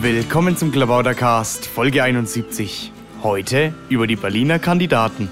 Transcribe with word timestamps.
Willkommen 0.00 0.56
zum 0.56 0.70
Klabautercast, 0.70 1.66
Folge 1.66 2.04
71. 2.04 2.92
Heute 3.20 3.74
über 3.88 4.06
die 4.06 4.14
Berliner 4.14 4.60
Kandidaten. 4.60 5.28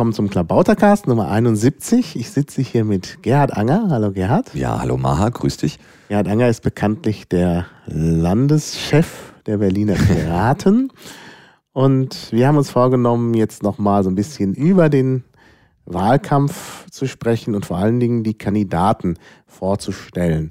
Willkommen 0.00 0.14
zum 0.14 0.30
Klabautercast 0.30 1.08
Nummer 1.08 1.28
71. 1.28 2.16
Ich 2.16 2.30
sitze 2.30 2.62
hier 2.62 2.86
mit 2.86 3.22
Gerhard 3.22 3.54
Anger. 3.54 3.88
Hallo 3.90 4.12
Gerhard. 4.12 4.54
Ja, 4.54 4.80
hallo 4.80 4.96
Maha, 4.96 5.28
grüß 5.28 5.58
dich. 5.58 5.78
Gerhard 6.08 6.26
Anger 6.26 6.48
ist 6.48 6.62
bekanntlich 6.62 7.28
der 7.28 7.66
Landeschef 7.84 9.34
der 9.44 9.58
Berliner 9.58 9.96
Piraten. 9.96 10.90
Und 11.74 12.32
wir 12.32 12.48
haben 12.48 12.56
uns 12.56 12.70
vorgenommen, 12.70 13.34
jetzt 13.34 13.62
nochmal 13.62 14.02
so 14.02 14.08
ein 14.08 14.14
bisschen 14.14 14.54
über 14.54 14.88
den 14.88 15.22
Wahlkampf 15.84 16.88
zu 16.90 17.06
sprechen 17.06 17.54
und 17.54 17.66
vor 17.66 17.76
allen 17.76 18.00
Dingen 18.00 18.24
die 18.24 18.38
Kandidaten 18.38 19.18
vorzustellen. 19.46 20.50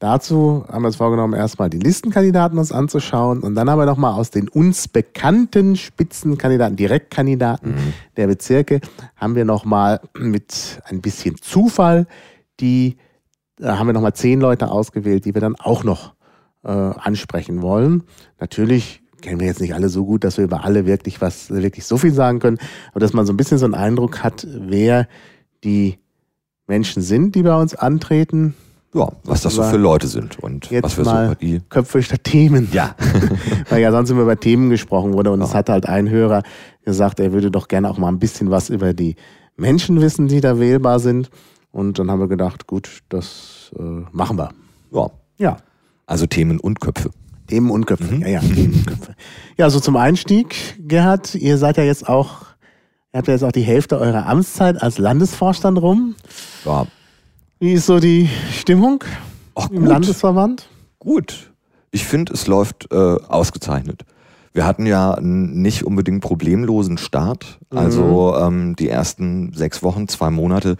Dazu 0.00 0.64
haben 0.66 0.82
wir 0.82 0.86
uns 0.86 0.96
vorgenommen, 0.96 1.34
erstmal 1.34 1.68
die 1.68 1.78
Listenkandidaten 1.78 2.58
uns 2.58 2.72
anzuschauen 2.72 3.40
und 3.40 3.54
dann 3.54 3.68
aber 3.68 3.84
nochmal 3.84 4.14
aus 4.14 4.30
den 4.30 4.48
uns 4.48 4.88
bekannten 4.88 5.76
Spitzenkandidaten, 5.76 6.74
Direktkandidaten 6.74 7.72
mhm. 7.72 7.92
der 8.16 8.26
Bezirke, 8.26 8.80
haben 9.14 9.34
wir 9.34 9.44
nochmal 9.44 10.00
mit 10.18 10.80
ein 10.86 11.02
bisschen 11.02 11.36
Zufall 11.42 12.06
die, 12.60 12.96
da 13.56 13.78
haben 13.78 13.88
wir 13.88 13.92
nochmal 13.92 14.14
zehn 14.14 14.40
Leute 14.40 14.70
ausgewählt, 14.70 15.26
die 15.26 15.34
wir 15.34 15.42
dann 15.42 15.56
auch 15.56 15.84
noch 15.84 16.14
äh, 16.64 16.70
ansprechen 16.70 17.60
wollen. 17.60 18.04
Natürlich 18.38 19.02
kennen 19.20 19.38
wir 19.38 19.48
jetzt 19.48 19.60
nicht 19.60 19.74
alle 19.74 19.90
so 19.90 20.06
gut, 20.06 20.24
dass 20.24 20.38
wir 20.38 20.44
über 20.44 20.64
alle 20.64 20.86
wirklich 20.86 21.20
was, 21.20 21.50
wirklich 21.50 21.84
so 21.84 21.98
viel 21.98 22.14
sagen 22.14 22.38
können, 22.38 22.58
aber 22.92 23.00
dass 23.00 23.12
man 23.12 23.26
so 23.26 23.34
ein 23.34 23.36
bisschen 23.36 23.58
so 23.58 23.66
einen 23.66 23.74
Eindruck 23.74 24.24
hat, 24.24 24.46
wer 24.48 25.06
die 25.62 25.98
Menschen 26.66 27.02
sind, 27.02 27.34
die 27.34 27.42
bei 27.42 27.54
uns 27.54 27.74
antreten 27.74 28.54
ja, 28.92 29.08
was 29.24 29.42
das 29.42 29.54
so 29.54 29.62
für 29.62 29.76
Leute 29.76 30.08
sind 30.08 30.38
und 30.40 30.70
jetzt 30.70 30.84
was 30.84 30.94
für 30.94 31.02
mal 31.04 31.28
Sympathie. 31.28 31.60
Köpfe 31.68 32.02
statt 32.02 32.24
Themen. 32.24 32.68
Ja. 32.72 32.96
Weil 33.68 33.80
ja 33.82 33.92
sonst 33.92 34.10
immer 34.10 34.22
über 34.22 34.38
Themen 34.38 34.68
gesprochen 34.70 35.12
wurde 35.12 35.30
und 35.30 35.40
es 35.42 35.54
hat 35.54 35.68
halt 35.68 35.86
ein 35.86 36.08
Hörer 36.08 36.42
gesagt, 36.84 37.20
er 37.20 37.32
würde 37.32 37.50
doch 37.50 37.68
gerne 37.68 37.88
auch 37.88 37.98
mal 37.98 38.08
ein 38.08 38.18
bisschen 38.18 38.50
was 38.50 38.68
über 38.68 38.92
die 38.92 39.14
Menschen 39.56 40.00
wissen, 40.00 40.26
die 40.26 40.40
da 40.40 40.58
wählbar 40.58 40.98
sind. 40.98 41.30
Und 41.70 41.98
dann 42.00 42.10
haben 42.10 42.18
wir 42.18 42.28
gedacht, 42.28 42.66
gut, 42.66 43.02
das 43.10 43.70
äh, 43.78 43.82
machen 44.10 44.36
wir. 44.38 44.50
Ja. 44.92 45.10
Ja. 45.38 45.56
Also 46.06 46.26
Themen 46.26 46.58
und 46.58 46.80
Köpfe. 46.80 47.10
Themen 47.46 47.70
und 47.70 47.86
Köpfe. 47.86 48.12
Mhm. 48.12 48.22
Ja, 48.22 48.28
ja, 48.28 48.40
Themen 48.40 48.74
und 48.74 48.86
Köpfe. 48.86 49.14
Ja, 49.56 49.70
so 49.70 49.78
zum 49.78 49.96
Einstieg, 49.96 50.56
Gerhard, 50.80 51.36
ihr 51.36 51.58
seid 51.58 51.76
ja 51.76 51.84
jetzt 51.84 52.08
auch, 52.08 52.42
ihr 53.12 53.18
habt 53.18 53.28
ja 53.28 53.34
jetzt 53.34 53.44
auch 53.44 53.52
die 53.52 53.62
Hälfte 53.62 53.98
eurer 53.98 54.26
Amtszeit 54.26 54.82
als 54.82 54.98
Landesvorstand 54.98 55.80
rum. 55.80 56.16
Ja, 56.64 56.86
wie 57.60 57.74
ist 57.74 57.86
so 57.86 58.00
die 58.00 58.28
Stimmung 58.52 59.04
Ach, 59.54 59.68
im 59.70 59.84
Landesverband? 59.84 60.68
Gut. 60.98 61.52
Ich 61.90 62.04
finde, 62.04 62.32
es 62.32 62.46
läuft 62.46 62.88
äh, 62.90 62.96
ausgezeichnet. 62.96 64.04
Wir 64.52 64.66
hatten 64.66 64.86
ja 64.86 65.12
einen 65.12 65.60
nicht 65.62 65.84
unbedingt 65.84 66.22
problemlosen 66.22 66.98
Start. 66.98 67.58
Mhm. 67.70 67.78
Also 67.78 68.34
ähm, 68.36 68.76
die 68.76 68.88
ersten 68.88 69.52
sechs 69.52 69.82
Wochen, 69.82 70.08
zwei 70.08 70.30
Monate 70.30 70.76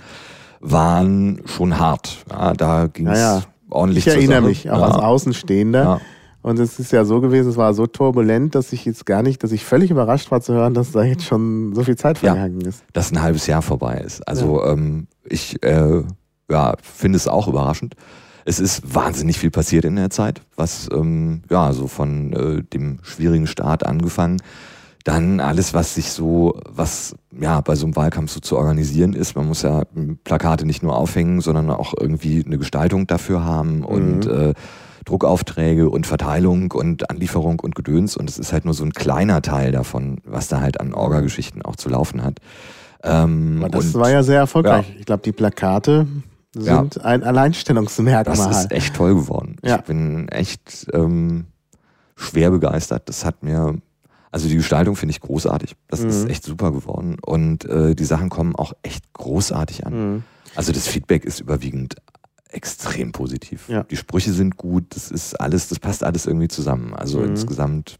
waren 0.60 1.42
schon 1.44 1.78
hart. 1.78 2.24
Ja, 2.30 2.54
da 2.54 2.86
ging 2.86 3.06
es 3.06 3.18
ja, 3.18 3.38
ja. 3.38 3.42
ordentlich 3.68 4.06
Ich 4.06 4.12
erinnere 4.12 4.42
mich, 4.42 4.70
auch 4.70 4.82
als 4.82 4.96
Außenstehender. 4.96 6.00
Und 6.42 6.58
es 6.58 6.78
ist 6.78 6.90
ja 6.92 7.04
so 7.04 7.20
gewesen, 7.20 7.50
es 7.50 7.58
war 7.58 7.74
so 7.74 7.86
turbulent, 7.86 8.54
dass 8.54 8.72
ich 8.72 8.86
jetzt 8.86 9.04
gar 9.04 9.22
nicht, 9.22 9.42
dass 9.44 9.52
ich 9.52 9.64
völlig 9.64 9.90
überrascht 9.90 10.30
war 10.30 10.40
zu 10.40 10.54
hören, 10.54 10.72
dass 10.72 10.92
da 10.92 11.02
jetzt 11.02 11.24
schon 11.24 11.74
so 11.74 11.84
viel 11.84 11.96
Zeit 11.96 12.16
vergangen 12.16 12.62
ist. 12.62 12.82
Dass 12.94 13.12
ein 13.12 13.20
halbes 13.20 13.46
Jahr 13.46 13.60
vorbei 13.60 13.98
ist. 13.98 14.26
Also 14.26 14.64
ähm, 14.64 15.06
ich 15.24 15.62
äh, 15.62 16.02
ja, 16.50 16.74
finde 16.82 17.16
es 17.16 17.28
auch 17.28 17.48
überraschend. 17.48 17.94
Es 18.44 18.58
ist 18.58 18.94
wahnsinnig 18.94 19.38
viel 19.38 19.50
passiert 19.50 19.84
in 19.84 19.96
der 19.96 20.10
Zeit, 20.10 20.42
was 20.56 20.88
ähm, 20.92 21.42
ja 21.50 21.72
so 21.72 21.86
von 21.86 22.32
äh, 22.32 22.62
dem 22.62 22.98
schwierigen 23.02 23.46
Start 23.46 23.84
angefangen, 23.86 24.38
dann 25.04 25.40
alles, 25.40 25.72
was 25.74 25.94
sich 25.94 26.10
so, 26.10 26.60
was 26.68 27.14
ja 27.38 27.60
bei 27.60 27.74
so 27.74 27.86
einem 27.86 27.96
Wahlkampf 27.96 28.32
so 28.32 28.40
zu 28.40 28.56
organisieren 28.56 29.12
ist. 29.12 29.36
Man 29.36 29.46
muss 29.46 29.62
ja 29.62 29.82
Plakate 30.24 30.66
nicht 30.66 30.82
nur 30.82 30.96
aufhängen, 30.96 31.40
sondern 31.40 31.70
auch 31.70 31.94
irgendwie 31.98 32.44
eine 32.44 32.58
Gestaltung 32.58 33.06
dafür 33.06 33.44
haben 33.44 33.78
mhm. 33.78 33.84
und 33.84 34.26
äh, 34.26 34.54
Druckaufträge 35.06 35.88
und 35.88 36.06
Verteilung 36.06 36.72
und 36.72 37.08
Anlieferung 37.08 37.60
und 37.60 37.74
Gedöns. 37.74 38.16
Und 38.16 38.28
es 38.28 38.38
ist 38.38 38.52
halt 38.52 38.64
nur 38.64 38.74
so 38.74 38.84
ein 38.84 38.92
kleiner 38.92 39.42
Teil 39.42 39.72
davon, 39.72 40.18
was 40.24 40.48
da 40.48 40.60
halt 40.60 40.80
an 40.80 40.92
Orga-Geschichten 40.92 41.62
auch 41.62 41.76
zu 41.76 41.88
laufen 41.88 42.22
hat. 42.22 42.38
Ähm, 43.02 43.66
das 43.70 43.94
war 43.94 44.10
ja 44.10 44.22
sehr 44.22 44.38
erfolgreich. 44.38 44.88
Ja. 44.88 44.94
Ich 44.98 45.06
glaube, 45.06 45.22
die 45.22 45.32
Plakate 45.32 46.06
sind 46.54 46.96
ja. 46.96 47.02
ein 47.02 47.22
Alleinstellungsmerkmal. 47.22 48.36
Das 48.36 48.64
ist 48.64 48.72
echt 48.72 48.94
toll 48.94 49.14
geworden. 49.14 49.56
Ja. 49.62 49.76
Ich 49.76 49.82
bin 49.82 50.28
echt 50.28 50.86
ähm, 50.92 51.46
schwer 52.16 52.50
begeistert. 52.50 53.08
Das 53.08 53.24
hat 53.24 53.42
mir, 53.42 53.76
also 54.30 54.48
die 54.48 54.56
Gestaltung 54.56 54.96
finde 54.96 55.12
ich 55.12 55.20
großartig. 55.20 55.76
Das 55.88 56.00
mhm. 56.00 56.08
ist 56.08 56.28
echt 56.28 56.44
super 56.44 56.72
geworden. 56.72 57.16
Und 57.24 57.64
äh, 57.64 57.94
die 57.94 58.04
Sachen 58.04 58.30
kommen 58.30 58.56
auch 58.56 58.72
echt 58.82 59.12
großartig 59.12 59.86
an. 59.86 59.92
Mhm. 59.92 60.22
Also 60.56 60.72
das 60.72 60.88
Feedback 60.88 61.24
ist 61.24 61.40
überwiegend 61.40 61.96
extrem 62.48 63.12
positiv. 63.12 63.68
Ja. 63.68 63.84
Die 63.84 63.96
Sprüche 63.96 64.32
sind 64.32 64.56
gut, 64.56 64.84
das 64.90 65.10
ist 65.10 65.40
alles, 65.40 65.68
das 65.68 65.78
passt 65.78 66.02
alles 66.02 66.26
irgendwie 66.26 66.48
zusammen. 66.48 66.94
Also 66.94 67.20
mhm. 67.20 67.30
insgesamt 67.30 67.98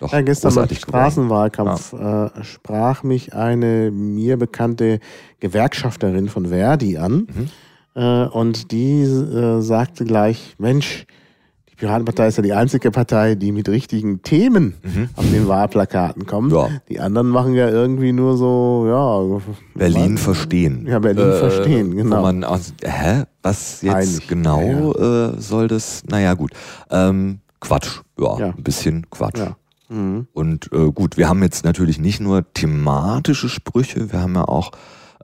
doch, 0.00 0.12
ja, 0.12 0.20
gestern 0.20 0.54
beim 0.54 0.68
Straßenwahlkampf 0.68 1.94
ja. 1.94 2.26
äh, 2.26 2.44
sprach 2.44 3.02
mich 3.02 3.34
eine 3.34 3.90
mir 3.90 4.36
bekannte 4.36 5.00
Gewerkschafterin 5.40 6.28
von 6.28 6.46
Verdi 6.46 6.98
an. 6.98 7.28
Mhm. 7.32 7.50
Äh, 7.96 8.26
und 8.26 8.70
die 8.72 9.02
äh, 9.02 9.60
sagte 9.62 10.04
gleich, 10.04 10.54
Mensch, 10.58 11.06
die 11.70 11.76
Piratenpartei 11.76 12.28
ist 12.28 12.36
ja 12.36 12.42
die 12.42 12.52
einzige 12.52 12.90
Partei, 12.90 13.34
die 13.34 13.52
mit 13.52 13.70
richtigen 13.70 14.22
Themen 14.22 14.74
mhm. 14.82 15.08
auf 15.16 15.24
den 15.30 15.48
Wahlplakaten 15.48 16.26
kommt. 16.26 16.52
Ja. 16.52 16.68
Die 16.90 17.00
anderen 17.00 17.28
machen 17.28 17.54
ja 17.54 17.68
irgendwie 17.70 18.12
nur 18.12 18.36
so, 18.36 18.84
ja. 18.86 19.40
Berlin 19.74 20.14
was? 20.14 20.22
verstehen. 20.22 20.86
Ja, 20.86 20.98
Berlin 20.98 21.30
äh, 21.30 21.38
verstehen, 21.38 21.96
genau. 21.96 22.18
Wo 22.18 22.22
man 22.22 22.44
aus, 22.44 22.74
hä? 22.84 23.24
Was 23.42 23.80
jetzt 23.80 23.94
Einig. 23.94 24.28
genau 24.28 24.94
ja, 24.94 25.28
äh, 25.30 25.40
soll 25.40 25.68
das? 25.68 26.02
Naja, 26.06 26.34
gut. 26.34 26.52
Ähm, 26.90 27.38
Quatsch. 27.60 28.00
Ja, 28.18 28.38
ja, 28.38 28.46
ein 28.48 28.62
bisschen 28.62 29.08
Quatsch. 29.10 29.38
Ja. 29.38 29.56
Mhm. 29.88 30.26
Und 30.34 30.70
äh, 30.72 30.90
gut, 30.92 31.16
wir 31.16 31.28
haben 31.28 31.42
jetzt 31.42 31.64
natürlich 31.64 31.98
nicht 31.98 32.20
nur 32.20 32.44
thematische 32.52 33.48
Sprüche, 33.48 34.12
wir 34.12 34.20
haben 34.20 34.34
ja 34.34 34.44
auch 34.44 34.72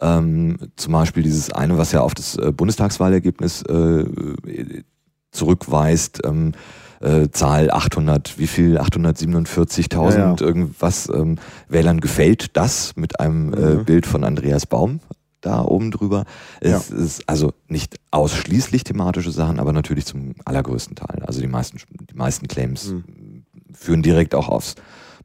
ähm, 0.00 0.56
zum 0.76 0.92
Beispiel 0.92 1.22
dieses 1.22 1.50
eine, 1.52 1.78
was 1.78 1.92
ja 1.92 2.00
auf 2.00 2.14
das 2.14 2.36
äh, 2.36 2.52
Bundestagswahlergebnis 2.52 3.62
äh, 3.62 4.04
zurückweist, 5.30 6.20
ähm, 6.24 6.52
äh, 7.00 7.28
Zahl 7.30 7.70
800, 7.70 8.38
wie 8.38 8.46
viel? 8.46 8.78
847.000 8.78 10.10
ja, 10.10 10.18
ja. 10.18 10.36
irgendwas 10.40 11.10
ähm, 11.12 11.36
Wählern 11.68 12.00
gefällt 12.00 12.56
das 12.56 12.94
mit 12.96 13.18
einem 13.20 13.52
äh, 13.52 13.74
mhm. 13.74 13.84
Bild 13.84 14.06
von 14.06 14.24
Andreas 14.24 14.66
Baum 14.66 15.00
da 15.40 15.62
oben 15.62 15.90
drüber. 15.90 16.24
Es 16.60 16.88
ja. 16.88 16.96
ist 16.96 17.28
also 17.28 17.52
nicht 17.68 17.96
ausschließlich 18.12 18.84
thematische 18.84 19.32
Sachen, 19.32 19.58
aber 19.58 19.72
natürlich 19.72 20.06
zum 20.06 20.34
allergrößten 20.44 20.94
Teil. 20.94 21.22
Also 21.26 21.40
die 21.40 21.48
meisten, 21.48 21.78
die 22.08 22.14
meisten 22.14 22.46
Claims 22.46 22.92
mhm. 22.92 23.44
führen 23.72 24.02
direkt 24.02 24.34
auch 24.34 24.48
aufs 24.48 24.76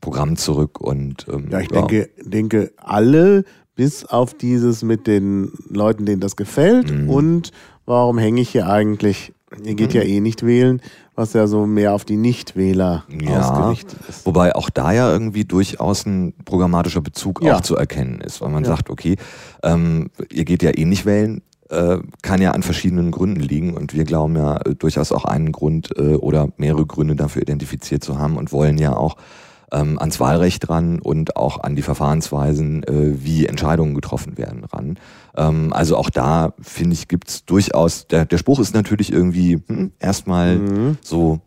Programm 0.02 0.36
zurück 0.36 0.80
und 0.80 1.26
ähm, 1.28 1.50
ja, 1.50 1.60
ich 1.60 1.70
denke, 1.70 2.10
denke 2.24 2.72
alle 2.78 3.46
bis 3.78 4.04
auf 4.04 4.34
dieses 4.34 4.84
mit 4.84 5.08
den 5.08 5.54
Leuten, 5.70 6.06
denen 6.06 6.20
das 6.20 6.36
gefällt 6.36 6.92
mhm. 6.92 7.10
und 7.10 7.52
warum 7.86 8.18
hänge 8.18 8.42
ich 8.42 8.50
hier 8.50 8.68
eigentlich? 8.68 9.32
Ihr 9.64 9.76
geht 9.76 9.94
mhm. 9.94 10.02
ja 10.02 10.04
eh 10.04 10.20
nicht 10.20 10.46
wählen, 10.46 10.82
was 11.16 11.32
ja 11.34 11.48
so 11.48 11.66
mehr 11.66 11.94
auf 11.94 12.04
die 12.04 12.18
Nichtwähler 12.18 13.06
ja, 13.22 13.40
ausgerichtet 13.40 14.00
ist. 14.10 14.26
Wobei 14.26 14.54
auch 14.56 14.70
da 14.70 14.92
ja 14.92 15.10
irgendwie 15.10 15.46
durchaus 15.46 16.06
ein 16.06 16.34
programmatischer 16.44 17.02
Bezug 17.02 17.42
ja. 17.42 17.56
auch 17.56 17.62
zu 17.62 17.78
erkennen 17.78 18.20
ist, 18.20 18.42
weil 18.42 18.50
man 18.50 18.64
ja. 18.64 18.72
sagt, 18.72 18.90
okay, 18.90 19.16
ähm, 19.64 20.10
ihr 20.32 20.44
geht 20.44 20.64
ja 20.64 20.72
eh 20.76 20.84
nicht 20.84 21.06
wählen, 21.06 21.44
äh, 21.70 22.00
kann 22.24 22.42
ja 22.42 22.52
an 22.52 22.64
verschiedenen 22.64 23.12
Gründen 23.12 23.42
liegen 23.42 23.78
und 23.78 23.94
wir 23.94 24.04
glauben 24.06 24.36
ja 24.36 24.58
äh, 24.58 24.76
durchaus 24.76 25.12
auch 25.12 25.26
einen 25.26 25.52
Grund 25.52 25.92
äh, 25.98 26.16
oder 26.16 26.50
mehrere 26.58 26.86
Gründe 26.86 27.16
dafür 27.16 27.44
identifiziert 27.44 28.04
zu 28.04 28.18
haben 28.18 28.38
und 28.38 28.52
wollen 28.52 28.78
ja 28.78 28.96
auch 28.96 29.18
ähm, 29.72 30.00
ans 30.00 30.20
Wahlrecht 30.20 30.70
ran 30.70 31.00
und 31.00 31.36
auch 31.36 31.62
an 31.62 31.76
die 31.76 31.82
Verfahrensweisen, 31.82 32.84
äh, 32.84 33.24
wie 33.24 33.46
Entscheidungen 33.46 33.96
getroffen 33.96 34.38
werden, 34.38 34.64
ran. 34.64 34.98
Ähm, 35.36 35.74
also 35.74 35.98
auch 35.98 36.10
da, 36.10 36.54
finde 36.62 36.94
ich, 36.94 37.08
gibt's 37.08 37.44
durchaus, 37.46 38.08
der, 38.08 38.26
der 38.26 38.38
Spruch 38.38 38.60
ist 38.60 38.74
natürlich 38.74 39.12
irgendwie 39.12 39.62
hm, 39.68 39.92
erstmal 40.00 40.58
Mhm. 40.60 40.98
so, 41.02 41.40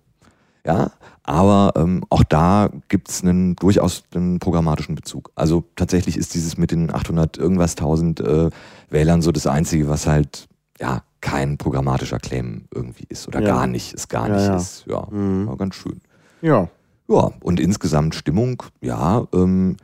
ja, 0.66 0.90
aber 1.22 1.72
ähm, 1.76 2.04
auch 2.10 2.24
da 2.24 2.70
gibt's 2.88 3.22
einen 3.22 3.56
durchaus 3.56 4.02
einen 4.14 4.38
programmatischen 4.40 4.94
Bezug. 4.96 5.30
Also 5.34 5.64
tatsächlich 5.76 6.16
ist 6.16 6.34
dieses 6.34 6.58
mit 6.58 6.70
den 6.72 6.92
800 6.92 7.38
irgendwas 7.38 7.74
tausend 7.76 8.20
äh, 8.20 8.50
Wählern 8.90 9.22
so 9.22 9.32
das 9.32 9.46
Einzige, 9.46 9.88
was 9.88 10.06
halt, 10.06 10.48
ja, 10.80 11.02
kein 11.22 11.58
programmatischer 11.58 12.18
Claim 12.18 12.64
irgendwie 12.74 13.04
ist 13.08 13.28
oder 13.28 13.40
Ja. 13.40 13.46
gar 13.46 13.66
nicht, 13.66 13.94
es 13.94 14.08
gar 14.08 14.28
Ja, 14.28 14.34
nicht 14.36 14.46
ja. 14.46 14.56
ist. 14.56 14.84
Ja, 14.88 15.06
Mhm. 15.10 15.54
ganz 15.58 15.74
schön. 15.74 16.00
Ja. 16.42 16.68
Ja, 17.10 17.30
und 17.42 17.58
insgesamt 17.60 18.14
Stimmung, 18.14 18.62
ja, 18.80 19.24
ähm, 19.34 19.76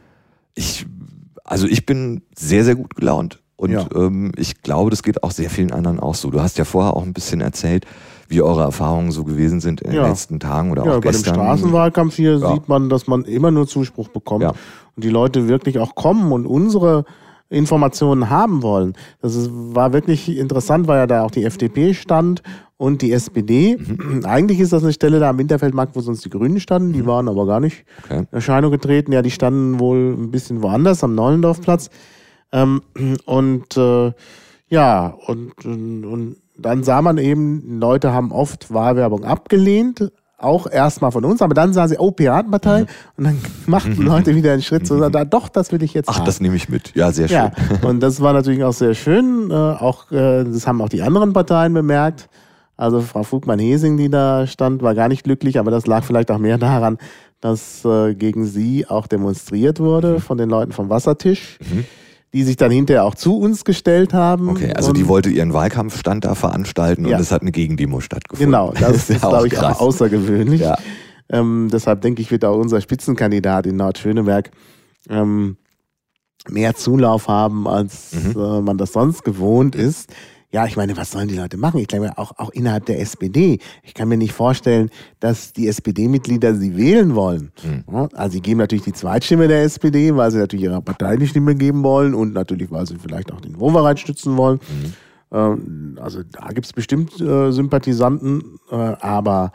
ich, 0.54 0.86
also 1.44 1.66
ich 1.66 1.84
bin 1.84 2.22
sehr, 2.36 2.64
sehr 2.64 2.76
gut 2.76 2.94
gelaunt. 2.94 3.42
Und 3.56 3.70
Ja. 3.72 3.86
ähm, 3.94 4.32
ich 4.36 4.62
glaube, 4.62 4.90
das 4.90 5.02
geht 5.02 5.22
auch 5.22 5.30
sehr 5.30 5.50
vielen 5.50 5.72
anderen 5.72 5.98
auch 5.98 6.14
so. 6.14 6.30
Du 6.30 6.40
hast 6.40 6.56
ja 6.58 6.64
vorher 6.64 6.94
auch 6.94 7.02
ein 7.02 7.14
bisschen 7.14 7.40
erzählt, 7.40 7.84
wie 8.28 8.42
eure 8.42 8.62
Erfahrungen 8.62 9.12
so 9.12 9.24
gewesen 9.24 9.60
sind 9.60 9.80
in 9.80 9.92
Ja. 9.92 10.02
den 10.04 10.10
letzten 10.10 10.38
Tagen 10.40 10.70
oder 10.70 10.84
Ja, 10.84 10.92
auch 10.92 11.00
bei 11.00 11.10
dem 11.10 11.22
gestern. 11.22 11.34
Straßenwahlkampf 11.34 12.14
hier 12.16 12.36
Ja. 12.36 12.52
sieht 12.52 12.68
man, 12.68 12.88
dass 12.90 13.06
man 13.06 13.24
immer 13.24 13.50
nur 13.50 13.66
Zuspruch 13.66 14.08
bekommt 14.08 14.44
und 14.44 15.04
die 15.04 15.08
Leute 15.08 15.48
wirklich 15.48 15.78
auch 15.78 15.94
kommen 15.94 16.32
und 16.32 16.46
unsere 16.46 17.04
Informationen 17.48 18.28
haben 18.28 18.62
wollen. 18.62 18.94
Das 19.22 19.48
war 19.50 19.92
wirklich 19.92 20.28
interessant, 20.36 20.86
weil 20.88 20.98
ja 20.98 21.06
da 21.06 21.22
auch 21.22 21.30
die 21.30 21.44
FDP 21.44 21.94
stand 21.94 22.42
und 22.78 23.00
die 23.02 23.12
SPD. 23.12 23.76
Mhm. 23.78 24.24
Eigentlich 24.26 24.60
ist 24.60 24.72
das 24.72 24.82
eine 24.82 24.92
Stelle 24.92 25.18
da 25.18 25.30
am 25.30 25.38
Winterfeldmarkt, 25.38 25.96
wo 25.96 26.00
sonst 26.00 26.24
die 26.24 26.30
Grünen 26.30 26.60
standen. 26.60 26.92
Die 26.92 27.06
waren 27.06 27.28
aber 27.28 27.46
gar 27.46 27.60
nicht 27.60 27.84
Okay. 28.04 28.18
in 28.20 28.26
Erscheinung 28.32 28.70
getreten. 28.70 29.12
Ja, 29.12 29.22
die 29.22 29.30
standen 29.30 29.78
wohl 29.80 30.14
ein 30.16 30.30
bisschen 30.30 30.62
woanders, 30.62 31.02
am 31.02 31.14
Neulendorfplatz. 31.14 31.88
Ähm, 32.52 32.82
und 33.24 33.76
äh, 33.76 34.12
ja, 34.68 35.14
und, 35.26 35.64
und, 35.64 36.04
und 36.04 36.36
dann 36.58 36.82
sah 36.84 37.02
man 37.02 37.18
eben, 37.18 37.78
Leute 37.80 38.12
haben 38.12 38.32
oft 38.32 38.72
Wahlwerbung 38.72 39.24
abgelehnt, 39.24 40.10
auch 40.38 40.66
erstmal 40.70 41.12
von 41.12 41.24
uns, 41.24 41.40
aber 41.40 41.54
dann 41.54 41.72
sahen 41.72 41.88
sie, 41.88 41.96
oh, 41.98 42.10
Piratenpartei, 42.10 42.82
Mhm. 42.82 42.86
und 43.16 43.24
dann 43.24 43.38
machten 43.66 43.96
Leute 44.02 44.34
wieder 44.34 44.52
einen 44.52 44.62
Schritt 44.62 44.86
zu 44.86 44.98
sagen, 44.98 45.12
da, 45.12 45.24
doch, 45.24 45.48
das 45.48 45.72
will 45.72 45.82
ich 45.82 45.94
jetzt 45.94 46.08
Ach, 46.10 46.18
haben. 46.18 46.26
das 46.26 46.40
nehme 46.40 46.56
ich 46.56 46.68
mit. 46.68 46.94
Ja, 46.94 47.10
sehr 47.10 47.28
schön. 47.28 47.36
Ja, 47.36 47.52
und 47.88 48.00
das 48.00 48.20
war 48.20 48.32
natürlich 48.34 48.62
auch 48.64 48.72
sehr 48.74 48.94
schön. 48.94 49.50
Äh, 49.50 49.54
auch, 49.54 50.10
äh, 50.12 50.44
das 50.44 50.66
haben 50.66 50.82
auch 50.82 50.88
die 50.90 51.00
anderen 51.02 51.32
Parteien 51.32 51.72
bemerkt. 51.72 52.28
Also 52.76 53.00
Frau 53.00 53.22
Fugmann-Hesing, 53.22 53.96
die 53.96 54.10
da 54.10 54.46
stand, 54.46 54.82
war 54.82 54.94
gar 54.94 55.08
nicht 55.08 55.24
glücklich, 55.24 55.58
aber 55.58 55.70
das 55.70 55.86
lag 55.86 56.04
vielleicht 56.04 56.30
auch 56.30 56.38
mehr 56.38 56.58
daran, 56.58 56.98
dass 57.40 57.84
äh, 57.84 58.14
gegen 58.14 58.44
sie 58.46 58.86
auch 58.86 59.06
demonstriert 59.06 59.80
wurde 59.80 60.20
von 60.20 60.36
den 60.38 60.48
Leuten 60.48 60.72
vom 60.72 60.88
Wassertisch, 60.90 61.58
die 62.34 62.42
sich 62.42 62.56
dann 62.56 62.70
hinterher 62.70 63.04
auch 63.04 63.14
zu 63.14 63.38
uns 63.38 63.64
gestellt 63.64 64.12
haben. 64.12 64.48
Okay, 64.50 64.72
also 64.74 64.92
die 64.92 65.06
wollte 65.08 65.30
ihren 65.30 65.52
Wahlkampfstand 65.52 66.24
da 66.24 66.34
veranstalten 66.34 67.06
Ja. 67.06 67.16
und 67.16 67.22
es 67.22 67.30
hat 67.32 67.42
eine 67.42 67.52
Gegendemo 67.52 68.00
stattgefunden. 68.00 68.46
Genau, 68.52 68.72
das 68.78 69.08
ist, 69.08 69.22
ja 69.22 69.28
glaube 69.28 69.46
ich, 69.48 69.52
krass. 69.54 69.76
auch 69.76 69.80
außergewöhnlich. 69.82 70.60
Ja. 70.62 70.76
Ähm, 71.28 71.68
deshalb 71.72 72.02
denke 72.02 72.22
ich, 72.22 72.30
wird 72.30 72.44
auch 72.44 72.56
unser 72.58 72.80
Spitzenkandidat 72.80 73.66
in 73.66 73.76
Nordschöneberg 73.76 74.50
ähm, 75.08 75.56
mehr 76.48 76.74
Zulauf 76.74 77.28
haben, 77.28 77.66
als 77.66 78.12
Mhm. 78.14 78.40
äh, 78.40 78.60
man 78.60 78.78
das 78.78 78.92
sonst 78.92 79.24
gewohnt 79.24 79.74
ist. 79.74 80.12
Ja, 80.56 80.64
ich 80.64 80.74
meine, 80.74 80.96
was 80.96 81.10
sollen 81.10 81.28
die 81.28 81.36
Leute 81.36 81.58
machen? 81.58 81.80
Ich 81.80 81.86
glaube, 81.86 82.16
auch, 82.16 82.32
auch 82.38 82.48
innerhalb 82.48 82.86
der 82.86 82.98
SPD. 82.98 83.58
Ich 83.82 83.92
kann 83.92 84.08
mir 84.08 84.16
nicht 84.16 84.32
vorstellen, 84.32 84.88
dass 85.20 85.52
die 85.52 85.68
SPD-Mitglieder 85.68 86.54
sie 86.54 86.78
wählen 86.78 87.14
wollen. 87.14 87.52
Mhm. 87.62 88.08
Also 88.14 88.32
sie 88.32 88.40
geben 88.40 88.60
natürlich 88.60 88.84
die 88.84 88.94
Zweitstimme 88.94 89.48
der 89.48 89.64
SPD, 89.64 90.16
weil 90.16 90.30
sie 90.30 90.38
natürlich 90.38 90.64
ihrer 90.64 90.80
Partei 90.80 91.18
die 91.18 91.26
Stimme 91.26 91.54
geben 91.56 91.82
wollen 91.82 92.14
und 92.14 92.32
natürlich, 92.32 92.70
weil 92.70 92.86
sie 92.86 92.96
vielleicht 92.96 93.34
auch 93.34 93.42
den 93.42 93.60
Wovereit 93.60 94.00
stützen 94.00 94.38
wollen. 94.38 94.58
Ähm, 95.30 95.98
also 96.00 96.22
da 96.22 96.48
gibt 96.48 96.64
es 96.64 96.72
bestimmt 96.72 97.20
äh, 97.20 97.52
Sympathisanten, 97.52 98.58
äh, 98.70 98.76
aber 98.76 99.52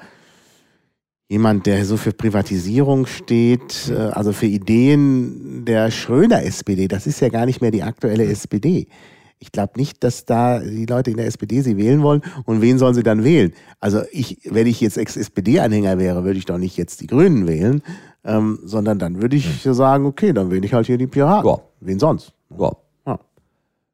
jemand, 1.29 1.65
der 1.65 1.83
so 1.83 1.97
für 1.97 2.11
Privatisierung 2.11 3.07
steht, 3.07 3.89
äh, 3.89 3.95
also 3.95 4.33
für 4.33 4.45
Ideen 4.45 5.65
der 5.65 5.89
Schröder-SPD, 5.89 6.87
das 6.87 7.07
ist 7.07 7.21
ja 7.21 7.29
gar 7.29 7.47
nicht 7.47 7.59
mehr 7.59 7.71
die 7.71 7.81
aktuelle 7.81 8.25
SPD. 8.25 8.87
Ich 9.43 9.51
glaube 9.51 9.73
nicht, 9.77 10.03
dass 10.03 10.25
da 10.25 10.59
die 10.59 10.85
Leute 10.85 11.09
in 11.09 11.17
der 11.17 11.25
SPD 11.25 11.61
sie 11.61 11.75
wählen 11.75 12.03
wollen. 12.03 12.21
Und 12.45 12.61
wen 12.61 12.77
sollen 12.77 12.93
sie 12.93 13.01
dann 13.01 13.23
wählen? 13.23 13.53
Also 13.79 14.03
ich, 14.11 14.37
wenn 14.49 14.67
ich 14.67 14.79
jetzt 14.81 14.97
Ex-SPD-Anhänger 14.99 15.97
wäre, 15.97 16.23
würde 16.23 16.37
ich 16.37 16.45
doch 16.45 16.59
nicht 16.59 16.77
jetzt 16.77 17.01
die 17.01 17.07
Grünen 17.07 17.47
wählen, 17.47 17.81
ähm, 18.23 18.59
sondern 18.63 18.99
dann 18.99 19.19
würde 19.19 19.35
ich 19.35 19.63
sagen, 19.63 20.05
okay, 20.05 20.31
dann 20.31 20.51
wähle 20.51 20.63
ich 20.65 20.73
halt 20.75 20.85
hier 20.85 20.99
die 20.99 21.07
Piraten. 21.07 21.49
Ja. 21.49 21.57
Wen 21.79 21.97
sonst? 21.99 22.33
Ja. 22.55 22.71
Ja. 23.07 23.19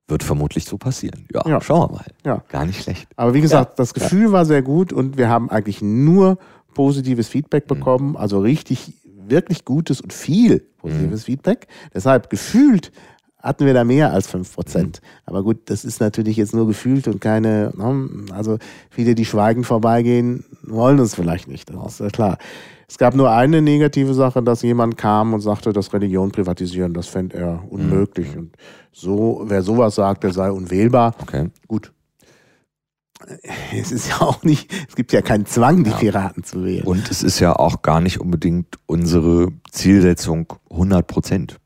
Wird 0.09 0.21
vermutlich 0.23 0.65
so 0.65 0.77
passieren. 0.77 1.25
Ja, 1.33 1.41
Ja. 1.47 1.61
schauen 1.61 1.89
wir 1.89 1.95
mal. 1.95 2.05
Ja. 2.25 2.43
Gar 2.49 2.65
nicht 2.65 2.83
schlecht. 2.83 3.07
Aber 3.15 3.33
wie 3.33 3.41
gesagt, 3.41 3.79
das 3.79 3.93
Gefühl 3.93 4.33
war 4.33 4.43
sehr 4.45 4.61
gut 4.61 4.91
und 4.91 5.17
wir 5.17 5.29
haben 5.29 5.49
eigentlich 5.49 5.81
nur 5.81 6.37
positives 6.73 7.29
Feedback 7.29 7.67
bekommen, 7.67 8.17
also 8.17 8.39
richtig, 8.41 8.93
wirklich 9.27 9.63
gutes 9.63 10.01
und 10.01 10.11
viel 10.11 10.59
positives 10.77 11.23
Feedback. 11.23 11.67
Deshalb 11.93 12.29
gefühlt 12.29 12.91
hatten 13.39 13.65
wir 13.65 13.73
da 13.73 13.83
mehr 13.83 14.11
als 14.11 14.33
5%. 14.33 14.99
Aber 15.25 15.43
gut, 15.43 15.69
das 15.69 15.85
ist 15.85 16.01
natürlich 16.01 16.37
jetzt 16.37 16.53
nur 16.53 16.67
gefühlt 16.67 17.07
und 17.07 17.21
keine, 17.21 17.71
ne, 17.75 18.09
also 18.33 18.57
viele, 18.89 19.15
die 19.15 19.25
schweigend 19.25 19.65
vorbeigehen, 19.65 20.43
wollen 20.63 20.99
es 20.99 21.15
vielleicht 21.15 21.47
nicht. 21.47 21.69
Das 21.69 21.93
ist 21.93 21.99
ja 21.99 22.09
klar. 22.09 22.37
Es 22.89 22.97
gab 22.97 23.15
nur 23.15 23.31
eine 23.31 23.61
negative 23.61 24.13
Sache, 24.13 24.41
dass 24.41 24.61
jemand 24.61 24.97
kam 24.97 25.33
und 25.33 25.41
sagte, 25.41 25.73
dass 25.73 25.93
Religion 25.93 26.31
privatisieren, 26.31 26.93
das 26.93 27.07
fände 27.07 27.37
er 27.37 27.63
unmöglich. 27.69 28.35
Und 28.37 28.55
so, 28.93 29.43
wer 29.45 29.61
sowas 29.61 29.95
sagt, 29.95 30.23
der 30.23 30.31
sei 30.31 30.49
unwählbar. 30.51 31.13
Okay. 31.21 31.49
Gut. 31.67 31.91
Es 33.75 33.91
ist 33.91 34.09
ja 34.09 34.21
auch 34.21 34.43
nicht, 34.43 34.71
es 34.87 34.95
gibt 34.95 35.11
ja 35.11 35.21
keinen 35.21 35.45
Zwang, 35.45 35.83
die 35.83 35.89
Piraten 35.89 36.43
zu 36.43 36.63
wählen. 36.63 36.85
Und 36.85 37.09
es 37.11 37.23
ist 37.23 37.39
ja 37.39 37.55
auch 37.55 37.81
gar 37.81 37.99
nicht 37.99 38.21
unbedingt 38.21 38.77
unsere 38.85 39.49
Zielsetzung 39.71 40.53
100 40.69 41.05
Prozent. 41.07 41.57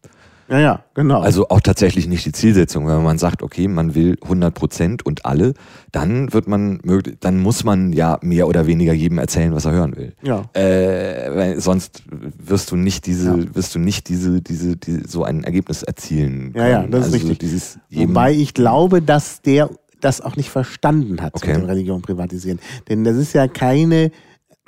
Ja, 0.52 0.60
ja, 0.60 0.84
genau. 0.94 1.22
Also 1.22 1.48
auch 1.50 1.62
tatsächlich 1.62 2.08
nicht 2.08 2.26
die 2.26 2.34
Zielsetzung. 2.34 2.86
Wenn 2.86 3.02
man 3.04 3.18
sagt, 3.18 3.42
okay, 3.42 3.68
man 3.68 3.96
will 3.96 4.18
100 4.22 4.54
Prozent 4.54 5.06
und 5.06 5.26
alle, 5.26 5.54
dann 5.92 6.34
wird 6.34 6.48
man 6.48 6.80
möglich, 6.84 7.16
dann 7.22 7.40
muss 7.40 7.64
man 7.64 7.94
ja 7.94 8.20
mehr 8.22 8.48
oder 8.48 8.68
weniger 8.68 8.94
jedem 8.94 9.18
erzählen, 9.18 9.54
was 9.54 9.66
er 9.66 9.72
hören 9.72 9.96
will. 9.96 10.14
ja. 10.22 10.44
Äh, 10.54 11.36
weil 11.36 11.60
sonst 11.62 12.04
wirst 12.12 12.70
du 12.72 12.76
nicht 12.76 13.06
diese, 13.06 13.30
Ja. 13.38 13.56
wirst 13.56 13.74
du 13.76 13.80
nicht 13.80 14.10
diese, 14.10 14.42
diese, 14.42 14.76
diese, 14.78 15.08
so 15.08 15.24
ein 15.24 15.44
Ergebnis 15.44 15.84
erzielen. 15.84 16.52
Ja, 16.56 16.68
ja, 16.68 16.80
können. 16.82 16.92
das 16.92 17.08
ist 17.08 17.14
also 17.14 17.28
richtig. 17.28 17.40
Dieses 17.40 17.80
jedem, 17.90 18.10
Wobei 18.10 18.34
ich 18.34 18.54
glaube, 18.54 19.02
dass 19.02 19.42
der 19.42 19.70
das 20.02 20.20
auch 20.20 20.36
nicht 20.36 20.50
verstanden 20.50 21.22
hat, 21.22 21.36
Okay. 21.36 21.54
mit 21.54 21.62
dem 21.62 21.66
Religion 21.66 22.02
privatisieren. 22.02 22.60
Denn 22.90 23.04
das 23.04 23.16
ist 23.16 23.34
ja 23.34 23.48
keine 23.48 24.12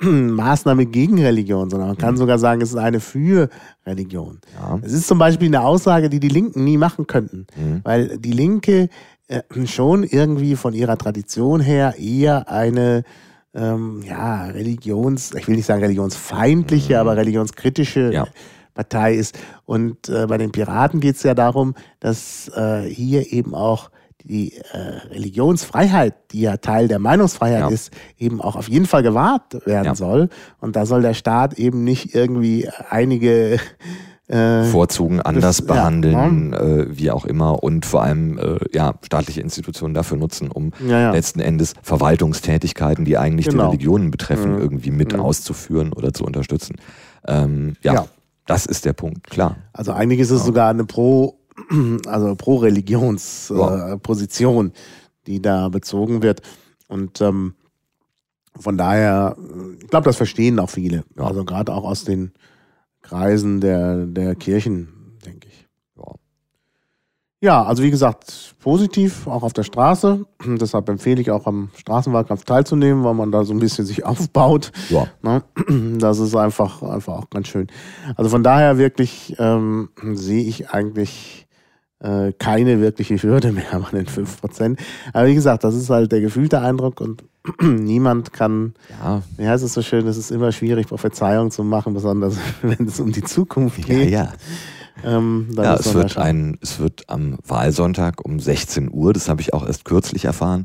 Maßnahme 0.00 0.86
gegen 0.86 1.20
Religion, 1.20 1.70
sondern 1.70 1.88
man 1.88 1.98
kann 1.98 2.16
sogar 2.16 2.38
sagen, 2.38 2.60
es 2.60 2.70
ist 2.70 2.76
eine 2.76 3.00
für 3.00 3.48
Religion. 3.86 4.40
Ja. 4.58 4.78
Es 4.82 4.92
ist 4.92 5.06
zum 5.06 5.18
Beispiel 5.18 5.48
eine 5.48 5.62
Aussage, 5.62 6.08
die 6.10 6.20
die 6.20 6.28
Linken 6.28 6.64
nie 6.64 6.76
machen 6.78 7.06
könnten, 7.06 7.46
Mhm. 7.56 7.80
weil 7.84 8.18
die 8.18 8.32
Linke 8.32 8.88
äh, 9.28 9.42
schon 9.66 10.02
irgendwie 10.04 10.56
von 10.56 10.74
ihrer 10.74 10.98
Tradition 10.98 11.60
her 11.60 11.94
eher 11.98 12.48
eine 12.50 13.04
ähm, 13.54 14.02
ja, 14.04 14.46
Religions, 14.46 15.32
ich 15.34 15.46
will 15.46 15.54
nicht 15.56 15.66
sagen 15.66 15.80
religionsfeindliche, 15.80 16.98
aber 16.98 17.16
religionskritische 17.16 18.06
Mhm. 18.08 18.12
Ja. 18.12 18.26
Partei 18.74 19.14
ist. 19.14 19.38
Und 19.64 20.08
äh, 20.08 20.26
bei 20.26 20.36
den 20.38 20.50
Piraten 20.50 20.98
geht 20.98 21.14
es 21.14 21.22
ja 21.22 21.34
darum, 21.34 21.74
dass 22.00 22.48
äh, 22.56 22.82
hier 22.82 23.32
eben 23.32 23.54
auch 23.54 23.90
die 24.24 24.54
äh, 24.72 24.78
Religionsfreiheit, 25.10 26.14
die 26.32 26.40
ja 26.40 26.56
Teil 26.56 26.88
der 26.88 26.98
Meinungsfreiheit 26.98 27.60
Ja. 27.60 27.68
ist, 27.68 27.92
eben 28.18 28.40
auch 28.40 28.56
auf 28.56 28.68
jeden 28.68 28.86
Fall 28.86 29.02
gewahrt 29.02 29.66
werden 29.66 29.84
Ja. 29.84 29.94
soll. 29.94 30.30
Und 30.60 30.76
da 30.76 30.86
soll 30.86 31.02
der 31.02 31.14
Staat 31.14 31.54
eben 31.54 31.84
nicht 31.84 32.14
irgendwie 32.14 32.68
einige 32.88 33.58
äh, 34.26 34.64
Vorzogen 34.64 35.20
anders 35.20 35.58
das- 35.58 35.68
ja, 35.68 35.74
behandeln, 35.74 36.54
äh, 36.54 36.86
wie 36.98 37.10
auch 37.10 37.26
immer, 37.26 37.62
und 37.62 37.84
vor 37.84 38.02
allem 38.02 38.38
äh, 38.38 38.58
ja, 38.72 38.94
staatliche 39.04 39.42
Institutionen 39.42 39.92
dafür 39.92 40.16
nutzen, 40.16 40.50
um 40.50 40.72
Ja, 40.88 40.98
ja. 40.98 41.10
letzten 41.12 41.40
Endes 41.40 41.74
Verwaltungstätigkeiten, 41.82 43.04
die 43.04 43.18
eigentlich 43.18 43.48
Genau. 43.48 43.64
die 43.64 43.68
Religionen 43.76 44.10
betreffen, 44.10 44.54
Mhm. 44.54 44.60
irgendwie 44.62 44.90
mit 44.90 45.12
Mhm. 45.12 45.20
auszuführen 45.20 45.92
oder 45.92 46.14
zu 46.14 46.24
unterstützen. 46.24 46.76
Ähm, 47.28 47.74
Ja. 47.82 48.06
das 48.46 48.64
ist 48.64 48.86
der 48.86 48.94
Punkt, 48.94 49.28
klar. 49.28 49.56
Also 49.74 49.92
eigentlich 49.92 50.20
ist 50.20 50.30
es 50.30 50.42
sogar 50.44 50.70
eine 50.70 50.84
Pro, 50.86 51.38
also 52.06 52.34
Pro-Religions-Position, 52.34 53.58
Ja. 53.78 53.92
äh, 53.94 53.98
Position, 53.98 54.72
die 55.26 55.40
da 55.40 55.68
bezogen 55.68 56.22
wird. 56.22 56.42
Und 56.88 57.20
ähm, 57.20 57.54
von 58.58 58.76
daher, 58.76 59.36
äh, 59.38 59.82
ich 59.82 59.88
glaube, 59.88 60.04
das 60.04 60.16
verstehen 60.16 60.58
auch 60.58 60.70
viele. 60.70 61.04
Ja. 61.16 61.24
Also 61.24 61.44
gerade 61.44 61.72
auch 61.72 61.84
aus 61.84 62.04
den 62.04 62.32
Kreisen 63.02 63.60
der, 63.60 64.06
der 64.06 64.34
Kirchen, 64.34 64.88
denke 65.24 65.48
ich. 65.48 65.66
Ja. 65.96 66.04
Ja, 67.40 67.62
also 67.64 67.82
wie 67.82 67.90
gesagt, 67.90 68.54
positiv, 68.60 69.26
auch 69.26 69.42
auf 69.42 69.52
der 69.52 69.64
Straße. 69.64 70.24
Deshalb 70.46 70.88
empfehle 70.88 71.20
ich 71.20 71.30
auch 71.30 71.46
am 71.46 71.70
Straßenwahlkampf 71.76 72.44
teilzunehmen, 72.44 73.04
weil 73.04 73.14
man 73.14 73.30
da 73.32 73.44
so 73.44 73.52
ein 73.52 73.58
bisschen 73.60 73.84
sich 73.86 74.04
aufbaut. 74.06 74.72
Ja. 74.90 75.06
Ne? 75.22 75.42
Das 75.98 76.18
ist 76.18 76.34
einfach, 76.34 76.82
einfach 76.82 77.14
auch 77.14 77.30
ganz 77.30 77.48
schön. 77.48 77.66
Also 78.16 78.30
von 78.30 78.42
daher 78.42 78.78
wirklich 78.78 79.34
ähm, 79.38 79.88
sehe 80.12 80.44
ich 80.44 80.70
eigentlich 80.70 81.43
äh, 82.00 82.32
keine 82.32 82.80
wirkliche 82.80 83.22
Hürde 83.22 83.52
mehr 83.52 83.64
bei 83.92 83.98
den 84.02 84.06
5%. 84.06 84.78
Aber 85.12 85.26
wie 85.26 85.34
gesagt, 85.34 85.64
das 85.64 85.74
ist 85.74 85.90
halt 85.90 86.12
der 86.12 86.20
gefühlte 86.20 86.60
Eindruck 86.60 87.00
und 87.00 87.24
niemand 87.62 88.32
kann, 88.32 88.74
Ja, 89.02 89.22
wie 89.36 89.46
heißt 89.46 89.64
es 89.64 89.74
so 89.74 89.82
schön, 89.82 90.06
es 90.06 90.16
ist 90.16 90.30
immer 90.30 90.50
schwierig, 90.52 90.88
Prophezeiungen 90.88 91.50
zu 91.50 91.62
machen, 91.64 91.94
besonders 91.94 92.36
wenn 92.62 92.86
es 92.86 93.00
um 93.00 93.12
die 93.12 93.22
Zukunft 93.22 93.78
ja, 93.80 93.84
geht. 93.84 94.10
ja. 94.10 94.32
Ähm, 95.04 95.48
Ja, 95.56 95.74
ist 95.74 95.86
es 95.86 95.94
man 95.94 95.94
da 95.94 96.00
wird, 96.08 96.18
ein, 96.18 96.58
es 96.62 96.78
wird 96.78 97.04
am 97.08 97.36
Wahlsonntag 97.46 98.24
um 98.24 98.38
16 98.40 98.90
Uhr, 98.92 99.12
das 99.12 99.28
habe 99.28 99.40
ich 99.40 99.52
auch 99.52 99.66
erst 99.66 99.84
kürzlich 99.84 100.24
erfahren, 100.24 100.62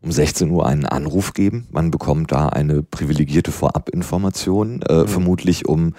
um 0.00 0.12
16 0.12 0.50
Uhr 0.50 0.66
einen 0.66 0.86
Anruf 0.86 1.32
geben. 1.34 1.66
Man 1.70 1.90
bekommt 1.90 2.30
da 2.32 2.48
eine 2.48 2.82
privilegierte 2.82 3.52
Vorabinformation, 3.52 4.80
äh, 4.82 5.02
Mhm. 5.02 5.08
vermutlich 5.08 5.66
um 5.66 5.94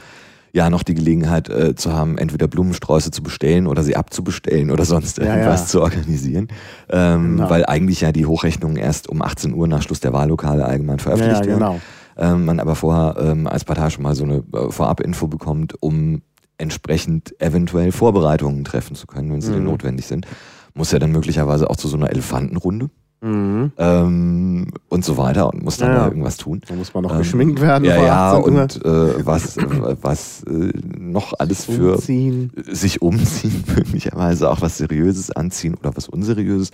ja 0.56 0.70
noch 0.70 0.84
die 0.84 0.94
Gelegenheit 0.96 1.50
äh, 1.50 1.76
zu 1.76 1.92
haben, 1.94 2.18
entweder 2.18 2.48
Blumensträuße 2.48 3.12
zu 3.12 3.22
bestellen 3.22 3.68
oder 3.68 3.84
sie 3.84 3.96
abzubestellen 3.98 4.72
oder 4.72 4.86
sonst 4.86 5.18
Ja, 5.18 5.26
irgendwas 5.26 5.62
ja. 5.62 5.68
zu 5.68 5.82
organisieren. 5.82 6.48
Ähm, 6.90 7.36
Genau. 7.38 7.50
Weil 7.50 7.66
eigentlich 7.66 8.02
ja 8.02 8.12
die 8.14 8.26
Hochrechnungen 8.26 8.78
erst 8.78 9.10
um 9.10 9.22
18 9.22 9.54
Uhr 9.54 9.68
nach 9.68 9.82
Schluss 9.82 10.00
der 10.00 10.14
Wahllokale 10.14 10.66
allgemein 10.66 11.00
veröffentlicht 11.00 11.46
ja, 11.46 11.52
ja, 11.52 11.60
werden 11.60 11.80
genau. 12.18 12.34
ähm, 12.36 12.46
man 12.46 12.60
aber 12.62 12.76
vorher 12.76 13.18
ähm, 13.20 13.48
als 13.48 13.66
Partei 13.66 13.90
schon 13.90 14.04
mal 14.04 14.16
so 14.16 14.24
eine 14.24 14.44
äh, 14.54 14.72
Vorabinfo 14.72 15.28
bekommt, 15.28 15.74
um 15.82 16.22
entsprechend 16.58 17.36
eventuell 17.42 17.92
Vorbereitungen 17.92 18.64
treffen 18.64 18.96
zu 18.96 19.08
können, 19.08 19.32
wenn 19.34 19.42
sie 19.42 19.52
denn 19.52 19.64
Mhm. 19.64 19.70
notwendig 19.72 20.08
sind. 20.08 20.26
Muss 20.74 20.92
ja 20.94 21.00
dann 21.00 21.12
möglicherweise 21.12 21.70
auch 21.70 21.76
zu 21.76 21.90
so 21.90 21.98
einer 21.98 22.10
Elefantenrunde 22.10 22.90
Mhm. 23.26 23.72
ähm, 23.78 24.68
und 24.88 25.04
so 25.04 25.18
weiter 25.18 25.52
und 25.52 25.64
muss 25.64 25.78
dann 25.78 25.90
Ja, 25.90 25.96
da 26.00 26.06
irgendwas 26.08 26.38
tun. 26.38 26.62
Da 26.68 26.76
muss 26.76 26.94
man 26.94 27.04
noch 27.04 27.12
Ähm, 27.12 27.18
geschminkt 27.18 27.60
werden. 27.60 27.84
Ja, 27.84 27.98
ja, 28.02 28.32
18 28.34 28.54
Uhr. 28.54 28.62
und 28.62 28.86
äh, 28.86 29.26
was, 29.26 29.58
äh, 29.58 29.96
was 30.02 30.44
äh, 30.44 30.72
noch 31.00 31.34
alles 31.40 31.66
für 31.66 31.94
Umziehen. 31.96 32.52
sich 32.72 33.02
umziehen, 33.02 33.64
möglicherweise 33.76 34.50
auch 34.52 34.62
was 34.62 34.78
Seriöses 34.78 35.32
anziehen 35.32 35.74
oder 35.76 35.96
was 35.96 36.08
Unseriöses. 36.08 36.70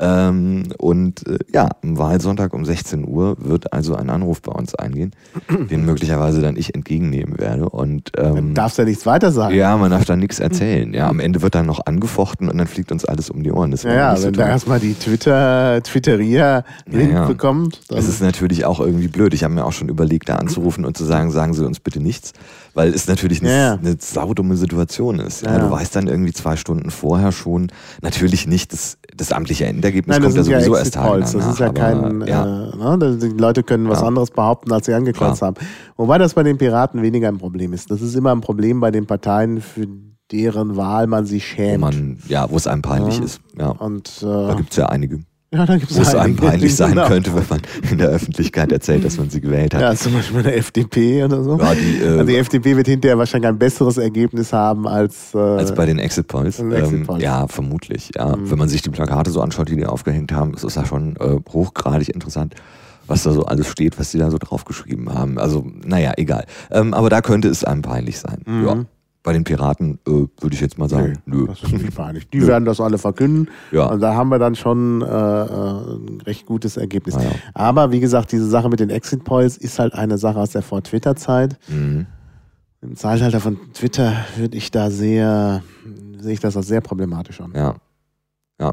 Ähm, 0.00 0.64
und 0.78 1.26
äh, 1.26 1.38
ja, 1.52 1.68
am 1.82 1.98
Wahlsonntag 1.98 2.54
um 2.54 2.64
16 2.64 3.06
Uhr 3.06 3.36
wird 3.40 3.72
also 3.72 3.96
ein 3.96 4.10
Anruf 4.10 4.40
bei 4.42 4.52
uns 4.52 4.74
eingehen, 4.74 5.10
den 5.70 5.84
möglicherweise 5.84 6.40
dann 6.40 6.56
ich 6.56 6.74
entgegennehmen 6.74 7.38
werde. 7.38 7.68
Und 7.68 8.12
ähm, 8.16 8.54
darfst 8.54 8.78
du 8.78 8.82
ja 8.82 8.88
nichts 8.88 9.06
weiter 9.06 9.32
sagen. 9.32 9.54
ja, 9.56 9.76
man 9.76 9.90
darf 9.90 10.04
da 10.04 10.14
nichts 10.14 10.38
erzählen. 10.40 10.94
Ja, 10.94 11.08
am 11.08 11.18
Ende 11.18 11.42
wird 11.42 11.56
dann 11.56 11.66
noch 11.66 11.84
angefochten 11.86 12.48
und 12.48 12.58
dann 12.58 12.68
fliegt 12.68 12.92
uns 12.92 13.04
alles 13.04 13.28
um 13.28 13.42
die 13.42 13.50
Ohren. 13.50 13.72
Das 13.72 13.82
Ja, 13.82 13.94
ja, 13.94 14.16
so 14.16 14.26
wenn 14.26 14.34
da 14.34 14.42
toll. 14.42 14.50
erstmal 14.50 14.80
die 14.80 14.94
Twitter, 14.94 15.82
Twitteria 15.82 16.64
Wind 16.86 17.12
ja. 17.12 17.26
bekommt, 17.26 17.80
dann 17.88 17.98
Es 17.98 18.08
ist 18.08 18.22
natürlich 18.22 18.64
auch 18.64 18.78
irgendwie 18.78 19.08
blöd. 19.08 19.34
Ich 19.34 19.42
habe 19.42 19.54
mir 19.54 19.64
auch 19.64 19.72
schon 19.72 19.88
überlegt, 19.88 20.28
da 20.28 20.36
anzurufen 20.36 20.84
und 20.84 20.96
zu 20.96 21.04
sagen, 21.04 21.30
sagen 21.32 21.54
Sie 21.54 21.66
uns 21.66 21.80
bitte 21.80 22.00
nichts, 22.00 22.32
weil 22.78 22.94
es 22.94 23.08
natürlich 23.08 23.40
eine, 23.42 23.50
Ja, 23.50 23.72
eine 23.74 23.96
saudumme 23.98 24.56
Situation 24.56 25.18
ist. 25.18 25.42
Ja, 25.42 25.54
Ja. 25.54 25.58
Du 25.58 25.70
weißt 25.72 25.96
dann 25.96 26.06
irgendwie 26.06 26.32
zwei 26.32 26.54
Stunden 26.54 26.90
vorher 26.92 27.32
schon, 27.32 27.72
natürlich 28.02 28.46
nicht 28.46 28.72
das, 28.72 28.98
das 29.16 29.32
amtliche 29.32 29.66
Endergebnis 29.66 30.14
Nein, 30.14 30.22
kommt 30.22 30.36
ja 30.36 30.44
sowieso 30.44 30.76
erst 30.76 30.94
Tage 30.94 31.08
Polls. 31.08 31.32
Das 31.32 31.44
ist 31.46 31.58
ja 31.58 31.72
kein, 31.72 32.22
Äh, 32.22 32.36
ne? 32.36 33.18
Die 33.20 33.28
Leute 33.30 33.64
können 33.64 33.88
was 33.88 34.00
anderes 34.04 34.30
behaupten, 34.30 34.70
als 34.72 34.86
sie 34.86 34.94
angekreuzt 34.94 35.38
Klar. 35.38 35.54
haben. 35.56 35.66
Wobei 35.96 36.18
das 36.18 36.34
bei 36.34 36.44
den 36.44 36.56
Piraten 36.56 37.02
weniger 37.02 37.26
ein 37.26 37.38
Problem 37.38 37.72
ist. 37.72 37.90
Das 37.90 38.00
ist 38.00 38.14
immer 38.14 38.30
ein 38.30 38.42
Problem 38.42 38.78
bei 38.78 38.92
den 38.92 39.06
Parteien, 39.06 39.60
für 39.60 39.88
deren 40.30 40.76
Wahl 40.76 41.08
man 41.08 41.26
sich 41.26 41.42
wo 41.42 41.56
schämt. 41.56 41.80
man, 41.80 42.18
ja, 42.28 42.48
wo 42.48 42.56
es 42.56 42.68
einem 42.68 42.82
peinlich 42.82 43.20
ist. 43.20 43.40
Ja. 43.58 43.70
Und 43.70 44.22
Da 44.22 44.52
äh, 44.52 44.56
gibt 44.56 44.70
es 44.70 44.76
ja 44.76 44.86
einige, 44.86 45.18
ja, 45.50 45.64
da 45.64 45.78
gibt 45.78 45.96
wo 45.96 46.02
es 46.02 46.14
einem 46.14 46.36
peinlich 46.36 46.76
sein 46.76 46.90
genau. 46.90 47.08
könnte, 47.08 47.34
wenn 47.34 47.44
man 47.48 47.60
in 47.90 47.96
der 47.96 48.08
Öffentlichkeit 48.08 48.70
erzählt, 48.70 49.02
dass 49.02 49.16
man 49.16 49.30
sie 49.30 49.40
gewählt 49.40 49.74
hat. 49.74 49.80
Ja, 49.80 49.94
zum 49.94 50.12
Beispiel 50.12 50.36
bei 50.36 50.42
der 50.42 50.58
FDP 50.58 51.24
oder 51.24 51.42
so. 51.42 51.58
Ja, 51.58 51.74
die, 51.74 52.02
äh, 52.02 52.08
also 52.08 52.24
die 52.24 52.36
FDP 52.36 52.76
wird 52.76 52.86
hinterher 52.86 53.16
wahrscheinlich 53.16 53.48
ein 53.48 53.58
besseres 53.58 53.96
Ergebnis 53.96 54.52
haben 54.52 54.86
als, 54.86 55.34
äh, 55.34 55.38
Als 55.38 55.74
bei 55.74 55.86
den 55.86 55.98
Exit 55.98 56.28
Polls. 56.28 56.58
Ähm, 56.58 57.06
ja, 57.18 57.48
vermutlich. 57.48 58.10
Ja. 58.14 58.36
Mhm. 58.36 58.50
Wenn 58.50 58.58
man 58.58 58.68
sich 58.68 58.82
die 58.82 58.90
Plakate 58.90 59.30
so 59.30 59.40
anschaut, 59.40 59.70
die 59.70 59.76
die 59.76 59.86
aufgehängt 59.86 60.32
haben, 60.32 60.52
ist 60.52 60.64
es 60.64 60.74
ja 60.74 60.84
schon 60.84 61.16
äh, 61.16 61.38
hochgradig 61.50 62.10
interessant, 62.10 62.54
was 63.06 63.22
da 63.22 63.32
so 63.32 63.46
alles 63.46 63.68
steht, 63.68 63.98
was 63.98 64.10
die 64.10 64.18
da 64.18 64.30
so 64.30 64.36
draufgeschrieben 64.36 65.14
haben. 65.14 65.38
Also, 65.38 65.64
naja, 65.82 66.12
egal. 66.18 66.44
Ähm, 66.70 66.92
aber 66.92 67.08
da 67.08 67.22
könnte 67.22 67.48
es 67.48 67.64
einem 67.64 67.80
peinlich 67.80 68.18
sein. 68.18 68.42
Mhm. 68.44 68.66
Ja. 68.66 68.84
Bei 69.28 69.34
den 69.34 69.44
Piraten 69.44 69.98
äh, 70.06 70.10
würde 70.10 70.54
ich 70.54 70.60
jetzt 70.62 70.78
mal 70.78 70.88
sagen, 70.88 71.18
Nee, 71.26 71.36
nö. 71.36 71.46
das 71.48 71.62
ist 71.62 71.70
nicht 71.70 71.94
peinlich. 71.94 72.30
Die 72.30 72.46
werden 72.46 72.64
das 72.64 72.80
alle 72.80 72.96
verkünden. 72.96 73.50
Ja. 73.72 73.84
Und 73.84 74.00
da 74.00 74.14
haben 74.14 74.30
wir 74.30 74.38
dann 74.38 74.54
schon 74.54 75.02
äh, 75.02 75.04
äh, 75.04 75.10
ein 75.10 76.22
recht 76.24 76.46
gutes 76.46 76.78
Ergebnis. 76.78 77.14
Ah, 77.14 77.24
ja. 77.24 77.30
Aber 77.52 77.92
wie 77.92 78.00
gesagt, 78.00 78.32
diese 78.32 78.46
Sache 78.46 78.70
mit 78.70 78.80
den 78.80 78.88
Exit 78.88 79.24
Polls 79.24 79.58
ist 79.58 79.78
halt 79.78 79.92
eine 79.92 80.16
Sache 80.16 80.38
aus 80.38 80.52
der 80.52 80.62
Vor-Twitter-Zeit. 80.62 81.58
Mhm. 81.68 82.06
Im 82.80 82.96
Zeitalter 82.96 83.40
von 83.40 83.58
Twitter 83.74 84.14
würde 84.38 84.56
ich 84.56 84.70
da 84.70 84.90
sehr, 84.90 85.62
sehe 86.18 86.32
ich 86.32 86.40
das 86.40 86.56
als 86.56 86.66
sehr 86.68 86.80
problematisch 86.80 87.42
an. 87.42 87.52
Ja. 87.54 87.74
Denn 88.58 88.72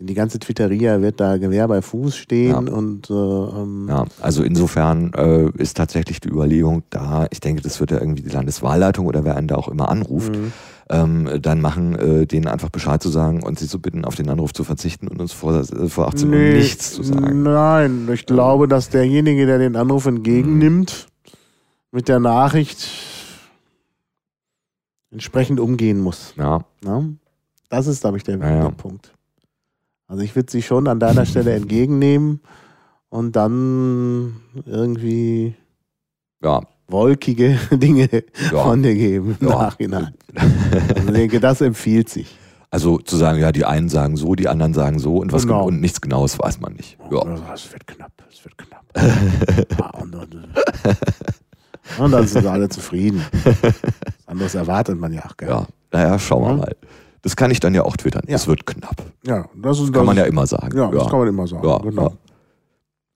die 0.00 0.14
ganze 0.14 0.38
Twitteria 0.38 1.00
wird 1.02 1.18
da 1.18 1.38
Gewehr 1.38 1.66
bei 1.66 1.82
Fuß 1.82 2.16
stehen 2.16 2.50
Ja. 2.66 2.72
und 2.72 3.10
äh, 3.10 3.12
ähm, 3.14 3.86
Ja, 3.88 4.04
also 4.20 4.44
insofern 4.44 5.12
äh, 5.14 5.50
ist 5.60 5.76
tatsächlich 5.76 6.20
die 6.20 6.28
Überlegung 6.28 6.84
da, 6.90 7.26
ich 7.30 7.40
denke, 7.40 7.62
das 7.62 7.80
wird 7.80 7.90
ja 7.90 7.98
irgendwie 8.00 8.22
die 8.22 8.28
Landeswahlleitung 8.30 9.06
oder 9.06 9.24
wer 9.24 9.36
einen 9.36 9.48
da 9.48 9.56
auch 9.56 9.66
immer 9.68 9.88
anruft, 9.88 10.36
mhm. 10.36 10.52
ähm, 10.88 11.28
dann 11.42 11.60
machen, 11.60 11.96
äh, 11.96 12.26
denen 12.26 12.46
einfach 12.46 12.68
Bescheid 12.70 13.02
zu 13.02 13.08
sagen 13.08 13.42
und 13.42 13.58
sie 13.58 13.66
zu 13.66 13.80
bitten, 13.80 14.04
auf 14.04 14.14
den 14.14 14.28
Anruf 14.28 14.52
zu 14.52 14.62
verzichten 14.62 15.08
und 15.08 15.20
uns 15.20 15.32
vor, 15.32 15.54
äh, 15.56 15.88
vor 15.88 16.06
18 16.06 16.28
Uhr 16.28 16.34
Nee, 16.36 16.54
nichts 16.58 16.92
zu 16.92 17.02
sagen. 17.02 17.42
Nein, 17.42 18.08
ich 18.12 18.24
glaube, 18.24 18.68
dass 18.68 18.90
derjenige, 18.90 19.46
der 19.46 19.58
den 19.58 19.74
Anruf 19.74 20.06
entgegennimmt, 20.06 21.08
mit 21.90 22.06
der 22.08 22.20
Nachricht 22.20 22.86
entsprechend 25.10 25.58
umgehen 25.60 25.98
muss. 26.00 26.34
Ja, 26.36 26.64
Ne? 26.84 27.16
Das 27.70 27.86
ist, 27.86 28.00
glaube 28.02 28.16
ich, 28.16 28.22
der, 28.22 28.38
Ja, 28.38 28.48
ja. 28.48 28.62
der 28.62 28.70
Punkt. 28.70 29.12
Also 30.08 30.22
ich 30.22 30.34
würde 30.34 30.50
sie 30.50 30.62
schon 30.62 30.88
an 30.88 30.98
deiner 31.00 31.26
Stelle 31.26 31.52
entgegennehmen 31.54 32.40
und 33.10 33.36
dann 33.36 34.36
irgendwie 34.64 35.54
ja, 36.42 36.62
wolkige 36.88 37.58
Dinge 37.72 38.08
ja. 38.50 38.62
von 38.62 38.82
dir 38.82 38.94
geben 38.94 39.36
im 39.40 39.48
Ja. 39.48 39.54
Nachhinein. 39.64 40.14
Also 40.34 41.08
ich 41.08 41.12
denke, 41.12 41.40
das 41.40 41.60
empfiehlt 41.60 42.08
sich. 42.08 42.36
Also 42.70 42.98
zu 42.98 43.16
sagen, 43.16 43.38
ja, 43.38 43.50
die 43.52 43.64
einen 43.64 43.88
sagen 43.88 44.16
so, 44.16 44.34
die 44.34 44.48
anderen 44.48 44.74
sagen 44.74 44.98
so 44.98 45.16
und 45.18 45.32
was 45.32 45.42
Genau. 45.42 45.66
und 45.66 45.80
nichts 45.80 46.00
Genaues 46.00 46.38
weiß 46.38 46.60
man 46.60 46.72
nicht. 46.74 46.98
Ja. 47.10 47.18
Also, 47.20 47.42
Es 47.54 47.72
wird 47.72 47.86
knapp, 47.86 48.12
es 48.30 48.44
wird 48.44 48.56
knapp. 48.58 48.84
Ja, 49.78 49.90
und, 50.00 50.14
und, 50.14 50.48
und 51.98 52.10
dann 52.12 52.26
sind 52.26 52.46
alle 52.46 52.68
zufrieden. 52.68 53.22
Was 53.44 53.74
anderes 54.26 54.54
erwartet 54.54 54.98
man 54.98 55.12
ja 55.12 55.24
auch 55.26 55.36
gar 55.36 55.48
ja, 55.48 55.66
naja, 55.92 56.18
schauen 56.18 56.42
wir 56.44 56.50
Ja. 56.50 56.56
mal. 56.56 56.76
Das 57.22 57.34
kann 57.36 57.50
ich 57.50 57.60
dann 57.60 57.74
ja 57.74 57.82
auch 57.84 57.96
twittern. 57.96 58.22
Ja. 58.28 58.36
Es 58.36 58.46
wird 58.46 58.64
knapp. 58.66 58.96
Ja, 59.26 59.46
das 59.56 59.78
ist 59.78 59.84
Kann 59.86 59.92
das 59.94 60.04
man 60.06 60.16
ja 60.16 60.22
ist- 60.24 60.28
immer 60.30 60.46
sagen. 60.46 60.76
Ja, 60.76 60.90
das 60.90 61.08
kann 61.08 61.18
man 61.18 61.28
immer 61.28 61.46
sagen. 61.46 61.66
Ja, 61.68 61.78
genau. 61.78 62.02
ja. 62.02 62.10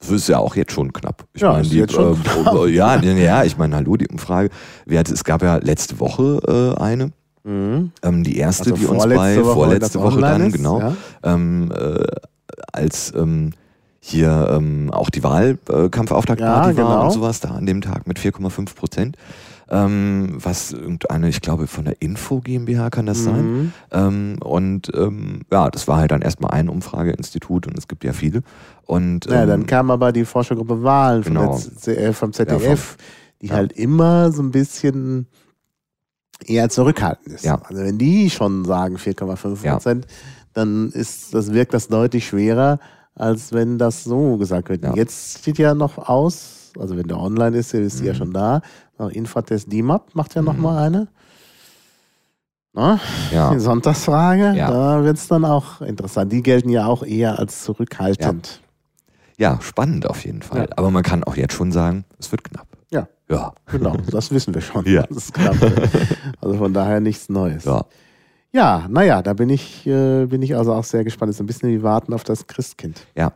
Das 0.01 0.11
ist 0.11 0.29
ja 0.29 0.39
auch 0.39 0.57
jetzt 0.57 0.73
schon 0.73 0.93
knapp. 0.93 1.25
Ich 1.33 1.43
Ja, 1.43 1.53
meine, 1.53 1.63
die, 1.69 1.77
jetzt 1.79 1.93
schon 1.93 2.15
äh, 2.15 2.17
knapp. 2.17 2.67
ja, 2.69 2.97
nee, 2.97 3.25
ja, 3.25 3.45
ich 3.45 3.57
meine, 3.57 3.77
hallo, 3.77 3.97
die 3.97 4.09
Umfrage. 4.09 4.51
Es 4.87 5.23
gab 5.23 5.43
ja 5.43 5.57
letzte 5.59 6.01
Woche 6.01 6.75
äh, 6.77 6.81
eine, 6.83 7.13
Mhm. 7.45 7.91
ähm, 8.03 8.23
die 8.25 8.37
erste, 8.39 8.71
Also 8.73 8.77
die 8.77 8.87
uns 8.87 9.03
bei 9.05 9.17
vorletzte 9.17 9.45
Woche, 9.45 9.55
vorletzte 9.55 10.01
Woche 10.01 10.21
dann, 10.21 10.47
ist, 10.47 10.53
genau, 10.57 10.79
ja. 10.81 10.93
ähm, 11.25 11.73
äh, 11.77 12.05
als 12.73 13.13
ähm, 13.17 13.51
hier 14.01 14.49
ähm, 14.53 14.91
auch 14.93 15.11
die 15.11 15.23
Wahlkampfauftaktparty 15.25 16.41
Ja, 16.43 16.85
war 16.85 16.95
genau. 16.97 17.05
und 17.05 17.11
sowas, 17.13 17.41
da 17.41 17.51
an 17.51 17.67
dem 17.67 17.81
Tag 17.81 18.07
mit 18.07 18.19
4,5 18.19 18.75
Prozent. 18.77 19.17
Ähm, 19.75 20.35
was 20.37 20.73
irgendeine, 20.73 21.31
ich 21.31 21.41
glaube, 21.41 21.67
von 21.67 21.87
der 21.87 22.02
Info 22.02 22.41
GmbH 22.41 22.91
kann 22.91 23.07
das 23.07 23.25
sein. 23.25 23.45
Mhm. 23.52 23.73
Ähm, 23.91 24.37
und 24.45 24.91
ähm, 24.95 25.41
ja, 25.50 25.71
das 25.71 25.88
war 25.88 25.97
halt 25.97 26.11
dann 26.11 26.21
erstmal 26.21 26.50
ein 26.50 26.69
Umfrageinstitut 26.69 27.67
und 27.67 27.79
es 27.79 27.88
gibt 27.88 28.05
ja 28.05 28.12
viele. 28.12 28.43
Und 28.85 29.25
Ja, 29.25 29.45
ähm, 29.45 29.49
dann 29.49 29.67
kam 29.67 29.91
aber 29.91 30.12
die 30.12 30.26
Forschergruppe 30.26 30.83
Wahlen 30.83 31.25
vom, 31.25 31.35
genau. 31.35 31.57
Z- 31.57 31.88
äh, 31.97 32.12
vom 32.12 32.35
ZDF, 32.35 32.97
Ja, 32.99 33.05
die 33.41 33.47
ja. 33.47 33.55
halt 33.55 33.73
immer 33.73 34.31
so 34.31 34.43
ein 34.43 34.50
bisschen 34.50 35.26
eher 36.45 36.69
zurückhaltend 36.69 37.29
ist. 37.37 37.45
Ja. 37.45 37.57
Also 37.62 37.83
wenn 37.83 37.97
die 37.99 38.29
schon 38.31 38.64
sagen 38.67 38.97
4,5 38.97 39.62
Prozent, 39.73 40.07
dann 40.52 40.91
ist 40.91 41.33
das 41.35 41.52
wirkt 41.52 41.73
das 41.73 41.88
deutlich 41.88 42.26
schwerer, 42.26 42.79
als 43.14 43.52
wenn 43.52 43.79
das 43.79 44.05
so 44.05 44.37
gesagt 44.37 44.69
wird. 44.69 44.85
Jetzt 44.97 45.38
steht 45.38 45.59
ja 45.59 45.75
noch 45.75 45.97
aus, 45.97 46.73
also 46.79 46.97
wenn 46.97 47.07
der 47.07 47.19
online 47.19 47.57
ist, 47.57 47.73
ist 47.75 47.99
sie 47.99 48.07
ja 48.07 48.12
Mhm. 48.12 48.17
schon 48.17 48.33
da. 48.33 48.61
Noch 48.99 49.11
Infratest 49.11 49.73
DIMAP 49.73 50.15
macht 50.15 50.35
ja 50.35 50.43
Mhm. 50.43 50.61
mal 50.61 50.79
eine. 50.87 51.09
Na, 52.75 52.99
ja. 53.31 53.53
Die 53.53 53.59
Sonntagsfrage, 53.61 54.55
Ja. 54.57 54.71
da 54.71 55.05
wird 55.05 55.19
es 55.19 55.29
dann 55.29 55.45
auch 55.45 55.81
interessant. 55.83 56.33
Die 56.33 56.43
gelten 56.43 56.71
ja 56.71 56.87
auch 56.87 57.03
eher 57.03 57.39
als 57.39 57.63
zurückhaltend. 57.65 58.61
ja, 59.39 59.59
spannend 59.61 60.07
auf 60.09 60.25
jeden 60.25 60.41
Fall. 60.43 60.69
Ja. 60.71 60.77
Aber 60.77 60.91
man 60.91 61.03
kann 61.03 61.25
auch 61.25 61.37
jetzt 61.37 61.55
schon 61.55 61.73
sagen, 61.73 62.05
es 62.19 62.31
wird 62.31 62.45
knapp. 62.45 62.67
Ja. 62.91 63.09
Ja. 63.29 63.53
Genau, 63.67 63.97
das 64.11 64.31
wissen 64.31 64.55
wir 64.55 64.61
schon. 64.63 64.85
Ja. 64.87 65.03
Das 65.03 65.17
ist 65.25 65.35
knapp. 65.35 65.57
Also 66.41 66.57
von 66.59 66.73
daher 66.73 67.01
nichts 67.01 67.29
Neues. 67.29 67.65
Ja. 67.65 67.85
Ja, 68.55 68.87
naja, 68.89 69.23
da 69.23 69.33
bin 69.33 69.49
ich, 69.49 69.87
äh, 69.87 70.27
bin 70.27 70.43
ich 70.43 70.55
also 70.57 70.75
auch 70.75 70.85
sehr 70.85 71.05
gespannt. 71.05 71.31
Das 71.31 71.37
ist 71.37 71.41
ein 71.41 71.47
bisschen 71.47 71.71
wie 71.71 71.83
Warten 71.83 72.13
auf 72.13 72.23
das 72.23 72.47
Christkind. 72.47 73.07
Ja. 73.17 73.33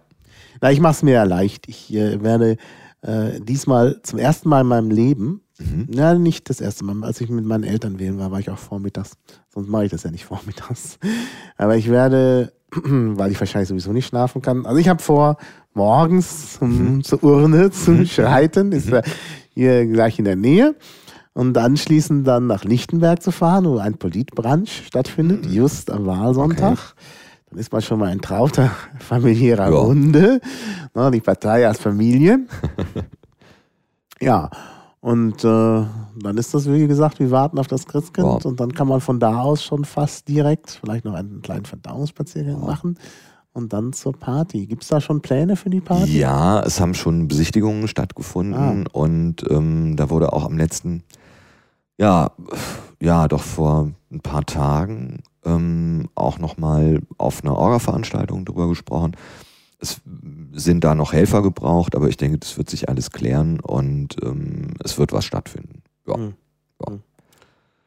Na, 0.60 0.70
ich 0.70 0.78
mache 0.80 0.92
es 0.92 1.02
mir 1.02 1.14
ja 1.14 1.22
leicht. 1.24 1.68
Ich 1.68 1.92
äh, 1.92 2.22
werde 2.22 2.56
äh, 3.02 3.40
diesmal 3.40 4.00
zum 4.02 4.18
ersten 4.18 4.48
Mal 4.50 4.60
in 4.60 4.66
meinem 4.66 4.90
Leben, 4.90 5.40
Mhm. 5.58 5.86
na, 5.90 6.14
nicht 6.14 6.50
das 6.50 6.60
erste 6.60 6.84
Mal, 6.84 7.02
als 7.06 7.20
ich 7.20 7.30
mit 7.30 7.44
meinen 7.46 7.64
Eltern 7.64 7.98
wählen 7.98 8.18
war, 8.18 8.30
war 8.30 8.40
ich 8.40 8.50
auch 8.50 8.58
vormittags. 8.58 9.12
Sonst 9.48 9.68
mache 9.68 9.86
ich 9.86 9.90
das 9.90 10.02
ja 10.02 10.10
nicht 10.10 10.24
vormittags. 10.26 10.98
Aber 11.56 11.76
ich 11.76 11.90
werde, 11.90 12.52
weil 12.72 13.32
ich 13.32 13.40
wahrscheinlich 13.40 13.68
sowieso 13.68 13.92
nicht 13.92 14.06
schlafen 14.06 14.42
kann. 14.42 14.66
Also 14.66 14.78
ich 14.78 14.88
habe 14.88 15.02
vor, 15.02 15.36
morgens 15.72 16.54
zum, 16.58 17.02
zur 17.04 17.22
Urne 17.24 17.70
zu 17.72 18.04
schreiten. 18.06 18.72
Ist 18.72 18.88
ja 18.90 19.02
hier 19.54 19.86
gleich 19.86 20.18
in 20.18 20.24
der 20.26 20.36
Nähe. 20.36 20.74
Und 21.32 21.56
anschließend 21.58 22.26
dann 22.26 22.46
nach 22.46 22.64
Lichtenberg 22.64 23.22
zu 23.22 23.30
fahren, 23.30 23.66
wo 23.66 23.76
ein 23.78 23.98
Politbrunch 23.98 24.84
stattfindet, 24.86 25.44
just 25.46 25.90
am 25.90 26.06
Wahlsonntag. 26.06 26.78
Dann 27.50 27.58
ist 27.58 27.72
man 27.72 27.82
schon 27.82 27.98
mal 27.98 28.08
ein 28.08 28.22
trauter 28.22 28.70
familiärer 28.98 29.70
Ja. 29.70 29.76
Runde. 29.78 30.40
Na, 30.94 31.10
die 31.10 31.20
Partei 31.20 31.66
als 31.68 31.78
Familie. 31.78 32.40
ja, 34.20 34.50
und 35.06 35.44
äh, 35.44 35.84
dann 36.16 36.36
ist 36.36 36.52
das, 36.52 36.68
wie 36.68 36.84
gesagt, 36.88 37.20
wir 37.20 37.30
warten 37.30 37.60
auf 37.60 37.68
das 37.68 37.86
Christkind. 37.86 38.42
Ja. 38.42 38.50
Und 38.50 38.58
dann 38.58 38.74
kann 38.74 38.88
man 38.88 39.00
von 39.00 39.20
da 39.20 39.38
aus 39.38 39.62
schon 39.62 39.84
fast 39.84 40.26
direkt 40.26 40.80
vielleicht 40.80 41.04
noch 41.04 41.14
einen 41.14 41.42
kleinen 41.42 41.64
Verdauungsspaziergang 41.64 42.60
machen. 42.60 42.98
Und 43.52 43.72
dann 43.72 43.92
zur 43.92 44.14
Party. 44.14 44.66
Gibt 44.66 44.82
es 44.82 44.88
da 44.88 45.00
schon 45.00 45.22
Pläne 45.22 45.54
für 45.54 45.70
die 45.70 45.80
Party? 45.80 46.18
Ja, 46.18 46.58
es 46.58 46.80
haben 46.80 46.92
schon 46.92 47.28
Besichtigungen 47.28 47.86
stattgefunden 47.86 48.88
und 48.88 49.48
ähm, 49.48 49.94
da 49.94 50.10
wurde 50.10 50.32
auch 50.32 50.44
am 50.44 50.58
letzten, 50.58 51.04
ja, 51.98 52.32
ja, 53.00 53.28
doch 53.28 53.42
vor 53.42 53.92
ein 54.10 54.20
paar 54.22 54.44
Tagen 54.44 55.22
ähm, 55.44 56.08
auch 56.16 56.40
nochmal 56.40 57.00
auf 57.16 57.44
einer 57.44 57.56
Orga-Veranstaltung 57.56 58.44
drüber 58.44 58.66
gesprochen. 58.68 59.12
Es 59.78 60.00
sind 60.58 60.84
da 60.84 60.94
noch 60.94 61.12
Helfer 61.12 61.42
gebraucht, 61.42 61.94
aber 61.94 62.08
ich 62.08 62.16
denke, 62.16 62.38
das 62.38 62.56
wird 62.56 62.70
sich 62.70 62.88
alles 62.88 63.10
klären 63.10 63.60
und 63.60 64.16
ähm, 64.24 64.68
es 64.82 64.98
wird 64.98 65.12
was 65.12 65.24
stattfinden. 65.24 65.82
Ja. 66.06 66.14
Hm. 66.14 66.34
Ja. 66.86 66.92
Hm. 66.92 67.00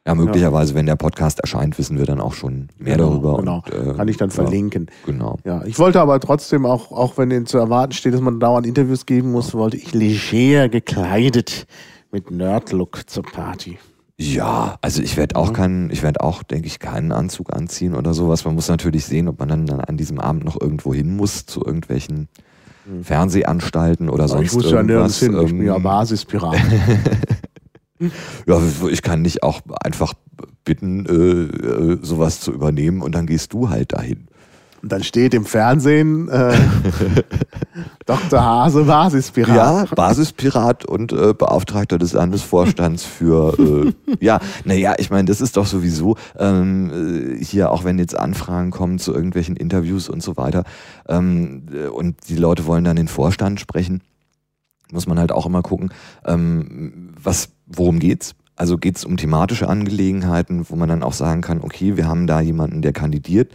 ja, 0.06 0.14
möglicherweise, 0.14 0.74
wenn 0.74 0.86
der 0.86 0.96
Podcast 0.96 1.40
erscheint, 1.40 1.78
wissen 1.78 1.98
wir 1.98 2.06
dann 2.06 2.20
auch 2.20 2.32
schon 2.32 2.68
mehr 2.78 2.96
Genau, 2.96 3.10
darüber. 3.10 3.36
genau. 3.38 3.62
Und, 3.66 3.72
äh, 3.74 3.94
Kann 3.94 4.08
ich 4.08 4.16
dann 4.16 4.28
ja, 4.30 4.34
verlinken. 4.34 4.86
Genau. 5.04 5.36
Ja, 5.44 5.64
ich 5.64 5.78
wollte 5.78 6.00
aber 6.00 6.20
trotzdem 6.20 6.64
auch, 6.64 6.92
auch 6.92 7.18
wenn 7.18 7.30
ihnen 7.30 7.46
zu 7.46 7.58
erwarten 7.58 7.92
steht, 7.92 8.14
dass 8.14 8.20
man 8.20 8.38
dauernd 8.40 8.66
Interviews 8.66 9.04
geben 9.06 9.32
muss, 9.32 9.52
wollte 9.54 9.76
ich 9.76 9.92
leger 9.92 10.68
gekleidet 10.68 11.66
mit 12.12 12.30
Nerd-Look 12.30 13.08
zur 13.08 13.22
Party. 13.24 13.78
Ja, 14.18 14.76
also 14.82 15.00
ich 15.02 15.16
werde 15.16 15.36
auch 15.36 15.48
Mhm. 15.50 15.54
keinen, 15.54 15.90
ich 15.90 16.02
werde 16.02 16.20
auch, 16.20 16.42
denke 16.42 16.66
ich, 16.66 16.78
keinen 16.78 17.10
Anzug 17.10 17.52
anziehen 17.54 17.94
oder 17.94 18.12
sowas. 18.12 18.44
Man 18.44 18.54
muss 18.54 18.68
natürlich 18.68 19.06
sehen, 19.06 19.28
ob 19.28 19.38
man 19.38 19.48
dann, 19.48 19.66
dann 19.66 19.80
an 19.80 19.96
diesem 19.96 20.20
Abend 20.20 20.44
noch 20.44 20.60
irgendwo 20.60 20.92
hin 20.92 21.16
muss, 21.16 21.46
zu 21.46 21.64
irgendwelchen 21.64 22.28
Fernsehanstalten 23.02 24.08
oder 24.08 24.24
Aber 24.24 24.32
sonst 24.34 24.48
ich 24.48 24.52
muss 24.54 24.70
ja 24.70 24.82
nirgends 24.82 25.18
hin, 25.18 25.38
ich 25.40 25.52
bin 25.52 25.66
ja 25.66 25.76
Ähm, 25.76 25.82
Basispirat. 25.82 26.56
ja, 28.46 28.60
ich 28.90 29.02
kann 29.02 29.24
dich 29.24 29.42
auch 29.42 29.60
einfach 29.82 30.14
bitten, 30.64 31.06
äh, 31.06 31.92
äh, 31.92 31.98
sowas 32.02 32.40
zu 32.40 32.52
übernehmen 32.52 33.02
und 33.02 33.14
dann 33.14 33.26
gehst 33.26 33.52
du 33.52 33.68
halt 33.68 33.92
dahin. 33.92 34.26
Und 34.82 34.92
dann 34.92 35.02
steht 35.02 35.34
im 35.34 35.44
Fernsehen 35.44 36.28
äh, 36.28 36.56
Dr. 38.06 38.42
Hase 38.42 38.84
Basispirat. 38.84 39.56
Ja, 39.56 39.84
Basispirat 39.94 40.86
und 40.86 41.12
äh, 41.12 41.34
Beauftragter 41.34 41.98
des 41.98 42.14
Landesvorstands 42.14 43.04
für, 43.04 43.58
äh, 43.58 44.14
ja, 44.20 44.40
naja, 44.64 44.94
ich 44.98 45.10
meine, 45.10 45.26
das 45.26 45.40
ist 45.40 45.56
doch 45.56 45.66
sowieso 45.66 46.16
ähm, 46.38 47.36
äh, 47.38 47.44
hier, 47.44 47.70
auch 47.72 47.84
wenn 47.84 47.98
jetzt 47.98 48.18
Anfragen 48.18 48.70
kommen 48.70 48.98
zu 48.98 49.12
irgendwelchen 49.12 49.56
Interviews 49.56 50.08
und 50.08 50.22
so 50.22 50.36
weiter 50.38 50.64
ähm, 51.08 51.66
äh, 51.72 51.88
und 51.88 52.16
die 52.28 52.36
Leute 52.36 52.66
wollen 52.66 52.84
dann 52.84 52.96
den 52.96 53.08
Vorstand 53.08 53.60
sprechen, 53.60 54.02
muss 54.90 55.06
man 55.06 55.18
halt 55.18 55.30
auch 55.30 55.46
immer 55.46 55.62
gucken, 55.62 55.90
ähm, 56.24 57.14
was, 57.22 57.50
worum 57.66 57.98
geht's? 57.98 58.34
Also 58.56 58.76
geht's 58.76 59.04
um 59.04 59.16
thematische 59.16 59.68
Angelegenheiten, 59.68 60.66
wo 60.68 60.76
man 60.76 60.88
dann 60.88 61.02
auch 61.02 61.14
sagen 61.14 61.40
kann, 61.40 61.60
okay, 61.62 61.96
wir 61.96 62.06
haben 62.06 62.26
da 62.26 62.40
jemanden, 62.40 62.82
der 62.82 62.92
kandidiert, 62.92 63.52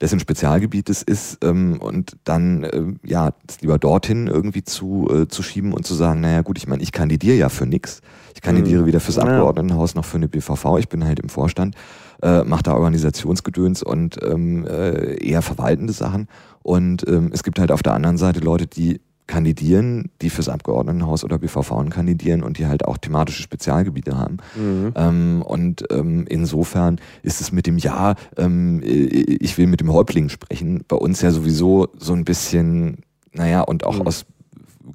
dessen 0.00 0.18
Spezialgebiet 0.20 0.88
es 0.88 1.02
ist 1.02 1.44
ähm, 1.44 1.78
und 1.80 2.16
dann 2.24 2.66
ähm, 2.72 3.00
ja 3.04 3.32
lieber 3.60 3.78
dorthin 3.78 4.26
irgendwie 4.26 4.64
zu, 4.64 5.08
äh, 5.10 5.28
zu 5.28 5.42
schieben 5.42 5.72
und 5.72 5.86
zu 5.86 5.94
sagen, 5.94 6.20
naja 6.20 6.42
gut, 6.42 6.56
ich 6.58 6.66
meine, 6.66 6.82
ich 6.82 6.92
kandidiere 6.92 7.36
ja 7.36 7.48
für 7.48 7.66
nix. 7.66 8.00
Ich 8.34 8.40
kandidiere 8.40 8.82
Mhm. 8.82 8.86
weder 8.86 9.00
fürs 9.00 9.16
Ja. 9.16 9.22
Abgeordnetenhaus 9.24 9.94
noch 9.94 10.04
für 10.04 10.16
eine 10.16 10.28
BVV, 10.28 10.78
ich 10.78 10.88
bin 10.88 11.04
halt 11.04 11.20
im 11.20 11.28
Vorstand, 11.28 11.74
äh, 12.22 12.44
mache 12.44 12.62
da 12.62 12.74
Organisationsgedöns 12.74 13.82
und 13.82 14.16
ähm, 14.22 14.66
äh, 14.66 15.16
eher 15.22 15.42
verwaltende 15.42 15.92
Sachen. 15.92 16.28
Und 16.62 17.06
ähm, 17.08 17.30
es 17.32 17.42
gibt 17.42 17.58
halt 17.58 17.70
auf 17.72 17.82
der 17.82 17.94
anderen 17.94 18.16
Seite 18.16 18.40
Leute, 18.40 18.66
die 18.66 19.00
kandidieren, 19.30 20.10
die 20.20 20.28
fürs 20.28 20.48
Abgeordnetenhaus 20.48 21.22
oder 21.24 21.38
BVV 21.38 21.88
kandidieren 21.88 22.42
und 22.42 22.58
die 22.58 22.66
halt 22.66 22.84
auch 22.84 22.98
thematische 22.98 23.42
Spezialgebiete 23.42 24.18
haben. 24.18 24.38
Mhm. 24.56 24.92
Ähm, 24.96 25.42
und 25.46 25.84
ähm, 25.90 26.26
insofern 26.28 26.98
ist 27.22 27.40
es 27.40 27.52
mit 27.52 27.66
dem 27.66 27.78
Ja, 27.78 28.16
ähm, 28.36 28.82
äh, 28.82 28.86
ich 28.88 29.56
will 29.56 29.66
mit 29.68 29.80
dem 29.80 29.92
Häuptling 29.92 30.28
sprechen, 30.28 30.84
bei 30.88 30.96
uns 30.96 31.22
ja 31.22 31.30
sowieso 31.30 31.88
so 31.96 32.12
ein 32.12 32.24
bisschen, 32.24 32.98
naja, 33.32 33.62
und 33.62 33.84
auch 33.86 34.00
Mhm. 34.00 34.06
aus, 34.06 34.26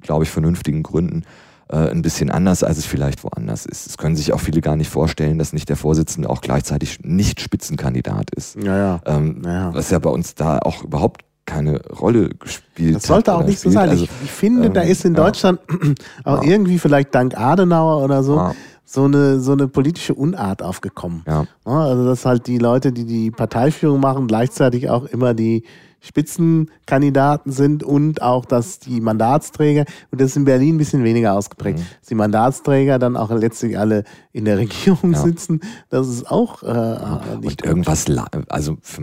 glaube 0.02 0.24
ich, 0.24 0.30
vernünftigen 0.30 0.82
Gründen 0.82 1.22
äh, 1.68 1.90
ein 1.90 2.02
bisschen 2.02 2.30
anders, 2.30 2.62
als 2.62 2.78
es 2.78 2.86
vielleicht 2.86 3.24
woanders 3.24 3.66
ist. 3.66 3.88
Es 3.88 3.98
können 3.98 4.14
sich 4.14 4.32
auch 4.32 4.38
viele 4.40 4.60
gar 4.60 4.76
nicht 4.76 4.88
vorstellen, 4.90 5.36
dass 5.38 5.52
nicht 5.52 5.68
der 5.68 5.74
Vorsitzende 5.76 6.30
auch 6.30 6.40
gleichzeitig 6.40 7.00
nicht 7.02 7.40
Spitzenkandidat 7.40 8.30
ist. 8.36 8.54
Ja, 8.62 8.76
ja. 8.76 9.00
Ähm, 9.04 9.42
Ja. 9.44 9.74
Was 9.74 9.90
ja 9.90 9.98
bei 9.98 10.10
uns 10.10 10.36
da 10.36 10.58
auch 10.60 10.84
überhaupt 10.84 11.22
keine 11.46 11.80
Rolle 12.00 12.30
gespielt 12.30 12.96
Das 12.96 13.04
sollte 13.04 13.34
auch 13.34 13.44
nicht 13.44 13.58
so 13.60 13.70
sein. 13.70 13.88
Also, 13.88 14.04
ich, 14.04 14.10
ich 14.24 14.30
finde, 14.30 14.68
da 14.70 14.82
ähm, 14.82 14.90
ist 14.90 15.04
in 15.04 15.14
ja. 15.14 15.24
Deutschland 15.24 15.60
auch 16.24 16.42
Ja. 16.42 16.50
irgendwie 16.50 16.78
vielleicht 16.78 17.14
dank 17.14 17.38
Adenauer 17.38 18.02
oder 18.04 18.22
so 18.22 18.36
Ja. 18.36 18.54
so 18.84 19.04
eine, 19.04 19.40
so 19.40 19.52
eine 19.52 19.66
politische 19.68 20.14
Unart 20.14 20.62
aufgekommen. 20.62 21.22
ja. 21.26 21.46
Ja, 21.66 21.72
Also, 21.72 22.04
dass 22.04 22.26
halt 22.26 22.46
die 22.46 22.58
Leute, 22.58 22.92
die 22.92 23.04
die 23.04 23.30
Parteiführung 23.30 24.00
machen, 24.00 24.26
gleichzeitig 24.26 24.90
auch 24.90 25.04
immer 25.06 25.34
die 25.34 25.62
Spitzenkandidaten 26.06 27.52
sind 27.52 27.82
und 27.82 28.22
auch, 28.22 28.44
dass 28.44 28.78
die 28.78 29.00
Mandatsträger, 29.00 29.84
und 30.10 30.20
das 30.20 30.30
ist 30.30 30.36
in 30.36 30.44
Berlin 30.44 30.76
ein 30.76 30.78
bisschen 30.78 31.04
weniger 31.04 31.34
ausgeprägt, 31.34 31.78
Mhm. 31.78 31.84
dass 32.00 32.08
die 32.08 32.14
Mandatsträger 32.14 32.98
dann 32.98 33.16
auch 33.16 33.30
letztlich 33.30 33.78
alle 33.78 34.04
in 34.32 34.44
der 34.44 34.58
Regierung 34.58 35.12
Ja. 35.12 35.22
sitzen, 35.22 35.60
das 35.88 36.08
ist 36.08 36.30
auch 36.30 36.62
äh, 36.62 37.36
nicht 37.40 37.62
Und 37.62 37.68
irgendwas, 37.68 38.06
also 38.48 38.76
für 38.82 39.02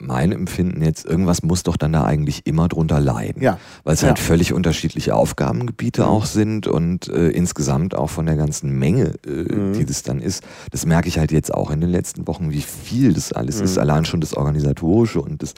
mein 0.00 0.32
Empfinden 0.32 0.82
jetzt, 0.82 1.04
irgendwas 1.06 1.42
muss 1.42 1.62
doch 1.62 1.76
dann 1.76 1.92
da 1.92 2.04
eigentlich 2.04 2.46
immer 2.46 2.68
drunter 2.68 3.00
leiden. 3.00 3.42
Ja. 3.42 3.58
Weil 3.84 3.94
es 3.94 4.02
halt 4.02 4.18
völlig 4.18 4.52
unterschiedliche 4.52 5.14
Aufgabengebiete 5.14 6.06
auch 6.06 6.26
sind 6.26 6.66
und 6.66 7.08
äh, 7.08 7.28
insgesamt 7.30 7.94
auch 7.94 8.10
von 8.10 8.26
der 8.26 8.36
ganzen 8.36 8.78
Menge, 8.78 9.14
äh, 9.26 9.30
Mhm. 9.52 9.72
die 9.74 9.84
das 9.84 10.02
dann 10.02 10.20
ist. 10.20 10.42
Das 10.70 10.86
merke 10.86 11.08
ich 11.08 11.18
halt 11.18 11.32
jetzt 11.32 11.52
auch 11.54 11.70
in 11.70 11.80
den 11.80 11.90
letzten 11.90 12.26
Wochen, 12.26 12.50
wie 12.50 12.60
viel 12.62 13.12
das 13.14 13.32
alles 13.32 13.60
ist. 13.60 13.78
Allein 13.78 14.04
schon 14.04 14.20
das 14.20 14.34
Organisatorische 14.34 15.20
und 15.20 15.42
das 15.42 15.54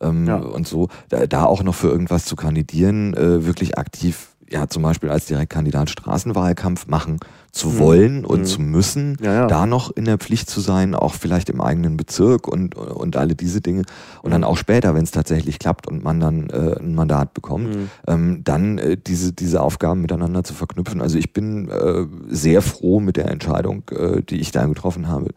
ähm, 0.00 0.22
Mhm. 0.22 0.26
Ja. 0.28 0.36
und 0.36 0.66
so. 0.66 0.88
Da, 1.08 1.26
da 1.26 1.44
auch 1.44 1.62
noch 1.62 1.74
für 1.74 1.88
irgendwas 1.88 2.24
zu 2.24 2.36
kandidieren, 2.36 3.14
äh, 3.14 3.44
wirklich 3.46 3.78
aktiv, 3.78 4.28
ja, 4.50 4.66
zum 4.66 4.82
Beispiel 4.82 5.10
als 5.10 5.26
Direktkandidat 5.26 5.90
Straßenwahlkampf 5.90 6.86
machen 6.86 7.18
zu 7.52 7.78
wollen 7.78 8.24
und 8.24 8.46
zu 8.46 8.60
müssen, 8.62 9.10
Mhm. 9.12 9.16
Ja, 9.24 9.32
ja. 9.34 9.46
da 9.46 9.66
noch 9.66 9.90
in 9.90 10.04
der 10.06 10.16
Pflicht 10.16 10.48
zu 10.48 10.60
sein, 10.60 10.94
auch 10.94 11.14
vielleicht 11.14 11.50
im 11.50 11.60
eigenen 11.60 11.96
Bezirk 11.98 12.46
und, 12.48 12.74
und 12.76 13.16
alle 13.16 13.34
diese 13.34 13.60
Dinge. 13.60 13.82
Und 14.22 14.30
Mhm. 14.30 14.32
dann 14.32 14.44
auch 14.44 14.56
später, 14.56 14.94
wenn 14.94 15.02
es 15.02 15.10
tatsächlich 15.10 15.58
klappt 15.58 15.86
und 15.86 16.02
man 16.04 16.18
dann 16.20 16.48
äh, 16.50 16.76
ein 16.80 16.94
Mandat 16.94 17.34
bekommt, 17.34 17.74
Mhm. 17.76 17.90
ähm, 18.06 18.40
dann 18.44 18.78
äh, 18.78 18.96
diese, 18.96 19.32
diese 19.32 19.60
Aufgaben 19.62 20.00
miteinander 20.02 20.44
zu 20.44 20.54
verknüpfen. 20.54 21.02
Also 21.02 21.18
ich 21.18 21.32
bin 21.34 21.68
äh, 21.68 22.06
sehr 22.28 22.62
froh 22.62 23.00
mit 23.00 23.16
der 23.18 23.30
Entscheidung, 23.30 23.82
äh, 23.90 24.22
die 24.22 24.40
ich 24.40 24.50
da 24.50 24.64
getroffen 24.66 25.08
habe. 25.08 25.30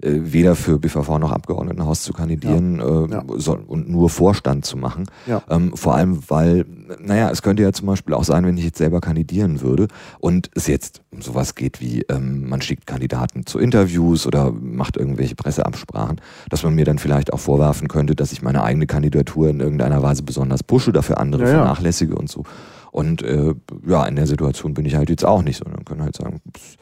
Äh, 0.00 0.32
weder 0.32 0.54
für 0.54 0.78
BVV 0.78 1.18
noch 1.18 1.32
Abgeordnetenhaus 1.32 2.02
zu 2.04 2.12
kandidieren 2.12 2.78
äh, 2.78 3.12
Ja. 3.14 3.24
soll, 3.36 3.64
und 3.66 3.88
nur 3.88 4.08
Vorstand 4.10 4.64
zu 4.64 4.76
machen. 4.76 5.06
Ja. 5.26 5.42
Ähm, 5.50 5.72
vor 5.76 5.96
allem, 5.96 6.20
weil, 6.28 6.66
naja, 7.00 7.30
es 7.30 7.42
könnte 7.42 7.64
ja 7.64 7.72
zum 7.72 7.86
Beispiel 7.88 8.14
auch 8.14 8.22
sein, 8.22 8.46
wenn 8.46 8.56
ich 8.56 8.64
jetzt 8.64 8.78
selber 8.78 9.00
kandidieren 9.00 9.60
würde 9.60 9.88
und 10.20 10.50
es 10.54 10.68
jetzt 10.68 11.02
um 11.10 11.20
sowas 11.20 11.56
geht 11.56 11.80
wie, 11.80 12.02
ähm, 12.10 12.48
man 12.48 12.62
schickt 12.62 12.86
Kandidaten 12.86 13.44
zu 13.44 13.58
Interviews 13.58 14.24
oder 14.24 14.52
macht 14.52 14.96
irgendwelche 14.96 15.34
Presseabsprachen, 15.34 16.20
dass 16.48 16.62
man 16.62 16.74
mir 16.76 16.84
dann 16.84 16.98
vielleicht 17.00 17.32
auch 17.32 17.40
vorwerfen 17.40 17.88
könnte, 17.88 18.14
dass 18.14 18.30
ich 18.30 18.40
meine 18.40 18.62
eigene 18.62 18.86
Kandidatur 18.86 19.48
in 19.48 19.58
irgendeiner 19.58 20.00
Weise 20.00 20.22
besonders 20.22 20.62
pushe, 20.62 20.92
dafür 20.92 21.18
andere 21.18 21.42
Ja, 21.42 21.48
ja. 21.48 21.54
vernachlässige 21.56 22.14
und 22.14 22.30
so. 22.30 22.44
Und 22.92 23.22
äh, 23.22 23.52
ja, 23.86 24.04
in 24.06 24.14
der 24.14 24.28
Situation 24.28 24.74
bin 24.74 24.86
ich 24.86 24.94
halt 24.94 25.10
jetzt 25.10 25.24
auch 25.24 25.42
nicht, 25.42 25.58
sondern 25.62 25.84
kann 25.84 26.00
halt 26.00 26.16
sagen, 26.16 26.40
pss, 26.56 26.76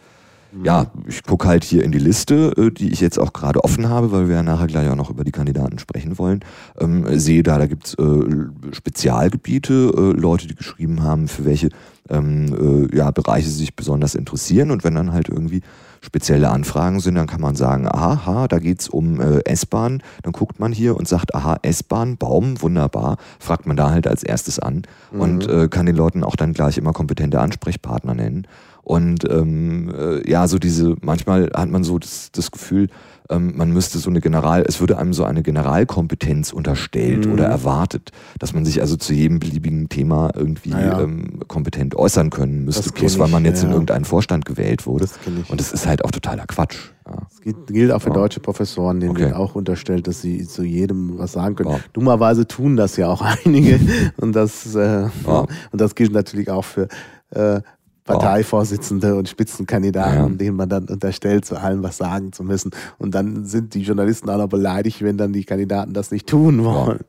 ja, 0.62 0.86
ich 1.06 1.22
gucke 1.22 1.46
halt 1.46 1.64
hier 1.64 1.84
in 1.84 1.92
die 1.92 1.98
Liste, 1.98 2.52
äh, 2.56 2.70
die 2.70 2.92
ich 2.92 3.00
jetzt 3.00 3.18
auch 3.18 3.32
gerade 3.32 3.62
offen 3.64 3.88
habe, 3.88 4.12
weil 4.12 4.28
wir 4.28 4.36
ja 4.36 4.42
nachher 4.42 4.66
gleich 4.66 4.88
auch 4.88 4.96
noch 4.96 5.10
über 5.10 5.24
die 5.24 5.32
Kandidaten 5.32 5.78
sprechen 5.78 6.18
wollen. 6.18 6.40
Ähm, 6.78 7.18
sehe 7.18 7.42
da, 7.42 7.58
da 7.58 7.66
gibt's 7.66 7.94
äh, 7.94 8.72
Spezialgebiete, 8.72 9.92
äh, 9.96 10.18
Leute, 10.20 10.46
die 10.46 10.54
geschrieben 10.54 11.02
haben, 11.02 11.28
für 11.28 11.44
welche 11.44 11.68
ähm, 12.08 12.88
äh, 12.92 12.96
ja, 12.96 13.10
Bereiche 13.10 13.48
sich 13.48 13.76
besonders 13.76 14.14
interessieren 14.14 14.70
und 14.70 14.84
wenn 14.84 14.94
dann 14.94 15.12
halt 15.12 15.28
irgendwie 15.28 15.62
spezielle 16.00 16.50
Anfragen 16.50 17.00
sind, 17.00 17.16
dann 17.16 17.26
kann 17.26 17.40
man 17.40 17.56
sagen, 17.56 17.88
aha, 17.88 18.46
da 18.46 18.58
geht's 18.58 18.88
um 18.88 19.20
äh, 19.20 19.40
S-Bahn, 19.44 20.02
dann 20.22 20.32
guckt 20.32 20.60
man 20.60 20.72
hier 20.72 20.96
und 20.96 21.08
sagt, 21.08 21.34
aha, 21.34 21.58
S-Bahn, 21.62 22.16
Baum, 22.16 22.62
wunderbar, 22.62 23.16
fragt 23.40 23.66
man 23.66 23.76
da 23.76 23.90
halt 23.90 24.06
als 24.06 24.22
erstes 24.22 24.58
an 24.58 24.82
Mhm. 25.10 25.20
und 25.20 25.48
äh, 25.48 25.68
kann 25.68 25.86
den 25.86 25.96
Leuten 25.96 26.22
auch 26.22 26.36
dann 26.36 26.52
gleich 26.52 26.78
immer 26.78 26.92
kompetente 26.92 27.40
Ansprechpartner 27.40 28.14
nennen. 28.14 28.46
Und 28.88 29.28
ähm, 29.28 29.92
äh, 29.92 30.30
ja, 30.30 30.46
so 30.46 30.60
diese, 30.60 30.94
manchmal 31.00 31.50
hat 31.52 31.68
man 31.68 31.82
so 31.82 31.98
das, 31.98 32.30
das 32.30 32.52
Gefühl, 32.52 32.86
ähm, 33.28 33.54
man 33.56 33.72
müsste 33.72 33.98
so 33.98 34.08
eine 34.08 34.20
General, 34.20 34.62
es 34.64 34.78
würde 34.78 34.96
einem 34.96 35.12
so 35.12 35.24
eine 35.24 35.42
Generalkompetenz 35.42 36.52
unterstellt 36.52 37.26
Mhm. 37.26 37.32
oder 37.32 37.46
erwartet, 37.46 38.12
dass 38.38 38.54
man 38.54 38.64
sich 38.64 38.80
also 38.80 38.94
zu 38.94 39.12
jedem 39.12 39.40
beliebigen 39.40 39.88
Thema 39.88 40.30
irgendwie 40.36 40.72
Ah 40.72 40.80
ja. 40.80 41.00
ähm, 41.00 41.40
kompetent 41.48 41.96
äußern 41.96 42.30
können 42.30 42.64
müsste, 42.64 42.92
bloß 42.92 43.18
weil 43.18 43.26
man 43.28 43.44
jetzt 43.44 43.62
ja, 43.62 43.66
in 43.66 43.72
irgendeinen 43.72 44.04
Vorstand 44.04 44.44
gewählt 44.44 44.86
wurde. 44.86 45.06
Das. 45.06 45.18
Und 45.48 45.58
das 45.60 45.72
ist 45.72 45.88
halt 45.88 46.04
auch 46.04 46.12
totaler 46.12 46.46
Quatsch. 46.46 46.76
Ja. 47.08 47.16
Das 47.28 47.40
gilt, 47.40 47.66
gilt 47.66 47.90
auch 47.90 48.00
für 48.02 48.10
Ja. 48.10 48.14
deutsche 48.14 48.38
Professoren, 48.38 49.00
denen 49.00 49.10
Okay. 49.10 49.22
wird 49.24 49.34
auch 49.34 49.56
unterstellt, 49.56 50.06
dass 50.06 50.20
sie 50.20 50.46
zu 50.46 50.62
jedem 50.62 51.18
was 51.18 51.32
sagen 51.32 51.56
können. 51.56 51.74
Dummerweise 51.92 52.46
tun 52.46 52.76
das 52.76 52.96
ja 52.96 53.08
auch 53.08 53.22
einige. 53.44 53.80
und, 54.18 54.36
das, 54.36 54.76
äh, 54.76 55.08
und 55.24 55.80
das 55.80 55.96
gilt 55.96 56.12
natürlich 56.12 56.50
auch 56.50 56.64
für 56.64 56.86
äh, 57.30 57.60
Parteivorsitzende 58.06 59.16
und 59.16 59.28
Spitzenkandidaten, 59.28 60.32
Ja. 60.32 60.36
denen 60.36 60.56
man 60.56 60.68
dann 60.68 60.84
unterstellt, 60.88 61.44
zu 61.44 61.56
allem 61.60 61.82
was 61.82 61.96
sagen 61.96 62.32
zu 62.32 62.44
müssen. 62.44 62.70
Und 62.98 63.14
dann 63.14 63.44
sind 63.44 63.74
die 63.74 63.82
Journalisten 63.82 64.30
auch 64.30 64.38
noch 64.38 64.48
beleidigt, 64.48 65.02
wenn 65.02 65.16
dann 65.18 65.32
die 65.32 65.44
Kandidaten 65.44 65.92
das 65.92 66.10
nicht 66.10 66.26
tun 66.28 66.64
wollen. 66.64 67.00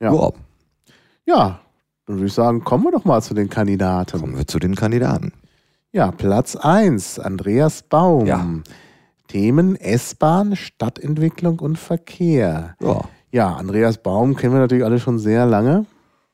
Ja. 0.00 0.12
Ja. 0.12 0.30
Ja, 1.28 1.60
dann 2.06 2.16
würde 2.16 2.26
ich 2.26 2.32
sagen, 2.34 2.62
kommen 2.62 2.84
wir 2.84 2.92
doch 2.92 3.04
mal 3.04 3.20
zu 3.22 3.34
den 3.34 3.48
Kandidaten. 3.48 4.20
Kommen 4.20 4.36
wir 4.36 4.46
zu 4.46 4.58
den 4.58 4.74
Kandidaten. 4.74 5.32
Ja, 5.92 6.10
Platz 6.10 6.54
1, 6.56 7.18
Andreas 7.18 7.82
Baum. 7.82 8.26
Ja. 8.26 8.46
Themen 9.28 9.74
S-Bahn, 9.74 10.54
Stadtentwicklung 10.54 11.58
und 11.58 11.78
Verkehr. 11.78 12.76
Ja. 12.80 13.00
Ja, 13.32 13.54
Andreas 13.54 13.98
Baum 13.98 14.36
kennen 14.36 14.52
wir 14.54 14.60
natürlich 14.60 14.84
alle 14.84 15.00
schon 15.00 15.18
sehr 15.18 15.46
lange. 15.46 15.84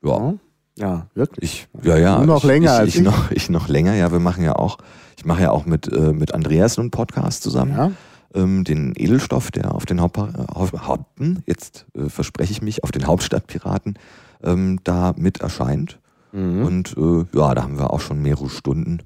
Ja. 0.03 0.35
Ja, 0.79 1.07
wirklich. 1.15 1.69
Ich, 1.81 1.87
ja, 1.87 1.97
ja. 1.99 2.19
Du 2.19 2.27
noch 2.27 2.39
ich, 2.39 2.45
länger 2.45 2.75
ich, 2.75 2.79
als 2.81 2.89
ich. 2.89 2.97
ich. 2.97 3.03
Noch, 3.03 3.31
ich 3.31 3.51
noch 3.51 3.69
länger, 3.69 3.95
ja. 3.95 4.11
Wir 4.11 4.21
machen 4.21 4.45
ja 4.45 4.57
auch, 4.57 4.79
ich 5.17 5.25
mache 5.25 5.43
ja 5.43 5.51
auch 5.51 5.67
mit, 5.67 5.93
äh, 5.93 6.13
mit 6.13 6.35
Andreas 6.35 6.79
einen 6.79 6.91
Podcast 6.91 7.43
zusammen. 7.43 7.73
Ja. 7.73 7.93
ähm, 8.35 8.65
den 8.65 8.95
Edelstoff, 8.97 9.51
der 9.51 9.75
auf 9.75 9.87
den 9.87 10.01
Haupt, 10.01 10.17
Haupt, 10.17 10.73
Haupten, 10.87 11.43
jetzt 11.47 11.87
äh, 11.95 12.09
verspreche 12.09 12.53
ich 12.53 12.63
mich, 12.63 12.85
auf 12.85 12.93
den 12.93 13.07
Hauptstadtpiraten 13.07 13.99
ähm, 14.43 14.81
da 14.85 15.15
mit 15.17 15.41
erscheint. 15.41 15.99
Mhm. 16.33 16.65
Und 16.65 16.97
äh, 16.97 17.39
ja, 17.39 17.55
da 17.55 17.63
haben 17.63 17.79
wir 17.79 17.93
auch 17.93 18.01
schon 18.01 18.23
mehrere 18.23 18.49
Stunden 18.49 19.01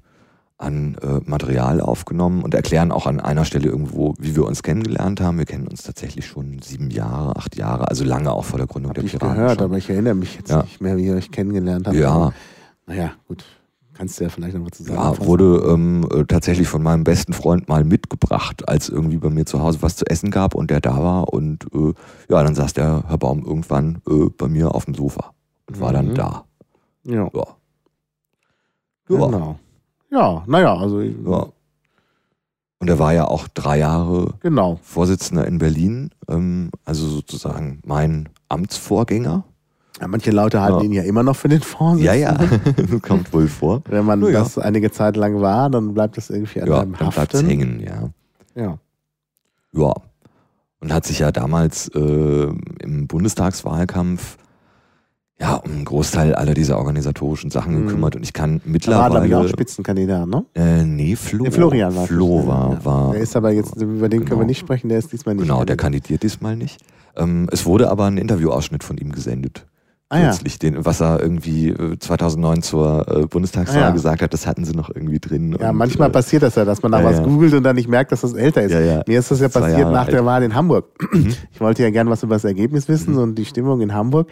an 0.59 0.95
äh, 1.01 1.19
Material 1.29 1.81
aufgenommen 1.81 2.41
und 2.43 2.53
erklären 2.55 2.91
auch 2.91 3.05
an 3.05 3.19
einer 3.19 3.45
Stelle 3.45 3.67
irgendwo, 3.67 4.15
wie 4.17 4.35
wir 4.35 4.45
uns 4.45 4.63
kennengelernt 4.63 5.21
haben. 5.21 5.37
Wir 5.37 5.45
kennen 5.45 5.67
uns 5.67 5.83
tatsächlich 5.83 6.25
schon 6.25 6.59
sieben 6.63 6.89
Jahre, 6.89 7.35
acht 7.35 7.55
Jahre, 7.55 7.87
also 7.89 8.03
lange 8.03 8.31
auch 8.31 8.45
vor 8.45 8.57
der 8.57 8.67
Gründung 8.67 8.89
Hab 8.89 8.95
der 8.95 9.03
ich 9.03 9.11
Piraten. 9.11 9.35
gehört, 9.35 9.55
schon. 9.59 9.65
aber 9.65 9.77
ich 9.77 9.89
erinnere 9.89 10.15
mich 10.15 10.35
jetzt 10.35 10.49
Ja. 10.49 10.63
nicht 10.63 10.81
mehr, 10.81 10.97
wie 10.97 11.05
ihr 11.05 11.15
euch 11.15 11.29
kennengelernt 11.31 11.85
habt. 11.87 11.95
Ja. 11.95 12.31
Naja, 12.87 13.11
gut. 13.27 13.45
Kannst 13.93 14.19
du 14.19 14.23
ja 14.25 14.29
vielleicht 14.29 14.53
noch 14.53 14.61
mal 14.61 14.67
Ja, 14.67 14.71
zusammenfassen. 14.73 15.25
wurde 15.25 15.63
ähm, 15.73 16.07
äh, 16.13 16.23
tatsächlich 16.25 16.67
von 16.67 16.83
meinem 16.83 17.03
besten 17.03 17.33
Freund 17.33 17.67
mal 17.67 17.83
mitgebracht, 17.83 18.67
als 18.69 18.89
irgendwie 18.89 19.17
bei 19.17 19.29
mir 19.31 19.45
zu 19.47 19.61
Hause 19.61 19.79
was 19.81 19.95
zu 19.95 20.05
essen 20.05 20.29
gab 20.31 20.53
und 20.53 20.69
der 20.69 20.81
da 20.81 20.97
war. 21.03 21.33
Und 21.33 21.65
äh, 21.73 21.93
ja, 22.29 22.43
dann 22.43 22.53
saß 22.53 22.73
der 22.73 23.03
Herr 23.07 23.17
Baum 23.17 23.43
irgendwann 23.43 24.01
äh, 24.07 24.29
bei 24.37 24.47
mir 24.47 24.73
auf 24.75 24.85
dem 24.85 24.93
Sofa 24.93 25.33
und 25.67 25.79
war 25.79 25.93
dann 25.93 26.09
Mhm. 26.09 26.13
da. 26.15 26.45
Ja, 27.05 27.13
Ja. 27.33 27.47
Ja. 29.09 29.25
genau. 29.25 29.59
Ja, 30.09 30.43
naja, 30.47 30.75
also 30.75 31.01
ja. 31.01 31.47
Und 32.79 32.87
er 32.89 32.99
war 32.99 33.13
ja 33.13 33.25
auch 33.25 33.47
drei 33.47 33.79
Jahre 33.79 34.35
genau. 34.39 34.79
Vorsitzender 34.83 35.47
in 35.47 35.57
Berlin, 35.57 36.11
ähm, 36.29 36.69
also 36.85 37.07
sozusagen 37.07 37.81
mein 37.85 38.29
Amtsvorgänger. 38.49 39.43
Ja, 39.99 40.07
manche 40.07 40.29
Leute 40.29 40.61
halten 40.61 40.79
Ja. 40.79 40.85
ihn 40.85 40.91
ja 40.93 41.03
immer 41.03 41.23
noch 41.23 41.35
für 41.35 41.49
den 41.49 41.61
Vorsitzenden. 41.61 42.05
Ja, 42.05 42.13
ja, 42.13 42.99
kommt 43.01 43.33
wohl 43.33 43.47
vor. 43.47 43.81
Wenn 43.89 44.05
man 44.05 44.21
Ja, 44.25 44.31
das 44.43 44.59
einige 44.59 44.91
Zeit 44.91 45.17
lang 45.17 45.41
war, 45.41 45.69
dann 45.71 45.93
bleibt 45.95 46.17
das 46.17 46.29
irgendwie 46.29 46.61
an 46.61 46.67
Ja, 46.67 46.81
einem 46.81 46.93
dann 46.93 47.07
haften. 47.15 47.47
hängen, 47.47 47.79
ja. 47.79 48.09
Ja. 48.55 48.77
Ja. 49.73 49.93
Und 50.79 50.93
hat 50.93 51.05
sich 51.05 51.17
ja 51.19 51.31
damals 51.31 51.87
äh, 51.95 52.47
im 52.79 53.07
Bundestagswahlkampf 53.07 54.37
ja 55.39 55.55
um 55.55 55.71
einen 55.71 55.85
Großteil 55.85 56.33
aller 56.35 56.53
dieser 56.53 56.77
organisatorischen 56.77 57.49
Sachen 57.51 57.73
Mhm. 57.75 57.87
gekümmert. 57.87 58.15
Und 58.15 58.23
ich 58.23 58.33
kann 58.33 58.61
Da 58.65 58.91
war, 58.99 59.09
glaube 59.09 59.27
ich, 59.27 59.35
auch 59.35 59.41
mittlerweile. 59.41 59.49
Spitzenkandidat, 59.49 60.27
ne? 60.27 60.45
Äh, 60.55 60.83
nee, 60.83 61.15
Flo. 61.15 61.43
Der 61.43 61.51
Florian 61.51 61.95
war 61.95 62.07
Flo 62.07 62.47
war, 62.47 62.71
ja. 62.73 62.85
war. 62.85 63.11
Der 63.13 63.21
ist 63.21 63.35
aber 63.35 63.51
jetzt, 63.51 63.75
über 63.81 64.09
den 64.09 64.19
können 64.21 64.29
genau. 64.29 64.39
wir 64.41 64.45
nicht 64.47 64.59
sprechen, 64.59 64.89
der 64.89 64.97
ist 64.99 65.11
diesmal 65.13 65.35
nicht. 65.35 65.43
Genau, 65.47 65.63
der 65.63 65.77
kandidiert 65.77 66.23
diesmal 66.23 66.55
nicht. 66.55 66.79
Ähm, 67.15 67.47
es 67.51 67.65
wurde 67.65 67.89
aber 67.89 68.05
ein 68.05 68.17
Interviewausschnitt 68.17 68.83
von 68.83 68.97
ihm 68.97 69.11
gesendet. 69.11 69.65
Ah 70.09 70.19
ja. 70.19 70.33
Den, 70.61 70.85
was 70.85 71.01
er 71.01 71.19
irgendwie 71.21 71.67
äh, 71.67 71.99
2009 71.99 72.61
zur 72.61 73.05
äh, 73.09 73.25
Bundestagswahl 73.25 73.77
Ah 73.83 73.85
ja. 73.87 73.91
gesagt 73.91 74.21
hat, 74.21 74.31
das 74.33 74.47
hatten 74.47 74.63
sie 74.63 74.71
noch 74.73 74.89
irgendwie 74.89 75.19
drin. 75.19 75.57
Ja, 75.59 75.71
und, 75.71 75.75
manchmal 75.75 76.07
äh, 76.07 76.11
passiert 76.13 76.43
das 76.43 76.55
ja, 76.55 76.63
dass 76.63 76.81
man 76.81 76.93
da 76.93 77.01
ja, 77.01 77.05
was 77.09 77.21
googelt 77.21 77.53
und 77.53 77.63
dann 77.63 77.75
nicht 77.75 77.89
merkt, 77.89 78.13
dass 78.13 78.21
das 78.21 78.33
älter 78.33 78.63
ist. 78.63 78.73
Mir 79.05 79.19
ist 79.19 79.29
das 79.31 79.41
ja 79.41 79.49
Zwei 79.49 79.59
passiert 79.59 79.79
Jahre 79.81 79.91
nach 79.93 80.05
alt. 80.05 80.13
der 80.13 80.25
Wahl 80.25 80.43
in 80.43 80.55
Hamburg. 80.55 80.85
Mhm. 81.11 81.33
Ich 81.51 81.59
wollte 81.59 81.83
ja 81.83 81.89
gern 81.89 82.09
was 82.09 82.23
über 82.23 82.35
das 82.35 82.45
Ergebnis 82.45 82.87
wissen 82.87 83.17
und 83.17 83.35
die 83.35 83.43
Stimmung 83.43 83.81
in 83.81 83.93
Hamburg 83.93 84.29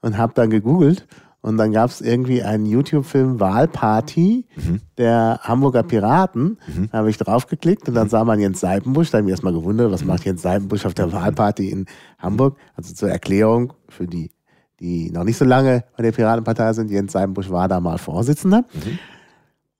und 0.00 0.18
habe 0.18 0.32
dann 0.34 0.50
gegoogelt 0.50 1.06
und 1.40 1.58
dann 1.58 1.72
gab 1.72 1.90
es 1.90 2.00
irgendwie 2.00 2.42
einen 2.42 2.66
YouTube-Film 2.66 3.38
Wahlparty 3.38 4.46
Mhm. 4.56 4.80
der 4.98 5.38
Hamburger 5.42 5.82
Piraten. 5.84 6.58
Mhm. 6.66 6.88
Da 6.90 6.98
habe 6.98 7.10
ich 7.10 7.18
draufgeklickt 7.18 7.88
und 7.88 7.94
dann 7.94 8.08
sah 8.08 8.24
man 8.24 8.40
Jens 8.40 8.60
Seipenbusch. 8.60 9.10
Da 9.10 9.18
habe 9.18 9.28
ich 9.28 9.30
erstmal 9.32 9.52
gewundert, 9.52 9.92
was 9.92 10.04
macht 10.04 10.24
Jens 10.24 10.42
Seipenbusch 10.42 10.84
auf 10.86 10.94
der 10.94 11.12
Wahlparty 11.12 11.70
in 11.70 11.86
Hamburg? 12.18 12.56
Also 12.74 12.94
zur 12.94 13.10
Erklärung 13.10 13.74
für 13.88 14.06
die, 14.08 14.32
die 14.80 15.10
noch 15.12 15.22
nicht 15.24 15.36
so 15.36 15.44
lange 15.44 15.84
bei 15.96 16.02
der 16.02 16.12
Piratenpartei 16.12 16.72
sind. 16.72 16.90
Jens 16.90 17.12
Seipenbusch 17.12 17.48
war 17.50 17.68
da 17.68 17.78
mal 17.80 17.98
Vorsitzender. 17.98 18.64
Mhm. 18.74 18.98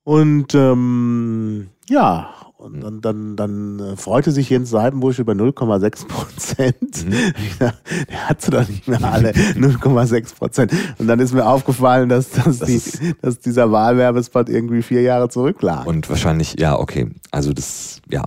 Und 0.03 0.55
ähm, 0.55 1.67
ja, 1.89 2.29
und 2.57 2.81
dann, 2.81 3.01
dann, 3.01 3.35
dann 3.35 3.79
äh, 3.79 3.95
freute 3.95 4.31
sich 4.31 4.49
Jens 4.49 4.71
Seidenbusch 4.71 5.19
über 5.19 5.33
0,6 5.33 6.07
Prozent. 6.07 7.05
Mhm. 7.05 7.11
Der 8.09 8.29
hatte 8.29 8.51
doch 8.51 8.67
nicht 8.67 8.87
mehr 8.87 9.03
alle 9.03 9.29
0,6 9.31 10.35
Prozent. 10.35 10.71
Und 10.97 11.07
dann 11.07 11.19
ist 11.19 11.33
mir 11.33 11.45
aufgefallen, 11.45 12.09
dass, 12.09 12.31
dass, 12.31 12.59
Das 12.59 12.67
die, 12.67 13.13
dass 13.21 13.39
dieser 13.39 13.71
Wahlwerbespot 13.71 14.49
irgendwie 14.49 14.81
vier 14.81 15.01
Jahre 15.01 15.29
zurücklag. 15.29 15.85
Und 15.85 16.09
wahrscheinlich, 16.09 16.59
ja, 16.59 16.77
okay. 16.79 17.11
Also 17.29 17.53
das, 17.53 18.01
ja, 18.09 18.23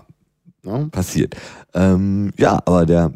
ne? 0.63 0.89
passiert. 0.93 1.35
Ähm, 1.75 2.31
ja, 2.37 2.61
aber 2.65 2.87
der 2.87 3.13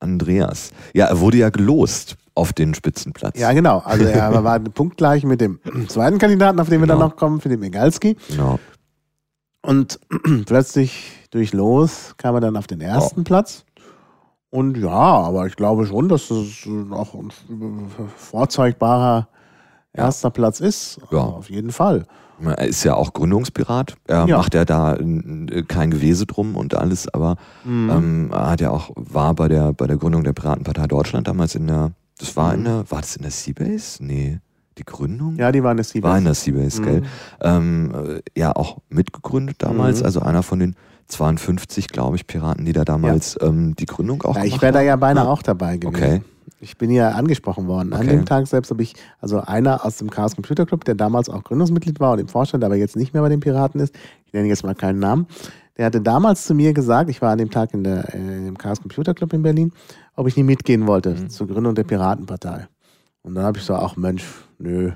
Andreas, 0.00 0.72
ja, 0.92 1.06
er 1.06 1.20
wurde 1.20 1.36
ja 1.36 1.50
gelost 1.50 2.16
auf 2.34 2.52
den 2.52 2.74
Spitzenplatz. 2.74 3.38
Ja, 3.38 3.52
genau. 3.52 3.78
Also 3.84 4.04
er 4.06 4.42
war 4.44 4.58
punktgleich 4.58 5.24
mit 5.24 5.40
dem 5.40 5.60
zweiten 5.88 6.18
Kandidaten, 6.18 6.58
auf 6.58 6.68
den 6.68 6.80
wir 6.80 6.86
dann 6.88 6.98
Genau. 6.98 7.10
noch 7.10 7.16
kommen, 7.16 7.40
für 7.40 7.48
den 7.48 7.62
Egalski. 7.62 8.16
Genau. 8.28 8.58
Und 9.62 10.00
plötzlich 10.46 11.12
durch 11.30 11.52
Los 11.52 12.14
kam 12.16 12.34
er 12.34 12.40
dann 12.40 12.56
auf 12.56 12.66
den 12.66 12.80
ersten 12.80 13.24
Platz. 13.24 13.64
Und 14.50 14.76
ja, 14.76 14.90
aber 14.90 15.46
ich 15.46 15.56
glaube 15.56 15.86
schon, 15.86 16.08
dass 16.08 16.30
es 16.30 16.68
auch 16.90 17.14
ein 17.14 17.30
vorzeigbarer 18.16 19.28
erster 19.94 20.30
Platz 20.30 20.60
ist. 20.60 21.00
Ja. 21.10 21.18
Auf 21.20 21.48
jeden 21.50 21.72
Fall. 21.72 22.06
Er 22.44 22.58
ist 22.66 22.82
ja 22.82 22.94
auch 22.94 23.12
Gründungspirat. 23.12 23.94
Er 24.08 24.26
Ja. 24.26 24.36
macht 24.38 24.54
ja 24.54 24.64
da 24.64 24.98
kein 25.68 25.90
Gewese 25.90 26.26
drum 26.26 26.56
und 26.56 26.74
alles, 26.74 27.08
aber 27.14 27.36
Mhm. 27.64 27.90
ähm, 27.90 28.30
er 28.32 28.50
hat 28.50 28.60
ja 28.60 28.70
auch, 28.70 28.90
war 28.96 29.32
bei 29.34 29.48
der, 29.48 29.72
bei 29.72 29.86
der 29.86 29.96
Gründung 29.96 30.24
der 30.24 30.32
Piratenpartei 30.32 30.86
Deutschland 30.86 31.28
damals 31.28 31.54
in 31.54 31.66
der, 31.68 31.92
das 32.18 32.36
war 32.36 32.52
in 32.54 32.64
der, 32.64 32.90
war 32.90 33.00
das 33.00 33.16
in 33.16 33.22
der 33.22 33.30
Seabase? 33.30 34.02
Nee. 34.04 34.40
Die 34.78 34.84
Gründung? 34.84 35.36
Ja, 35.36 35.52
die 35.52 35.62
waren 35.62 35.78
es 35.78 35.94
War 36.02 36.16
in 36.18 36.24
der 36.24 36.34
Seabase, 36.34 36.80
Mhm. 36.80 36.84
gell? 36.84 37.02
Ähm, 37.42 37.92
äh, 37.94 38.40
ja, 38.40 38.54
auch 38.56 38.78
mitgegründet 38.88 39.56
damals, 39.58 40.00
Mhm. 40.00 40.06
also 40.06 40.20
einer 40.20 40.42
von 40.42 40.58
den 40.58 40.76
52, 41.08 41.88
glaube 41.88 42.16
ich, 42.16 42.26
Piraten, 42.26 42.64
die 42.64 42.72
da 42.72 42.84
damals 42.84 43.36
ähm, 43.42 43.76
die 43.76 43.86
Gründung 43.86 44.22
auch 44.22 44.36
Ja, 44.36 44.44
ich 44.44 44.62
wäre 44.62 44.72
da 44.72 44.80
ja 44.80 44.96
beinahe 44.96 45.24
Ja. 45.26 45.30
auch 45.30 45.42
dabei 45.42 45.76
gewesen. 45.76 45.94
Okay. 45.96 46.22
Ich 46.58 46.78
bin 46.78 46.90
ja 46.90 47.10
angesprochen 47.10 47.66
worden. 47.66 47.92
An 47.92 48.00
Okay. 48.02 48.10
dem 48.10 48.24
Tag 48.24 48.46
selbst 48.46 48.70
habe 48.70 48.82
ich, 48.82 48.94
also 49.20 49.40
einer 49.40 49.84
aus 49.84 49.96
dem 49.98 50.10
Chaos 50.10 50.34
Computer 50.36 50.64
Club, 50.64 50.84
der 50.84 50.94
damals 50.94 51.28
auch 51.28 51.42
Gründungsmitglied 51.44 51.98
war 52.00 52.12
und 52.12 52.20
im 52.20 52.28
Vorstand, 52.28 52.62
aber 52.64 52.76
jetzt 52.76 52.96
nicht 52.96 53.12
mehr 53.12 53.22
bei 53.22 53.28
den 53.28 53.40
Piraten 53.40 53.80
ist, 53.80 53.94
ich 54.26 54.32
nenne 54.32 54.48
jetzt 54.48 54.64
mal 54.64 54.74
keinen 54.74 55.00
Namen, 55.00 55.26
der 55.76 55.86
hatte 55.86 56.00
damals 56.00 56.44
zu 56.46 56.54
mir 56.54 56.72
gesagt, 56.72 57.10
ich 57.10 57.20
war 57.20 57.32
an 57.32 57.38
dem 57.38 57.50
Tag 57.50 57.74
in 57.74 57.82
der, 57.84 58.14
äh, 58.14 58.46
im 58.48 58.56
Chaos 58.56 58.80
Computer 58.80 59.12
Club 59.12 59.32
in 59.32 59.42
Berlin, 59.42 59.72
ob 60.14 60.28
ich 60.28 60.36
nie 60.36 60.44
mitgehen 60.44 60.86
wollte 60.86 61.10
Mhm. 61.10 61.28
zur 61.30 61.48
Gründung 61.48 61.74
der 61.74 61.84
Piratenpartei. 61.84 62.68
Und 63.22 63.34
dann 63.34 63.44
habe 63.44 63.58
ich 63.58 63.64
so, 63.64 63.74
ach 63.74 63.96
Mensch, 63.96 64.24
nö, 64.58 64.92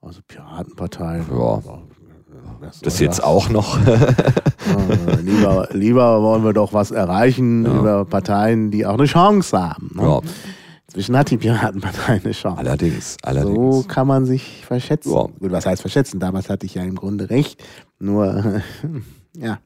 also 0.00 0.20
Piratenpartei. 0.26 1.22
Ja. 1.30 1.62
Das 2.82 2.98
jetzt 2.98 3.22
auch 3.22 3.48
noch. 3.48 3.78
Lieber, 5.22 5.68
lieber 5.72 6.22
wollen 6.22 6.44
wir 6.44 6.52
doch 6.52 6.72
was 6.72 6.90
erreichen 6.90 7.64
Ja. 7.64 7.78
über 7.78 8.04
Parteien, 8.04 8.70
die 8.70 8.86
auch 8.86 8.94
eine 8.94 9.04
Chance 9.06 9.58
haben. 9.60 9.90
Ne? 9.94 10.02
ja. 10.02 10.20
Inzwischen 10.86 11.16
hat 11.16 11.30
die 11.30 11.36
Piratenpartei 11.38 12.20
eine 12.24 12.32
Chance. 12.32 12.58
Allerdings, 12.58 13.16
allerdings. 13.22 13.76
So 13.76 13.82
kann 13.88 14.06
man 14.06 14.26
sich 14.26 14.64
verschätzen. 14.64 15.12
Ja. 15.12 15.22
Gut, 15.38 15.50
was 15.50 15.66
heißt 15.66 15.80
verschätzen? 15.82 16.20
Damals 16.20 16.48
hatte 16.48 16.66
ich 16.66 16.74
ja 16.74 16.82
im 16.82 16.94
Grunde 16.94 17.30
recht. 17.30 17.62
Nur, 17.98 18.62
ja. 19.36 19.58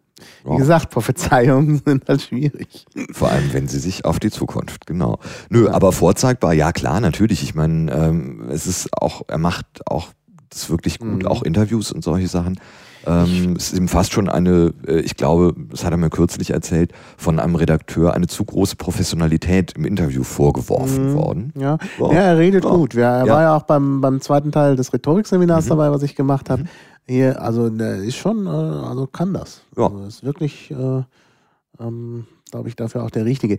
Wie 0.44 0.56
gesagt, 0.56 0.90
Prophezeiungen 0.90 1.80
sind 1.86 2.08
halt 2.08 2.22
schwierig. 2.22 2.86
Vor 3.12 3.30
allem, 3.30 3.52
wenn 3.52 3.68
sie 3.68 3.78
sich 3.78 4.04
auf 4.04 4.18
die 4.18 4.30
Zukunft, 4.30 4.86
genau. 4.86 5.18
Nö, 5.50 5.68
aber 5.68 5.92
vorzeigbar, 5.92 6.52
ja 6.52 6.72
klar, 6.72 7.00
natürlich. 7.00 7.42
Ich 7.42 7.54
meine, 7.54 7.90
ähm, 7.92 8.48
es 8.50 8.66
ist 8.66 8.88
auch, 9.00 9.22
er 9.28 9.38
macht 9.38 9.66
auch 9.86 10.08
das 10.50 10.70
wirklich 10.70 10.98
gut, 10.98 11.22
Mhm. 11.22 11.26
auch 11.26 11.42
Interviews 11.42 11.92
und 11.92 12.02
solche 12.02 12.28
Sachen. 12.28 12.58
Ähm, 13.06 13.54
es 13.56 13.72
ist 13.72 13.78
ihm 13.78 13.86
fast 13.86 14.12
schon 14.12 14.28
eine, 14.28 14.74
äh, 14.86 15.00
ich 15.00 15.16
glaube, 15.16 15.54
das 15.70 15.84
hat 15.84 15.92
er 15.92 15.96
mir 15.96 16.10
kürzlich 16.10 16.50
erzählt, 16.50 16.92
von 17.16 17.38
einem 17.38 17.54
Redakteur 17.54 18.12
eine 18.12 18.26
zu 18.26 18.44
große 18.44 18.74
Professionalität 18.76 19.72
im 19.76 19.84
Interview 19.84 20.24
vorgeworfen 20.24 21.10
Mhm. 21.12 21.14
worden. 21.14 21.52
Ja, 21.56 21.78
Ja. 21.98 22.06
ja 22.12 22.20
er 22.20 22.38
redet 22.38 22.64
Ja. 22.64 22.70
gut. 22.70 22.94
Er 22.96 23.24
Ja. 23.24 23.32
war 23.32 23.42
ja 23.42 23.56
auch 23.56 23.62
beim, 23.62 24.00
beim 24.00 24.20
zweiten 24.20 24.50
Teil 24.52 24.74
des 24.74 24.92
Rhetorikseminars 24.92 25.66
Mhm. 25.66 25.68
dabei, 25.70 25.90
was 25.92 26.02
ich 26.02 26.16
gemacht 26.16 26.50
habe. 26.50 26.64
Hier, 27.08 27.40
also 27.40 27.70
der 27.70 27.96
ist 27.96 28.16
schon, 28.16 28.46
äh, 28.46 28.50
also 28.50 29.06
kann 29.06 29.32
das. 29.32 29.62
Ja. 29.76 29.86
Also 29.86 30.04
ist 30.06 30.24
wirklich, 30.24 30.70
äh, 30.70 31.02
ähm, 31.80 32.26
glaube 32.50 32.68
ich, 32.68 32.76
dafür 32.76 33.02
auch 33.04 33.10
der 33.10 33.24
Richtige. 33.24 33.56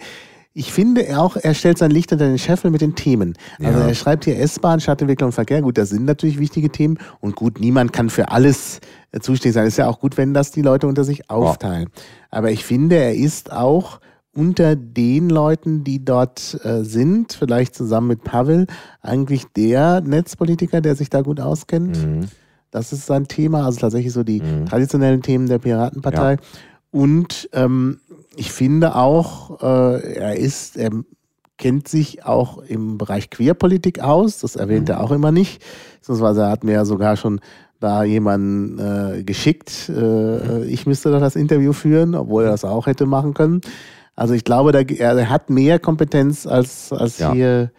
Ich 0.54 0.74
finde 0.74 1.20
auch, 1.20 1.36
er 1.38 1.54
stellt 1.54 1.78
sein 1.78 1.92
Licht 1.92 2.12
unter 2.12 2.26
den 2.28 2.40
Scheffel 2.40 2.72
mit 2.72 2.82
den 2.82 2.96
Themen. 2.96 3.36
Also 3.60 3.80
Ja. 3.80 3.88
er 3.88 3.94
schreibt 3.96 4.26
hier 4.26 4.40
S-Bahn, 4.40 4.80
Stadtentwicklung 4.80 5.28
und 5.30 5.34
Verkehr. 5.34 5.62
Gut, 5.62 5.78
das 5.78 5.90
sind 5.90 6.06
natürlich 6.06 6.40
wichtige 6.40 6.70
Themen. 6.70 6.98
Und 7.22 7.36
gut, 7.36 7.60
niemand 7.60 7.94
kann 7.94 8.10
für 8.10 8.30
alles 8.30 8.80
äh, 9.12 9.20
zuständig 9.20 9.54
sein. 9.54 9.68
Ist 9.68 9.78
ja 9.78 9.88
auch 9.88 10.00
gut, 10.00 10.18
wenn 10.18 10.34
das 10.34 10.52
die 10.52 10.62
Leute 10.64 10.88
unter 10.88 11.04
sich 11.04 11.30
aufteilen. 11.30 11.90
Aber 12.32 12.52
ich 12.52 12.66
finde, 12.66 12.96
er 12.98 13.16
ist 13.16 13.52
auch 13.52 14.00
unter 14.34 14.76
den 14.76 15.30
Leuten, 15.30 15.84
die 15.84 16.04
dort 16.04 16.60
äh, 16.64 16.84
sind, 16.84 17.34
vielleicht 17.34 17.76
zusammen 17.76 18.08
mit 18.08 18.24
Pavel, 18.24 18.68
eigentlich 19.02 19.46
der 19.56 20.02
Netzpolitiker, 20.02 20.82
der 20.82 20.96
sich 20.96 21.10
da 21.10 21.22
gut 21.22 21.40
auskennt. 21.40 21.98
Mhm. 22.06 22.28
Das 22.72 22.94
ist 22.94 23.06
sein 23.06 23.28
Thema, 23.28 23.66
also 23.66 23.80
tatsächlich 23.80 24.14
so 24.14 24.24
die 24.24 24.42
Mhm. 24.42 24.66
traditionellen 24.68 25.22
Themen 25.22 25.48
der 25.48 25.60
Piratenpartei. 25.60 26.38
Und 26.92 27.50
ähm, 27.54 28.00
ich 28.36 28.52
finde 28.52 28.96
auch, 28.96 29.62
äh, 29.62 30.14
er 30.16 30.36
ist, 30.38 30.78
er 30.78 30.92
kennt 31.58 31.88
sich 31.88 32.26
auch 32.26 32.60
im 32.60 32.98
Bereich 32.98 33.30
Queerpolitik 33.30 34.00
aus. 34.00 34.40
Das 34.40 34.56
erwähnt 34.56 34.88
Mhm. 34.88 34.94
er 34.96 35.02
auch 35.04 35.12
immer 35.12 35.32
nicht. 35.32 35.62
Beziehungsweise 36.00 36.42
er 36.42 36.50
hat 36.50 36.64
mir 36.64 36.74
ja 36.74 36.86
sogar 36.86 37.18
schon 37.18 37.42
da 37.80 38.04
jemanden 38.04 38.78
äh, 38.80 39.24
geschickt. 39.24 39.90
Äh, 39.90 40.64
ich 40.66 40.86
müsste 40.86 41.12
doch 41.12 41.20
das 41.20 41.36
Interview 41.36 41.74
führen, 41.74 42.14
obwohl 42.16 42.44
er 42.46 42.52
das 42.52 42.66
auch 42.66 42.88
hätte 42.88 43.06
machen 43.06 43.34
können. 43.34 43.62
Also 44.16 44.34
ich 44.34 44.44
glaube, 44.44 44.72
da, 44.74 44.80
er, 44.82 45.18
er 45.18 45.30
hat 45.30 45.50
mehr 45.50 45.80
Kompetenz 45.80 46.46
als, 46.46 46.92
als 46.92 47.20
Ja. 47.20 47.32
hier. 47.34 47.72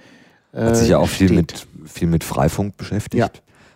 Äh, 0.53 0.65
Hat 0.65 0.77
sich 0.77 0.89
ja 0.89 0.99
auch 0.99 1.07
viel 1.09 1.29
steht. 1.29 1.37
mit, 1.37 1.67
viel 1.91 2.09
mit 2.09 2.25
Freifunk 2.25 2.77
beschäftigt. 2.77 3.15
Ja. 3.21 3.29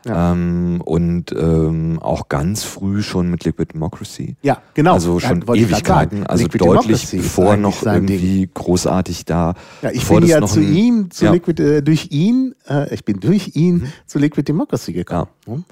Ja. 0.04 0.32
Ähm, 0.32 0.82
und 0.84 1.32
ähm, 1.32 1.98
auch 2.02 2.28
ganz 2.28 2.62
früh 2.62 3.02
schon 3.02 3.30
mit 3.30 3.44
Liquid 3.44 3.72
Democracy. 3.72 4.36
Ja, 4.42 4.58
genau. 4.74 4.94
Also 4.94 5.18
schon 5.18 5.42
Ja, 5.46 5.54
Ewigkeiten, 5.54 6.26
also 6.26 6.44
Liquid 6.44 6.58
deutlich 6.64 7.10
bevor 7.10 7.56
noch 7.56 7.80
sein 7.82 8.06
Ding. 8.06 8.18
irgendwie 8.18 8.50
großartig 8.52 9.24
da. 9.24 9.54
Ja, 9.82 9.90
ich 9.90 10.06
bin 10.06 10.26
ja 10.26 10.42
zu 10.46 10.60
ein- 10.60 10.74
ihm, 10.74 11.10
zu 11.10 11.24
Ja. 11.24 11.30
Mhm. 11.30 11.34
Liquid, 11.36 11.62
äh, 11.62 11.82
durch 11.82 12.08
ihn, 12.10 12.54
äh, 12.68 12.92
ich 12.94 13.04
bin 13.04 13.18
durch 13.20 13.56
ihn 13.56 13.90
zu 14.06 14.18
Liquid 14.18 14.44
Democracy 14.46 14.92
gekommen. 14.92 15.28
Hm? 15.46 15.64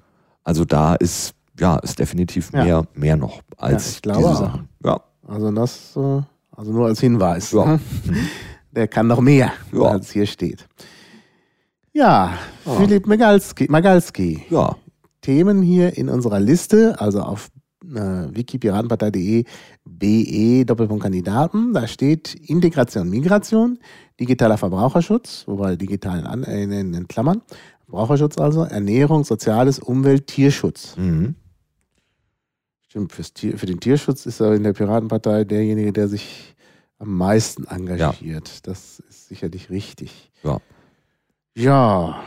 Also 0.44 0.64
da 0.64 0.94
ist, 0.94 1.34
ja, 1.60 1.76
ist 1.76 1.98
definitiv 1.98 2.52
mehr, 2.52 2.86
mehr 2.94 3.16
noch 3.16 3.42
als 3.58 3.84
Ja, 3.84 3.90
ich 3.96 4.02
glaube 4.02 4.18
diese 4.20 4.30
auch. 4.30 4.38
Sachen. 4.40 4.68
Ja, 4.84 5.00
Also 5.28 5.50
das, 5.52 5.94
äh, 5.96 6.22
also 6.56 6.72
nur 6.72 6.86
als 6.86 7.00
Hinweis. 7.00 7.52
Ja. 7.52 7.78
Der 8.74 8.88
kann 8.88 9.06
noch 9.06 9.20
mehr, 9.20 9.52
als 9.78 10.10
hier 10.10 10.24
steht. 10.26 10.66
Ja, 11.92 12.38
Ja. 12.64 12.72
Philipp 12.76 13.06
Magalski, 13.06 13.66
Magalski. 13.68 14.44
ja, 14.50 14.76
Themen 15.20 15.62
hier 15.62 15.96
in 15.96 16.08
unserer 16.08 16.40
Liste, 16.40 16.98
also 17.00 17.20
auf 17.20 17.50
äh, 17.84 18.28
wikipiratenpartei.de 18.34 19.44
BE 19.84 20.64
Doppelpunkt 20.64 21.02
Kandidaten. 21.02 21.72
Da 21.74 21.86
steht 21.86 22.34
Integration, 22.34 23.08
Migration, 23.10 23.78
digitaler 24.18 24.56
Verbraucherschutz, 24.56 25.44
wobei 25.46 25.76
digital 25.76 26.20
in, 26.20 26.26
An- 26.26 26.44
äh, 26.44 26.62
in, 26.62 27.06
Klammern, 27.08 27.42
Verbraucherschutz 27.84 28.38
also, 28.38 28.62
Ernährung, 28.62 29.24
Soziales, 29.24 29.78
Umwelt, 29.78 30.26
Tierschutz. 30.28 30.96
mhm. 30.96 31.34
Stimmt, 32.88 33.12
Tier, 33.34 33.56
für 33.58 33.64
den 33.66 33.80
Tierschutz 33.80 34.26
ist 34.26 34.40
er 34.40 34.54
in 34.54 34.64
der 34.64 34.74
Piratenpartei 34.74 35.44
derjenige, 35.44 35.92
der 35.94 36.08
sich 36.08 36.54
am 36.98 37.16
meisten 37.16 37.64
engagiert. 37.64 38.66
Das 38.66 39.00
ist 39.08 39.28
sicherlich 39.28 39.70
richtig. 39.70 40.30
Ja. 40.42 40.58
Ja, 41.54 42.22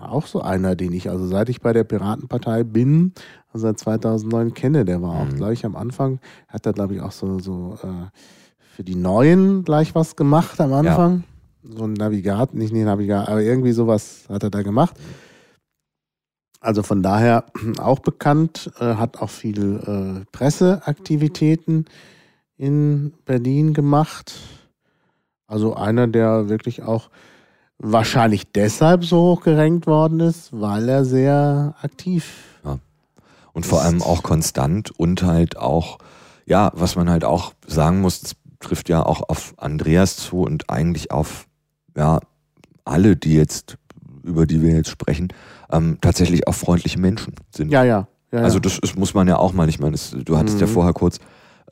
auch 0.00 0.26
so 0.26 0.40
einer, 0.40 0.76
den 0.76 0.92
ich, 0.92 1.10
also 1.10 1.26
seit 1.26 1.48
ich 1.48 1.60
bei 1.60 1.72
der 1.72 1.84
Piratenpartei 1.84 2.64
bin, 2.64 3.12
also 3.52 3.66
seit 3.66 3.78
2009 3.78 4.54
kenne, 4.54 4.84
der 4.84 5.02
war 5.02 5.10
auch 5.10 5.26
Mhm. 5.26 5.36
gleich 5.36 5.64
am 5.66 5.76
Anfang, 5.76 6.20
hat 6.48 6.64
da 6.64 6.72
glaube 6.72 6.94
ich 6.94 7.00
auch 7.00 7.12
so, 7.12 7.38
so 7.40 7.78
äh, 7.82 8.08
für 8.74 8.84
die 8.84 8.94
Neuen 8.94 9.64
gleich 9.64 9.94
was 9.94 10.16
gemacht 10.16 10.60
am 10.60 10.72
Anfang. 10.72 11.24
So 11.62 11.84
ein 11.84 11.92
Navigat, 11.92 12.54
nicht 12.54 12.72
ein 12.72 12.84
Navigat, 12.84 13.28
aber 13.28 13.42
irgendwie 13.42 13.72
sowas 13.72 14.24
hat 14.30 14.42
er 14.44 14.50
da 14.50 14.62
gemacht. 14.62 14.96
Also 16.60 16.82
von 16.82 17.02
daher 17.02 17.44
auch 17.78 17.98
bekannt, 17.98 18.70
äh, 18.80 18.94
hat 18.94 19.20
auch 19.20 19.30
viel 19.30 20.22
äh, 20.24 20.24
Presseaktivitäten 20.32 21.84
in 22.56 23.12
Berlin 23.26 23.74
gemacht. 23.74 24.34
Also 25.46 25.74
einer, 25.74 26.06
der 26.06 26.48
wirklich 26.48 26.82
auch 26.82 27.10
wahrscheinlich 27.82 28.50
deshalb 28.52 29.04
so 29.04 29.20
hoch 29.22 29.42
gerankt 29.42 29.86
worden 29.86 30.20
ist, 30.20 30.50
weil 30.52 30.88
er 30.88 31.04
sehr 31.04 31.74
aktiv 31.82 32.32
Und 33.52 33.66
vor 33.66 33.80
Ist- 33.80 33.86
allem 33.86 34.02
auch 34.02 34.22
konstant 34.22 34.92
und 34.92 35.24
halt 35.24 35.56
auch, 35.56 35.98
ja, 36.46 36.70
was 36.74 36.94
man 36.94 37.10
halt 37.10 37.24
auch 37.24 37.52
sagen 37.66 38.00
muss, 38.00 38.20
das 38.20 38.36
trifft 38.60 38.88
ja 38.88 39.04
auch 39.04 39.28
auf 39.28 39.54
Andreas 39.56 40.16
zu 40.16 40.42
und 40.42 40.70
eigentlich 40.70 41.10
auf, 41.10 41.48
ja, 41.96 42.20
alle, 42.84 43.16
die 43.16 43.34
jetzt, 43.34 43.76
über 44.22 44.46
die 44.46 44.62
wir 44.62 44.74
jetzt 44.74 44.90
sprechen, 44.90 45.28
ähm, 45.72 45.98
tatsächlich 46.00 46.46
auch 46.46 46.54
freundliche 46.54 47.00
Menschen 47.00 47.34
sind. 47.52 47.72
Ja, 47.72 47.82
ja. 47.82 48.06
ja, 48.30 48.38
ja. 48.38 48.44
Also 48.44 48.60
das 48.60 48.78
ist, 48.78 48.96
muss 48.96 49.14
man 49.14 49.26
ja 49.26 49.36
auch 49.36 49.52
mal, 49.52 49.68
ich 49.68 49.80
meine, 49.80 49.92
das, 49.92 50.14
du 50.24 50.36
hattest 50.38 50.60
ja 50.60 50.66
Mhm. 50.68 50.70
vorher 50.70 50.92
kurz 50.92 51.18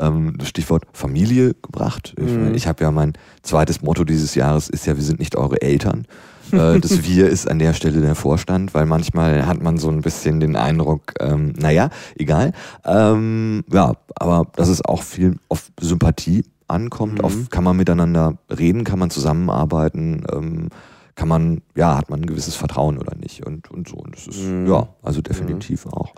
ähm, 0.01 0.35
das 0.39 0.49
Stichwort 0.49 0.85
Familie 0.93 1.55
gebracht. 1.63 2.15
Ich, 2.19 2.25
Mhm. 2.33 2.45
meine, 2.45 2.57
ich 2.57 2.67
habe 2.67 2.83
ja 2.85 2.91
mein 2.91 3.13
zweites 3.43 3.83
Motto 3.83 4.05
dieses 4.05 4.35
Jahres 4.35 4.69
ist 4.69 4.87
ja, 4.87 4.97
wir 4.97 5.03
sind 5.05 5.19
nicht 5.19 5.37
eure 5.37 5.61
Eltern. 5.63 6.07
äh, 6.53 6.79
das 6.81 7.03
Wir 7.05 7.29
ist 7.29 7.49
an 7.51 7.59
der 7.59 7.75
Stelle 7.75 8.01
der 8.01 8.15
Vorstand, 8.15 8.73
weil 8.75 8.87
manchmal 8.87 9.47
hat 9.47 9.63
man 9.63 9.77
so 9.79 9.89
ein 9.91 10.01
bisschen 10.03 10.41
den 10.41 10.57
Eindruck, 10.57 11.13
ähm, 11.21 11.53
naja, 11.59 11.91
egal. 12.17 12.53
Ähm, 12.85 13.65
ja, 13.73 13.93
aber 14.15 14.47
dass 14.57 14.69
es 14.69 14.85
auch 14.85 15.03
viel 15.03 15.37
auf 15.49 15.71
Sympathie 15.81 16.45
ankommt, 16.67 17.19
Mhm. 17.19 17.25
auf 17.25 17.51
kann 17.51 17.65
man 17.65 17.77
miteinander 17.77 18.39
reden, 18.51 18.85
kann 18.85 18.99
man 18.99 19.11
zusammenarbeiten, 19.11 20.25
ähm, 20.35 20.69
kann 21.15 21.29
man, 21.29 21.63
ja, 21.75 21.97
hat 21.97 22.11
man 22.11 22.21
ein 22.21 22.27
gewisses 22.27 22.55
Vertrauen 22.55 22.97
oder 22.99 23.17
nicht 23.17 23.45
und, 23.45 23.71
und 23.71 23.89
so. 23.89 23.97
Und 23.97 24.15
das 24.17 24.27
ist, 24.29 24.41
Mhm. 24.45 24.67
ja, 24.69 24.89
also 25.03 25.21
definitiv 25.21 25.87
auch. 25.87 26.15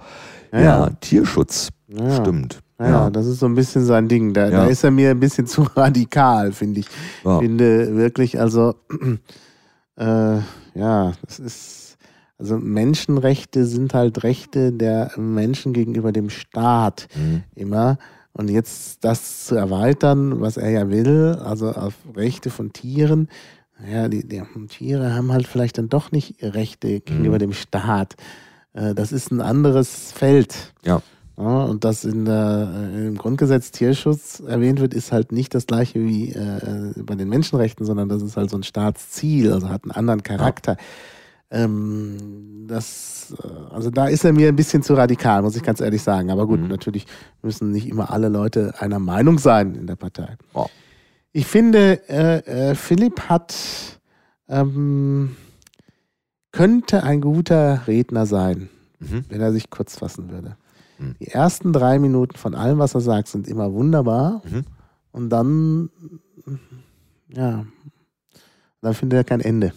Ja, 0.53 0.61
Ja. 0.61 0.90
Tierschutz, 1.01 1.71
ja. 1.88 2.16
stimmt. 2.21 2.61
Ja, 2.81 2.88
ja, 2.88 3.11
das 3.11 3.27
ist 3.27 3.40
so 3.40 3.47
ein 3.47 3.55
bisschen 3.55 3.85
sein 3.85 4.09
Ding. 4.09 4.33
Da, 4.33 4.51
da 4.51 4.64
Ja. 4.64 4.71
ist 4.71 4.83
er 4.85 4.90
mir 4.90 5.11
ein 5.11 5.21
bisschen 5.21 5.47
zu 5.47 5.62
radikal, 5.77 6.53
finde 6.53 6.81
ich. 6.81 6.87
Ja. 7.25 7.37
Ich 7.37 7.43
finde 7.47 7.95
wirklich, 7.97 8.40
also, 8.40 8.75
äh, 9.97 10.38
ja, 10.75 11.12
das 11.27 11.38
ist, 11.38 11.97
also 12.38 12.57
Menschenrechte 12.59 13.66
sind 13.66 13.93
halt 13.95 14.23
Rechte 14.23 14.73
der 14.73 15.11
Menschen 15.19 15.73
gegenüber 15.73 16.12
dem 16.12 16.31
Staat 16.31 17.09
Mhm. 17.14 17.43
immer. 17.55 17.99
Und 18.33 18.49
jetzt 18.49 19.05
das 19.05 19.47
zu 19.47 19.57
erweitern, 19.57 20.40
was 20.40 20.57
er 20.57 20.71
ja 20.71 20.88
will, 20.88 21.37
also 21.45 21.71
auf 21.73 21.95
Rechte 22.16 22.49
von 22.49 22.73
Tieren, 22.73 23.29
ja, 23.90 24.09
die, 24.09 24.27
die 24.27 24.40
Tiere 24.69 25.14
haben 25.14 25.33
halt 25.33 25.47
vielleicht 25.47 25.79
dann 25.79 25.88
doch 25.88 26.12
nicht 26.12 26.37
Rechte 26.43 27.01
gegenüber 27.01 27.37
Mhm. 27.37 27.40
dem 27.40 27.53
Staat. 27.53 28.14
Äh, 28.73 28.95
Das 28.95 29.11
ist 29.12 29.33
ein 29.33 29.40
anderes 29.40 30.12
Feld. 30.12 30.73
Ja. 30.85 31.03
Ja, 31.40 31.62
und 31.64 31.85
dass 31.85 32.05
in 32.05 32.26
der, 32.26 32.70
äh, 32.92 33.07
im 33.07 33.16
Grundgesetz 33.16 33.70
Tierschutz 33.70 34.40
erwähnt 34.40 34.79
wird, 34.79 34.92
ist 34.92 35.11
halt 35.11 35.33
nicht 35.33 35.55
das 35.55 35.66
gleiche 35.66 35.98
wie 36.05 36.33
äh, 36.33 36.92
bei 37.03 37.14
den 37.14 37.31
Menschenrechten, 37.31 37.87
sondern 37.87 38.11
das 38.11 38.20
ist 38.20 38.37
halt 38.37 38.50
so 38.50 38.59
ein 38.59 38.62
Staatsziel, 38.62 39.50
also 39.50 39.70
hat 39.70 39.85
einen 39.85 39.92
anderen 39.92 40.22
Charakter. 40.22 40.76
Ähm, 41.50 42.66
das, 42.68 43.35
äh, 43.42 43.74
also 43.74 43.90
da 43.90 44.07
ist 44.09 44.24
er 44.24 44.35
mir 44.35 44.48
ein 44.48 44.57
bisschen 44.57 44.83
zu 44.83 44.92
radikal, 44.94 45.40
muss 45.40 45.57
ich 45.57 45.62
ganz 45.62 45.81
ehrlich 45.81 46.03
sagen. 46.03 46.31
Aber 46.31 46.46
gut, 46.46 46.61
Mhm. 46.61 46.68
natürlich 46.68 47.07
müssen 47.42 47.70
nicht 47.70 47.88
immer 47.88 48.11
alle 48.12 48.29
Leute 48.29 48.74
einer 48.79 48.98
Meinung 48.98 49.38
sein 49.38 49.74
in 49.74 49.87
der 49.87 49.96
Partei. 49.96 50.37
Ja. 50.55 50.66
Ich 51.33 51.46
finde, 51.46 52.07
äh, 52.09 52.70
äh, 52.70 52.74
Philipp 52.74 53.20
hat 53.31 53.55
ähm, 54.48 55.37
könnte 56.53 57.03
ein 57.05 57.20
guter 57.20 57.87
Redner 57.87 58.26
sein 58.26 58.68
Mhm. 58.98 59.24
wenn 59.31 59.40
er 59.40 59.53
sich 59.53 59.70
kurz 59.70 59.96
fassen 59.96 60.31
würde. 60.31 60.57
Hm. 61.00 61.14
Die 61.20 61.28
ersten 61.28 61.72
drei 61.72 61.98
Minuten 61.98 62.36
von 62.36 62.54
allem, 62.54 62.78
was 62.78 62.94
er 62.94 63.00
sagt, 63.00 63.28
sind 63.28 63.48
immer 63.48 63.72
wunderbar. 63.72 64.42
Mhm. 64.44 64.64
Und 65.12 65.30
dann, 65.30 65.90
ja, 67.34 67.64
dann 68.82 68.94
findet 68.94 69.16
er 69.16 69.24
kein 69.24 69.40
Ende. 69.40 69.72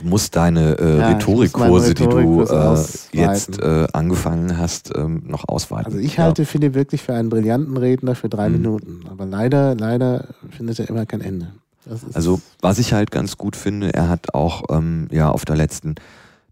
Du 0.00 0.06
musst 0.06 0.36
deine 0.36 0.78
äh, 0.78 0.98
Ja, 0.98 1.08
Rhetorikkurse, 1.08 1.94
die 1.94 2.06
du 2.06 2.42
äh, 2.42 2.84
jetzt 3.12 3.58
äh, 3.62 3.86
angefangen 3.94 4.58
hast, 4.58 4.92
ähm, 4.94 5.22
noch 5.26 5.48
ausweiten. 5.48 5.86
Also 5.86 5.98
ich 5.98 6.16
Ja. 6.16 6.24
halte 6.24 6.44
Philipp 6.44 6.74
wirklich 6.74 7.02
für 7.02 7.14
einen 7.14 7.30
brillanten 7.30 7.76
Redner 7.78 8.14
für 8.14 8.28
drei 8.28 8.48
Mhm. 8.48 8.56
Minuten. 8.56 9.00
Aber 9.10 9.24
leider, 9.24 9.74
leider 9.74 10.26
findet 10.50 10.80
er 10.80 10.88
immer 10.90 11.06
kein 11.06 11.20
Ende. 11.22 11.52
Also 12.14 12.40
was 12.60 12.78
ich 12.78 12.92
halt 12.92 13.10
ganz 13.12 13.36
gut 13.38 13.54
finde, 13.54 13.94
er 13.94 14.08
hat 14.08 14.34
auch 14.34 14.64
ähm, 14.70 15.06
ja 15.12 15.30
auf 15.30 15.44
der 15.44 15.56
letzten 15.56 15.94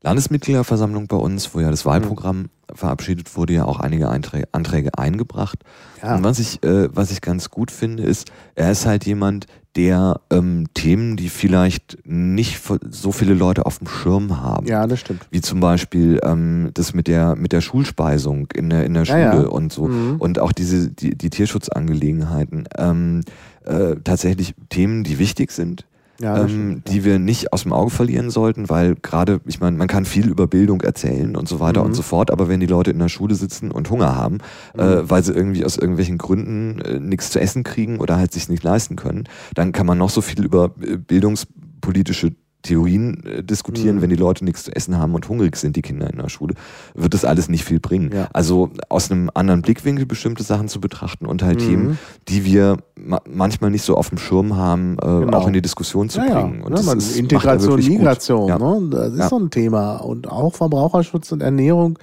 Landesmitgliederversammlung 0.05 1.07
bei 1.09 1.17
uns, 1.17 1.55
wo 1.55 1.61
ja 1.61 1.67
Mhm. 1.67 1.71
das 1.73 1.85
Wahlprogramm 1.87 2.47
verabschiedet 2.75 3.37
wurde, 3.37 3.53
ja 3.55 3.65
auch 3.65 3.81
einige 3.81 4.09
Einträge, 4.09 4.49
Anträge 4.53 4.97
eingebracht. 4.99 5.59
ja, 6.03 6.17
Und 6.17 6.25
was 6.25 6.39
ich, 6.39 6.63
äh, 6.63 6.89
was 6.95 7.11
ich 7.11 7.21
ganz 7.21 7.51
gut 7.51 7.71
finde, 7.71 8.03
ist, 8.05 8.31
er 8.55 8.71
ist 8.71 8.87
halt 8.87 9.05
jemand, 9.07 9.47
der 9.77 10.21
ähm, 10.31 10.67
Themen, 10.75 11.17
die 11.17 11.29
vielleicht 11.29 11.99
nicht 12.05 12.61
so 12.91 13.11
viele 13.11 13.35
Leute 13.35 13.67
auf 13.67 13.79
dem 13.79 13.89
Schirm 13.89 14.41
haben, 14.41 14.67
ja, 14.69 14.87
das 14.87 15.01
stimmt. 15.01 15.27
wie 15.33 15.41
zum 15.41 15.59
Beispiel 15.59 16.21
ähm, 16.23 16.71
das 16.75 16.95
mit 16.95 17.09
der 17.09 17.35
mit 17.35 17.51
der 17.53 17.61
Schulspeisung 17.61 18.47
in 18.55 18.71
der 18.71 18.85
in 18.87 18.95
der 18.95 19.03
Ja, 19.03 19.33
Schule 19.33 19.43
ja. 19.45 19.49
und 19.49 19.73
so 19.73 19.89
Mhm. 19.89 20.17
und 20.21 20.39
auch 20.39 20.53
diese 20.53 20.91
die, 20.91 21.19
die 21.19 21.29
Tierschutzangelegenheiten 21.29 22.69
ähm, 22.79 23.23
äh, 23.65 23.97
tatsächlich 24.05 24.55
Themen, 24.69 25.03
die 25.03 25.19
wichtig 25.19 25.51
sind, 25.51 25.87
Ja, 26.21 26.39
ähm, 26.43 26.49
stimmt. 26.49 26.91
die 26.91 27.05
wir 27.05 27.19
nicht 27.19 27.53
aus 27.53 27.63
dem 27.65 27.73
Auge 27.73 27.91
verlieren 27.91 28.31
sollten, 28.31 28.71
weil 28.71 28.95
gerade, 28.95 29.41
ich 29.47 29.61
meine, 29.61 29.77
man 29.77 29.89
kann 29.89 30.05
viel 30.05 30.29
über 30.29 30.47
Bildung 30.47 30.81
erzählen 30.83 31.35
und 31.37 31.49
so 31.49 31.59
weiter 31.59 31.81
Mhm. 31.81 31.87
und 31.87 31.95
so 31.95 32.03
fort, 32.03 32.31
aber 32.31 32.49
wenn 32.49 32.61
die 32.61 32.67
Leute 32.67 32.93
in 32.93 32.99
der 33.01 33.09
Schule 33.09 33.35
sitzen 33.35 33.73
und 33.73 33.91
Hunger 33.91 34.15
haben, 34.15 34.39
Mhm. 34.75 34.81
äh, 34.81 35.11
weil 35.11 35.25
sie 35.25 35.33
irgendwie 35.33 35.65
aus 35.65 35.77
irgendwelchen 35.77 36.17
Gründen 36.19 36.81
äh, 36.83 37.01
nichts 37.01 37.31
zu 37.31 37.41
essen 37.41 37.65
kriegen 37.65 37.99
oder 37.99 38.17
halt 38.17 38.33
sich 38.33 38.49
nicht 38.49 38.63
leisten 38.63 38.95
können, 38.97 39.25
dann 39.55 39.73
kann 39.73 39.87
man 39.87 39.99
noch 39.99 40.11
so 40.11 40.21
viel 40.21 40.45
über 40.45 40.71
äh, 40.81 40.97
bildungspolitische 40.97 42.33
Theorien 42.65 43.23
äh, 43.25 43.43
diskutieren, 43.45 43.97
Mhm. 43.97 44.03
wenn 44.03 44.11
die 44.11 44.17
Leute 44.17 44.45
nichts 44.45 44.65
zu 44.65 44.75
essen 44.75 44.99
haben 44.99 45.15
und 45.15 45.29
hungrig 45.29 45.55
sind, 45.57 45.77
die 45.77 45.83
Kinder 45.83 46.11
in 46.11 46.19
der 46.19 46.29
Schule, 46.29 46.55
wird 46.95 47.15
das 47.15 47.25
alles 47.25 47.49
nicht 47.49 47.65
viel 47.65 47.79
bringen. 47.79 48.11
Ja. 48.13 48.29
Also 48.33 48.71
aus 48.89 49.11
einem 49.11 49.31
anderen 49.35 49.63
Blickwinkel 49.63 50.07
bestimmte 50.07 50.43
Sachen 50.43 50.67
zu 50.69 50.81
betrachten 50.81 51.27
und 51.27 51.43
halt 51.43 51.61
Mhm. 51.61 51.67
Themen, 51.67 51.99
die 52.29 52.45
wir 52.45 52.79
ma 52.97 53.21
manchmal 53.31 53.71
nicht 53.71 53.83
so 53.85 53.97
auf 53.97 54.09
dem 54.09 54.19
Schirm 54.19 54.57
haben, 54.57 54.97
äh, 55.01 55.07
Genau. 55.07 55.39
auch 55.39 55.47
in 55.47 55.53
die 55.53 55.63
Diskussion 55.63 56.09
zu 56.09 56.21
ja, 56.21 56.41
bringen. 56.41 56.63
Und 56.63 56.73
ja, 56.73 56.77
das 56.79 56.87
man, 56.87 56.99
Integration. 57.17 57.79
Migration, 57.79 58.47
ne? 58.47 58.89
das 58.91 59.13
ist 59.15 59.29
so 59.29 59.39
ein 59.39 59.51
Thema. 59.51 59.97
Und 59.97 60.29
auch 60.29 60.55
Verbraucherschutz 60.55 61.31
und 61.33 61.43
Ernährung, 61.43 61.99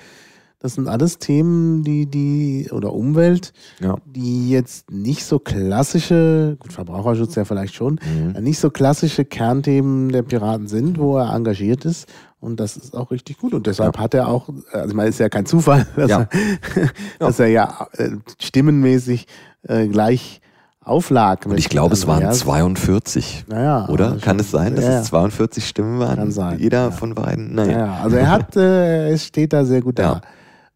das 0.61 0.75
sind 0.75 0.87
alles 0.87 1.17
Themen, 1.17 1.83
die, 1.83 2.05
die, 2.05 2.69
oder 2.71 2.93
Umwelt, 2.93 3.51
Ja. 3.79 3.95
die 4.05 4.49
jetzt 4.49 4.91
nicht 4.91 5.25
so 5.25 5.39
klassische, 5.39 6.55
gut, 6.59 6.71
Verbraucherschutz 6.73 7.35
ja 7.35 7.45
vielleicht 7.45 7.73
schon, 7.73 7.99
Mhm. 8.35 8.43
nicht 8.43 8.59
so 8.59 8.69
klassische 8.69 9.25
Kernthemen 9.25 10.09
der 10.09 10.21
Piraten 10.21 10.67
sind, 10.67 10.99
wo 10.99 11.17
er 11.17 11.33
engagiert 11.33 11.85
ist. 11.85 12.07
Und 12.39 12.59
das 12.59 12.75
ist 12.77 12.95
auch 12.95 13.11
richtig 13.11 13.37
gut. 13.39 13.53
Und 13.53 13.67
deshalb 13.67 13.97
hat 13.99 14.13
er 14.13 14.27
auch, 14.27 14.49
also 14.71 14.89
ich 14.89 14.93
meine, 14.95 15.09
ist 15.09 15.19
ja 15.19 15.29
kein 15.29 15.45
Zufall, 15.45 15.85
dass, 15.95 16.09
Ja. 16.09 16.27
Er, 16.75 16.89
dass 17.19 17.39
er 17.39 17.47
ja 17.47 17.87
äh, 17.97 18.09
stimmenmäßig 18.39 19.27
äh, 19.67 19.87
gleich 19.87 20.41
auflag. 20.83 21.45
Und 21.45 21.57
ich 21.59 21.69
glaube, 21.69 21.93
es 21.93 22.07
waren 22.07 22.17
Andreas. 22.23 22.39
42. 22.39 23.45
Naja, 23.47 23.87
Oder? 23.89 24.17
Kann 24.19 24.39
es 24.39 24.49
sein, 24.49 24.75
dass 24.75 24.85
ja, 24.85 24.99
es 25.01 25.07
42 25.07 25.67
Stimmen 25.67 25.99
waren? 25.99 26.15
Kann 26.15 26.31
sein, 26.31 26.57
Jeder 26.59 26.85
ja. 26.85 26.91
von 26.91 27.13
beiden? 27.13 27.49
Ja, 27.57 27.65
Naja. 27.65 27.77
ja, 27.85 27.93
also 28.03 28.15
er 28.17 28.29
hat, 28.31 28.55
äh, 28.55 29.09
es 29.11 29.25
steht 29.25 29.53
da 29.53 29.63
sehr 29.63 29.81
gut 29.81 29.99
Ja. 29.99 30.15
da. 30.15 30.21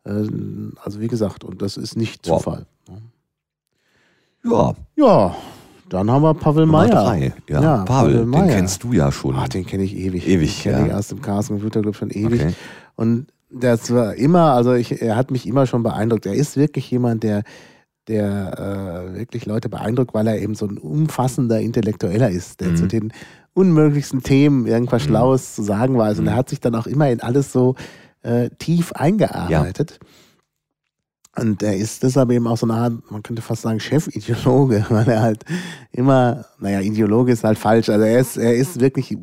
Äh, 0.05 0.27
Also 0.83 0.99
wie 1.01 1.07
gesagt, 1.07 1.43
und 1.43 1.61
das 1.61 1.77
ist 1.77 1.95
nicht 1.97 2.27
Wow. 2.27 2.37
Zufall. 2.43 2.65
Ja, 4.43 4.73
Ja, 4.95 5.35
dann 5.89 6.09
haben 6.11 6.21
wir 6.21 6.33
Pavel 6.33 6.65
Meyer. 6.65 7.15
Ja, 7.47 7.61
Ja, 7.61 7.77
Pavel, 7.83 7.85
Pavel 7.85 8.13
den 8.19 8.29
Meyer. 8.29 8.47
kennst 8.47 8.83
du 8.83 8.93
ja 8.93 9.11
schon. 9.11 9.35
Ah, 9.35 9.47
den 9.47 9.65
kenne 9.65 9.83
ich 9.83 9.95
ewig. 9.95 10.27
Ewig, 10.27 10.63
den 10.63 10.73
kenne 10.73 10.79
ja. 10.87 10.87
ich 10.87 10.93
aus 10.93 11.07
dem 11.07 11.21
Chaos 11.21 11.47
Computer 11.47 11.81
Club 11.81 11.95
schon 11.95 12.09
ewig. 12.11 12.41
Okay. 12.41 12.53
Und 12.95 13.27
das 13.49 13.91
war 13.93 14.15
immer, 14.15 14.53
also 14.53 14.73
ich, 14.73 15.01
er 15.01 15.15
hat 15.15 15.31
mich 15.31 15.47
immer 15.47 15.65
schon 15.65 15.83
beeindruckt. 15.83 16.25
Er 16.25 16.33
ist 16.33 16.57
wirklich 16.57 16.89
jemand, 16.91 17.23
der, 17.23 17.43
der 18.07 19.09
äh, 19.13 19.17
wirklich 19.17 19.45
Leute 19.45 19.69
beeindruckt, 19.69 20.13
weil 20.13 20.27
er 20.27 20.39
eben 20.39 20.53
so 20.55 20.67
ein 20.67 20.77
umfassender 20.77 21.59
Intellektueller 21.61 22.29
ist, 22.29 22.61
der 22.61 22.69
Mhm. 22.69 22.75
zu 22.75 22.87
den 22.87 23.13
unmöglichsten 23.53 24.21
Themen 24.21 24.67
irgendwas 24.67 25.03
Mhm. 25.03 25.07
Schlaues 25.07 25.55
zu 25.55 25.63
sagen 25.63 25.97
weiß. 25.97 26.17
Und 26.19 26.25
Mhm. 26.25 26.29
er 26.31 26.35
hat 26.35 26.49
sich 26.49 26.59
dann 26.59 26.75
auch 26.75 26.87
immer 26.87 27.09
in 27.09 27.21
alles 27.21 27.51
so 27.51 27.75
äh, 28.25 28.49
tief 28.57 28.91
eingearbeitet. 28.93 29.99
Und 31.37 31.61
er 31.63 31.75
ist 31.75 32.01
deshalb 32.01 32.31
eben 32.31 32.47
auch 32.47 32.55
so 32.55 32.65
eine 32.65 32.75
Art, 32.75 32.93
man 33.11 33.21
könnte 33.21 33.41
fast 33.41 33.63
sagen, 33.63 33.79
Chefideologe, 33.81 34.85
weil 34.89 35.07
er 35.09 35.21
halt 35.21 35.43
immer, 35.91 36.45
naja, 36.59 36.79
Ideologe 36.79 37.33
ist 37.33 37.43
halt 37.43 37.57
falsch. 37.57 37.89
Also 37.89 38.05
er 38.05 38.19
ist, 38.19 38.37
er 38.37 38.55
ist 38.55 38.79
wirklich 38.79 39.17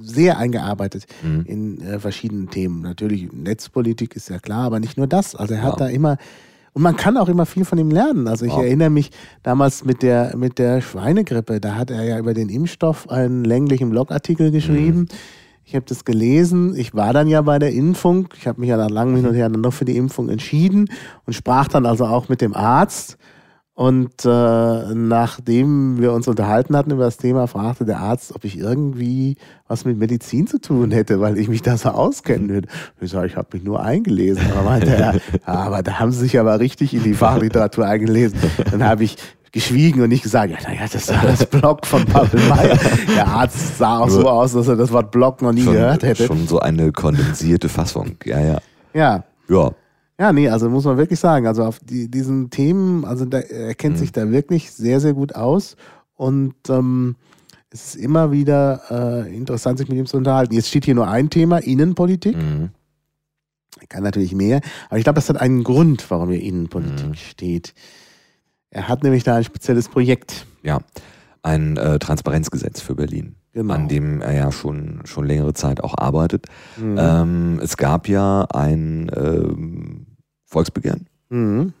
sehr 0.00 0.38
eingearbeitet 0.38 1.04
Mhm. 1.22 1.44
in 1.46 1.80
äh, 1.82 1.98
verschiedenen 1.98 2.48
Themen. 2.48 2.80
Natürlich 2.80 3.30
Netzpolitik 3.32 4.16
ist 4.16 4.30
ja 4.30 4.38
klar, 4.38 4.64
aber 4.64 4.80
nicht 4.80 4.96
nur 4.96 5.06
das. 5.06 5.34
Also 5.34 5.52
er 5.54 5.62
hat 5.62 5.78
Ja. 5.80 5.86
da 5.86 5.88
immer 5.88 6.16
und 6.74 6.80
man 6.80 6.96
kann 6.96 7.18
auch 7.18 7.28
immer 7.28 7.44
viel 7.44 7.66
von 7.66 7.76
ihm 7.76 7.90
lernen. 7.90 8.28
Also 8.28 8.46
ich 8.46 8.52
Ja. 8.54 8.62
erinnere 8.62 8.88
mich 8.88 9.10
damals 9.42 9.84
mit 9.84 10.02
der 10.02 10.34
mit 10.38 10.58
der 10.58 10.80
Schweinegrippe, 10.80 11.60
da 11.60 11.74
hat 11.74 11.90
er 11.90 12.02
ja 12.04 12.18
über 12.18 12.32
den 12.32 12.48
Impfstoff 12.48 13.10
einen 13.10 13.44
länglichen 13.44 13.90
Blogartikel 13.90 14.50
geschrieben. 14.50 15.00
Mhm. 15.00 15.08
Ich 15.72 15.76
habe 15.76 15.86
das 15.86 16.04
gelesen. 16.04 16.76
Ich 16.76 16.94
war 16.94 17.14
dann 17.14 17.28
ja 17.28 17.40
bei 17.40 17.58
der 17.58 17.72
Impfung. 17.72 18.28
Ich 18.36 18.46
habe 18.46 18.60
mich 18.60 18.68
ja 18.68 18.76
nach 18.76 18.90
langem 18.90 19.16
Hin 19.16 19.26
und 19.26 19.32
Her 19.32 19.48
dann 19.48 19.62
doch 19.62 19.72
für 19.72 19.86
die 19.86 19.96
Impfung 19.96 20.28
entschieden 20.28 20.90
und 21.24 21.32
sprach 21.32 21.66
dann 21.66 21.86
also 21.86 22.04
auch 22.04 22.28
mit 22.28 22.42
dem 22.42 22.54
Arzt. 22.54 23.16
Und 23.72 24.26
äh, 24.26 24.94
nachdem 24.94 25.98
wir 25.98 26.12
uns 26.12 26.28
unterhalten 26.28 26.76
hatten 26.76 26.90
über 26.90 27.04
das 27.04 27.16
Thema, 27.16 27.46
fragte 27.46 27.86
der 27.86 28.00
Arzt, 28.00 28.36
ob 28.36 28.44
ich 28.44 28.58
irgendwie 28.58 29.36
was 29.66 29.86
mit 29.86 29.96
Medizin 29.96 30.46
zu 30.46 30.60
tun 30.60 30.90
hätte, 30.90 31.20
weil 31.20 31.38
ich 31.38 31.48
mich 31.48 31.62
da 31.62 31.78
so 31.78 31.88
auskennen 31.88 32.50
würde. 32.50 32.68
Ich 33.00 33.10
sage, 33.10 33.28
ich 33.28 33.36
habe 33.36 33.48
mich 33.54 33.64
nur 33.64 33.82
eingelesen. 33.82 34.44
Aber 34.52 34.64
meinte 34.64 34.94
er, 34.94 35.14
aber 35.46 35.82
da 35.82 36.00
haben 36.00 36.12
Sie 36.12 36.20
sich 36.20 36.38
aber 36.38 36.60
richtig 36.60 36.92
in 36.92 37.02
die 37.02 37.14
Fachliteratur 37.14 37.86
eingelesen. 37.86 38.38
Dann 38.70 38.84
habe 38.84 39.04
ich 39.04 39.16
geschwiegen 39.52 40.00
und 40.02 40.08
nicht 40.08 40.22
gesagt, 40.22 40.50
ja, 40.50 40.56
naja, 40.66 40.86
das 40.90 41.08
war 41.08 41.22
das 41.22 41.44
Blog 41.46 41.86
von 41.86 42.04
Pavel 42.06 42.40
Meyer. 42.48 42.78
Der 43.14 43.26
Arzt 43.28 43.76
sah 43.78 43.98
auch 43.98 44.08
so 44.08 44.28
aus, 44.28 44.52
dass 44.54 44.66
er 44.66 44.76
das 44.76 44.90
Wort 44.92 45.10
Blog 45.10 45.42
noch 45.42 45.52
nie 45.52 45.62
schon, 45.62 45.74
gehört 45.74 46.02
hätte. 46.02 46.24
schon 46.26 46.46
so 46.48 46.58
eine 46.58 46.90
kondensierte 46.92 47.68
Fassung. 47.68 48.16
Ja, 48.24 48.40
ja. 48.40 48.58
Ja, 48.94 49.24
Ja. 49.48 49.70
ja, 50.18 50.32
nee, 50.32 50.48
also 50.48 50.68
muss 50.70 50.84
man 50.84 50.96
wirklich 50.96 51.20
sagen, 51.20 51.46
also 51.46 51.64
auf 51.64 51.78
die, 51.80 52.10
diesen 52.10 52.48
Themen, 52.50 53.04
also 53.04 53.24
da, 53.26 53.38
er 53.40 53.74
kennt 53.74 53.96
Mhm. 53.96 54.00
sich 54.00 54.12
da 54.12 54.30
wirklich 54.30 54.72
sehr, 54.72 55.00
sehr 55.00 55.12
gut 55.12 55.34
aus 55.34 55.76
und 56.16 56.54
ähm, 56.70 57.16
es 57.70 57.94
ist 57.94 57.96
immer 57.96 58.32
wieder 58.32 59.24
äh, 59.26 59.34
interessant, 59.34 59.78
sich 59.78 59.88
mit 59.88 59.96
ihm 59.98 60.06
zu 60.06 60.16
unterhalten. 60.18 60.54
Jetzt 60.54 60.68
steht 60.68 60.84
hier 60.86 60.94
nur 60.94 61.08
ein 61.08 61.28
Thema, 61.30 61.58
Innenpolitik. 61.58 62.36
Mhm. 62.36 62.68
Er 63.80 63.86
kann 63.86 64.02
natürlich 64.02 64.34
mehr, 64.34 64.60
aber 64.88 64.98
ich 64.98 65.04
glaube, 65.04 65.16
das 65.16 65.28
hat 65.28 65.40
einen 65.40 65.64
Grund, 65.64 66.04
warum 66.10 66.30
hier 66.30 66.42
Innenpolitik 66.42 67.08
Mhm. 67.08 67.14
steht. 67.14 67.74
Er 68.72 68.88
hat 68.88 69.02
nämlich 69.02 69.22
da 69.22 69.36
ein 69.36 69.44
spezielles 69.44 69.88
Projekt. 69.88 70.46
Ja. 70.62 70.80
Ein 71.42 71.76
äh, 71.76 71.98
Transparenzgesetz 71.98 72.80
für 72.80 72.94
Berlin, 72.94 73.34
Genau. 73.52 73.74
an 73.74 73.86
dem 73.88 74.22
er 74.22 74.32
ja 74.32 74.50
schon, 74.50 75.02
schon 75.04 75.26
längere 75.26 75.52
Zeit 75.52 75.82
auch 75.84 75.96
arbeitet. 75.98 76.46
Mhm. 76.78 76.96
Ähm, 76.98 77.60
es 77.62 77.76
gab 77.76 78.08
ja 78.08 78.46
ein 78.46 79.10
ähm, 79.14 80.06
Volksbegehren. 80.46 81.06
Mhm. 81.28 81.74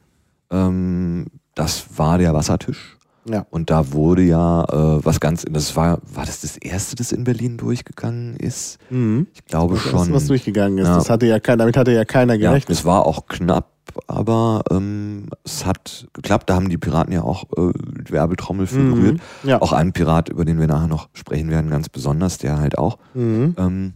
Ähm, 0.50 1.26
das 1.54 1.86
war 1.98 2.18
der 2.18 2.34
Wassertisch. 2.34 2.98
Ja. 3.24 3.46
Und 3.50 3.70
da 3.70 3.92
wurde 3.92 4.22
ja 4.22 4.64
äh, 4.64 5.04
was 5.04 5.20
ganz, 5.20 5.44
das 5.48 5.76
war, 5.76 5.98
war 6.12 6.26
das 6.26 6.40
das 6.40 6.56
erste, 6.56 6.96
das 6.96 7.12
in 7.12 7.22
Berlin 7.24 7.56
durchgegangen 7.56 8.36
ist? 8.36 8.78
Mhm. 8.90 9.28
Ich 9.34 9.44
glaube 9.44 9.74
Das, 9.74 9.84
schon. 9.84 10.12
was 10.12 10.26
durchgegangen 10.26 10.78
ist. 10.78 10.88
Ja. 10.88 10.96
Das 10.96 11.08
hatte 11.10 11.26
ja 11.26 11.38
kein, 11.38 11.58
damit 11.58 11.76
hatte 11.76 11.92
ja 11.92 12.04
keiner 12.04 12.34
ja, 12.34 12.50
gerechnet. 12.50 12.76
es 12.78 12.84
war 12.84 13.06
auch 13.06 13.26
knapp, 13.26 13.70
aber 14.08 14.64
ähm, 14.70 15.28
es 15.44 15.64
hat 15.64 16.08
geklappt. 16.14 16.50
Da 16.50 16.56
haben 16.56 16.68
die 16.68 16.78
Piraten 16.78 17.12
ja 17.12 17.22
auch 17.22 17.44
äh, 17.56 17.72
Werbetrommel 18.10 18.66
für 18.66 18.78
Mhm. 18.80 18.94
gerührt. 18.94 19.20
Ja. 19.44 19.62
Auch 19.62 19.72
ein 19.72 19.92
Pirat, 19.92 20.28
über 20.28 20.44
den 20.44 20.58
wir 20.58 20.66
nachher 20.66 20.88
noch 20.88 21.08
sprechen 21.12 21.48
werden, 21.50 21.70
ganz 21.70 21.88
besonders, 21.88 22.38
der 22.38 22.58
halt 22.58 22.76
auch 22.76 22.98
Mhm. 23.14 23.54
ähm, 23.56 23.92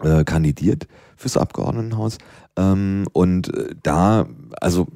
äh, 0.00 0.24
kandidiert 0.24 0.88
fürs 1.16 1.36
Abgeordnetenhaus. 1.36 2.18
Ähm, 2.56 3.06
und 3.12 3.54
äh, 3.54 3.74
da, 3.82 4.26
also 4.60 4.86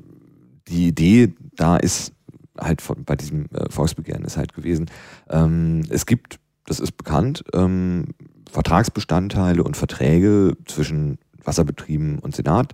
die 0.68 0.88
Idee 0.88 1.34
da 1.56 1.76
ist 1.76 2.12
halt 2.58 2.82
von, 2.82 3.04
bei 3.04 3.14
diesem 3.16 3.46
äh, 3.54 3.70
Volksbegehren 3.70 4.24
ist 4.24 4.36
halt 4.36 4.52
gewesen, 4.54 4.86
ähm, 5.30 5.82
es 5.90 6.04
gibt, 6.06 6.38
das 6.66 6.80
ist 6.80 6.96
bekannt, 6.96 7.44
ähm, 7.54 8.06
Vertragsbestandteile 8.50 9.62
und 9.62 9.76
Verträge 9.76 10.56
zwischen 10.66 11.18
Wasserbetrieben 11.44 12.18
und 12.18 12.34
Senat, 12.36 12.72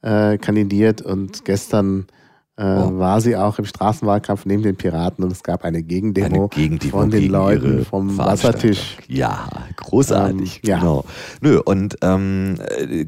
äh, 0.02 0.38
kandidiert 0.38 1.02
und 1.02 1.46
gestern 1.46 2.08
äh, 2.56 2.64
Oh. 2.66 3.00
war 3.00 3.20
sie 3.20 3.36
auch 3.36 3.58
im 3.58 3.66
Straßenwahlkampf 3.66 4.46
neben 4.46 4.62
den 4.62 4.76
Piraten 4.76 5.24
und 5.24 5.32
es 5.32 5.42
gab 5.42 5.64
eine 5.64 5.82
Gegendemo, 5.82 6.26
Eine 6.28 6.48
Gegendemo 6.50 6.92
von 7.00 7.10
den 7.10 7.32
Leuten 7.32 7.84
vom. 7.86 8.16
Wassertisch. 8.16 8.98
Ja, 9.08 9.48
großartig. 9.78 10.62
Ähm, 10.64 10.70
ja. 10.70 10.78
Genau. 10.80 11.04
Nö, 11.42 11.60
und 11.60 11.98
ähm, 12.04 12.58
äh, 12.78 13.06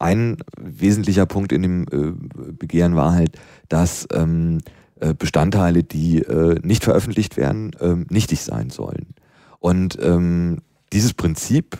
ein 0.00 0.38
wesentlicher 0.60 1.26
Punkt 1.26 1.52
in 1.52 1.62
dem 1.62 1.82
äh, 1.92 2.52
Begehren 2.54 2.96
war 2.96 3.12
halt, 3.12 3.38
dass 3.68 4.08
ähm, 4.12 4.58
äh, 4.98 5.14
Bestandteile, 5.14 5.84
die 5.84 6.22
äh, 6.22 6.58
nicht 6.64 6.82
veröffentlicht 6.82 7.36
werden, 7.36 7.70
ähm, 7.80 8.06
nichtig 8.10 8.40
sein 8.42 8.70
sollen. 8.70 9.14
Und 9.60 9.96
ähm, 10.02 10.58
dieses 10.92 11.14
Prinzip 11.14 11.78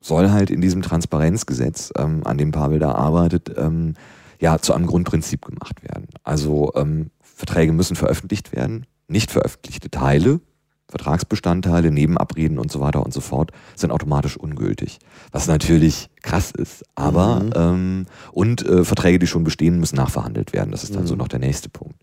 soll 0.00 0.30
halt 0.30 0.50
in 0.50 0.60
diesem 0.60 0.82
Transparenzgesetz, 0.82 1.92
ähm, 1.96 2.22
an 2.24 2.36
dem 2.38 2.50
Pavel 2.52 2.78
da 2.78 2.92
arbeitet, 2.92 3.50
ähm, 3.56 3.94
ja, 4.40 4.58
zu 4.58 4.74
einem 4.74 4.86
Grundprinzip 4.86 5.44
gemacht 5.46 5.82
werden. 5.82 6.08
Also 6.22 6.72
ähm, 6.74 7.10
Verträge 7.22 7.72
müssen 7.72 7.96
veröffentlicht 7.96 8.54
werden, 8.54 8.86
nicht 9.08 9.30
veröffentlichte 9.30 9.90
Teile, 9.90 10.40
Vertragsbestandteile, 10.88 11.90
Nebenabreden 11.90 12.58
und 12.58 12.70
so 12.70 12.80
weiter 12.80 13.04
und 13.04 13.12
so 13.12 13.20
fort 13.20 13.50
sind 13.74 13.90
automatisch 13.90 14.36
ungültig. 14.36 14.98
Was 15.32 15.46
natürlich 15.48 16.08
krass 16.22 16.50
ist, 16.50 16.84
aber 16.94 17.40
Mhm. 17.40 17.50
ähm, 17.56 18.06
und 18.32 18.64
äh, 18.66 18.84
Verträge, 18.84 19.18
die 19.18 19.26
schon 19.26 19.44
bestehen, 19.44 19.80
müssen 19.80 19.96
nachverhandelt 19.96 20.52
werden. 20.52 20.70
Das 20.70 20.84
ist 20.84 20.94
dann 20.94 21.02
Mhm. 21.02 21.06
so 21.08 21.16
noch 21.16 21.28
der 21.28 21.40
nächste 21.40 21.68
Punkt. 21.68 21.96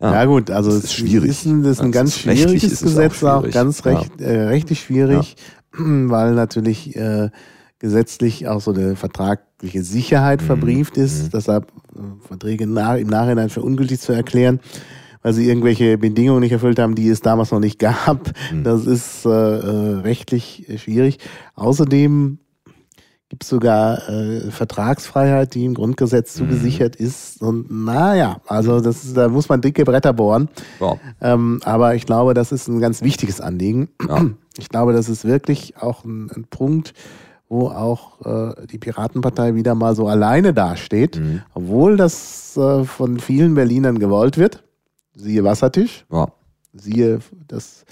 Ja, 0.00 0.24
gut, 0.26 0.50
also 0.50 0.68
das 0.70 0.78
es 0.80 0.84
ist 0.86 0.94
schwierig. 0.94 1.30
ist 1.30 1.46
ein, 1.46 1.62
das 1.62 1.72
ist 1.78 1.80
ein 1.80 1.86
Ja, 1.86 1.92
ganz 1.92 2.18
schwieriges 2.18 2.80
auch 2.82 2.86
Gesetz, 2.86 3.22
auch, 3.24 3.40
schwierig. 3.40 3.54
ganz 3.54 3.84
Ja. 3.84 3.92
recht, 3.98 4.20
äh, 4.20 4.40
rechtlich 4.48 4.80
schwierig, 4.82 5.36
weil 6.10 6.34
natürlich 6.34 6.94
äh, 6.96 7.30
gesetzlich 7.78 8.48
auch 8.48 8.60
so 8.60 8.72
eine 8.72 8.96
vertragliche 8.96 9.82
Sicherheit 9.82 10.40
Mhm. 10.42 10.46
verbrieft 10.46 10.96
ist, 10.96 11.24
Mhm. 11.24 11.30
deshalb 11.34 11.72
äh, 11.94 12.26
Verträge 12.26 12.66
nach, 12.66 12.96
im 12.96 13.08
Nachhinein 13.08 13.50
für 13.50 13.62
ungültig 13.62 14.00
zu 14.00 14.12
erklären, 14.12 14.60
weil 15.22 15.32
sie 15.32 15.48
irgendwelche 15.48 15.98
Bedingungen 15.98 16.40
nicht 16.40 16.52
erfüllt 16.52 16.78
haben, 16.78 16.94
die 16.94 17.08
es 17.08 17.20
damals 17.20 17.50
noch 17.50 17.60
nicht 17.60 17.78
gab. 17.78 18.30
Mhm. 18.52 18.64
Das 18.64 18.86
ist 18.86 19.24
äh, 19.26 19.28
äh, 19.30 19.96
rechtlich 20.00 20.66
schwierig. 20.76 21.18
Außerdem 21.54 22.38
gibt 23.30 23.42
es 23.42 23.48
sogar 23.48 24.06
äh, 24.08 24.50
Vertragsfreiheit, 24.50 25.54
die 25.54 25.64
im 25.64 25.74
Grundgesetz 25.74 26.34
Mhm. 26.38 26.44
zugesichert 26.44 26.96
ist. 26.96 27.42
Und 27.42 27.70
naja, 27.70 28.40
also 28.46 28.80
das 28.80 29.04
ist, 29.04 29.16
da 29.16 29.28
muss 29.28 29.48
man 29.48 29.60
dicke 29.60 29.84
Bretter 29.84 30.12
bohren. 30.12 30.48
Ja. 30.80 30.96
Ähm, 31.20 31.60
aber 31.64 31.94
ich 31.96 32.06
glaube, 32.06 32.34
das 32.34 32.52
ist 32.52 32.68
ein 32.68 32.80
ganz 32.80 33.02
wichtiges 33.02 33.40
Anliegen. 33.40 33.88
Ja. 34.08 34.24
Ich 34.58 34.68
glaube, 34.68 34.92
das 34.92 35.08
ist 35.08 35.24
wirklich 35.24 35.76
auch 35.78 36.04
ein, 36.04 36.30
ein 36.30 36.44
Punkt, 36.44 36.94
wo 37.48 37.68
auch 37.68 38.20
äh, 38.24 38.66
die 38.66 38.78
Piratenpartei 38.78 39.54
wieder 39.54 39.74
mal 39.74 39.94
so 39.94 40.06
alleine 40.08 40.54
dasteht, 40.54 41.18
Mhm. 41.20 41.42
obwohl 41.54 41.96
das 41.96 42.56
äh, 42.56 42.84
von 42.84 43.18
vielen 43.20 43.54
Berlinern 43.54 43.98
gewollt 43.98 44.38
wird. 44.38 44.62
Siehe 45.14 45.44
Wassertisch, 45.44 46.04
Ja. 46.10 46.28
siehe 46.72 47.20
das, 47.48 47.84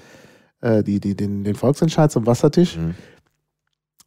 äh, 0.61 0.83
die, 0.83 1.01
die, 1.01 1.15
den, 1.15 1.45
den 1.45 1.55
Volksentscheid 1.55 2.11
zum 2.11 2.27
Wassertisch. 2.27 2.77
Mhm. 2.77 2.95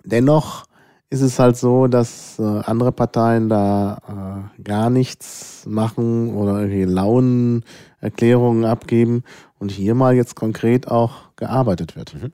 Dennoch 0.03 0.65
ist 1.09 1.21
es 1.21 1.39
halt 1.39 1.55
so, 1.57 1.87
dass 1.87 2.39
äh, 2.39 2.43
andere 2.43 2.91
Parteien 2.91 3.47
da 3.49 4.47
äh, 4.57 4.61
gar 4.63 4.89
nichts 4.89 5.65
machen 5.67 6.35
oder 6.35 6.61
irgendwie 6.61 6.83
lauen 6.83 7.63
Erklärungen 8.01 8.65
abgeben 8.65 9.23
und 9.59 9.71
hier 9.71 9.95
mal 9.95 10.15
jetzt 10.15 10.35
konkret 10.35 10.87
auch 10.89 11.24
gearbeitet 11.37 11.95
wird. 11.95 12.13
Mhm. 12.13 12.31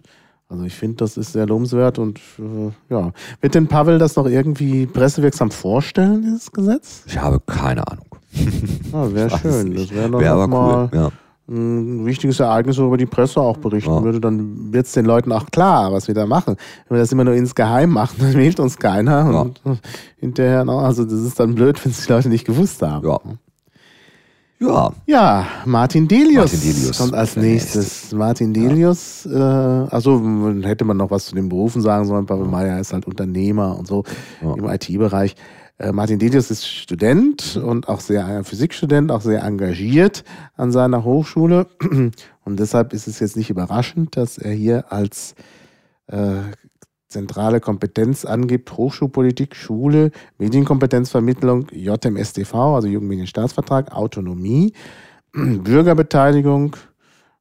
Also 0.49 0.64
ich 0.66 0.74
finde, 0.74 0.97
das 0.97 1.16
ist 1.16 1.32
sehr 1.32 1.47
lobenswert 1.47 1.97
und 1.97 2.20
äh, 2.38 2.72
ja. 2.93 3.12
Wird 3.39 3.56
denn 3.56 3.68
Pavel 3.68 3.97
das 3.99 4.18
noch 4.18 4.26
irgendwie 4.28 4.86
pressewirksam 4.86 5.49
vorstellen, 5.49 6.22
dieses 6.24 6.52
Gesetz? 6.52 7.04
Ich 7.08 7.18
habe 7.18 7.39
keine 7.39 7.88
Ahnung. 7.88 8.06
Ja, 8.91 9.14
wäre 9.14 9.28
Ich 9.28 9.34
weiß 9.34 9.41
schön. 9.41 9.70
nicht. 9.70 9.89
Das 9.91 9.95
wäre 9.97 10.10
doch 10.10 10.20
Wäre 10.20 10.36
noch 10.36 10.43
aber 10.43 10.47
mal 10.47 10.89
cool. 10.91 10.99
Ja. 10.99 11.10
ein 11.49 12.06
wichtiges 12.06 12.39
Ereignis 12.41 12.78
über 12.78 12.97
die 12.97 13.06
Presse 13.06 13.39
auch 13.39 13.58
berichten 13.58 13.91
Ja. 13.91 14.04
würde, 14.04 14.20
dann 14.20 14.74
wird 14.74 14.88
es 14.88 14.91
den 14.91 15.06
Leuten 15.06 15.32
auch 15.32 15.45
klar, 15.52 15.93
was 15.93 16.08
wir 16.10 16.16
da 16.16 16.26
machen. 16.26 16.58
Wenn 16.89 16.97
wir 16.97 17.02
das 17.02 17.12
immer 17.14 17.24
nur 17.24 17.34
insgeheim 17.36 17.89
machen, 17.91 18.18
dann 18.20 18.34
wählt 18.34 18.60
uns 18.60 18.78
keiner. 18.78 19.45
Und 19.45 19.62
hinterher, 20.18 20.66
noch, 20.66 20.82
also 20.82 21.06
das 21.06 21.14
ist 21.22 21.39
dann 21.39 21.56
blöd, 21.56 21.84
wenn 21.86 21.93
es 21.93 22.06
die 22.06 22.12
Leute 22.12 22.28
nicht 22.28 22.45
gewusst 22.45 22.82
haben. 22.82 23.08
Ja. 23.08 23.20
Ja. 24.62 24.91
Ja, 25.07 25.47
Martin 25.66 26.07
Delius, 26.07 26.53
Martin 26.53 26.62
Delius, 26.62 26.97
kommt 26.99 27.14
als 27.16 27.34
der 27.34 27.43
nächstes. 27.43 28.12
Martin 28.14 28.53
Delius, 28.53 29.26
äh, 29.26 29.36
also 29.36 30.22
hätte 30.62 30.86
man 30.86 30.97
noch 30.97 31.09
was 31.09 31.26
zu 31.26 31.36
den 31.36 31.49
Berufen 31.49 31.82
sagen 31.82 32.05
sollen. 32.05 32.28
Pavel 32.28 32.45
Meyer 32.47 32.80
ist 32.80 32.93
halt 32.93 33.07
Unternehmer 33.07 33.78
und 33.78 33.88
so 33.88 34.03
Ja. 34.41 34.53
im 34.53 34.66
IT-Bereich. 34.70 35.36
Äh, 35.80 35.91
Martin 35.93 36.20
Delius 36.20 36.51
ist 36.51 36.68
Student 36.68 37.59
und 37.64 37.89
auch 37.89 38.01
sehr 38.01 38.28
äh, 38.28 38.43
Physikstudent, 38.43 39.12
auch 39.12 39.22
sehr 39.22 39.43
engagiert 39.43 40.24
an 40.55 40.72
seiner 40.72 41.03
Hochschule. 41.03 41.66
Und 42.43 42.59
deshalb 42.59 42.91
ist 42.93 43.07
es 43.07 43.20
jetzt 43.20 43.38
nicht 43.38 43.49
überraschend, 43.51 44.18
dass 44.18 44.38
er 44.39 44.51
hier 44.51 44.91
als 44.91 45.36
äh, 46.07 46.38
zentrale 47.12 47.59
Kompetenz 47.59 48.26
angibt, 48.26 48.76
Hochschulpolitik, 48.76 49.55
Schule, 49.55 50.12
Medienkompetenzvermittlung, 50.38 51.68
JMSTV, 51.72 52.53
also 52.55 52.88
Jugendmedienstaatsvertrag, 52.88 53.91
Autonomie, 53.91 54.74
Bürgerbeteiligung, 55.34 56.76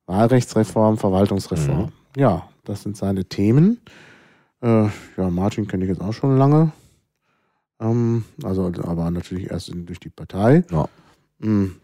Wahlrechtsreform, 0.06 0.98
Verwaltungsreform. 0.98 1.92
Ja, 2.16 2.48
das 2.64 2.82
sind 2.82 2.96
seine 2.96 3.24
Themen. 3.24 3.80
Äh, 4.60 4.88
ja, 5.16 5.30
Martin 5.30 5.66
kenne 5.66 5.84
ich 5.84 5.90
jetzt 5.90 6.02
auch 6.02 6.12
schon 6.12 6.36
lange. 6.36 6.72
Ähm, 7.80 8.24
also, 8.42 8.72
aber 8.82 9.10
natürlich 9.10 9.50
erst 9.50 9.72
durch 9.74 10.00
die 10.00 10.10
Partei. 10.10 10.64
Ja. 10.70 10.88
Mm. 11.38 11.76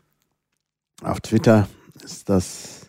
Auf 1.02 1.20
Twitter 1.20 1.68
ist 2.02 2.28
das 2.28 2.85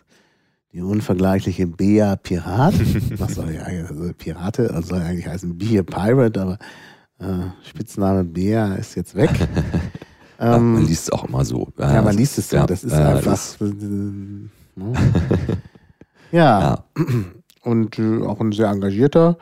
die 0.72 0.80
unvergleichliche 0.82 1.66
Bea 1.66 2.16
Pirat. 2.16 2.74
Was 3.18 3.34
soll 3.34 3.52
ja 3.52 3.62
eigentlich, 3.62 3.88
also 3.90 4.12
Pirate, 4.16 4.72
also 4.74 4.88
soll 4.90 5.00
eigentlich 5.02 5.26
heißen 5.26 5.56
Bea 5.56 5.82
Pirate, 5.82 6.40
aber 6.40 6.58
äh, 7.18 7.48
Spitzname 7.68 8.24
Bea 8.24 8.74
ist 8.74 8.94
jetzt 8.94 9.14
weg. 9.14 9.30
Ja, 10.38 10.56
ähm, 10.56 10.74
man 10.74 10.86
liest 10.86 11.04
es 11.04 11.10
auch 11.10 11.24
immer 11.24 11.44
so. 11.44 11.68
ja, 11.78 12.02
man 12.02 12.16
liest 12.16 12.38
es 12.38 12.50
so. 12.50 12.56
ja, 12.56 12.66
das 12.66 12.84
ist 12.84 12.92
äh, 12.92 12.96
einfach. 12.96 13.30
das- 13.32 13.60
äh, 13.60 13.64
ne? 13.64 14.50
ja, 16.32 16.60
ja. 16.60 16.84
und 17.62 17.98
äh, 17.98 18.22
auch 18.24 18.40
ein 18.40 18.52
sehr 18.52 18.68
engagierter 18.68 19.38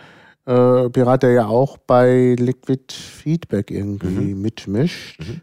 äh, 0.47 0.89
Pirat, 0.91 1.24
der 1.24 1.33
ja 1.33 1.47
auch 1.47 1.77
bei 1.77 2.37
Liquid 2.39 2.93
Feedback 2.93 3.70
irgendwie 3.70 4.35
mitmischt. 4.35 5.20
Mhm. 5.20 5.41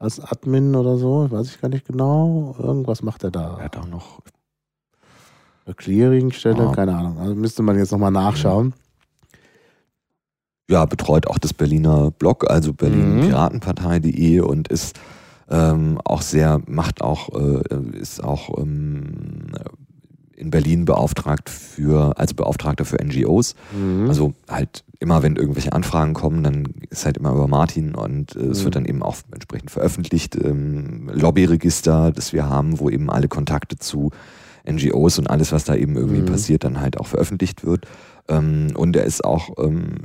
Als 0.00 0.20
Admin 0.20 0.76
oder 0.76 0.96
so, 0.96 1.28
weiß 1.28 1.48
ich 1.48 1.60
gar 1.60 1.68
nicht 1.68 1.84
genau. 1.88 2.54
Irgendwas 2.56 3.02
macht 3.02 3.24
er 3.24 3.32
da. 3.32 3.56
Er 3.58 3.64
hat 3.64 3.76
auch 3.76 3.88
noch. 3.88 4.20
Eine 5.68 5.74
Clearingstelle, 5.74 6.68
Ah. 6.70 6.72
keine 6.74 6.96
Ahnung. 6.96 7.18
Also 7.18 7.34
müsste 7.34 7.62
man 7.62 7.76
jetzt 7.76 7.92
nochmal 7.92 8.10
nachschauen. 8.10 8.72
Ja, 10.70 10.86
betreut 10.86 11.26
auch 11.26 11.36
das 11.36 11.52
Berliner 11.52 12.10
Blog, 12.10 12.50
also 12.50 12.70
Mhm. 12.72 12.76
berlinpiratenpartei.de 12.76 14.40
und 14.40 14.68
ist 14.68 14.98
ähm, 15.50 15.98
auch 16.04 16.22
sehr, 16.22 16.60
macht 16.66 17.02
auch, 17.02 17.28
äh, 17.34 17.98
ist 17.98 18.22
auch 18.24 18.58
ähm, 18.58 19.46
in 20.36 20.50
Berlin 20.50 20.84
beauftragt 20.86 21.48
für, 21.50 22.18
als 22.18 22.32
Beauftragter 22.34 22.84
für 22.86 22.96
NGOs. 23.02 23.54
Mhm. 23.74 24.08
Also 24.08 24.32
halt 24.48 24.84
immer, 25.00 25.22
wenn 25.22 25.36
irgendwelche 25.36 25.72
Anfragen 25.74 26.12
kommen, 26.14 26.42
dann 26.44 26.64
ist 26.90 27.04
halt 27.06 27.16
immer 27.18 27.32
über 27.32 27.46
Martin 27.46 27.94
und 27.94 28.36
äh, 28.36 28.40
es 28.40 28.60
Mhm. 28.60 28.64
wird 28.64 28.76
dann 28.76 28.84
eben 28.86 29.02
auch 29.02 29.16
entsprechend 29.32 29.70
veröffentlicht. 29.70 30.34
Ähm, 30.36 31.10
Lobbyregister, 31.12 32.10
das 32.10 32.32
wir 32.32 32.48
haben, 32.48 32.78
wo 32.78 32.88
eben 32.90 33.10
alle 33.10 33.28
Kontakte 33.28 33.76
zu 33.78 34.10
NGOs 34.70 35.18
und 35.18 35.28
alles, 35.30 35.52
was 35.52 35.64
da 35.64 35.74
eben 35.74 35.96
irgendwie 35.96 36.20
Mhm. 36.22 36.26
passiert, 36.26 36.64
dann 36.64 36.80
halt 36.80 36.98
auch 37.00 37.06
veröffentlicht 37.06 37.64
wird. 37.64 37.86
Ähm, 38.28 38.68
und 38.74 38.94
er 38.96 39.04
ist 39.04 39.24
auch, 39.24 39.50
ähm, 39.58 39.96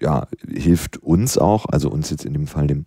ja, 0.00 0.26
hilft 0.48 0.98
uns 0.98 1.38
auch, 1.38 1.66
also 1.66 1.90
uns 1.90 2.10
jetzt 2.10 2.24
in 2.24 2.32
dem 2.32 2.46
Fall 2.46 2.66
dem 2.66 2.84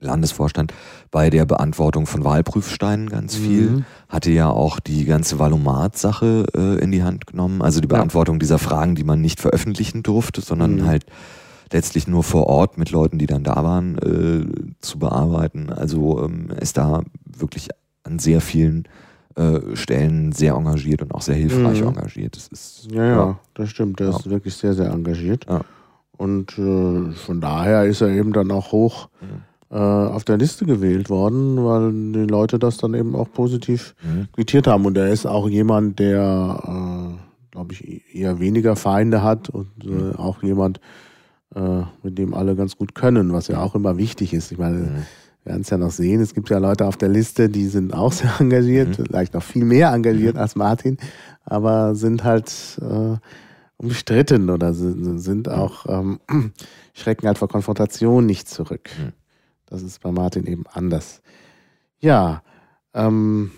Landesvorstand, 0.00 0.74
bei 1.10 1.30
der 1.30 1.46
Beantwortung 1.46 2.06
von 2.06 2.24
Wahlprüfsteinen 2.24 3.08
ganz 3.08 3.36
viel 3.36 3.70
Mhm. 3.70 3.84
hatte 4.08 4.30
ja 4.32 4.50
auch 4.50 4.78
die 4.80 5.04
ganze 5.06 5.38
Valomat-Sache 5.38 6.46
äh, 6.54 6.78
in 6.82 6.92
die 6.92 7.02
Hand 7.02 7.26
genommen. 7.26 7.62
Also 7.62 7.80
die 7.80 7.88
Ja. 7.88 7.96
Beantwortung 7.96 8.38
dieser 8.38 8.58
Fragen, 8.58 8.96
die 8.96 9.04
man 9.04 9.20
nicht 9.22 9.40
veröffentlichen 9.40 10.02
durfte, 10.02 10.40
sondern 10.42 10.76
Mhm. 10.76 10.84
halt 10.86 11.06
letztlich 11.72 12.06
nur 12.06 12.22
vor 12.22 12.46
Ort 12.48 12.76
mit 12.76 12.90
Leuten, 12.90 13.18
die 13.18 13.26
dann 13.26 13.44
da 13.44 13.54
waren, 13.64 13.96
äh, 13.98 14.74
zu 14.80 14.98
bearbeiten. 14.98 15.70
Also 15.70 16.22
ähm, 16.22 16.50
ist 16.60 16.76
da 16.76 17.02
wirklich 17.24 17.68
an 18.02 18.18
sehr 18.18 18.40
vielen 18.42 18.84
äh, 19.36 19.74
Stellen 19.76 20.32
sehr 20.32 20.54
engagiert 20.54 21.02
und 21.02 21.12
auch 21.14 21.22
sehr 21.22 21.34
hilfreich 21.34 21.80
Mhm. 21.82 21.88
engagiert. 21.88 22.36
Das 22.36 22.48
ist 22.48 22.88
Ja, 22.92 23.04
ja, 23.04 23.38
das 23.54 23.70
stimmt. 23.70 23.98
Der 24.00 24.08
Ja. 24.10 24.16
ist 24.16 24.28
wirklich 24.30 24.54
sehr, 24.54 24.74
sehr 24.74 24.90
engagiert. 24.90 25.46
Ja. 25.48 25.60
Und 26.16 26.56
äh, 26.58 27.10
von 27.12 27.40
daher 27.40 27.84
ist 27.84 28.00
er 28.00 28.08
eben 28.08 28.32
dann 28.32 28.50
auch 28.52 28.70
hoch 28.72 29.08
Mhm. 29.20 29.26
äh, 29.70 29.76
auf 29.78 30.22
der 30.24 30.36
Liste 30.36 30.64
gewählt 30.66 31.10
worden, 31.10 31.64
weil 31.64 31.90
die 32.12 32.30
Leute 32.30 32.60
das 32.60 32.76
dann 32.76 32.94
eben 32.94 33.16
auch 33.16 33.28
positiv 33.32 33.96
Mhm. 34.04 34.28
quittiert 34.32 34.68
haben. 34.68 34.86
Und 34.86 34.96
er 34.96 35.08
ist 35.08 35.26
auch 35.26 35.48
jemand, 35.48 35.98
der, 35.98 36.60
äh, 36.64 37.50
glaube 37.50 37.72
ich, 37.72 38.14
eher 38.14 38.38
weniger 38.38 38.76
Feinde 38.76 39.22
hat 39.24 39.48
und 39.50 39.70
äh, 39.84 39.88
Mhm. 39.88 40.16
auch 40.16 40.42
jemand, 40.42 40.80
mit 42.02 42.18
dem 42.18 42.34
alle 42.34 42.56
ganz 42.56 42.76
gut 42.76 42.96
können, 42.96 43.32
was 43.32 43.46
ja 43.46 43.62
auch 43.62 43.76
immer 43.76 43.96
wichtig 43.96 44.34
ist. 44.34 44.50
Ich 44.50 44.58
meine, 44.58 44.76
Mhm. 44.78 45.06
Wir 45.44 45.50
werden 45.52 45.62
es 45.62 45.70
ja 45.70 45.76
noch 45.78 45.90
sehen, 45.90 46.20
es 46.20 46.34
gibt 46.34 46.48
ja 46.50 46.58
Leute 46.58 46.86
auf 46.86 46.96
der 46.96 47.08
Liste, 47.10 47.48
die 47.50 47.66
sind 47.66 47.92
auch 47.94 48.12
sehr 48.12 48.32
engagiert, 48.40 48.98
Mhm. 48.98 49.04
vielleicht 49.06 49.34
noch 49.34 49.42
viel 49.42 49.64
mehr 49.64 49.92
engagiert 49.92 50.36
als 50.36 50.56
Martin, 50.56 50.96
aber 51.44 51.94
sind 51.94 52.24
halt 52.24 52.80
äh, 52.80 53.16
umstritten 53.76 54.48
oder 54.50 54.72
sind, 54.72 55.18
sind 55.20 55.48
auch, 55.48 55.86
ähm, 55.88 56.20
schrecken 56.94 57.26
halt 57.26 57.38
vor 57.38 57.48
Konfrontation 57.48 58.24
nicht 58.26 58.48
zurück. 58.48 58.88
Mhm. 58.98 59.12
Das 59.66 59.82
ist 59.82 60.00
bei 60.00 60.10
Martin 60.12 60.46
eben 60.46 60.64
anders. 60.72 61.20
Ja, 62.00 62.42
ähm, 62.94 63.50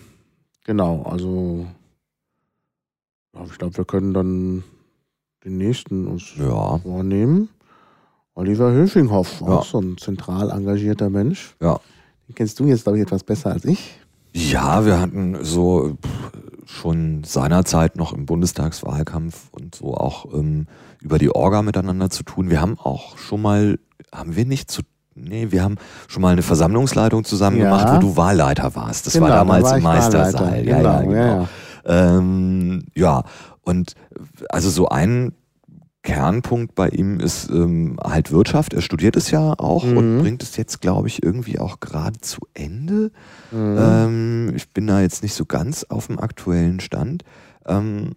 genau, 0.64 1.02
also 1.02 1.66
ich 3.44 3.58
glaube, 3.58 3.76
wir 3.76 3.84
können 3.84 4.14
dann 4.14 4.64
den 5.44 5.58
nächsten 5.58 6.06
uns 6.06 6.34
Ja, 6.36 6.78
vornehmen. 6.78 7.48
Oliver 8.36 8.70
Höfinghoff, 8.70 9.40
Ja. 9.40 9.46
auch 9.48 9.64
so 9.64 9.80
ein 9.80 9.96
zentral 9.98 10.50
engagierter 10.50 11.10
Mensch. 11.10 11.56
ja. 11.60 11.80
Den 12.28 12.34
kennst 12.34 12.58
du 12.58 12.64
jetzt, 12.66 12.82
glaube 12.84 12.98
ich, 12.98 13.02
etwas 13.02 13.22
besser 13.22 13.52
als 13.52 13.64
ich. 13.64 13.98
Ja, 14.32 14.84
wir 14.84 15.00
hatten 15.00 15.38
so 15.42 15.96
schon 16.64 17.22
seinerzeit 17.24 17.94
noch 17.96 18.12
im 18.12 18.26
Bundestagswahlkampf 18.26 19.48
und 19.52 19.76
so 19.76 19.94
auch 19.94 20.26
ähm, 20.34 20.66
über 21.00 21.18
die 21.18 21.30
Orga 21.32 21.62
miteinander 21.62 22.10
zu 22.10 22.24
tun. 22.24 22.50
Wir 22.50 22.60
haben 22.60 22.78
auch 22.80 23.16
schon 23.16 23.40
mal, 23.42 23.78
haben 24.12 24.34
wir 24.34 24.44
nicht 24.44 24.70
zu, 24.72 24.82
nee, 25.14 25.46
wir 25.50 25.62
haben 25.62 25.76
schon 26.08 26.20
mal 26.20 26.32
eine 26.32 26.42
Versammlungsleitung 26.42 27.22
zusammen 27.24 27.58
Ja. 27.58 27.64
gemacht, 27.70 27.94
wo 27.94 27.98
du 28.00 28.16
Wahlleiter 28.16 28.74
warst. 28.74 29.06
Das 29.06 29.12
Genau, 29.12 29.26
war 29.26 29.30
da 29.30 29.36
damals 29.38 29.64
war 29.64 29.76
im 29.76 29.82
Meistersaal. 29.84 30.34
Wahlleiter. 30.34 30.64
Ja, 30.64 30.78
ja, 30.80 31.00
Genau, 31.00 31.00
genau. 31.08 31.14
ja, 31.14 31.36
ja. 31.86 32.18
Ähm, 32.18 32.86
ja, 32.96 33.22
und 33.62 33.94
also 34.50 34.68
so 34.68 34.88
ein 34.88 35.32
Kernpunkt 36.06 36.74
bei 36.76 36.88
ihm 36.88 37.18
ist 37.18 37.50
ähm, 37.50 37.98
halt 38.02 38.30
Wirtschaft. 38.30 38.72
Er 38.72 38.80
studiert 38.80 39.16
es 39.16 39.30
ja 39.32 39.54
auch 39.58 39.84
Mhm. 39.84 39.96
und 39.96 40.18
bringt 40.20 40.42
es 40.44 40.56
jetzt, 40.56 40.80
glaube 40.80 41.08
ich, 41.08 41.22
irgendwie 41.22 41.58
auch 41.58 41.80
gerade 41.80 42.20
zu 42.20 42.40
Ende. 42.54 43.10
Mhm. 43.50 43.76
Ähm, 43.78 44.52
ich 44.54 44.70
bin 44.70 44.86
da 44.86 45.00
jetzt 45.00 45.22
nicht 45.24 45.34
so 45.34 45.44
ganz 45.44 45.82
auf 45.84 46.06
dem 46.06 46.18
aktuellen 46.20 46.78
Stand. 46.80 47.24
Ähm, 47.66 48.12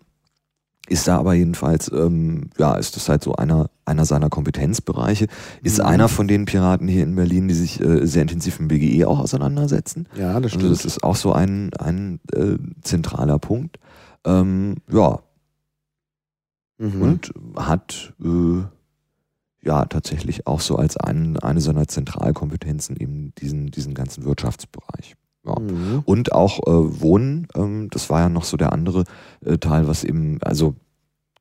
ist 0.87 1.07
da 1.07 1.17
aber 1.17 1.33
jedenfalls, 1.33 1.91
ähm, 1.91 2.49
ja, 2.57 2.75
ist 2.75 2.95
das 2.95 3.09
halt 3.09 3.23
so 3.23 3.33
einer, 3.35 3.69
einer 3.85 4.05
seiner 4.05 4.29
Kompetenzbereiche. 4.29 5.27
Ist 5.63 5.79
Mhm. 5.79 5.85
einer 5.85 6.07
von 6.09 6.27
den 6.27 6.45
Piraten 6.45 6.87
hier 6.87 7.03
in 7.03 7.15
Berlin, 7.15 7.47
die 7.47 7.53
sich 7.55 7.79
äh, 7.81 8.05
sehr 8.07 8.21
intensiv 8.23 8.59
mit 8.59 8.69
BGE 8.69 9.05
auch 9.07 9.19
auseinandersetzen. 9.19 10.07
ja, 10.15 10.39
das 10.39 10.51
stimmt. 10.51 10.63
Also 10.65 10.75
das 10.75 10.85
ist 10.85 11.03
auch 11.03 11.15
so 11.15 11.33
ein, 11.33 11.71
ein 11.79 12.19
äh, 12.33 12.57
zentraler 12.83 13.39
Punkt. 13.39 13.77
Ähm, 14.25 14.75
ja, 14.91 15.19
mhm. 16.79 17.01
und 17.01 17.33
hat 17.55 18.13
äh, 18.23 18.63
ja 19.61 19.85
tatsächlich 19.85 20.47
auch 20.47 20.61
so 20.61 20.77
als 20.77 20.97
ein, 20.97 21.37
eine 21.37 21.61
seiner 21.61 21.87
Zentralkompetenzen 21.87 22.97
eben 22.97 23.33
diesen, 23.35 23.67
diesen 23.67 23.93
ganzen 23.93 24.25
Wirtschaftsbereich. 24.25 25.15
Ja. 25.45 25.59
Mhm. 25.59 26.01
Und 26.05 26.31
auch 26.31 26.59
äh, 26.59 27.01
Wohnen, 27.01 27.47
ähm, 27.55 27.89
das 27.91 28.09
war 28.09 28.21
ja 28.21 28.29
noch 28.29 28.43
so 28.43 28.57
der 28.57 28.73
andere 28.73 29.03
äh, 29.45 29.57
Teil, 29.57 29.87
was 29.87 30.03
eben, 30.03 30.41
also 30.41 30.75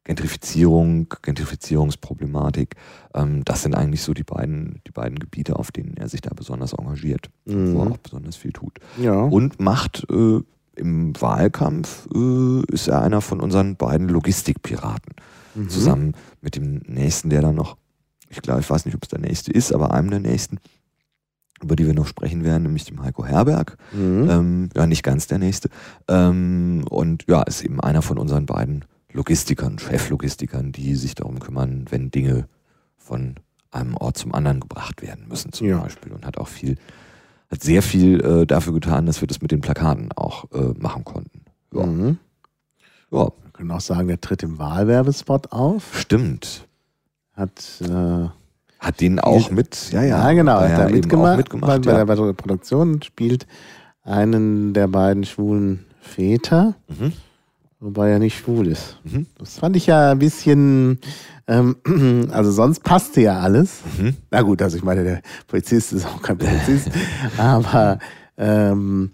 Gentrifizierung, 0.04 1.14
Gentrifizierungsproblematik, 1.20 2.76
ähm, 3.14 3.44
das 3.44 3.62
sind 3.62 3.74
eigentlich 3.74 4.02
so 4.02 4.14
die 4.14 4.24
beiden, 4.24 4.80
die 4.86 4.90
beiden 4.90 5.18
Gebiete, 5.18 5.56
auf 5.56 5.70
denen 5.70 5.96
er 5.98 6.08
sich 6.08 6.22
da 6.22 6.30
besonders 6.34 6.72
engagiert, 6.72 7.28
wo 7.44 7.52
er 7.52 7.84
Mhm. 7.84 7.92
auch 7.92 7.98
besonders 7.98 8.36
viel 8.36 8.52
tut. 8.52 8.78
Ja. 9.00 9.20
Und 9.20 9.60
macht 9.60 10.06
äh, 10.10 10.40
im 10.78 11.20
Wahlkampf, 11.20 12.08
äh, 12.14 12.62
ist 12.72 12.88
er 12.88 13.02
einer 13.02 13.20
von 13.20 13.40
unseren 13.40 13.76
beiden 13.76 14.08
Logistikpiraten 14.08 15.14
Mhm. 15.54 15.68
zusammen 15.70 16.14
mit 16.40 16.56
dem 16.56 16.82
nächsten, 16.86 17.30
der 17.30 17.42
dann 17.42 17.54
noch, 17.54 17.76
ich 18.28 18.40
glaube, 18.42 18.60
ich 18.60 18.70
weiß 18.70 18.84
nicht, 18.84 18.94
ob 18.94 19.02
es 19.02 19.08
der 19.08 19.18
nächste 19.20 19.50
ist, 19.52 19.72
aber 19.72 19.92
einem 19.92 20.10
der 20.10 20.20
nächsten, 20.20 20.58
über 21.60 21.74
die 21.74 21.86
wir 21.86 21.94
noch 21.94 22.06
sprechen 22.06 22.44
werden, 22.44 22.62
nämlich 22.64 22.84
dem 22.84 23.02
Heiko 23.02 23.24
Herberg. 23.24 23.76
Mhm. 23.92 24.28
Ähm, 24.30 24.68
ja, 24.76 24.86
nicht 24.86 25.02
ganz 25.02 25.26
der 25.26 25.38
nächste. 25.38 25.70
Ähm, 26.06 26.84
und 26.88 27.24
ja, 27.28 27.42
ist 27.42 27.62
eben 27.64 27.80
einer 27.80 28.02
von 28.02 28.18
unseren 28.18 28.46
beiden 28.46 28.84
Logistikern, 29.12 29.78
Cheflogistikern, 29.78 30.70
die 30.70 30.94
sich 30.94 31.14
darum 31.16 31.40
kümmern, 31.40 31.86
wenn 31.90 32.10
Dinge 32.10 32.46
von 32.96 33.34
einem 33.70 33.96
Ort 33.96 34.18
zum 34.18 34.34
anderen 34.34 34.60
gebracht 34.60 35.02
werden 35.02 35.26
müssen, 35.28 35.52
zum 35.52 35.66
Ja. 35.66 35.78
Beispiel. 35.80 36.12
Und 36.12 36.24
hat 36.26 36.38
auch 36.38 36.48
viel, 36.48 36.76
hat 37.50 37.62
sehr 37.62 37.82
viel 37.82 38.20
äh, 38.20 38.46
dafür 38.46 38.72
getan, 38.74 39.06
dass 39.06 39.20
wir 39.20 39.28
das 39.28 39.40
mit 39.40 39.50
den 39.50 39.60
Plakaten 39.60 40.10
auch 40.12 40.44
äh, 40.52 40.74
machen 40.78 41.04
konnten. 41.04 41.42
Ja. 41.74 41.86
Mhm. 41.86 42.18
ja, 43.10 43.24
Wir 43.26 43.52
können 43.52 43.70
auch 43.70 43.80
sagen, 43.80 44.08
der 44.08 44.20
tritt 44.20 44.42
im 44.42 44.58
Wahlwerbespot 44.58 45.52
auf. 45.52 45.98
stimmt. 45.98 46.66
Hat 47.34 47.80
äh, 47.80 48.28
Hat 48.78 49.00
den 49.00 49.20
auch 49.20 49.50
mit, 49.50 49.90
ja, 49.92 50.02
Ja, 50.02 50.28
ja. 50.28 50.32
genau. 50.32 50.60
Hat 50.60 50.70
ja 50.70 50.78
er 50.84 50.90
mitgemacht, 50.90 51.36
mitgemacht 51.38 51.70
bei, 51.70 51.78
bei, 51.78 51.90
ja. 51.90 51.96
der, 52.04 52.06
bei 52.06 52.14
der 52.16 52.32
Produktion 52.32 52.92
und 52.94 53.04
spielt 53.04 53.46
einen 54.02 54.72
der 54.74 54.88
beiden 54.88 55.24
schwulen 55.24 55.84
Väter, 56.00 56.74
Mhm. 56.88 57.12
Wobei 57.80 58.10
er 58.10 58.18
nicht 58.18 58.38
schwul 58.38 58.66
ist. 58.66 58.98
Mhm. 59.04 59.26
Das 59.38 59.58
fand 59.58 59.76
ich 59.76 59.86
ja 59.86 60.12
ein 60.12 60.18
bisschen, 60.18 60.98
ähm, 61.46 61.76
also 62.32 62.50
sonst 62.50 62.82
passte 62.82 63.20
ja 63.20 63.40
alles. 63.40 63.80
Mhm. 63.98 64.16
Na 64.30 64.42
gut, 64.42 64.62
also 64.62 64.76
ich 64.76 64.84
meine, 64.84 65.04
der 65.04 65.22
Polizist 65.46 65.92
ist 65.92 66.06
auch 66.06 66.22
kein 66.22 66.38
Polizist, 66.38 66.90
aber 67.36 67.98
ähm, 68.36 69.12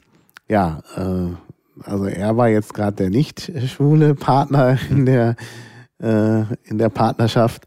ja, 0.48 0.80
äh, 0.96 1.34
also 1.82 2.04
er 2.06 2.36
war 2.36 2.48
jetzt 2.48 2.72
gerade 2.74 2.96
der 2.96 3.10
nicht 3.10 3.50
schwule 3.66 4.14
Partner 4.14 4.78
in 4.90 5.06
der, 5.06 5.36
äh, 6.00 6.42
in 6.64 6.78
der 6.78 6.88
Partnerschaft. 6.88 7.66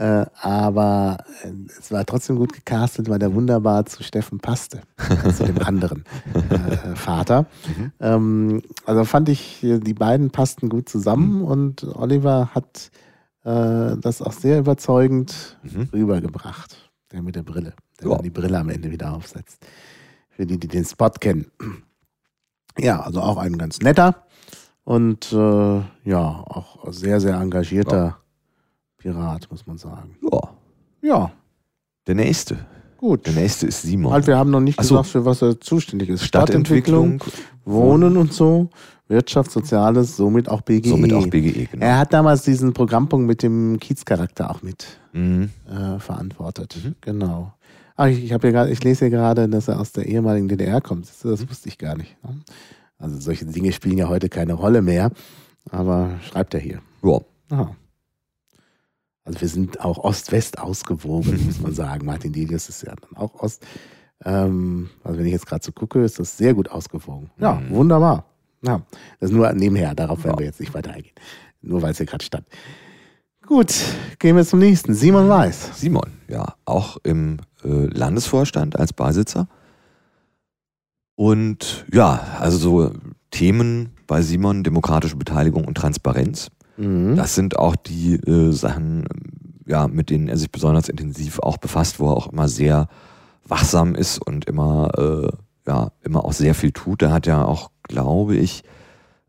Äh, 0.00 0.24
aber 0.40 1.18
äh, 1.42 1.52
es 1.78 1.92
war 1.92 2.06
trotzdem 2.06 2.36
gut 2.36 2.54
gecastet, 2.54 3.10
weil 3.10 3.18
der 3.18 3.34
wunderbar 3.34 3.84
zu 3.84 4.02
Steffen 4.02 4.40
passte, 4.40 4.80
zu 5.36 5.44
dem 5.44 5.58
anderen 5.58 6.04
äh, 6.48 6.96
Vater. 6.96 7.44
Mhm. 7.76 7.92
Ähm, 8.00 8.62
also 8.86 9.04
fand 9.04 9.28
ich, 9.28 9.62
äh, 9.62 9.78
die 9.78 9.92
beiden 9.92 10.30
passten 10.30 10.70
gut 10.70 10.88
zusammen 10.88 11.42
und 11.42 11.84
Oliver 11.84 12.48
hat 12.54 12.90
äh, 13.44 13.98
das 13.98 14.22
auch 14.22 14.32
sehr 14.32 14.60
überzeugend 14.60 15.58
Mhm. 15.64 15.90
rübergebracht. 15.92 16.90
Der 17.12 17.20
mit 17.20 17.36
der 17.36 17.42
Brille, 17.42 17.74
der 18.00 18.08
Ja. 18.08 18.14
dann 18.14 18.24
die 18.24 18.30
Brille 18.30 18.58
am 18.58 18.70
Ende 18.70 18.90
wieder 18.90 19.12
aufsetzt. 19.12 19.58
Für 20.30 20.46
die, 20.46 20.58
die 20.58 20.68
den 20.68 20.86
Spot 20.86 21.10
kennen. 21.10 21.50
Ja, 22.78 23.00
also 23.02 23.20
auch 23.20 23.36
ein 23.36 23.58
ganz 23.58 23.80
netter 23.80 24.24
und 24.84 25.30
äh, 25.30 25.80
ja, 26.04 26.24
auch 26.46 26.90
sehr, 26.90 27.20
sehr 27.20 27.34
engagierter 27.38 28.16
Pirat, 29.04 29.48
muss 29.50 29.66
man 29.66 29.78
sagen. 29.78 30.14
Ja, 30.22 30.40
Ja, 31.02 31.32
der 32.06 32.14
nächste. 32.14 32.58
gut. 32.98 33.26
Der 33.26 33.32
nächste 33.32 33.66
ist 33.66 33.80
Simon. 33.82 34.12
Halt, 34.12 34.26
wir 34.26 34.36
haben 34.36 34.50
noch 34.50 34.60
nicht 34.60 34.78
Ach 34.78 34.84
so. 34.84 34.96
gesagt, 34.96 35.08
für 35.08 35.24
was 35.24 35.40
er 35.42 35.58
zuständig 35.58 36.10
ist. 36.10 36.22
Stadtentwicklung, 36.24 37.22
Wohnen 37.64 38.16
und 38.18 38.32
so, 38.34 38.68
Wirtschaft, 39.08 39.50
Soziales, 39.50 40.16
somit 40.16 40.48
auch 40.50 40.60
BGE. 40.60 40.90
somit 40.90 41.12
auch 41.14 41.26
BGE, 41.26 41.66
genau. 41.72 41.84
Er 41.84 41.98
hat 41.98 42.12
damals 42.12 42.42
diesen 42.42 42.74
Programmpunkt 42.74 43.26
mit 43.26 43.42
dem 43.42 43.78
Kiezcharakter 43.80 44.50
auch 44.50 44.62
mit 44.62 44.86
Mhm. 45.14 45.48
äh, 45.68 45.98
verantwortet. 45.98 46.76
Mhm. 46.84 46.94
Genau. 47.00 47.52
Ach, 47.96 48.06
ich, 48.06 48.22
ich, 48.24 48.28
hier 48.28 48.38
grad, 48.38 48.68
ich 48.70 48.84
lese 48.84 49.06
hier 49.06 49.10
gerade, 49.10 49.48
dass 49.48 49.66
er 49.68 49.80
aus 49.80 49.92
der 49.92 50.06
ehemaligen 50.06 50.46
DDR 50.48 50.80
kommt. 50.80 51.08
Das, 51.08 51.20
das 51.20 51.48
wusste 51.48 51.68
ich 51.68 51.78
gar 51.78 51.96
nicht. 51.96 52.16
Ne? 52.22 52.40
Also 52.98 53.18
solche 53.18 53.46
Dinge 53.46 53.72
spielen 53.72 53.96
ja 53.98 54.08
heute 54.08 54.28
keine 54.28 54.52
Rolle 54.52 54.82
mehr. 54.82 55.10
Aber 55.70 56.10
schreibt 56.22 56.54
er 56.54 56.60
hier. 56.60 56.80
Ja. 57.02 57.18
Aha. 57.50 57.74
Also 59.30 59.42
wir 59.42 59.48
sind 59.48 59.80
auch 59.80 59.98
Ost-West 59.98 60.58
ausgewogen, 60.58 61.46
muss 61.46 61.60
man 61.60 61.72
sagen. 61.72 62.04
Martin 62.04 62.32
Delius 62.32 62.68
ist 62.68 62.82
ja 62.82 62.92
dann 62.96 63.16
auch 63.16 63.32
Ost. 63.40 63.64
Ähm, 64.24 64.90
also 65.04 65.20
wenn 65.20 65.26
ich 65.26 65.30
jetzt 65.30 65.46
gerade 65.46 65.64
so 65.64 65.70
gucke, 65.70 66.02
ist 66.02 66.18
das 66.18 66.36
sehr 66.36 66.52
gut 66.52 66.68
ausgewogen. 66.68 67.30
Ja, 67.38 67.52
Mhm. 67.54 67.70
wunderbar. 67.70 68.24
Ja, 68.62 68.82
das 69.20 69.30
ist 69.30 69.36
nur 69.36 69.52
nebenher, 69.52 69.94
darauf 69.94 70.24
werden 70.24 70.34
Ja. 70.34 70.38
wir 70.40 70.46
jetzt 70.46 70.58
nicht 70.58 70.74
weiter 70.74 70.90
eingehen. 70.90 71.14
Nur 71.62 71.80
weil 71.80 71.92
es 71.92 71.98
hier 71.98 72.06
gerade 72.06 72.24
stand. 72.24 72.44
Gut, 73.46 73.72
gehen 74.18 74.34
wir 74.34 74.44
zum 74.44 74.58
nächsten. 74.58 74.94
Simon 74.94 75.28
Weiß. 75.28 75.78
Simon, 75.78 76.10
ja, 76.26 76.54
auch 76.64 76.96
im 77.04 77.36
äh, 77.62 77.68
Landesvorstand 77.86 78.76
als 78.80 78.92
Beisitzer. 78.92 79.46
Und 81.14 81.86
ja, 81.92 82.20
also 82.40 82.58
so 82.58 82.90
Themen 83.30 83.90
bei 84.08 84.22
Simon, 84.22 84.64
demokratische 84.64 85.14
Beteiligung 85.16 85.64
und 85.66 85.76
Transparenz. 85.76 86.50
Mhm. 86.80 87.16
Das 87.16 87.34
sind 87.34 87.58
auch 87.58 87.76
die 87.76 88.14
äh, 88.14 88.52
Sachen, 88.52 89.04
ja, 89.66 89.86
mit 89.88 90.10
denen 90.10 90.28
er 90.28 90.36
sich 90.36 90.50
besonders 90.50 90.88
intensiv 90.88 91.38
auch 91.40 91.58
befasst, 91.58 92.00
wo 92.00 92.08
er 92.10 92.16
auch 92.16 92.32
immer 92.32 92.48
sehr 92.48 92.88
wachsam 93.46 93.94
ist 93.94 94.18
und 94.24 94.46
immer, 94.46 94.90
äh, 94.98 95.28
ja, 95.70 95.92
immer 96.02 96.24
auch 96.24 96.32
sehr 96.32 96.54
viel 96.54 96.72
tut. 96.72 97.02
Er 97.02 97.12
hat 97.12 97.26
ja 97.26 97.44
auch, 97.44 97.70
glaube 97.82 98.36
ich, 98.36 98.62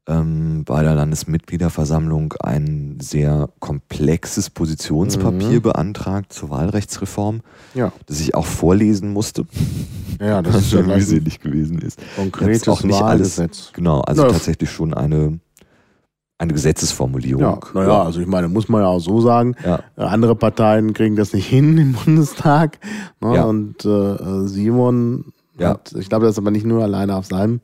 ähm, 0.08 0.64
bei 0.66 0.82
der 0.82 0.96
Landesmitgliederversammlung 0.96 2.34
ein 2.42 2.98
sehr 3.02 3.50
komplexes 3.60 4.50
Positionspapier 4.50 5.60
Mhm. 5.60 5.62
beantragt 5.62 6.34
zur 6.34 6.50
Wahlrechtsreform, 6.50 7.42
Ja. 7.76 7.92
das 8.08 8.20
ich 8.20 8.34
auch 8.34 8.46
vorlesen 8.48 9.14
musste, 9.14 9.46
ja, 10.20 10.42
das 10.42 10.56
ist 10.66 10.72
ja 10.74 10.80
schon 10.80 10.88
mühselig 10.88 11.40
gewesen 11.40 11.80
ist. 11.80 12.00
konkretes 12.16 12.68
auch 12.68 12.84
nicht 12.84 12.96
alles- 12.96 13.38
Wahlgesetz. 13.38 13.72
Genau, 13.74 14.02
also 14.02 14.24
Ja. 14.24 14.30
tatsächlich 14.32 14.72
schon 14.72 14.94
eine, 14.96 15.40
eine 16.42 16.54
Gesetzesformulierung. 16.54 17.42
Ja, 17.44 17.60
naja, 17.74 18.02
also 18.04 18.20
ich 18.20 18.28
meine, 18.28 18.48
muss 18.50 18.68
man 18.68 18.82
ja 18.82 18.88
auch 18.88 19.00
so 19.00 19.22
sagen, 19.22 19.56
Ja. 19.64 19.80
äh, 19.96 20.02
andere 20.04 20.36
Parteien 20.36 20.94
kriegen 20.94 21.16
das 21.16 21.34
nicht 21.34 21.48
hin 21.50 21.78
im 21.78 21.94
Bundestag. 21.94 22.80
Ne? 23.22 23.36
Ja. 23.36 23.44
Und 23.44 23.86
äh, 23.86 24.48
Simon, 24.48 25.26
Ja. 25.60 25.70
hat, 25.70 25.94
ich 25.98 26.10
glaube, 26.10 26.26
das 26.26 26.34
ist 26.36 26.40
aber 26.40 26.52
nicht 26.52 26.66
nur 26.66 26.82
alleine 26.84 27.16
auf 27.16 27.28
seinem 27.28 27.60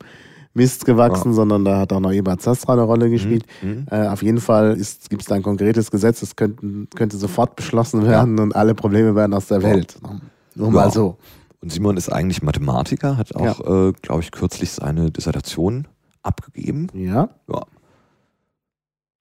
Mist 0.54 0.84
gewachsen, 0.86 1.34
sondern 1.34 1.64
da 1.64 1.78
hat 1.78 1.92
auch 1.92 2.00
noch 2.00 2.12
Ebert 2.12 2.40
Zastra 2.40 2.72
eine 2.74 2.82
Rolle 2.82 3.10
gespielt. 3.10 3.44
Mhm. 3.62 3.86
Äh, 3.90 4.08
auf 4.08 4.22
jeden 4.22 4.40
Fall 4.40 4.76
gibt 5.08 5.22
es 5.22 5.28
da 5.28 5.34
ein 5.34 5.42
konkretes 5.42 5.90
Gesetz, 5.90 6.20
das 6.20 6.36
könnten, 6.36 6.88
könnte 6.94 7.16
sofort 7.16 7.56
beschlossen 7.56 8.04
werden 8.06 8.38
und 8.40 8.54
alle 8.56 8.74
Probleme 8.74 9.14
werden 9.14 9.34
aus 9.34 9.46
der 9.48 9.60
Ja. 9.60 9.70
Welt. 9.70 9.96
Ne? 10.02 10.20
Nur 10.54 10.68
Ja. 10.68 10.72
mal 10.74 10.90
so. 10.92 11.16
Und 11.60 11.72
Simon 11.72 11.96
ist 11.96 12.08
eigentlich 12.12 12.42
Mathematiker, 12.42 13.16
hat 13.16 13.34
auch, 13.34 13.60
äh, 13.60 13.92
glaube 14.02 14.22
ich, 14.22 14.30
kürzlich 14.30 14.70
seine 14.70 15.10
Dissertation 15.10 15.88
abgegeben. 16.22 16.86
Ja. 16.94 17.28
Ja. 17.48 17.62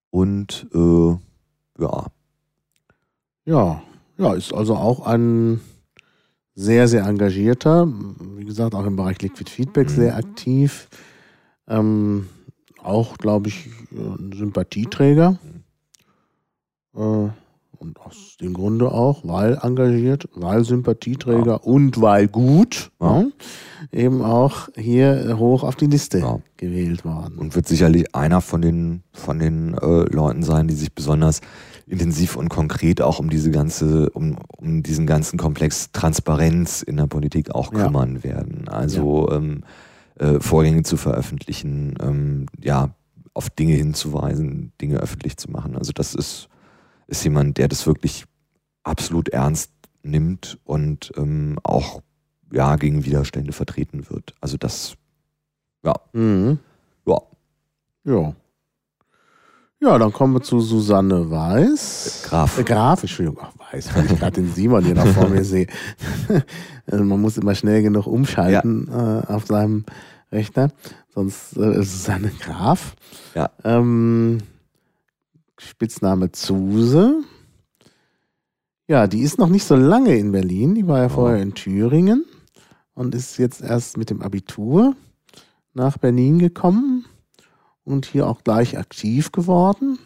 Und 0.09 0.67
äh, 0.73 1.15
ja, 1.79 2.05
Ja, 3.45 3.83
ja, 4.17 4.33
ist 4.33 4.53
also 4.53 4.75
auch 4.75 5.05
ein 5.05 5.61
sehr, 6.55 6.87
sehr 6.87 7.05
engagierter, 7.05 7.87
wie 8.35 8.45
gesagt, 8.45 8.73
auch 8.73 8.85
im 8.85 8.95
Bereich 8.95 9.21
Liquid 9.21 9.49
Feedback 9.49 9.89
Mhm. 9.89 9.93
sehr 9.93 10.15
aktiv. 10.17 10.89
Ähm, 11.67 12.29
auch, 12.81 13.17
glaube 13.17 13.49
ich, 13.49 13.69
ein 13.91 14.31
Sympathieträger. 14.33 15.37
Äh, 16.95 17.27
und 17.79 17.99
aus 17.99 18.37
dem 18.41 18.53
Grunde 18.53 18.91
auch, 18.91 19.21
weil 19.23 19.57
engagiert, 19.61 20.27
weil 20.35 20.63
Sympathieträger 20.63 21.65
und 21.65 22.01
weil 22.01 22.27
gut, 22.27 22.91
Ja. 23.01 23.21
ne, 23.23 23.31
eben 23.91 24.21
auch 24.21 24.69
hier 24.75 25.37
hoch 25.37 25.63
auf 25.63 25.75
die 25.75 25.87
Liste 25.87 26.19
Ja. 26.19 26.39
gewählt 26.57 27.05
worden. 27.05 27.37
und 27.37 27.55
wird 27.55 27.67
sicherlich 27.67 28.13
einer 28.15 28.41
von 28.41 28.61
den, 28.61 29.03
von 29.13 29.39
den 29.39 29.73
äh, 29.75 30.03
Leuten 30.13 30.43
sein, 30.43 30.67
die 30.67 30.75
sich 30.75 30.93
besonders 30.93 31.41
intensiv 31.85 32.35
und 32.35 32.49
konkret 32.49 33.01
auch 33.01 33.19
um 33.19 33.29
diese 33.29 33.49
ganze, 33.51 34.09
um, 34.09 34.37
um 34.57 34.83
diesen 34.83 35.07
ganzen 35.07 35.37
Komplex 35.37 35.91
Transparenz 35.93 36.81
in 36.81 36.97
der 36.97 37.07
Politik 37.07 37.51
auch 37.51 37.71
Ja. 37.73 37.83
kümmern 37.85 38.23
werden. 38.23 38.67
Also 38.67 39.29
ähm, 39.31 39.63
äh, 40.19 40.39
Vorgänge 40.39 40.83
zu 40.83 40.97
veröffentlichen, 40.97 41.95
ähm, 42.01 42.45
ja, 42.61 42.89
auf 43.33 43.49
Dinge 43.51 43.75
hinzuweisen, 43.75 44.73
Dinge 44.81 44.97
öffentlich 44.97 45.37
zu 45.37 45.51
machen. 45.51 45.75
Also 45.77 45.91
das 45.93 46.15
ist, 46.15 46.49
ist 47.07 47.23
jemand, 47.23 47.57
der 47.57 47.67
das 47.67 47.85
wirklich 47.87 48.25
absolut 48.83 49.29
ernst 49.29 49.71
nimmt 50.03 50.57
und 50.63 51.11
ähm, 51.17 51.57
auch 51.63 52.01
ja, 52.51 52.75
gegen 52.77 53.03
Widerstände 53.05 53.51
vertreten 53.51 54.09
wird. 54.09 54.33
Also 54.41 54.57
das, 54.57 54.95
Mhm. 56.13 56.59
ja, 57.05 57.17
Ja. 58.03 58.33
Ja, 59.79 59.97
dann 59.99 60.11
kommen 60.11 60.33
wir 60.33 60.41
zu 60.41 60.59
Susanne 60.59 61.29
Weiß. 61.29 62.23
Graf. 62.25 62.57
Äh, 62.57 62.63
Graf, 62.63 63.03
Entschuldigung, 63.03 63.39
ach, 63.43 63.53
Weiß, 63.71 63.95
weil 63.95 64.05
ich 64.05 64.17
gerade 64.19 64.41
den 64.41 64.51
Simon 64.51 64.83
hier 64.83 64.95
noch 64.95 65.05
vor 65.07 65.29
mir 65.29 65.43
sehe. 65.45 65.67
also 66.87 67.03
man 67.03 67.21
muss 67.21 67.37
immer 67.37 67.53
schnell 67.53 67.83
genug 67.83 68.07
umschalten 68.07 68.87
äh, 68.89 69.31
auf 69.31 69.45
seinem 69.45 69.85
Rechner. 70.31 70.71
Sonst 71.13 71.55
äh, 71.57 71.79
ist 71.79 71.91
Susanne 71.93 72.31
Graf. 72.39 72.95
Ja. 73.35 73.51
Ähm, 73.63 74.39
Spitzname 75.59 76.31
Zuse. 76.31 77.23
Ja, 78.87 79.07
die 79.07 79.21
ist 79.21 79.37
noch 79.37 79.49
nicht 79.49 79.65
so 79.65 79.75
lange 79.75 80.15
in 80.15 80.31
Berlin. 80.31 80.75
Die 80.75 80.87
war 80.87 80.99
ja 80.99 81.05
Oh. 81.07 81.09
vorher 81.09 81.41
in 81.41 81.53
Thüringen 81.53 82.25
und 82.93 83.13
ist 83.15 83.37
jetzt 83.37 83.61
erst 83.61 83.97
mit 83.97 84.09
dem 84.09 84.21
Abitur 84.21 84.95
nach 85.73 85.97
Berlin 85.97 86.39
gekommen 86.39 87.05
und 87.83 88.05
hier 88.05 88.27
auch 88.27 88.43
gleich 88.43 88.77
aktiv 88.77 89.31
geworden. 89.31 89.99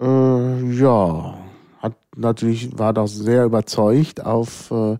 Äh, 0.00 0.72
ja, 0.74 1.38
hat 1.78 1.94
natürlich, 2.16 2.76
war 2.78 2.92
doch 2.92 3.06
sehr 3.06 3.44
überzeugt 3.44 4.24
auf 4.24 4.70
äh, 4.70 4.96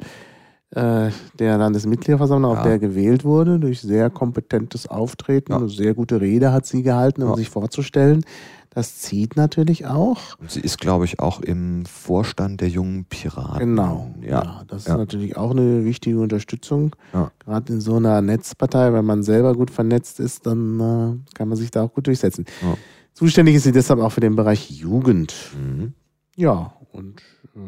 äh, 0.75 1.11
der 1.39 1.59
Landesmitgliederversammlung, 1.59 2.51
auf 2.53 2.59
Ja. 2.59 2.65
der 2.65 2.79
gewählt 2.79 3.25
wurde, 3.25 3.59
durch 3.59 3.81
sehr 3.81 4.11
kompetentes 4.11 4.87
Auftreten. 4.87 5.53
Ja. 5.53 5.59
Eine 5.59 5.69
sehr 5.69 5.95
gute 5.95 6.21
Rede 6.21 6.53
hat 6.53 6.67
sie 6.67 6.83
gehalten, 6.83 7.23
um 7.23 7.31
Ja. 7.31 7.37
sich 7.37 7.49
vorzustellen. 7.51 8.25
Das 8.71 8.99
zieht 8.99 9.37
natürlich 9.37 9.87
auch. 9.87 10.37
Und 10.41 10.51
sie 10.51 10.59
ist, 10.61 10.81
glaube 10.81 11.05
ich, 11.05 11.21
auch 11.21 11.41
im 11.41 11.87
Vorstand 11.87 12.61
der 12.61 12.69
jungen 12.69 13.05
Piraten. 13.05 13.61
Genau. 13.61 14.13
Ja. 14.21 14.63
das 14.67 14.83
ist 14.83 14.89
Ja. 14.89 14.97
natürlich 14.97 15.37
auch 15.37 15.53
eine 15.53 15.85
wichtige 15.85 16.19
Unterstützung. 16.21 16.97
Ja. 17.13 17.31
Gerade 17.39 17.73
in 17.75 17.81
so 17.81 17.95
einer 17.97 18.21
Netzpartei, 18.21 18.93
wenn 18.93 19.05
man 19.05 19.23
selber 19.23 19.55
gut 19.55 19.71
vernetzt 19.71 20.19
ist, 20.19 20.45
dann 20.47 20.81
äh, 20.81 21.35
kann 21.37 21.49
man 21.49 21.57
sich 21.57 21.71
da 21.71 21.83
auch 21.85 21.93
gut 21.95 22.09
durchsetzen. 22.09 22.47
Ja. 22.63 22.77
Zuständig 23.13 23.55
ist 23.55 23.63
sie 23.63 23.71
deshalb 23.71 24.01
auch 24.01 24.11
für 24.11 24.21
den 24.21 24.35
Bereich 24.35 24.69
Jugend. 24.73 25.33
Mhm. 25.57 25.95
Ja, 26.35 26.73
und 26.91 27.21
äh, 27.55 27.61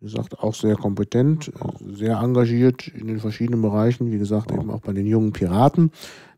wie 0.00 0.06
gesagt, 0.06 0.38
auch 0.38 0.54
sehr 0.54 0.76
kompetent, 0.76 1.52
sehr 1.94 2.18
engagiert 2.18 2.88
in 2.88 3.06
den 3.06 3.20
verschiedenen 3.20 3.60
Bereichen. 3.62 4.10
Wie 4.10 4.18
gesagt, 4.18 4.50
eben 4.50 4.70
auch 4.70 4.80
bei 4.80 4.92
den 4.92 5.06
jungen 5.06 5.32
Piraten. 5.32 5.90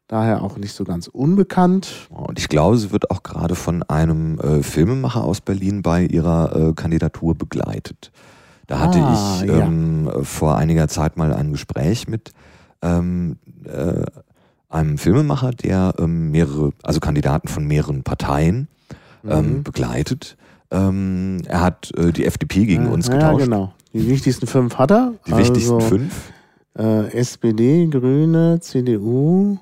Daher 0.09 0.43
auch 0.43 0.59
nicht 0.59 0.73
so 0.75 0.85
ganz 0.85 1.07
unbekannt. 1.07 2.07
Und 2.11 2.39
ich 2.39 2.49
glaube, 2.49 2.77
sie 2.77 2.91
wird 2.93 3.11
auch 3.11 3.23
gerade 3.23 3.55
von 3.55 3.83
einem 3.85 4.39
äh, 4.41 4.63
Filmemacher 4.63 5.25
aus 5.25 5.41
Berlin 5.41 5.81
bei 5.83 6.05
ihrer 6.05 6.71
äh, 6.71 6.73
Kandidatur 6.75 7.35
begleitet. 7.35 8.11
Da 8.67 8.79
hatte 8.81 8.99
Ah, 8.99 9.41
ich 9.43 9.49
ja. 9.49 9.67
ähm, 9.67 10.11
vor 10.23 10.57
einiger 10.57 10.89
Zeit 10.89 11.17
mal 11.17 11.33
ein 11.33 11.53
Gespräch 11.53 12.09
mit 12.09 12.33
ähm, 12.83 13.39
äh, 13.65 14.03
einem 14.69 14.99
Filmemacher, 14.99 15.53
der 15.53 15.95
ähm, 15.99 16.31
mehrere, 16.31 16.73
also 16.83 16.99
Kandidaten 17.01 17.49
von 17.49 17.67
mehreren 17.67 18.03
Parteien 18.03 18.69
ähm, 19.25 19.59
Mhm. 19.59 19.63
begleitet. 19.63 20.37
Ähm, 20.73 21.43
er 21.47 21.61
hat 21.61 21.93
äh, 21.97 22.13
die 22.13 22.25
FDP 22.25 22.65
gegen 22.67 22.89
uns 22.89 23.09
ja, 23.09 23.15
getauscht. 23.15 23.41
Ja, 23.41 23.45
genau. 23.45 23.73
Die 23.93 24.09
wichtigsten 24.09 24.47
fünf 24.47 24.77
hat 24.77 24.91
er. 24.91 25.15
Die 25.27 25.37
wichtigsten 25.37 25.75
Also, 25.75 25.87
fünf. 25.87 26.33
Äh, 26.79 27.13
SPD, 27.13 27.87
Grüne, 27.89 28.59
CDU, 28.61 29.59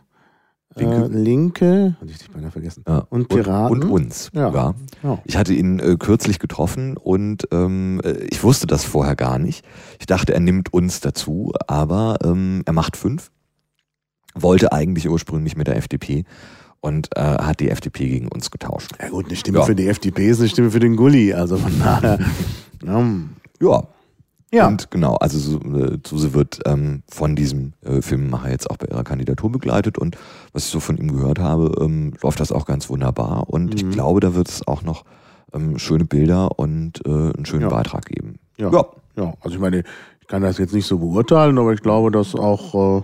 Linke. 0.76 1.04
Äh, 1.04 1.08
Linke, 1.08 1.96
hatte 2.00 2.10
ich 2.12 2.18
dich 2.18 2.30
beinahe 2.30 2.52
vergessen. 2.52 2.84
Ja. 2.86 3.04
und 3.10 3.28
Piraten. 3.28 3.82
Und, 3.82 3.90
uns. 3.90 4.30
Ja. 4.32 4.52
ja. 4.52 4.74
Ja. 5.02 5.18
Ich 5.24 5.36
hatte 5.36 5.52
ihn 5.52 5.80
äh, 5.80 5.96
kürzlich 5.98 6.38
getroffen 6.38 6.96
und 6.96 7.48
ähm, 7.50 8.00
äh, 8.04 8.12
ich 8.30 8.44
wusste 8.44 8.68
das 8.68 8.84
vorher 8.84 9.16
gar 9.16 9.38
nicht. 9.38 9.64
Ich 9.98 10.06
dachte, 10.06 10.32
er 10.32 10.40
nimmt 10.40 10.72
uns 10.72 11.00
dazu, 11.00 11.52
aber 11.66 12.18
ähm, 12.22 12.62
er 12.66 12.72
macht 12.72 12.96
fünf. 12.96 13.32
Wollte 14.34 14.72
eigentlich 14.72 15.08
ursprünglich 15.08 15.56
mit 15.56 15.66
der 15.66 15.76
FDP 15.76 16.24
und 16.80 17.08
äh, 17.16 17.20
hat 17.20 17.60
die 17.60 17.70
FDP 17.70 18.08
gegen 18.08 18.28
uns 18.28 18.50
getauscht. 18.50 18.92
ja 19.00 19.08
gut, 19.08 19.26
eine 19.26 19.36
Stimme 19.36 19.58
Ja. 19.58 19.64
für 19.64 19.74
die 19.74 19.86
FDP 19.88 20.28
ist 20.30 20.40
eine 20.40 20.48
Stimme 20.48 20.70
für 20.70 20.80
den 20.80 20.96
Gulli. 20.96 21.32
Also 21.34 21.56
von 21.56 21.72
daher. 21.78 22.18
ähm, 22.86 23.30
Ja. 23.60 23.82
ja. 24.52 24.66
Und 24.68 24.90
genau, 24.90 25.16
also 25.16 25.38
so, 25.38 25.58
äh, 25.76 25.98
Suse 26.06 26.32
wird 26.32 26.60
ähm, 26.64 27.02
von 27.10 27.36
diesem 27.36 27.74
äh, 27.84 28.00
Filmemacher 28.00 28.50
jetzt 28.50 28.70
auch 28.70 28.78
bei 28.78 28.86
ihrer 28.86 29.04
Kandidatur 29.04 29.52
begleitet 29.52 29.98
und 29.98 30.16
was 30.54 30.64
ich 30.64 30.70
so 30.70 30.80
von 30.80 30.96
ihm 30.96 31.12
gehört 31.12 31.38
habe, 31.38 31.74
ähm, 31.84 32.14
läuft 32.22 32.40
das 32.40 32.50
auch 32.52 32.64
ganz 32.64 32.88
wunderbar 32.88 33.50
und 33.50 33.74
ich 33.74 33.84
Mhm. 33.84 33.90
glaube, 33.90 34.20
da 34.20 34.34
wird 34.34 34.48
es 34.48 34.66
auch 34.66 34.82
noch 34.82 35.04
ähm, 35.52 35.78
schöne 35.78 36.04
Bilder 36.06 36.58
und 36.58 37.04
äh, 37.04 37.10
einen 37.10 37.44
schönen 37.44 37.62
Ja. 37.62 37.68
Beitrag 37.68 38.06
geben. 38.06 38.38
Ja. 38.56 38.70
ja. 38.72 38.86
Ja, 39.16 39.34
also 39.42 39.56
ich 39.56 39.60
meine, 39.60 39.82
ich 40.20 40.26
kann 40.28 40.40
das 40.40 40.56
jetzt 40.56 40.72
nicht 40.72 40.86
so 40.86 40.98
beurteilen, 40.98 41.58
aber 41.58 41.74
ich 41.74 41.82
glaube, 41.82 42.10
dass 42.12 42.34
auch 42.34 43.00
äh, 43.00 43.02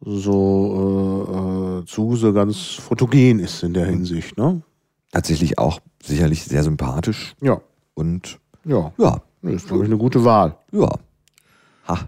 so 0.00 1.26
äh, 1.28 1.82
äh, 1.82 1.84
Zuse 1.86 2.32
ganz 2.32 2.56
fotogen 2.74 3.38
ist 3.40 3.62
in 3.62 3.74
der 3.74 3.86
Mhm. 3.86 3.90
Hinsicht, 3.90 4.36
ne? 4.38 4.62
tatsächlich 5.12 5.58
auch 5.58 5.80
sicherlich 6.02 6.44
sehr 6.44 6.62
sympathisch 6.62 7.34
Ja, 7.40 7.60
und 7.94 8.38
ja. 8.64 8.92
ja, 8.98 9.20
Das 9.42 9.52
ist, 9.54 9.68
glaube 9.68 9.84
ich, 9.84 9.88
eine 9.90 9.98
gute 9.98 10.24
Wahl. 10.24 10.56
ja. 10.72 10.88
Ha. 11.88 11.98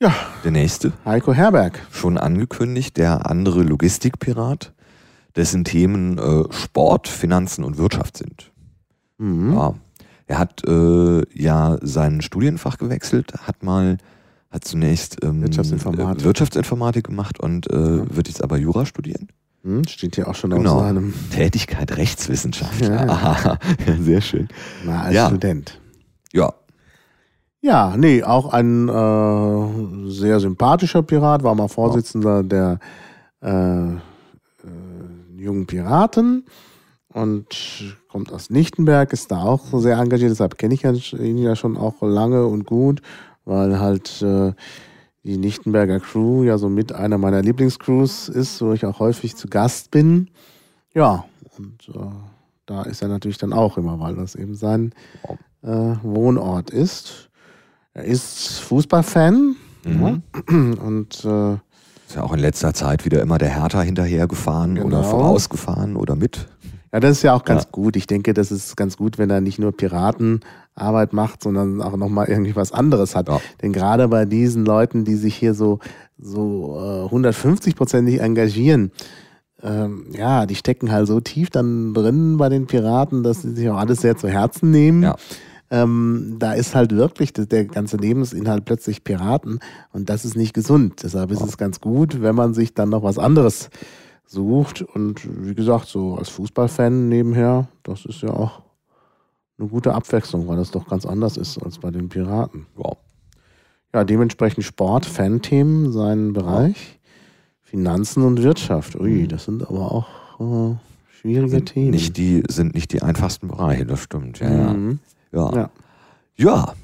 Ja. 0.00 0.14
Der 0.44 0.50
nächste, 0.50 0.92
Heiko 1.04 1.32
Herberg. 1.32 1.80
schon 1.90 2.18
angekündigt, 2.18 2.96
der 2.98 3.30
andere 3.30 3.62
Logistikpirat, 3.62 4.72
dessen 5.36 5.64
Themen 5.64 6.18
äh, 6.18 6.44
Sport, 6.52 7.08
Finanzen 7.08 7.64
und 7.64 7.78
Wirtschaft 7.78 8.16
sind. 8.18 8.52
Mhm. 9.18 9.54
Ja. 9.54 9.74
Er 10.26 10.38
hat 10.38 10.62
äh, 10.66 11.22
ja 11.32 11.78
sein 11.82 12.20
Studienfach 12.20 12.78
gewechselt, 12.78 13.32
hat 13.46 13.62
mal, 13.62 13.98
hat 14.50 14.64
zunächst 14.64 15.22
ähm, 15.24 15.42
Wirtschaftsinformatik. 15.42 16.24
Wirtschaftsinformatik 16.24 17.04
gemacht 17.06 17.40
und 17.40 17.70
äh, 17.70 17.74
Ja. 17.98 18.16
wird 18.16 18.28
jetzt 18.28 18.42
aber 18.42 18.56
Jura 18.58 18.86
studieren. 18.86 19.28
Hm, 19.62 19.86
steht 19.88 20.14
hier 20.14 20.28
auch 20.28 20.34
schon 20.34 20.50
Genau. 20.50 20.76
auf 20.76 20.82
seinem, 20.82 21.12
Tätigkeit 21.30 21.96
Rechtswissenschaftler. 21.96 23.06
Ja. 23.06 23.58
Ja, 23.86 23.96
sehr 24.00 24.20
schön. 24.20 24.48
na, 24.84 25.02
als 25.02 25.14
Ja. 25.14 25.26
Student. 25.28 25.80
Ja, 26.32 26.52
Ja, 27.62 27.96
nee, 27.96 28.22
auch 28.22 28.52
ein 28.52 28.88
äh, 28.88 30.10
sehr 30.10 30.38
sympathischer 30.38 31.02
Pirat, 31.02 31.42
war 31.42 31.54
mal 31.56 31.66
Vorsitzender 31.68 32.42
der 32.44 32.78
äh, 33.42 33.94
äh, 33.94 33.98
jungen 35.36 35.66
Piraten 35.66 36.44
und 37.08 37.46
kommt 38.08 38.32
aus 38.32 38.50
Lichtenberg, 38.50 39.12
ist 39.12 39.30
da 39.32 39.42
auch 39.42 39.62
sehr 39.80 39.98
engagiert, 39.98 40.30
deshalb 40.30 40.58
kenne 40.58 40.74
ich 40.74 40.84
ihn 40.84 41.38
ja 41.38 41.56
schon 41.56 41.76
auch 41.76 42.02
lange 42.02 42.46
und 42.46 42.66
gut, 42.66 43.00
weil 43.46 43.80
halt 43.80 44.20
äh, 44.22 44.52
die 45.24 45.36
Lichtenberger 45.36 45.98
Crew 46.00 46.44
ja 46.44 46.58
so 46.58 46.68
mit 46.68 46.92
einer 46.92 47.16
meiner 47.18 47.40
Lieblingscrews 47.42 48.28
ist, 48.28 48.60
wo 48.60 48.72
ich 48.74 48.84
auch 48.84 49.00
häufig 49.00 49.34
zu 49.36 49.48
Gast 49.48 49.90
bin. 49.90 50.28
Ja, 50.94 51.24
Und 51.58 51.88
äh, 51.96 51.98
da 52.66 52.82
ist 52.82 53.00
er 53.02 53.08
natürlich 53.08 53.38
dann 53.38 53.52
auch 53.52 53.78
immer, 53.78 53.98
weil 53.98 54.14
das 54.16 54.34
eben 54.34 54.54
sein 54.54 54.92
äh, 55.62 55.68
Wohnort 56.02 56.70
ist. 56.70 57.30
Er 57.94 58.04
ist 58.04 58.58
Fußballfan 58.60 59.56
Mhm. 59.84 60.00
ja, 60.02 60.18
und 60.82 61.24
äh, 61.24 61.52
Ist 61.54 62.16
ja 62.16 62.22
auch 62.24 62.32
in 62.32 62.40
letzter 62.40 62.74
Zeit 62.74 63.04
wieder 63.04 63.22
immer 63.22 63.38
der 63.38 63.50
Hertha 63.50 63.80
hinterhergefahren 63.82 64.74
Genau. 64.74 64.86
oder 64.86 65.04
vorausgefahren 65.04 65.96
oder 65.96 66.16
mit. 66.16 66.48
Ja, 66.96 67.00
das 67.00 67.18
ist 67.18 67.22
ja 67.22 67.34
auch 67.34 67.44
ganz 67.44 67.64
Ja. 67.64 67.68
gut. 67.72 67.94
Ich 67.96 68.06
denke, 68.06 68.32
das 68.32 68.50
ist 68.50 68.74
ganz 68.74 68.96
gut, 68.96 69.18
wenn 69.18 69.28
er 69.28 69.42
nicht 69.42 69.58
nur 69.58 69.76
Piratenarbeit 69.76 71.12
macht, 71.12 71.42
sondern 71.42 71.82
auch 71.82 71.94
nochmal 71.98 72.26
irgendwie 72.28 72.56
was 72.56 72.72
anderes 72.72 73.14
hat. 73.14 73.28
Ja. 73.28 73.38
Denn 73.60 73.74
gerade 73.74 74.08
bei 74.08 74.24
diesen 74.24 74.64
Leuten, 74.64 75.04
die 75.04 75.14
sich 75.16 75.34
hier 75.36 75.52
so, 75.52 75.78
so 76.18 76.78
äh, 76.80 77.14
150-prozentig 77.14 78.20
engagieren, 78.20 78.92
ähm, 79.62 80.06
ja, 80.12 80.46
die 80.46 80.54
stecken 80.54 80.90
halt 80.90 81.06
so 81.06 81.20
tief 81.20 81.50
dann 81.50 81.92
drin 81.92 82.38
bei 82.38 82.48
den 82.48 82.66
Piraten, 82.66 83.22
dass 83.22 83.42
sie 83.42 83.54
sich 83.54 83.68
auch 83.68 83.76
alles 83.76 84.00
sehr 84.00 84.16
zu 84.16 84.28
Herzen 84.28 84.70
nehmen. 84.70 85.02
Ja. 85.02 85.16
Ähm, 85.70 86.36
da 86.38 86.54
ist 86.54 86.74
halt 86.74 86.92
wirklich 86.96 87.34
der 87.34 87.66
ganze 87.66 87.98
Lebensinhalt 87.98 88.64
plötzlich 88.64 89.04
Piraten 89.04 89.58
und 89.92 90.08
das 90.08 90.24
ist 90.24 90.34
nicht 90.36 90.54
gesund. 90.54 91.02
Deshalb 91.02 91.30
ist 91.30 91.42
es 91.42 91.58
ganz 91.58 91.80
gut, 91.82 92.22
wenn 92.22 92.34
man 92.36 92.54
sich 92.54 92.72
dann 92.72 92.88
noch 92.88 93.02
was 93.02 93.18
anderes 93.18 93.68
sucht. 94.26 94.82
Und 94.82 95.22
wie 95.46 95.54
gesagt, 95.54 95.86
so 95.86 96.16
als 96.16 96.28
Fußballfan 96.30 97.08
nebenher, 97.08 97.68
das 97.82 98.04
ist 98.04 98.22
ja 98.22 98.30
auch 98.30 98.62
eine 99.58 99.68
gute 99.68 99.94
Abwechslung, 99.94 100.46
weil 100.48 100.56
das 100.56 100.70
doch 100.70 100.86
ganz 100.86 101.06
anders 101.06 101.36
ist 101.36 101.58
als 101.62 101.78
bei 101.78 101.90
den 101.90 102.08
Piraten. 102.08 102.66
Ja. 102.78 102.92
Ja, 103.94 104.04
dementsprechend 104.04 104.64
Sport, 104.64 105.06
Fan-Themen, 105.06 105.90
sein 105.92 106.32
Bereich, 106.34 106.98
Finanzen 107.62 108.22
und 108.24 108.42
Wirtschaft. 108.42 108.94
Ui, 108.96 109.22
Mhm. 109.22 109.28
das 109.28 109.44
sind 109.46 109.62
aber 109.66 109.90
auch 109.92 110.06
äh, 110.40 110.74
schwierige 111.18 111.48
Sind 111.48 111.66
Themen. 111.72 111.90
nicht, 111.92 112.16
die, 112.18 112.42
sind 112.48 112.74
nicht 112.74 112.92
die 112.92 113.00
einfachsten 113.02 113.48
Bereiche, 113.48 113.86
das 113.86 114.00
stimmt. 114.00 114.40
Ja, 114.40 114.50
ja. 114.50 114.72
Mhm. 114.74 114.98
ja. 115.32 115.50
Ja. 115.54 115.70
ja. 116.36 116.74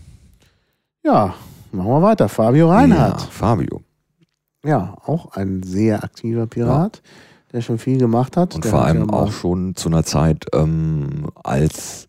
Ja, 1.05 1.34
machen 1.72 1.88
wir 1.90 2.03
weiter. 2.03 2.28
Fabio 2.28 2.70
Reinhardt. 2.70 3.20
Ja, 3.22 3.26
Fabio. 3.28 3.82
Ja, 4.64 4.97
auch 5.05 5.32
ein 5.32 5.62
sehr 5.64 6.05
aktiver 6.05 6.47
Pirat, 6.47 7.03
der 7.53 7.61
schon 7.61 7.78
viel 7.78 7.98
gemacht 7.98 8.36
hat. 8.36 8.55
Und 8.55 8.64
vor 8.66 8.84
allem 8.84 9.09
ja 9.09 9.12
auch 9.12 9.32
schon 9.32 9.74
zu 9.76 9.88
einer 9.88 10.05
Zeit, 10.05 10.46
ähm, 10.55 11.28
als 11.42 12.09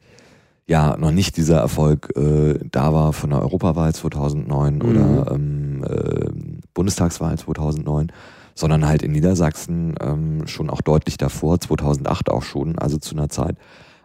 ja 0.65 0.95
noch 0.97 1.11
nicht 1.11 1.35
dieser 1.37 1.57
Erfolg 1.59 2.13
äh, 2.15 2.57
da 2.71 2.93
war 2.93 3.11
von 3.13 3.31
der 3.31 3.41
Europawahl 3.41 3.93
2009 3.93 4.75
Mhm. 4.75 4.81
oder 4.81 5.31
ähm, 5.31 5.83
äh, 5.83 6.29
Bundestagswahl 6.73 7.37
2009, 7.37 8.11
sondern 8.55 8.87
halt 8.87 9.01
in 9.03 9.11
Niedersachsen 9.11 9.95
ähm, 9.99 10.47
schon 10.47 10.69
auch 10.69 10.81
deutlich 10.81 11.17
davor, 11.17 11.59
2008 11.59 12.29
auch 12.29 12.43
schon, 12.43 12.77
also 12.79 12.97
zu 12.97 13.15
einer 13.15 13.29
Zeit, 13.29 13.57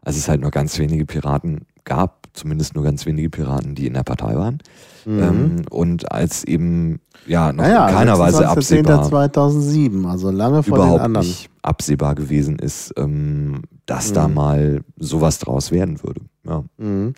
als 0.03 0.17
es 0.17 0.29
halt 0.29 0.41
nur 0.41 0.51
ganz 0.51 0.79
wenige 0.79 1.05
Piraten 1.05 1.67
gab, 1.85 2.18
zumindest 2.39 2.75
nur 2.75 2.85
ganz 2.85 3.05
wenige 3.07 3.29
Piraten, 3.31 3.75
die 3.75 3.87
in 3.87 3.95
der 3.95 4.03
Partei 4.05 4.35
waren. 4.37 4.59
Mhm. 5.05 5.19
Ähm, 5.23 5.63
und 5.71 6.11
als 6.13 6.45
eben 6.45 7.01
ja 7.27 7.53
noch 7.53 7.65
naja, 7.65 7.89
in 7.89 7.95
keiner 7.95 8.19
Weise 8.19 8.45
26.10. 8.47 8.49
absehbar 8.49 9.03
2007, 9.09 10.07
also 10.07 10.31
lange 10.31 10.63
vor 10.63 10.79
den 10.79 10.85
überhaupt 10.85 11.03
anderen. 11.03 11.27
nicht 11.27 11.51
absehbar 11.63 12.15
gewesen 12.15 12.59
ist, 12.59 12.93
ähm, 12.97 13.63
dass 13.87 14.11
Mhm. 14.11 14.15
da 14.15 14.29
mal 14.29 14.81
sowas 14.99 15.39
draus 15.39 15.71
werden 15.73 16.03
würde. 16.03 16.21
Ja. 16.47 16.65
Mhm. 16.79 17.15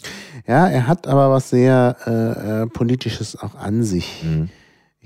Ja, 0.46 0.66
er 0.68 0.86
hat 0.86 1.06
aber 1.06 1.30
was 1.30 1.50
sehr 1.50 1.96
äh, 2.06 2.62
äh, 2.62 2.66
Politisches 2.66 3.36
auch 3.40 3.54
an 3.56 3.82
sich. 3.84 4.24
Mhm. 4.24 4.48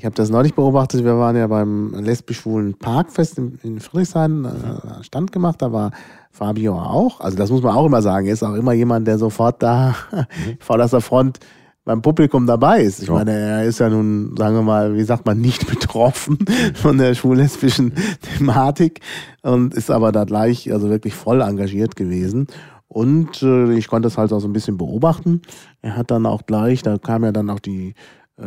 Ich 0.04 0.06
habe 0.06 0.16
das 0.16 0.28
neulich 0.28 0.52
beobachtet. 0.52 1.02
Wir 1.02 1.16
waren 1.16 1.34
ja 1.34 1.46
beim 1.46 1.94
lesbisch-schwulen 1.94 2.74
Parkfest 2.74 3.38
in, 3.38 3.58
in 3.62 3.80
Friedrichshain, 3.80 4.44
äh, 4.44 5.02
Stand 5.02 5.32
gemacht. 5.32 5.62
Da 5.62 5.72
war 5.72 5.92
Fabio 6.30 6.78
auch. 6.78 7.20
Also 7.20 7.38
das 7.38 7.48
muss 7.48 7.62
man 7.62 7.74
auch 7.74 7.86
immer 7.86 8.02
sagen. 8.02 8.26
Er 8.26 8.34
ist 8.34 8.42
auch 8.42 8.52
immer 8.52 8.74
jemand, 8.74 9.08
der 9.08 9.16
sofort 9.16 9.62
da 9.62 9.96
vor 10.60 10.76
der 10.76 10.88
Front 11.00 11.38
beim 11.86 12.02
Publikum 12.02 12.46
dabei 12.46 12.82
ist. 12.82 13.02
Ich 13.02 13.08
meine, 13.08 13.32
er 13.32 13.64
ist 13.64 13.80
ja 13.80 13.88
nun, 13.88 14.36
sagen 14.36 14.56
wir 14.56 14.62
mal, 14.62 14.94
wie 14.94 15.04
sagt 15.04 15.24
man, 15.24 15.40
nicht 15.40 15.66
betroffen 15.70 16.36
von 16.74 16.98
der 16.98 17.14
schwul-lesbischen 17.14 17.94
Thematik 18.36 19.00
und 19.40 19.72
ist 19.72 19.90
aber 19.90 20.12
da 20.12 20.24
gleich, 20.24 20.70
also 20.70 20.90
wirklich 20.90 21.14
voll 21.14 21.40
engagiert 21.40 21.96
gewesen. 21.96 22.48
Und 22.88 23.42
äh, 23.42 23.72
ich 23.72 23.88
konnte 23.88 24.08
es 24.08 24.18
halt 24.18 24.34
auch 24.34 24.40
so 24.40 24.48
ein 24.48 24.52
bisschen 24.52 24.76
beobachten. 24.76 25.40
Er 25.80 25.96
hat 25.96 26.10
dann 26.10 26.26
auch 26.26 26.44
gleich, 26.44 26.82
da 26.82 26.98
kam 26.98 27.24
ja 27.24 27.32
dann 27.32 27.48
auch 27.48 27.60
die 27.60 27.94
äh, 28.36 28.44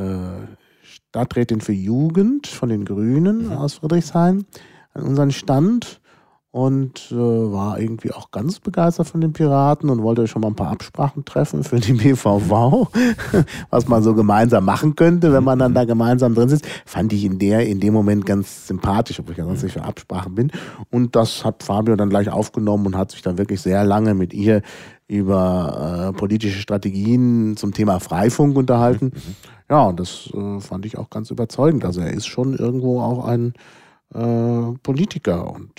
Stadträtin 1.17 1.61
für 1.61 1.73
Jugend 1.73 2.45
von 2.45 2.69
den 2.69 2.85
Grünen 2.85 3.51
aus 3.51 3.73
Friedrichshain 3.73 4.45
an 4.93 5.01
unseren 5.01 5.31
Stand 5.31 5.99
und 6.51 7.11
äh, 7.11 7.15
war 7.15 7.79
irgendwie 7.79 8.11
auch 8.11 8.29
ganz 8.29 8.59
begeistert 8.59 9.07
von 9.07 9.21
den 9.21 9.33
Piraten 9.33 9.89
und 9.89 10.03
wollte 10.03 10.27
schon 10.27 10.43
mal 10.43 10.49
ein 10.49 10.55
paar 10.55 10.69
Absprachen 10.69 11.25
treffen 11.25 11.63
für 11.63 11.79
die 11.79 11.93
BVV, 11.93 12.87
was 13.71 13.87
man 13.87 14.03
so 14.03 14.13
gemeinsam 14.13 14.65
machen 14.65 14.95
könnte, 14.95 15.33
wenn 15.33 15.43
man 15.43 15.57
dann 15.57 15.73
da 15.73 15.85
gemeinsam 15.85 16.35
drin 16.35 16.49
sitzt. 16.49 16.67
Fand 16.85 17.11
ich 17.13 17.23
in 17.23 17.39
der 17.39 17.65
in 17.65 17.79
dem 17.79 17.95
Moment 17.95 18.27
ganz 18.27 18.67
sympathisch, 18.67 19.19
obwohl 19.19 19.31
ich 19.31 19.39
ja 19.39 19.45
sonst 19.45 19.63
nicht 19.63 19.73
für 19.73 19.83
Absprachen 19.83 20.35
bin. 20.35 20.51
Und 20.91 21.15
das 21.15 21.43
hat 21.43 21.63
Fabio 21.63 21.95
dann 21.95 22.11
gleich 22.11 22.29
aufgenommen 22.29 22.85
und 22.85 22.95
hat 22.95 23.09
sich 23.09 23.23
dann 23.23 23.39
wirklich 23.39 23.59
sehr 23.59 23.83
lange 23.83 24.13
mit 24.13 24.35
ihr 24.35 24.61
über 25.07 26.11
äh, 26.13 26.17
politische 26.17 26.59
Strategien 26.59 27.57
zum 27.57 27.73
Thema 27.73 27.99
Freifunk 27.99 28.55
unterhalten. 28.55 29.13
Ja, 29.69 29.83
und 29.87 29.99
das 29.99 30.29
äh, 30.33 30.59
fand 30.61 30.85
ich 30.85 30.97
auch 30.97 31.09
ganz 31.09 31.29
überzeugend. 31.31 31.83
Also 31.85 32.01
er 32.01 32.11
ist 32.13 32.27
schon 32.27 32.55
irgendwo 32.57 33.01
auch 33.01 33.25
ein 33.25 33.53
äh, 34.13 34.77
Politiker 34.83 35.53
und 35.53 35.71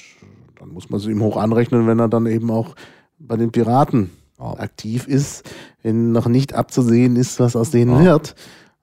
dann 0.59 0.70
muss 0.70 0.91
man 0.91 1.01
es 1.01 1.07
ihm 1.07 1.22
hoch 1.22 1.36
anrechnen, 1.36 1.86
wenn 1.86 1.99
er 1.99 2.09
dann 2.09 2.26
eben 2.26 2.51
auch 2.51 2.74
bei 3.18 3.36
den 3.36 3.51
Piraten 3.51 4.11
Ja. 4.39 4.55
aktiv 4.59 5.07
ist, 5.09 5.49
wenn 5.82 6.12
noch 6.12 6.26
nicht 6.28 6.55
abzusehen 6.55 7.16
ist, 7.16 7.41
was 7.41 7.57
aus 7.57 7.70
denen 7.70 7.93
Ja. 8.05 8.12
wird 8.12 8.34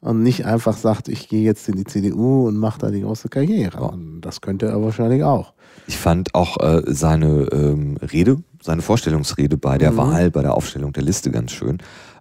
und 0.02 0.24
nicht 0.24 0.46
einfach 0.46 0.76
sagt, 0.76 1.08
ich 1.08 1.30
gehe 1.30 1.44
jetzt 1.44 1.70
in 1.70 1.76
die 1.78 1.84
CDU 1.84 2.48
und 2.48 2.58
mache 2.58 2.80
da 2.80 2.90
die 2.92 3.02
große 3.02 3.30
Karriere. 3.30 3.78
Ja. 3.78 3.86
Und 3.88 4.22
das 4.22 4.42
könnte 4.42 4.66
er 4.68 4.82
wahrscheinlich 4.82 5.24
auch. 5.24 5.54
Ich 5.88 5.98
fand 5.98 6.34
auch 6.34 6.58
äh, 6.60 6.82
seine 6.88 7.48
ähm, 7.52 7.98
Rede, 7.98 8.38
seine 8.62 8.82
Vorstellungsrede 8.82 9.58
bei 9.58 9.78
der 9.78 9.92
Mhm. 9.92 9.98
Wahl, 9.98 10.32
bei 10.32 10.42
der 10.42 10.56
Aufstellung 10.56 10.94
der 10.94 11.04
Liste 11.04 11.30
ganz 11.30 11.52
schön, 11.52 11.78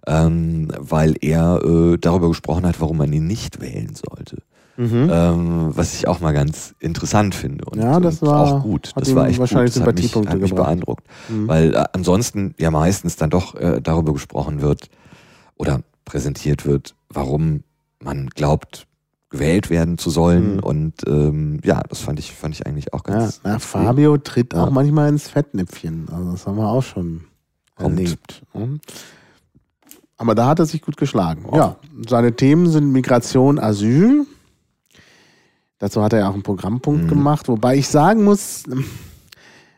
ähm, 0.07 0.69
weil 0.77 1.15
er 1.21 1.61
äh, 1.63 1.97
darüber 1.97 2.27
gesprochen 2.29 2.65
hat, 2.65 2.79
warum 2.81 2.97
man 2.97 3.11
ihn 3.13 3.27
nicht 3.27 3.61
wählen 3.61 3.93
sollte. 3.95 4.37
Ähm, 4.77 5.69
was 5.73 5.93
ich 5.93 6.05
auch 6.09 6.19
mal 6.19 6.33
ganz 6.33 6.75
interessant 6.81 7.33
finde 7.33 7.63
und, 7.63 7.79
Ja, 7.81 8.01
das 8.01 8.21
und 8.21 8.27
war- 8.27 8.55
auch 8.57 8.63
gut. 8.63 8.91
Das 8.97 9.15
war 9.15 9.29
echt 9.29 9.39
wahrscheinlich 9.39 9.73
gut. 9.73 9.81
Das 9.83 9.87
hat 9.87 9.95
mich, 9.97 10.13
hat 10.29 10.39
mich 10.41 10.53
beeindruckt. 10.53 11.07
Mhm. 11.29 11.47
Weil 11.47 11.73
äh, 11.75 11.85
ansonsten 11.93 12.53
ja 12.59 12.71
meistens 12.71 13.15
dann 13.15 13.29
doch 13.29 13.55
äh, 13.55 13.79
darüber 13.81 14.11
gesprochen 14.11 14.61
wird 14.61 14.89
oder 15.55 15.79
präsentiert 16.03 16.65
wird, 16.65 16.93
warum 17.07 17.63
man 18.03 18.27
glaubt, 18.27 18.85
gewählt 19.29 19.69
werden 19.69 19.97
zu 19.97 20.09
sollen. 20.09 20.55
Mhm. 20.55 20.59
Und 20.63 20.93
ähm, 21.07 21.61
ja, 21.63 21.81
das 21.87 22.01
fand 22.01 22.19
ich, 22.19 22.33
fand 22.33 22.53
ich 22.53 22.67
eigentlich 22.67 22.93
auch 22.93 23.03
Ja, 23.07 23.13
ganz. 23.19 23.39
na, 23.45 23.51
ganz 23.51 23.63
gut. 23.71 23.81
Fabio 23.81 24.17
tritt 24.17 24.53
Ja. 24.53 24.65
auch 24.65 24.71
manchmal 24.71 25.07
ins 25.07 25.29
Fettnäpfchen. 25.29 26.09
Also 26.11 26.31
das 26.31 26.45
haben 26.47 26.57
wir 26.57 26.67
auch 26.67 26.83
schon 26.83 27.21
Kommt. 27.77 27.97
erlebt. 27.97 28.43
ne? 28.53 28.77
Aber 30.17 30.33
da 30.35 30.47
hat 30.47 30.59
er 30.59 30.65
sich 30.65 30.81
gut 30.81 30.97
geschlagen. 30.97 31.45
Ja. 31.51 31.57
Ja, 31.57 31.75
seine 32.07 32.33
Themen 32.35 32.69
sind 32.69 32.91
Migration, 32.91 33.59
Asyl. 33.59 34.25
Dazu 35.79 36.01
hat 36.01 36.13
er 36.13 36.19
ja 36.19 36.29
auch 36.29 36.33
einen 36.33 36.43
Programmpunkt 36.43 37.03
Mhm. 37.05 37.09
gemacht, 37.09 37.47
wobei 37.49 37.75
ich 37.75 37.87
sagen 37.89 38.23
muss, 38.23 38.63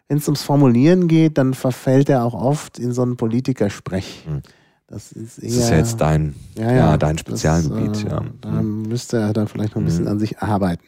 wenn 0.08 0.18
es 0.18 0.28
ums 0.28 0.44
Formulieren 0.44 1.08
geht, 1.08 1.38
dann 1.38 1.54
verfällt 1.54 2.08
er 2.10 2.24
auch 2.24 2.36
oft 2.36 2.78
in 2.78 2.94
so 2.94 3.02
einen 3.02 3.18
Politikersprech. 3.18 4.26
Mhm. 4.30 4.42
Das 4.86 5.12
ist 5.12 5.40
eher, 5.40 5.50
Das 5.50 5.58
ist 5.58 5.70
ja 5.72 5.78
jetzt 5.78 6.00
dein, 6.00 6.36
ja, 6.56 6.72
ja, 6.72 6.98
dein 6.98 7.18
Spezialgebiet, 7.18 8.06
äh, 8.06 8.10
ja. 8.10 8.22
Da 8.40 8.50
Mhm. 8.52 8.84
müsste 8.84 9.18
er 9.18 9.34
dann 9.34 9.48
vielleicht 9.48 9.76
noch 9.76 9.82
ein 9.82 9.86
bisschen 9.86 10.06
Mhm. 10.06 10.12
an 10.12 10.20
sich 10.20 10.40
arbeiten. 10.40 10.84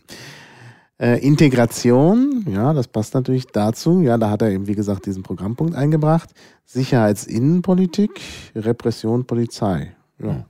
Äh, 1.02 1.26
Integration, 1.26 2.44
ja, 2.50 2.74
das 2.74 2.88
passt 2.90 3.14
natürlich 3.14 3.48
dazu. 3.48 4.02
Ja, 4.02 4.18
da 4.18 4.30
hat 4.30 4.42
er 4.42 4.52
eben, 4.52 4.68
wie 4.68 4.76
gesagt, 4.76 5.06
diesen 5.06 5.24
Programmpunkt 5.24 5.74
eingebracht. 5.74 6.30
Sicherheitsinnenpolitik, 6.66 8.20
Repression, 8.54 9.26
Polizei. 9.26 9.96
Ja. 10.22 10.46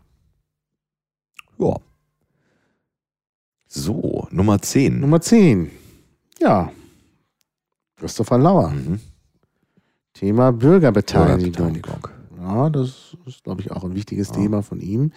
Ja. 1.59 1.75
So, 3.67 4.27
Nummer 4.31 4.59
10. 4.59 4.99
Nummer 4.99 5.21
10. 5.21 5.69
Ja. 6.39 6.71
Christopher 7.97 8.39
Lauer. 8.39 8.69
Mhm. 8.71 8.99
Thema 10.13 10.51
Bürgerbeteiligung. 10.51 11.73
Bürgerbeteiligung. 11.73 12.09
Ja, 12.41 12.69
das 12.71 13.15
ist, 13.27 13.43
glaube 13.43 13.61
ich, 13.61 13.71
auch 13.71 13.83
ein 13.83 13.93
wichtiges 13.93 14.29
Ja. 14.29 14.35
Thema 14.35 14.63
von 14.63 14.79
ihm. 14.79 15.11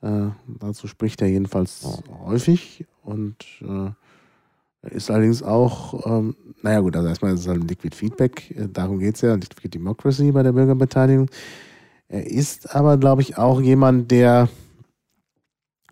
Äh, 0.00 0.30
dazu 0.58 0.88
spricht 0.88 1.22
er 1.22 1.28
jedenfalls 1.28 2.02
häufig 2.24 2.84
und 3.02 3.36
äh, 3.60 3.90
ist 4.90 5.10
allerdings 5.10 5.42
auch, 5.42 6.04
ähm, 6.06 6.34
naja 6.62 6.80
gut, 6.80 6.96
also 6.96 7.08
erstmal 7.08 7.34
ist 7.34 7.40
es 7.40 7.48
halt 7.48 7.60
ein 7.62 7.68
Liquid 7.68 7.94
Feedback, 7.96 8.50
äh, 8.56 8.68
darum 8.72 8.98
geht 8.98 9.14
es 9.14 9.20
ja, 9.20 9.34
Liquid 9.34 9.68
Democracy 9.68 10.32
bei 10.32 10.42
der 10.42 10.52
Bürgerbeteiligung. 10.52 11.28
Er 12.08 12.26
ist 12.26 12.74
aber, 12.74 12.98
glaube 12.98 13.22
ich, 13.22 13.38
auch 13.38 13.60
jemand, 13.60 14.10
der 14.10 14.48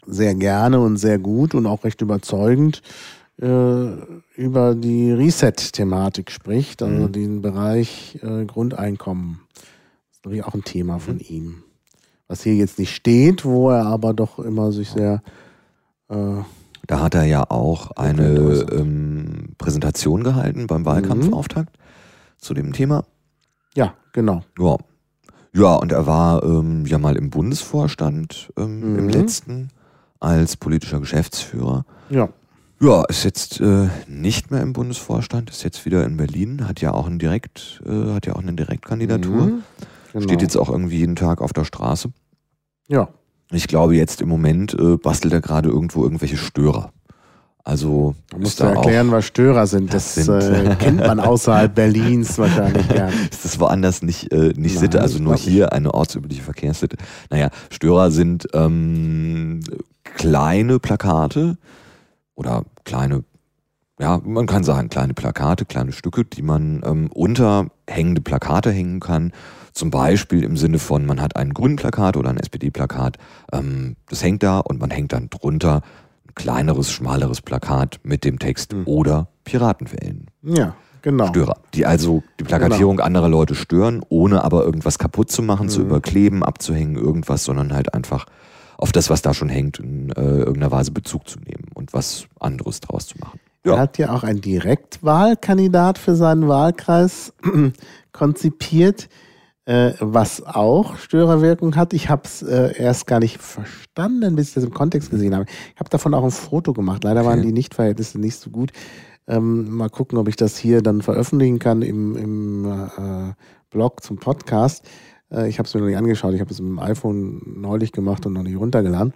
sehr 0.06 0.34
gerne 0.34 0.80
und 0.80 0.96
sehr 0.96 1.18
gut 1.18 1.54
und 1.54 1.66
auch 1.66 1.84
recht 1.84 2.00
überzeugend 2.02 2.82
äh, 3.40 3.90
über 4.36 4.74
die 4.74 5.12
Reset-Thematik 5.12 6.30
spricht, 6.30 6.82
also 6.82 7.06
Mhm. 7.08 7.12
den 7.12 7.42
Bereich 7.42 8.18
äh, 8.22 8.44
Grundeinkommen. 8.44 9.40
Das 9.54 9.62
ist 10.18 10.24
natürlich 10.24 10.44
auch 10.44 10.54
ein 10.54 10.64
Thema 10.64 10.98
von 10.98 11.14
Mhm. 11.14 11.24
ihm. 11.28 11.62
Was 12.28 12.42
hier 12.42 12.54
jetzt 12.54 12.78
nicht 12.78 12.94
steht, 12.94 13.44
wo 13.44 13.70
er 13.70 13.86
aber 13.86 14.14
doch 14.14 14.38
immer 14.38 14.72
sich 14.72 14.90
sehr 14.90 15.22
äh, 16.08 16.42
Da 16.86 17.00
hat 17.00 17.14
er 17.14 17.24
ja 17.24 17.44
auch 17.50 17.90
eine 17.92 18.40
äußert. 18.40 18.72
ähm, 18.72 19.54
Präsentation 19.58 20.24
gehalten 20.24 20.66
beim 20.66 20.84
Wahlkampfauftakt 20.84 21.76
zu 22.38 22.54
dem 22.54 22.72
Thema. 22.72 23.04
ja, 23.74 23.94
genau. 24.12 24.42
Ja. 24.58 24.76
Ja, 25.52 25.74
und 25.74 25.90
er 25.92 26.06
war 26.06 26.42
ähm, 26.44 26.86
ja 26.86 26.98
mal 26.98 27.16
im 27.16 27.30
Bundesvorstand 27.30 28.52
ähm, 28.56 28.96
im 28.96 29.04
Mhm. 29.04 29.10
letzten 29.10 29.68
als 30.20 30.56
politischer 30.56 31.00
Geschäftsführer. 31.00 31.84
Ja. 32.08 32.28
Ja, 32.80 33.04
ist 33.06 33.24
jetzt 33.24 33.60
äh, 33.60 33.88
nicht 34.06 34.50
mehr 34.50 34.62
im 34.62 34.72
Bundesvorstand, 34.72 35.50
ist 35.50 35.64
jetzt 35.64 35.84
wieder 35.84 36.04
in 36.06 36.16
Berlin, 36.16 36.66
hat 36.68 36.80
ja 36.80 36.92
auch 36.94 37.06
ein 37.06 37.18
Direkt, 37.18 37.82
äh, 37.84 38.12
hat 38.14 38.26
ja 38.26 38.34
auch 38.36 38.40
eine 38.42 38.52
Direktkandidatur. 38.54 39.46
Mhm. 39.46 39.62
Genau. 40.12 40.22
Steht 40.24 40.40
jetzt 40.42 40.56
auch 40.56 40.70
irgendwie 40.70 40.98
jeden 40.98 41.16
Tag 41.16 41.40
auf 41.42 41.52
der 41.52 41.64
Straße. 41.64 42.10
Ja. 42.88 43.08
Ich 43.50 43.66
glaube, 43.68 43.96
jetzt 43.96 44.20
im 44.20 44.28
Moment 44.28 44.74
äh, 44.74 44.96
bastelt 44.96 45.32
er 45.32 45.40
gerade 45.40 45.68
irgendwo 45.68 46.02
irgendwelche 46.04 46.36
Störer. 46.36 46.92
Also 47.62 48.14
Man 48.32 48.42
muss 48.42 48.56
da 48.56 48.70
erklären, 48.72 49.10
was 49.10 49.26
Störer 49.26 49.66
sind. 49.66 49.92
Das, 49.92 50.14
Das 50.14 50.24
sind- 50.24 50.66
äh, 50.66 50.76
kennt 50.78 50.98
man 51.00 51.20
außerhalb 51.20 51.74
Berlins 51.74 52.38
wahrscheinlich 52.38 52.88
nicht. 52.88 53.02
ist 53.30 53.44
das 53.44 53.60
woanders 53.60 54.02
nicht, 54.02 54.32
äh, 54.32 54.48
nicht 54.56 54.74
Nein, 54.74 54.78
Sitte, 54.78 55.00
also 55.02 55.16
ich 55.16 55.22
nur 55.22 55.36
hier 55.36 55.72
eine 55.72 55.92
ortsübliche 55.92 56.42
Verkehrssitte. 56.42 56.96
Naja, 57.28 57.50
Störer 57.70 58.10
sind 58.10 58.48
ähm, 58.54 59.60
kleine 60.04 60.78
Plakate 60.78 61.58
oder 62.34 62.64
kleine, 62.84 63.24
ja, 64.00 64.20
man 64.24 64.46
kann 64.46 64.64
sagen, 64.64 64.88
kleine 64.88 65.12
Plakate, 65.12 65.66
kleine 65.66 65.92
Stücke, 65.92 66.24
die 66.24 66.42
man 66.42 66.80
ähm, 66.84 67.10
unter 67.12 67.66
hängende 67.86 68.22
Plakate 68.22 68.70
hängen 68.70 69.00
kann. 69.00 69.32
Zum 69.72 69.90
Beispiel 69.90 70.42
im 70.44 70.56
Sinne 70.56 70.78
von, 70.78 71.06
man 71.06 71.20
hat 71.20 71.36
ein 71.36 71.54
Grünplakat 71.54 72.16
oder 72.16 72.30
ein 72.30 72.36
SPD-Plakat, 72.38 73.16
ähm, 73.52 73.96
das 74.08 74.22
hängt 74.22 74.42
da 74.42 74.58
und 74.58 74.80
man 74.80 74.90
hängt 74.90 75.12
dann 75.12 75.30
drunter 75.30 75.82
ein 76.26 76.34
kleineres, 76.34 76.90
schmaleres 76.90 77.40
Plakat 77.42 78.00
mit 78.02 78.24
dem 78.24 78.38
Text 78.38 78.72
Mhm. 78.72 78.82
oder 78.86 79.28
Piraten 79.44 79.90
wählen. 79.92 80.26
Ja, 80.42 80.74
genau. 81.02 81.26
Störer, 81.28 81.56
die 81.74 81.86
also 81.86 82.22
die 82.38 82.44
Plakatierung 82.44 83.00
anderer 83.00 83.28
Leute 83.28 83.54
stören, 83.54 84.02
ohne 84.08 84.44
aber 84.44 84.64
irgendwas 84.64 84.98
kaputt 84.98 85.30
zu 85.30 85.42
machen, 85.42 85.68
zu 85.68 85.80
Mhm. 85.80 85.86
überkleben, 85.86 86.42
abzuhängen, 86.44 86.96
irgendwas, 86.96 87.44
sondern 87.44 87.72
halt 87.72 87.94
einfach 87.94 88.26
auf 88.76 88.92
das, 88.92 89.10
was 89.10 89.22
da 89.22 89.34
schon 89.34 89.48
hängt, 89.50 89.78
in 89.78 90.10
äh, 90.10 90.20
irgendeiner 90.22 90.70
Weise 90.72 90.90
Bezug 90.90 91.28
zu 91.28 91.38
nehmen 91.40 91.66
und 91.74 91.92
was 91.92 92.26
anderes 92.40 92.80
draus 92.80 93.06
zu 93.06 93.18
machen. 93.18 93.38
Er 93.62 93.72
Ja, 93.74 93.78
hat 93.78 93.98
ja 93.98 94.14
auch 94.14 94.22
einen 94.24 94.40
Direktwahlkandidat 94.40 95.98
für 95.98 96.14
seinen 96.16 96.48
Wahlkreis 96.48 97.34
konzipiert, 98.12 99.08
äh, 99.70 99.94
was 100.00 100.44
auch 100.44 100.96
Störerwirkung 100.96 101.76
hat. 101.76 101.92
Ich 101.92 102.08
habe 102.08 102.22
es 102.24 102.42
äh, 102.42 102.76
erst 102.76 103.06
gar 103.06 103.20
nicht 103.20 103.38
verstanden, 103.38 104.34
bis 104.34 104.48
ich 104.48 104.54
das 104.54 104.64
im 104.64 104.74
Kontext 104.74 105.10
gesehen 105.10 105.32
habe. 105.32 105.46
Ich 105.74 105.78
habe 105.78 105.88
davon 105.88 106.12
auch 106.12 106.24
ein 106.24 106.32
Foto 106.32 106.72
gemacht. 106.72 107.04
Leider 107.04 107.24
waren 107.24 107.38
Okay. 107.38 107.48
die 107.48 107.52
Nichtverhältnisse 107.52 108.18
nicht 108.18 108.34
so 108.34 108.50
gut. 108.50 108.72
Ähm, 109.28 109.70
mal 109.70 109.88
gucken, 109.88 110.18
ob 110.18 110.26
ich 110.26 110.34
das 110.34 110.56
hier 110.56 110.82
dann 110.82 111.02
veröffentlichen 111.02 111.60
kann 111.60 111.82
im, 111.82 112.16
im 112.16 112.64
äh, 112.64 113.32
Blog 113.70 114.02
zum 114.02 114.16
Podcast. 114.16 114.84
Äh, 115.30 115.48
ich 115.48 115.60
habe 115.60 115.68
es 115.68 115.74
mir 115.74 115.82
noch 115.82 115.86
nicht 115.86 115.98
angeschaut. 115.98 116.34
Ich 116.34 116.40
habe 116.40 116.50
es 116.50 116.60
mit 116.60 116.68
dem 116.68 116.80
iPhone 116.80 117.40
neulich 117.60 117.92
gemacht 117.92 118.26
und 118.26 118.32
noch 118.32 118.42
nicht 118.42 118.58
runtergeladen. 118.58 119.14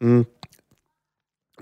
Mm. 0.00 0.20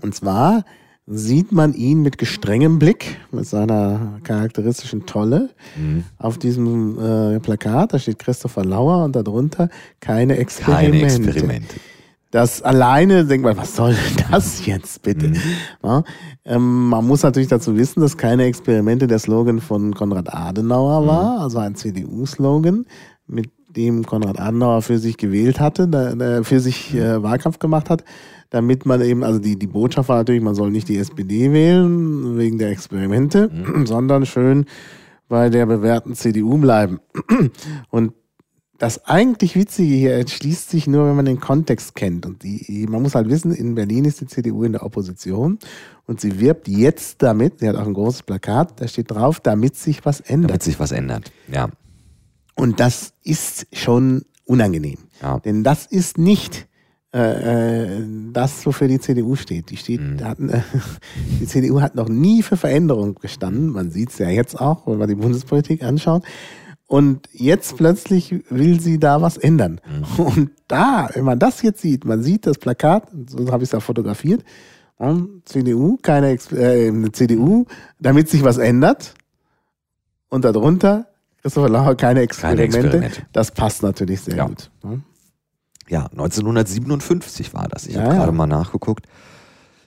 Und 0.03 0.14
zwar 0.16 0.64
sieht 1.09 1.52
man 1.52 1.72
ihn 1.72 2.02
mit 2.02 2.18
gestrengem 2.18 2.78
Blick, 2.80 3.18
mit 3.30 3.46
seiner 3.46 4.18
charakteristischen 4.24 5.07
Tolle 5.07 5.50
Mhm. 5.76 6.04
auf 6.18 6.36
diesem 6.38 6.98
äh, 6.98 7.38
Plakat. 7.40 7.92
Da 7.94 7.98
steht 7.98 8.18
Christopher 8.18 8.64
Lauer 8.64 9.04
und 9.04 9.14
darunter 9.14 9.68
keine 10.00 10.36
Experimente. 10.36 10.98
keine 10.98 11.28
Experimente. 11.30 11.74
Das 12.32 12.61
alleine 12.61 13.24
denkt 13.24 13.44
man, 13.46 13.57
was 13.57 13.76
soll 13.76 13.94
das 14.32 14.66
jetzt 14.66 15.02
bitte? 15.02 15.28
Mhm. 15.28 15.36
Ja, 15.84 16.02
ähm, 16.44 16.88
man 16.88 17.07
muss 17.07 17.22
natürlich 17.22 17.48
dazu 17.48 17.76
wissen, 17.76 18.00
dass 18.00 18.16
keine 18.16 18.44
Experimente 18.44 19.07
der 19.07 19.20
Slogan 19.20 19.61
von 19.61 19.94
Konrad 19.94 20.34
Adenauer 20.34 21.02
Mhm. 21.02 21.07
war, 21.07 21.40
also 21.40 21.59
ein 21.59 21.76
CDU-Slogan, 21.76 22.84
mit 23.28 23.50
dem 23.76 24.04
Konrad 24.04 24.40
Adenauer 24.40 24.82
für 24.82 24.98
sich 24.98 25.18
gewählt 25.18 25.61
hatte, 25.61 25.86
da, 25.86 26.14
da 26.16 26.42
für 26.42 26.59
sich 26.59 26.92
Mhm. 26.94 26.98
äh, 27.00 27.22
Wahlkampf 27.22 27.61
gemacht 27.61 27.90
hat, 27.90 28.02
damit 28.51 28.86
man 28.86 29.01
eben, 29.01 29.24
also 29.24 29.38
die, 29.38 29.59
die 29.59 29.66
Botschaft 29.66 30.09
war 30.09 30.18
natürlich, 30.18 30.42
man 30.42 30.55
soll 30.55 30.70
nicht 30.70 30.88
die 30.88 30.99
SPD 30.99 31.53
wählen 31.53 32.38
wegen 32.38 32.59
der 32.59 32.70
Experimente, 32.70 33.51
Mhm. 33.53 33.86
sondern 33.86 34.26
schön 34.26 34.66
bei 35.28 35.51
der 35.51 35.66
bewährten 35.66 36.14
CDU 36.14 36.59
bleiben. 36.59 37.01
Und 37.90 38.12
das 38.78 39.07
eigentlich 39.07 39.57
Witzige 39.57 39.94
hier 39.94 40.16
entschließt 40.16 40.70
sich 40.70 40.86
nur, 40.86 41.09
wenn 41.09 41.16
man 41.16 41.24
den 41.24 41.40
Kontext 41.40 41.94
kennt. 41.94 42.26
Und 42.26 42.42
die, 42.42 42.86
man 42.88 43.03
muss 43.03 43.14
halt 43.14 43.28
wissen, 43.28 43.53
in 43.53 43.74
Berlin 43.74 44.05
ist 44.05 44.20
die 44.20 44.26
CDU 44.26 44.64
in 44.64 44.72
der 44.72 44.84
Opposition 44.84 45.59
und 46.07 46.20
sie 46.20 46.38
wirbt 46.40 46.68
jetzt 46.68 47.22
damit, 47.22 47.61
sie 47.61 47.68
hat 47.68 47.76
auch 47.76 47.86
ein 47.86 47.94
großes 47.94 48.22
Plakat, 48.22 48.80
da 48.80 48.86
steht 48.86 49.11
drauf, 49.11 49.40
damit 49.40 49.76
sich 49.76 50.05
was 50.05 50.20
ändert. 50.20 50.51
Damit 50.51 50.62
sich 50.62 50.78
was 50.78 50.92
ändert. 50.92 51.32
Ja. 51.51 51.70
Und 52.55 52.80
das 52.80 53.14
ist 53.22 53.66
schon 53.72 54.22
unangenehm. 54.44 54.99
Ja. 55.22 55.38
Denn 55.40 55.64
das 55.64 55.86
ist 55.86 56.18
nicht 56.18 56.68
äh, 57.16 57.98
äh, 58.00 58.04
das, 58.32 58.66
wofür 58.66 58.88
die 58.88 59.00
CDU 59.00 59.36
steht. 59.36 59.70
Die, 59.70 59.76
steht 59.76 60.00
Mhm. 60.00 60.24
hat, 60.24 60.38
äh, 60.38 60.60
die 61.40 61.46
CDU 61.46 61.80
hat 61.80 61.94
noch 61.94 62.08
nie 62.08 62.42
für 62.42 62.56
Veränderung 62.56 63.14
gestanden. 63.14 63.68
Man 63.70 63.90
sieht 63.90 64.10
es 64.10 64.18
ja 64.18 64.28
jetzt 64.28 64.60
auch, 64.60 64.86
wenn 64.86 64.98
man 64.98 65.08
die 65.08 65.14
Bundespolitik 65.14 65.82
anschaut. 65.82 66.24
Und 66.88 67.28
jetzt 67.32 67.76
plötzlich 67.76 68.32
will 68.50 68.78
sie 68.80 68.98
da 69.00 69.20
was 69.22 69.36
ändern. 69.38 69.80
Mhm. 70.18 70.24
Und 70.24 70.50
da, 70.68 71.08
wenn 71.14 71.24
man 71.24 71.38
das 71.38 71.62
jetzt 71.62 71.80
sieht, 71.80 72.04
man 72.04 72.22
sieht 72.22 72.46
das 72.46 72.58
Plakat, 72.58 73.08
so 73.28 73.50
habe 73.50 73.62
ich 73.64 73.68
es 73.68 73.72
ja 73.72 73.80
fotografiert, 73.80 74.44
CDU, 75.44 75.98
keine 76.00 76.32
äh, 76.52 76.88
eine 76.88 77.12
CDU, 77.12 77.66
damit 78.00 78.28
sich 78.30 78.42
was 78.44 78.56
ändert. 78.58 79.14
Und 80.28 80.44
darunter, 80.44 81.06
Christopher 81.42 81.68
Lauer, 81.68 81.94
keine 81.96 82.20
Experimente. 82.20 82.78
Experimente. 82.78 83.22
Das 83.32 83.50
passt 83.50 83.82
natürlich 83.82 84.22
sehr 84.22 84.36
Ja. 84.36 84.46
gut. 84.46 84.70
Ja, 85.89 86.07
1957 86.07 87.55
war 87.55 87.68
das. 87.68 87.87
Ich 87.87 87.95
Ja, 87.95 88.03
habe 88.03 88.12
ja. 88.12 88.18
gerade 88.20 88.32
mal 88.32 88.47
nachgeguckt. 88.47 89.07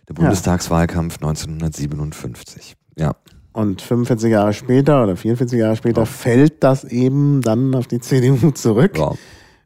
Der 0.07 0.13
Bundestagswahlkampf 0.13 1.15
1957. 1.15 2.75
Ja. 2.97 3.15
Und 3.51 3.81
45 3.81 4.31
Jahre 4.31 4.53
später 4.53 5.03
oder 5.03 5.15
44 5.15 5.59
Jahre 5.59 5.75
später 5.75 6.05
fällt 6.05 6.63
das 6.63 6.83
eben 6.83 7.41
dann 7.41 7.75
auf 7.75 7.87
die 7.87 7.99
CDU 7.99 8.51
zurück, 8.51 8.97
ja. 8.97 9.13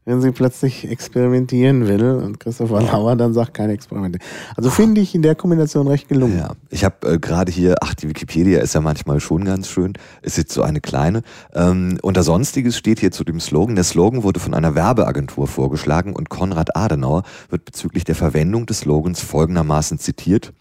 Wenn 0.05 0.21
sie 0.21 0.31
plötzlich 0.31 0.89
experimentieren 0.89 1.87
will 1.87 2.03
und 2.11 2.39
Christopher 2.39 2.81
Lauer 2.81 3.15
dann 3.15 3.33
sagt, 3.33 3.53
keine 3.53 3.73
Experimente. 3.73 4.19
Also 4.55 4.69
finde 4.69 5.01
ich 5.01 5.15
in 5.15 5.21
der 5.21 5.35
Kombination 5.35 5.87
recht 5.87 6.09
gelungen. 6.09 6.37
Ja, 6.37 6.51
ich 6.69 6.83
habe 6.83 7.13
äh, 7.13 7.19
gerade 7.19 7.51
hier, 7.51 7.75
ach, 7.81 7.93
die 7.93 8.09
Wikipedia 8.09 8.59
ist 8.59 8.75
ja 8.75 8.81
manchmal 8.81 9.19
schon 9.19 9.45
ganz 9.45 9.67
schön, 9.67 9.93
ist 10.21 10.37
jetzt 10.37 10.53
so 10.53 10.61
eine 10.61 10.81
kleine. 10.81 11.21
Ähm, 11.53 11.97
unter 12.01 12.23
Sonstiges 12.23 12.77
steht 12.77 12.99
hier 12.99 13.11
zu 13.11 13.23
dem 13.23 13.39
Slogan, 13.39 13.75
der 13.75 13.85
Slogan 13.85 14.23
wurde 14.23 14.39
von 14.39 14.53
einer 14.53 14.75
Werbeagentur 14.75 15.47
vorgeschlagen 15.47 16.13
und 16.13 16.29
Konrad 16.29 16.75
Adenauer 16.75 17.23
wird 17.49 17.65
bezüglich 17.65 18.03
der 18.03 18.15
Verwendung 18.15 18.65
des 18.65 18.79
Slogans 18.79 19.21
folgendermaßen 19.21 19.99
zitiert. 19.99 20.53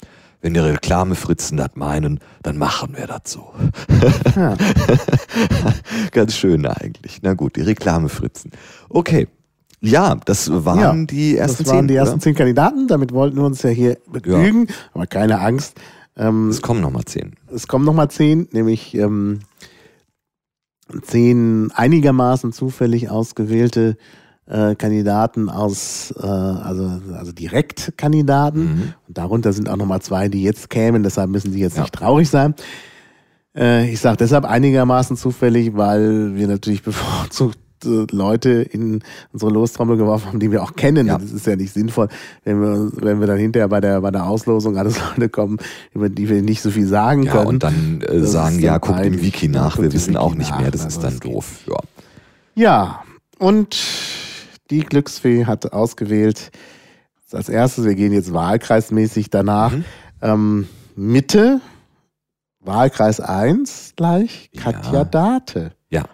Wenn 0.42 0.54
die 0.54 0.60
Reklamefritzen 0.60 1.56
das 1.56 1.70
meinen, 1.76 2.18
dann 2.42 2.58
machen 2.58 2.94
wir 2.96 3.06
das 3.06 3.20
so. 3.24 3.52
Ja. 4.36 4.56
Ganz 6.10 6.34
schön 6.34 6.66
eigentlich. 6.66 7.20
Na 7.22 7.34
gut, 7.34 7.56
die 7.56 7.60
Reklamefritzen. 7.62 8.50
Okay. 8.88 9.28
Ja, 9.80 10.16
das 10.24 10.48
waren 10.64 10.78
Ja, 10.80 11.06
die 11.06 11.36
ersten 11.36 11.62
das 11.64 11.72
waren 11.72 11.80
zehn. 11.80 11.88
die 11.88 11.94
ersten 11.94 12.14
oder? 12.14 12.22
zehn 12.22 12.34
Kandidaten, 12.34 12.86
damit 12.88 13.12
wollten 13.12 13.36
wir 13.36 13.44
uns 13.44 13.62
ja 13.62 13.70
hier 13.70 13.98
begnügen, 14.10 14.68
aber 14.92 15.06
keine 15.06 15.40
Angst. 15.40 15.74
Ähm, 16.16 16.50
Es 16.50 16.60
kommen 16.62 16.80
nochmal 16.80 17.04
zehn. 17.04 17.34
es 17.52 17.66
kommen 17.66 17.84
nochmal 17.84 18.08
zehn, 18.10 18.46
nämlich 18.52 18.94
ähm, 18.94 19.40
zehn 21.02 21.70
einigermaßen 21.74 22.52
zufällig 22.52 23.10
ausgewählte 23.10 23.96
äh, 24.46 24.74
Kandidaten 24.74 25.48
aus, 25.48 26.12
äh, 26.20 26.26
also, 26.26 26.90
also 27.16 27.32
Direktkandidaten. 27.32 28.62
Mhm. 28.64 28.82
Und 29.08 29.18
darunter 29.18 29.52
sind 29.52 29.68
auch 29.68 29.76
nochmal 29.76 30.00
zwei, 30.02 30.28
die 30.28 30.42
jetzt 30.42 30.70
kämen, 30.70 31.02
deshalb 31.02 31.30
müssen 31.30 31.52
sie 31.52 31.60
jetzt 31.60 31.76
Ja. 31.76 31.82
nicht 31.82 31.94
traurig 31.94 32.28
sein. 32.28 32.54
Äh, 33.56 33.90
ich 33.90 34.00
sage 34.00 34.16
deshalb 34.18 34.44
einigermaßen 34.44 35.16
zufällig, 35.16 35.76
weil 35.76 36.34
wir 36.36 36.48
natürlich 36.48 36.82
bevorzugt 36.84 37.58
äh, 37.84 38.06
Leute 38.10 38.50
in 38.50 39.02
unsere 39.32 39.50
Lostrommel 39.52 39.96
geworfen 39.96 40.28
haben, 40.28 40.40
die 40.40 40.50
wir 40.50 40.62
auch 40.62 40.74
kennen. 40.74 41.06
Ja. 41.06 41.18
Das 41.18 41.32
ist 41.32 41.46
ja 41.46 41.56
nicht 41.56 41.72
sinnvoll, 41.72 42.08
wenn 42.44 42.60
wir, 42.60 42.90
wenn 42.96 43.20
wir 43.20 43.26
dann 43.26 43.38
hinterher 43.38 43.68
bei 43.68 43.80
der, 43.80 44.00
bei 44.00 44.10
der 44.10 44.26
Auslosung 44.26 44.76
alles 44.78 44.96
Leute 45.16 45.28
kommen, 45.28 45.58
über 45.94 46.08
die 46.08 46.28
wir 46.28 46.42
nicht 46.42 46.62
so 46.62 46.70
viel 46.70 46.86
sagen 46.86 47.24
Ja, 47.24 47.32
können. 47.32 47.46
und 47.46 47.62
dann 47.62 48.00
äh, 48.02 48.20
sagen, 48.20 48.58
ja, 48.60 48.78
guckt 48.78 49.04
im. 49.04 49.20
Wiki 49.20 49.48
nach, 49.48 49.78
wir 49.78 49.92
wissen 49.92 50.10
Wiki 50.14 50.18
auch 50.18 50.34
nicht 50.34 50.50
nach, 50.50 50.60
mehr, 50.60 50.70
das 50.70 50.84
also 50.84 50.98
ist 50.98 51.04
dann 51.04 51.18
das 51.18 51.20
doof. 51.20 51.60
Ja. 51.68 51.76
Ja, 52.54 53.02
und 53.38 53.76
die 54.72 54.80
Glücksfee 54.80 55.44
hat 55.44 55.72
ausgewählt, 55.72 56.50
als 57.32 57.48
erstes, 57.48 57.84
wir 57.84 57.94
gehen 57.94 58.12
jetzt 58.12 58.32
wahlkreismäßig 58.32 59.30
danach, 59.30 59.72
Mhm. 59.72 59.84
ähm, 60.20 60.68
Mitte, 60.96 61.60
Wahlkreis 62.60 63.20
1 63.20 63.92
gleich 63.96 64.50
Katja 64.56 64.92
Ja. 64.92 65.04
Date. 65.04 65.72
Ja. 65.90 66.04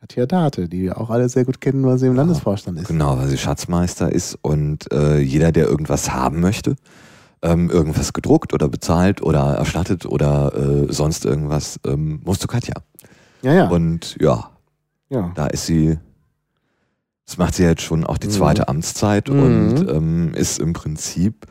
Katja 0.00 0.26
Date, 0.26 0.72
die 0.72 0.82
wir 0.82 1.00
auch 1.00 1.10
alle 1.10 1.28
sehr 1.28 1.44
gut 1.44 1.60
kennen, 1.60 1.84
weil 1.84 1.98
sie 1.98 2.06
im 2.06 2.14
Landesvorstand 2.14 2.78
ist. 2.78 2.86
Genau, 2.88 3.18
weil 3.18 3.26
sie 3.28 3.36
Schatzmeister 3.38 4.10
ist 4.12 4.38
und 4.42 4.90
äh, 4.92 5.18
jeder, 5.18 5.50
der 5.52 5.66
irgendwas 5.66 6.12
haben 6.12 6.40
möchte, 6.40 6.76
ähm, 7.42 7.68
irgendwas 7.70 8.12
gedruckt 8.12 8.54
oder 8.54 8.68
bezahlt 8.68 9.20
oder 9.22 9.54
erstattet 9.56 10.06
oder 10.06 10.52
äh, 10.54 10.92
sonst 10.92 11.24
irgendwas, 11.24 11.78
ähm, 11.86 12.20
muss 12.24 12.38
zu 12.38 12.46
Katja. 12.46 12.74
Ja, 13.42 13.52
ja. 13.54 13.68
Und 13.68 14.16
ja, 14.20 14.50
ja. 15.10 15.32
da 15.34 15.46
ist 15.48 15.66
sie, 15.66 15.98
das 17.28 17.36
macht 17.36 17.54
sie 17.56 17.62
jetzt 17.62 17.82
schon 17.82 18.04
auch 18.04 18.16
die 18.16 18.28
Mhm. 18.28 18.32
zweite 18.32 18.68
Amtszeit 18.68 19.28
Mhm. 19.28 19.42
und 19.42 19.88
ähm, 19.90 20.32
ist 20.34 20.58
im 20.58 20.72
Prinzip 20.72 21.46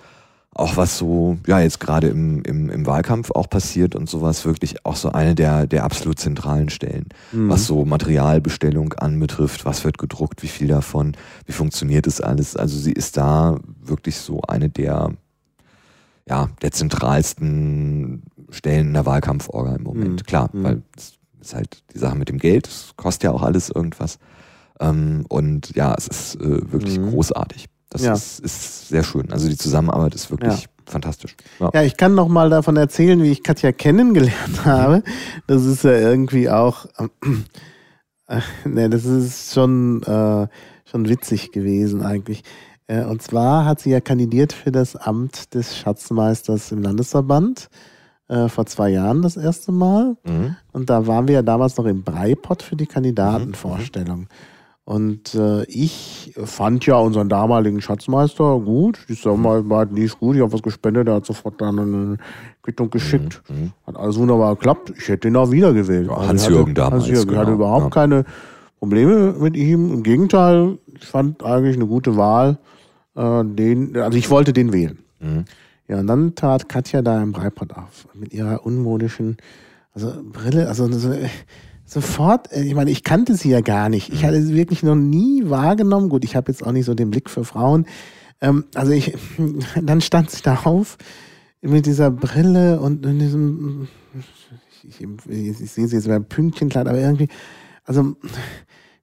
auch 0.52 0.76
was 0.76 0.98
so, 0.98 1.38
ja, 1.46 1.60
jetzt 1.60 1.80
gerade 1.80 2.08
im, 2.08 2.42
im, 2.42 2.72
im 2.72 2.88
Wahlkampf 2.88 3.30
auch 3.30 3.48
passiert 3.48 3.96
und 3.96 4.10
sowas, 4.10 4.44
wirklich 4.44 4.84
auch 4.88 4.96
so 4.96 5.12
eine 5.12 5.36
der, 5.36 5.68
der 5.68 5.84
absolut 5.84 6.18
zentralen 6.18 6.70
Stellen. 6.70 7.10
Mhm. 7.32 7.50
was 7.50 7.68
so 7.68 7.86
Materialbestellung 7.86 8.94
anbetrifft, 8.94 9.66
was 9.66 9.84
wird 9.86 10.00
gedruckt, 10.00 10.42
wie 10.42 10.48
viel 10.48 10.68
davon, 10.68 11.16
wie 11.46 11.52
funktioniert 11.52 12.08
das 12.08 12.22
alles. 12.22 12.56
Also 12.56 12.76
sie 12.80 12.92
ist 12.94 13.18
da 13.18 13.60
wirklich 13.84 14.18
so 14.18 14.42
eine 14.48 14.70
der, 14.70 15.12
ja, 16.28 16.50
der 16.64 16.72
zentralsten 16.72 18.24
Stellen 18.50 18.88
in 18.88 18.94
der 18.94 19.06
Wahlkampforga 19.06 19.76
im 19.76 19.84
Moment. 19.84 20.22
Mhm. 20.22 20.26
Klar, 20.26 20.50
Mhm. 20.54 20.64
weil 20.64 20.82
es 20.96 21.14
ist 21.40 21.54
halt 21.54 21.84
die 21.94 22.00
Sache 22.00 22.18
mit 22.18 22.30
dem 22.30 22.40
Geld, 22.40 22.68
es 22.68 22.94
kostet 22.96 23.26
ja 23.26 23.32
auch 23.32 23.44
alles 23.44 23.70
irgendwas. 23.70 24.18
Ähm, 24.80 25.26
und 25.30 25.76
ja, 25.76 25.96
es 25.98 26.08
ist 26.08 26.36
äh, 26.42 26.72
wirklich 26.72 27.00
Mhm. 27.00 27.12
großartig. 27.12 27.66
Das 27.90 28.02
Ja. 28.04 28.14
ist, 28.14 28.40
ist 28.42 28.90
sehr 28.90 29.04
schön. 29.04 29.32
Also 29.32 29.48
die 29.50 29.58
Zusammenarbeit 29.58 30.14
ist 30.14 30.30
wirklich 30.30 30.68
fantastisch. 30.86 31.36
Ja. 31.60 31.70
Ja, 31.74 31.84
ich 31.84 31.98
kann 31.98 32.16
noch 32.16 32.28
mal 32.28 32.50
davon 32.50 32.76
erzählen, 32.78 33.22
wie 33.24 33.32
ich 33.32 33.44
Katja 33.44 33.72
kennengelernt 33.72 34.66
habe. 34.66 35.04
Das 35.48 35.66
ist 35.66 35.84
ja 35.84 35.92
irgendwie 35.92 36.50
auch, 36.50 36.86
äh, 36.98 38.40
ne, 38.66 38.90
das 38.90 39.06
ist 39.06 39.54
schon, 39.54 40.04
äh, 40.04 40.48
schon 40.86 41.08
witzig 41.10 41.52
gewesen 41.52 42.02
eigentlich. 42.04 42.44
Äh, 42.88 43.04
und 43.06 43.22
zwar 43.22 43.66
hat 43.66 43.80
sie 43.80 43.90
ja 43.92 44.00
kandidiert 44.02 44.54
für 44.54 44.72
das 44.72 44.96
Amt 44.96 45.54
des 45.54 45.78
Schatzmeisters 45.78 46.72
im 46.72 46.82
Landesverband 46.82 47.70
äh, 48.30 48.48
vor 48.50 48.66
zwei 48.66 48.90
Jahren 48.90 49.22
das 49.22 49.38
erste 49.38 49.72
Mal. 49.72 50.18
Mhm. 50.26 50.56
Und 50.74 50.90
da 50.90 51.08
waren 51.08 51.28
wir 51.28 51.36
ja 51.36 51.42
damals 51.42 51.78
noch 51.78 51.86
im 51.86 52.04
Breipott 52.04 52.62
für 52.64 52.76
die 52.76 52.86
Kandidatenvorstellung. 52.88 54.28
Und 54.88 55.36
äh, 55.36 55.66
ich 55.66 56.34
fand 56.46 56.86
ja 56.86 56.96
unseren 56.96 57.28
damaligen 57.28 57.82
Schatzmeister 57.82 58.58
gut. 58.62 59.00
Die 59.10 59.16
Zusammenarbeit 59.16 59.92
lief 59.92 60.18
gut. 60.18 60.38
Ich 60.38 60.42
habe 60.42 60.54
was 60.54 60.62
gespendet. 60.62 61.10
Er 61.10 61.16
hat 61.16 61.26
sofort 61.26 61.60
dann 61.60 61.78
eine 61.78 62.18
Quittung 62.62 62.90
geschickt. 62.90 63.42
Mhm. 63.50 63.74
Hat 63.86 63.98
alles 63.98 64.18
wunderbar 64.18 64.56
geklappt. 64.56 64.94
Ich 64.98 65.10
hätte 65.10 65.28
ihn 65.28 65.36
auch 65.36 65.52
wieder 65.52 65.74
gewählt. 65.74 66.08
Ja, 66.08 66.14
Also 66.14 66.24
ich 66.24 66.30
Hans-Jürgen 66.30 66.74
damals, 66.74 67.04
Hans-Jürgen. 67.04 67.32
Ich 67.32 67.38
hatte 67.38 67.52
genau, 67.52 67.58
überhaupt 67.58 67.96
ja. 67.96 68.02
keine 68.02 68.24
Probleme 68.80 69.34
mit 69.34 69.58
ihm. 69.58 69.92
Im 69.92 70.04
Gegenteil, 70.04 70.78
ich 70.98 71.06
fand 71.06 71.44
eigentlich 71.44 71.76
eine 71.76 71.88
gute 71.88 72.16
Wahl. 72.16 72.58
Äh, 73.18 73.44
den, 73.44 73.98
also 73.98 74.18
ich 74.18 74.30
wollte 74.30 74.54
den 74.54 74.72
wählen. 74.72 75.00
Mhm. 75.20 75.44
Ja, 75.90 76.00
und 76.00 76.08
dann 76.08 76.34
tat 76.36 76.70
Katja 76.70 77.02
da 77.02 77.22
im 77.22 77.34
Breipott 77.34 77.74
auf 77.74 78.08
mit 78.14 78.34
ihrer 78.34 78.66
unmodischen 78.66 79.36
also 79.98 80.14
Brille, 80.32 80.68
also 80.68 80.88
so, 80.92 81.12
äh, 81.12 81.28
sofort, 81.88 82.52
äh, 82.52 82.62
ich 82.62 82.76
meine, 82.76 82.92
ich 82.92 83.04
kannte 83.04 83.36
sie 83.36 83.50
ja 83.50 83.62
gar 83.62 83.90
nicht. 83.90 84.14
Ich 84.14 84.24
hatte 84.26 84.42
sie 84.44 84.54
wirklich 84.54 84.84
noch 84.84 84.96
nie 84.96 85.50
wahrgenommen. 85.50 86.10
Gut, 86.10 86.24
ich 86.24 86.36
habe 86.36 86.52
jetzt 86.52 86.64
auch 86.64 86.72
nicht 86.72 86.86
so 86.86 86.94
den 86.94 87.10
Blick 87.10 87.30
für 87.30 87.44
Frauen. 87.44 87.88
Ähm, 88.42 88.66
also 88.76 88.92
ich, 88.92 89.18
dann 89.82 90.02
stand 90.02 90.30
sie 90.30 90.44
da 90.44 90.56
auf 90.66 90.98
mit 91.62 91.86
dieser 91.86 92.12
Brille 92.12 92.80
und 92.80 93.06
in 93.06 93.18
diesem, 93.18 93.88
ich, 94.84 95.02
ich, 95.02 95.62
ich 95.62 95.72
sehe 95.72 95.88
sie 95.88 95.96
jetzt 95.96 96.08
beim 96.08 96.26
Pünktchenkleid, 96.26 96.88
aber 96.88 97.00
irgendwie, 97.00 97.30
also 97.84 98.16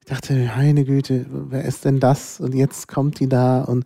ich 0.01 0.07
dachte, 0.07 0.51
meine 0.57 0.85
Güte, 0.85 1.27
wer 1.29 1.65
ist 1.65 1.85
denn 1.85 1.99
das? 1.99 2.39
Und 2.39 2.55
jetzt 2.55 2.87
kommt 2.87 3.19
die 3.21 3.29
da 3.29 3.65
und 3.65 3.85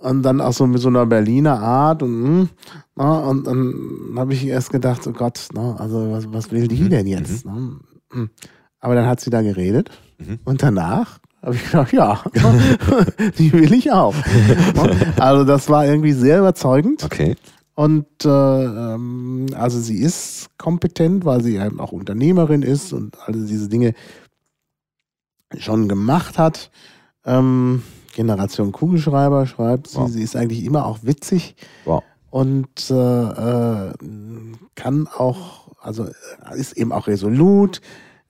und 0.00 0.22
dann 0.22 0.40
auch 0.40 0.52
so 0.52 0.66
mit 0.66 0.80
so 0.80 0.88
einer 0.88 1.06
Berliner 1.06 1.60
Art 1.60 2.02
und, 2.02 2.10
hm, 2.24 2.48
na, 2.96 3.18
und 3.20 3.46
dann 3.46 4.14
habe 4.16 4.32
ich 4.34 4.46
erst 4.46 4.70
gedacht, 4.70 5.06
oh 5.06 5.12
Gott, 5.12 5.48
na, 5.52 5.76
also 5.76 6.10
was, 6.10 6.32
was 6.32 6.50
will 6.50 6.68
die 6.68 6.82
Mhm, 6.82 6.90
denn 6.90 7.06
jetzt? 7.06 7.44
Ne? 7.46 7.76
Hm. 8.12 8.30
Aber 8.80 8.94
dann 8.94 9.06
hat 9.06 9.20
sie 9.20 9.30
da 9.30 9.42
geredet 9.42 9.90
Mhm. 10.18 10.38
und 10.44 10.62
danach 10.62 11.18
habe 11.42 11.54
ich 11.54 11.64
gedacht, 11.64 11.92
ja, 11.92 12.22
die 13.38 13.52
will 13.52 13.72
ich 13.72 13.90
auch. 13.92 14.14
also 15.18 15.44
das 15.44 15.68
war 15.70 15.86
irgendwie 15.86 16.12
sehr 16.12 16.38
überzeugend 16.40 17.04
Okay. 17.04 17.36
und 17.74 18.06
äh, 18.24 18.28
ähm, 18.64 19.46
also 19.54 19.78
sie 19.80 19.98
ist 19.98 20.48
kompetent, 20.58 21.24
weil 21.24 21.42
sie 21.42 21.56
eben 21.56 21.80
auch 21.80 21.92
Unternehmerin 21.92 22.62
ist 22.62 22.92
und 22.92 23.16
all 23.26 23.32
diese 23.32 23.68
Dinge 23.68 23.94
schon 25.58 25.88
gemacht 25.88 26.38
hat. 26.38 26.70
Ähm, 27.24 27.82
Generation 28.12 28.72
Kugelschreiber 28.72 29.46
schreibt 29.46 29.88
sie. 29.88 29.98
Wow. 29.98 30.08
Sie 30.08 30.22
ist 30.22 30.36
eigentlich 30.36 30.64
immer 30.64 30.86
auch 30.86 30.98
witzig 31.02 31.54
Wow. 31.84 32.02
und 32.30 32.90
äh, 32.90 32.94
äh, 32.94 33.92
kann 34.74 35.06
auch, 35.08 35.68
also 35.80 36.06
ist 36.54 36.76
eben 36.76 36.92
auch 36.92 37.06
resolut, 37.06 37.80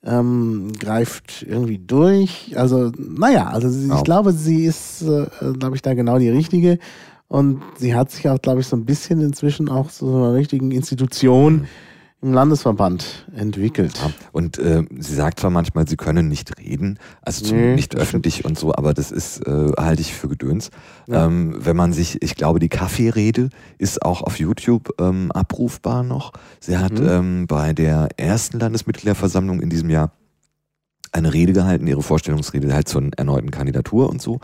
ähm, 0.02 0.72
greift 0.78 1.44
irgendwie 1.48 1.78
durch. 1.78 2.52
Also, 2.56 2.90
naja, 2.96 3.48
also 3.48 3.68
sie, 3.68 3.88
Ja. 3.88 3.96
ich 3.96 4.04
glaube, 4.04 4.32
sie 4.32 4.64
ist, 4.64 5.02
äh, 5.02 5.26
glaube 5.58 5.76
ich, 5.76 5.82
da 5.82 5.94
genau 5.94 6.18
die 6.18 6.30
richtige. 6.30 6.78
Und 7.28 7.62
sie 7.78 7.94
hat 7.94 8.10
sich 8.10 8.28
auch, 8.28 8.40
glaube 8.40 8.60
ich, 8.60 8.66
so 8.66 8.76
ein 8.76 8.84
bisschen 8.86 9.20
inzwischen 9.20 9.68
auch 9.68 9.88
zu 9.90 10.06
so 10.06 10.16
einer 10.16 10.34
richtigen 10.34 10.72
Institution 10.72 11.66
im 12.22 12.32
Landesverband 12.34 13.26
entwickelt. 13.34 13.96
Ja, 13.98 14.10
und 14.32 14.58
äh, 14.58 14.84
sie 14.98 15.14
sagt 15.14 15.40
zwar 15.40 15.50
manchmal, 15.50 15.88
sie 15.88 15.96
können 15.96 16.28
nicht 16.28 16.58
reden, 16.58 16.98
also 17.22 17.54
Nee, 17.54 17.74
nicht 17.74 17.96
öffentlich 17.96 18.44
und 18.44 18.58
so, 18.58 18.74
aber 18.74 18.92
das 18.92 19.10
ist, 19.10 19.46
äh, 19.46 19.72
halte 19.78 20.02
ich 20.02 20.12
für 20.14 20.28
Gedöns. 20.28 20.70
Ja. 21.06 21.24
Ähm, 21.26 21.56
wenn 21.58 21.76
man 21.76 21.92
sich, 21.94 22.22
ich 22.22 22.34
glaube, 22.34 22.58
die 22.58 22.68
Kaffeerede 22.68 23.48
ist 23.78 24.02
auch 24.02 24.22
auf 24.22 24.38
YouTube 24.38 24.90
ähm, 25.00 25.32
abrufbar 25.32 26.02
noch. 26.02 26.32
Sie 26.60 26.76
hat 26.76 26.92
Mhm. 26.92 27.08
ähm, 27.08 27.46
bei 27.46 27.72
der 27.72 28.08
ersten 28.18 28.58
Landesmitgliederversammlung 28.58 29.60
in 29.60 29.70
diesem 29.70 29.88
Jahr 29.88 30.12
eine 31.12 31.32
Rede 31.32 31.52
gehalten, 31.52 31.86
ihre 31.86 32.02
Vorstellungsrede 32.02 32.72
halt 32.72 32.86
zur 32.88 33.02
erneuten 33.16 33.50
Kandidatur 33.50 34.08
und 34.10 34.20
so. 34.22 34.40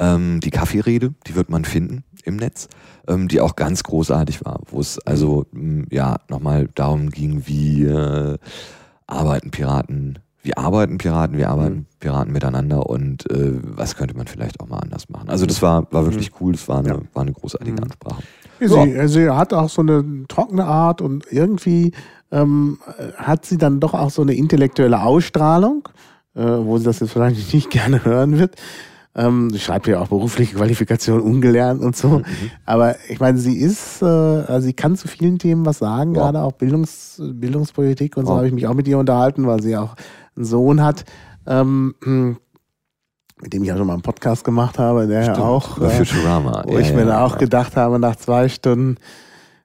Ähm, 0.00 0.40
die 0.40 0.50
Kaffeerede, 0.50 1.12
die 1.26 1.34
wird 1.34 1.50
man 1.50 1.64
finden 1.66 2.04
im 2.24 2.36
Netz, 2.36 2.68
ähm, 3.06 3.28
die 3.28 3.40
auch 3.40 3.54
ganz 3.54 3.82
großartig 3.82 4.44
war, 4.44 4.60
wo 4.70 4.80
es 4.80 4.98
also 5.00 5.44
mh, 5.52 5.84
ja 5.90 6.16
nochmal 6.28 6.68
darum 6.74 7.10
ging, 7.10 7.42
wie 7.46 7.84
äh, 7.84 8.38
arbeiten 9.06 9.50
Piraten, 9.50 10.18
wie 10.42 10.56
arbeiten 10.56 10.96
Piraten, 10.98 11.36
wie 11.36 11.44
arbeiten 11.44 11.74
Mhm. 11.76 11.86
Piraten 12.00 12.32
miteinander 12.32 12.86
und 12.88 13.30
äh, 13.30 13.52
was 13.62 13.94
könnte 13.94 14.16
man 14.16 14.26
vielleicht 14.26 14.58
auch 14.60 14.68
mal 14.68 14.78
anders 14.78 15.10
machen. 15.10 15.28
Also 15.28 15.44
das 15.44 15.60
war, 15.60 15.86
war 15.92 16.06
wirklich 16.06 16.30
cool, 16.40 16.52
das 16.52 16.66
war 16.66 16.78
eine, 16.78 16.94
Mhm. 16.94 17.00
Ja. 17.00 17.08
war 17.14 17.22
eine 17.22 17.32
großartige 17.32 17.72
Mhm. 17.72 17.82
Ansprache. 17.84 18.22
Sie, 18.58 19.08
sie 19.08 19.30
hat 19.30 19.52
auch 19.54 19.68
so 19.70 19.82
eine 19.82 20.24
trockene 20.28 20.64
Art 20.64 21.00
und 21.02 21.26
irgendwie 21.30 21.92
ähm, 22.30 22.78
hat 23.16 23.44
sie 23.46 23.58
dann 23.58 23.80
doch 23.80 23.92
auch 23.94 24.10
so 24.10 24.22
eine 24.22 24.34
intellektuelle 24.34 25.02
Ausstrahlung, 25.02 25.88
äh, 26.34 26.40
wo 26.42 26.78
sie 26.78 26.84
das 26.84 27.00
jetzt 27.00 27.12
vielleicht 27.12 27.36
nicht 27.54 27.70
gerne 27.70 28.04
hören 28.04 28.38
wird. 28.38 28.56
Ähm, 29.16 29.50
sie 29.50 29.58
schreibt 29.58 29.88
ja 29.88 29.98
auch 30.00 30.06
berufliche 30.08 30.54
Qualifikation 30.56 31.20
ungelernt 31.20 31.82
und 31.82 31.96
so. 31.96 32.08
Mhm. 32.20 32.24
Aber 32.64 32.94
ich 33.08 33.18
meine, 33.18 33.38
sie 33.38 33.56
ist, 33.58 34.02
äh, 34.02 34.04
also 34.06 34.60
sie 34.66 34.72
kann 34.72 34.96
zu 34.96 35.08
vielen 35.08 35.38
Themen 35.40 35.66
was 35.66 35.78
sagen, 35.78 36.14
Ja. 36.14 36.22
gerade 36.22 36.42
auch 36.42 36.52
Bildungs, 36.52 37.20
Bildungspolitik 37.20 38.16
und 38.16 38.26
so 38.26 38.32
Ja. 38.32 38.36
habe 38.38 38.46
ich 38.46 38.52
mich 38.54 38.66
auch 38.68 38.74
mit 38.74 38.86
ihr 38.86 38.98
unterhalten, 38.98 39.46
weil 39.48 39.60
sie 39.62 39.76
auch 39.76 39.96
einen 40.36 40.44
Sohn 40.44 40.80
hat, 40.82 41.04
ähm, 41.46 41.94
mit 43.42 43.52
dem 43.52 43.62
ich 43.62 43.68
ja 43.68 43.76
schon 43.76 43.86
mal 43.86 43.94
einen 43.94 44.02
Podcast 44.02 44.44
gemacht 44.44 44.78
habe, 44.78 45.06
der 45.08 45.18
ja 45.24 45.34
Stimmt, 45.34 45.38
auch. 45.40 45.80
äh, 45.80 45.88
Futurama. 45.90 46.62
wo 46.66 46.74
Ja, 46.74 46.80
ich 46.80 46.92
mir 46.94 47.04
da 47.06 47.24
auch 47.24 47.36
gedacht 47.36 47.76
habe, 47.76 47.98
nach 47.98 48.14
zwei 48.16 48.48
Stunden, 48.48 48.96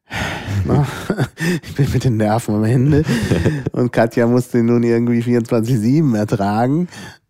na, 0.66 0.86
ich 1.64 1.76
bin 1.76 1.92
mit 1.92 2.04
den 2.04 2.18
Nerven 2.18 2.56
am 2.56 2.64
Ende. 2.64 3.04
Und 3.72 3.92
Katja 3.92 4.28
musste 4.28 4.64
nun 4.64 4.84
irgendwie 4.84 5.22
24-7 5.22 6.16
ertragen. 6.16 6.88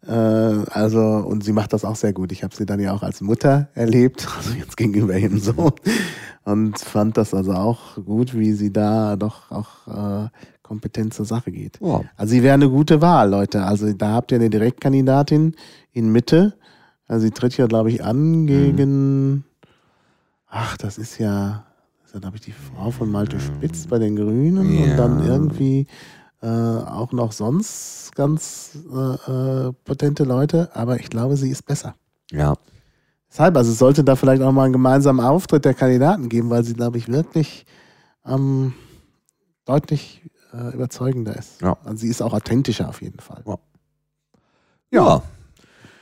Äh, 0.08 0.12
also, 0.12 1.00
und 1.02 1.44
sie 1.44 1.52
macht 1.54 1.74
das 1.74 1.84
auch 1.86 1.96
sehr 1.96 2.14
gut. 2.14 2.32
Ich 2.32 2.44
habe 2.44 2.56
sie 2.56 2.66
dann 2.66 2.80
ja 2.80 2.94
auch 2.94 3.04
als 3.04 3.22
Mutter 3.22 3.70
erlebt, 3.74 4.28
also 4.38 4.52
jetzt 4.54 4.78
gegenüber 4.78 5.18
ihrem 5.18 5.40
Sohn. 5.40 5.72
Und 6.44 6.78
fand 6.80 7.18
das 7.18 7.34
also 7.34 7.54
auch 7.54 7.96
gut, 8.06 8.38
wie 8.38 8.54
sie 8.54 8.72
da 8.72 9.16
doch 9.16 9.50
auch 9.52 9.88
äh, 10.26 10.30
kompetent 10.62 11.14
zur 11.14 11.26
Sache 11.26 11.52
geht. 11.52 11.80
Ja. 11.82 12.02
Also 12.18 12.32
sie 12.32 12.44
wäre 12.44 12.54
eine 12.54 12.70
gute 12.70 13.02
Wahl, 13.02 13.30
Leute. 13.32 13.64
Also 13.64 13.92
da 13.94 14.12
habt 14.14 14.32
ihr 14.32 14.36
eine 14.38 14.50
Direktkandidatin 14.50 15.56
in 15.92 16.12
Mitte. 16.12 16.54
Also 17.08 17.26
sie 17.26 17.32
tritt 17.32 17.58
ja, 17.58 17.66
glaube 17.68 17.90
ich, 17.90 18.00
Mhm. 18.00 18.06
an 18.06 18.48
gegen, 18.48 19.44
ach, 20.50 20.78
das 20.78 20.98
ist 20.98 21.18
ja, 21.20 21.66
das 22.02 22.10
ist 22.10 22.14
ja, 22.16 22.20
glaube 22.20 22.36
ich, 22.38 22.42
die 22.42 22.52
Frau 22.54 22.92
von 22.92 23.10
Malte 23.12 23.40
Spitz 23.40 23.88
bei 23.88 23.98
den 24.00 24.16
Grünen 24.16 24.58
und 24.84 24.90
Ja. 24.90 24.96
dann 24.98 25.26
irgendwie 25.26 25.88
äh, 26.42 26.48
auch 26.48 27.12
noch 27.12 27.32
sonst 27.32 28.14
ganz 28.16 28.72
äh, 28.94 29.32
äh, 29.68 29.74
potente 29.84 30.24
Leute. 30.24 30.70
Aber 30.74 31.00
ich 31.00 31.10
glaube, 31.10 31.38
sie 31.38 31.50
ist 31.50 31.66
besser. 31.66 31.96
ja. 32.32 32.54
Deshalb, 33.32 33.58
also 33.58 33.74
es 33.74 33.80
sollte 33.80 34.02
da 34.06 34.16
vielleicht 34.16 34.42
auch 34.42 34.54
mal 34.54 34.64
einen 34.64 34.72
gemeinsamen 34.72 35.20
Auftritt 35.20 35.66
der 35.66 35.74
Kandidaten 35.74 36.30
geben, 36.30 36.50
weil 36.50 36.64
sie, 36.64 36.74
glaube 36.74 36.98
ich, 36.98 37.10
wirklich, 37.10 37.66
ähm, 38.26 38.74
deutlich 39.66 40.22
äh, 40.54 40.74
überzeugender 40.74 41.36
ist. 41.38 41.60
Ja. 41.62 41.76
Also 41.84 41.98
sie 41.98 42.08
ist 42.08 42.22
auch 42.22 42.32
authentischer 42.34 42.88
auf 42.88 43.02
jeden 43.02 43.20
Fall. 43.20 43.44
Ja. 43.46 43.58
Ja. 44.92 45.22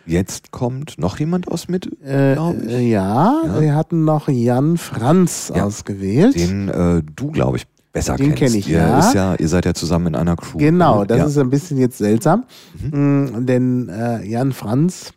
Jetzt 0.05 0.51
kommt 0.51 0.99
noch 0.99 1.17
jemand 1.17 1.47
aus 1.47 1.67
Mitte, 1.69 1.89
Äh, 2.03 2.33
glaub 2.35 2.55
ich. 2.61 2.69
äh, 2.69 2.89
ja, 2.91 3.41
Ja. 3.45 3.61
wir 3.61 3.73
hatten 3.73 4.03
noch 4.03 4.27
Jan 4.27 4.77
Franz 4.77 5.51
Ja. 5.55 5.63
ausgewählt. 5.65 6.35
den 6.35 6.67
äh, 6.69 7.01
du, 7.15 7.31
glaube 7.31 7.57
ich, 7.57 7.65
besser 7.93 8.15
Den 8.17 8.33
kennst. 8.35 8.39
kenn 8.53 8.59
ich, 8.59 8.67
ihr, 8.69 8.79
ja. 8.79 8.99
Ist 8.99 9.13
ja. 9.13 9.35
Ihr 9.35 9.47
seid 9.47 9.65
ja 9.65 9.73
zusammen 9.73 10.07
in 10.07 10.15
einer 10.15 10.35
Crew. 10.35 10.57
Genau, 10.57 11.05
das 11.05 11.17
ja. 11.19 11.25
ist 11.27 11.37
ein 11.37 11.49
bisschen 11.49 11.77
jetzt 11.77 11.97
seltsam, 11.99 12.43
Mhm. 12.91 13.29
Mm, 13.39 13.45
denn 13.45 13.87
äh, 13.89 14.25
Jan 14.25 14.51
Franz 14.51 15.13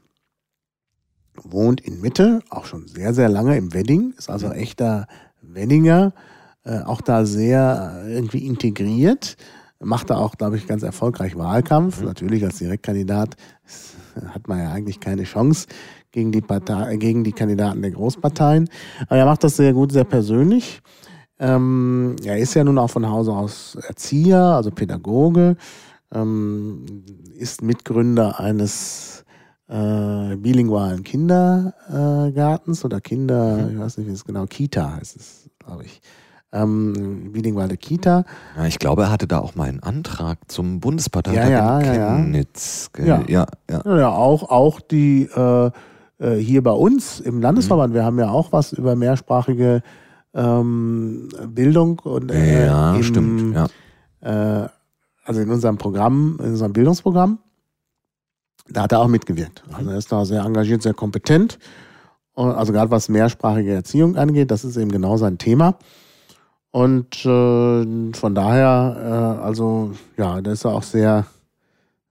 wohnt 1.42 1.80
in 1.80 2.00
Mitte, 2.00 2.40
auch 2.50 2.64
schon 2.64 2.86
sehr, 2.86 3.12
sehr 3.14 3.28
lange 3.28 3.56
im 3.56 3.74
Wedding, 3.74 4.14
ist 4.16 4.30
also 4.30 4.46
Mhm. 4.48 4.52
echter 4.54 5.06
Weddinger, 5.42 6.12
äh, 6.64 6.80
auch 6.80 7.00
da 7.00 7.24
sehr 7.24 8.02
äh, 8.06 8.14
irgendwie 8.14 8.46
integriert, 8.46 9.36
macht 9.78 10.10
da 10.10 10.16
auch, 10.16 10.36
glaube 10.36 10.56
ich, 10.56 10.66
ganz 10.66 10.82
erfolgreich 10.82 11.36
Wahlkampf. 11.36 12.00
Mhm. 12.00 12.06
Natürlich 12.06 12.44
als 12.44 12.58
Direktkandidat 12.58 13.36
hat 14.34 14.48
man 14.48 14.58
ja 14.60 14.72
eigentlich 14.72 14.98
keine 15.00 15.24
Chance 15.24 15.66
gegen 16.10 16.32
die, 16.32 16.40
Partei, 16.40 16.96
gegen 16.96 17.22
die 17.24 17.32
Kandidaten 17.32 17.82
der 17.82 17.90
Großparteien, 17.90 18.68
aber 19.08 19.16
er 19.18 19.26
macht 19.26 19.44
das 19.44 19.56
sehr 19.56 19.74
gut, 19.74 19.92
sehr 19.92 20.04
persönlich. 20.04 20.80
Ähm, 21.38 22.16
er 22.24 22.38
ist 22.38 22.54
ja 22.54 22.64
nun 22.64 22.78
auch 22.78 22.90
von 22.90 23.08
Hause 23.08 23.32
aus 23.32 23.76
Erzieher, 23.88 24.40
also 24.40 24.70
Pädagoge, 24.70 25.56
ähm, 26.14 27.04
ist 27.36 27.62
Mitgründer 27.62 28.40
eines 28.40 29.24
äh, 29.68 30.36
bilingualen 30.36 31.02
Kindergartens 31.02 32.84
oder 32.84 33.00
Kinder, 33.00 33.68
ich 33.70 33.78
weiß 33.78 33.98
nicht, 33.98 34.08
wie 34.08 34.12
es 34.12 34.24
genau, 34.24 34.46
Kita 34.46 34.94
heißt 34.96 35.16
es, 35.16 35.50
glaube 35.58 35.84
ich. 35.84 36.00
Ähm, 36.52 37.32
bilinguale 37.32 37.76
Kita. 37.76 38.24
Ja, 38.56 38.66
ich 38.66 38.78
glaube, 38.78 39.02
er 39.02 39.10
hatte 39.10 39.26
da 39.26 39.40
auch 39.40 39.56
mal 39.56 39.68
einen 39.68 39.82
Antrag 39.82 40.38
zum 40.46 40.80
Bundesparteitag 40.80 41.50
Ja, 41.50 41.80
ja, 41.80 42.16
in. 42.16 42.22
Chemnitz. 42.22 42.90
gell? 42.92 43.06
Ja. 43.06 43.24
ja, 43.28 43.46
ja. 43.68 43.98
Ja, 43.98 44.08
auch, 44.10 44.48
auch 44.48 44.80
die 44.80 45.24
äh, 45.24 45.70
äh, 46.18 46.36
hier 46.36 46.62
bei 46.62 46.70
uns 46.70 47.20
im 47.20 47.42
Landesverband, 47.42 47.92
wir 47.92 48.04
haben 48.04 48.18
ja 48.18 48.30
auch 48.30 48.52
was 48.52 48.72
über 48.72 48.94
mehrsprachige 48.96 49.82
ähm, 50.36 51.28
Bildung 51.48 51.98
und 52.00 52.30
äh, 52.30 52.66
ja, 52.66 52.94
im, 52.94 53.02
stimmt. 53.02 53.54
Ja. 53.54 54.64
äh, 54.64 54.68
also 55.24 55.40
in 55.40 55.50
unserem 55.50 55.78
Programm, 55.78 56.36
in 56.40 56.50
unserem 56.50 56.72
Bildungsprogramm, 56.72 57.38
da 58.68 58.82
hat 58.82 58.92
er 58.92 59.00
auch 59.00 59.08
mitgewirkt. 59.08 59.64
Also 59.72 59.90
er 59.90 59.98
ist 59.98 60.12
da 60.12 60.24
sehr 60.24 60.42
engagiert, 60.44 60.82
sehr 60.82 60.94
kompetent. 60.94 61.58
Und 62.34 62.50
also 62.50 62.72
gerade 62.72 62.90
was 62.90 63.08
mehrsprachige 63.08 63.72
Erziehung 63.72 64.16
angeht, 64.16 64.50
das 64.50 64.64
ist 64.64 64.76
eben 64.76 64.92
genau 64.92 65.16
sein 65.16 65.38
Thema. 65.38 65.78
Und 66.70 67.24
äh, 67.24 68.12
von 68.12 68.34
daher, 68.34 69.38
äh, 69.40 69.42
also 69.42 69.92
ja, 70.18 70.42
da 70.42 70.52
ist 70.52 70.64
er 70.64 70.74
auch 70.74 70.82
sehr, 70.82 71.26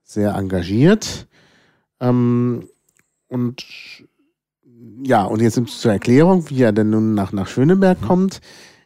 sehr 0.02 0.34
engagiert. 0.34 1.28
Ähm, 2.00 2.68
und 3.28 3.64
ja, 5.02 5.24
und 5.24 5.42
jetzt 5.42 5.60
zur 5.66 5.92
Erklärung, 5.92 6.44
wie 6.48 6.62
er 6.62 6.72
denn 6.72 6.90
nun 6.90 7.14
nach, 7.14 7.32
nach 7.32 7.46
Schöneberg 7.48 8.00
kommt. 8.00 8.40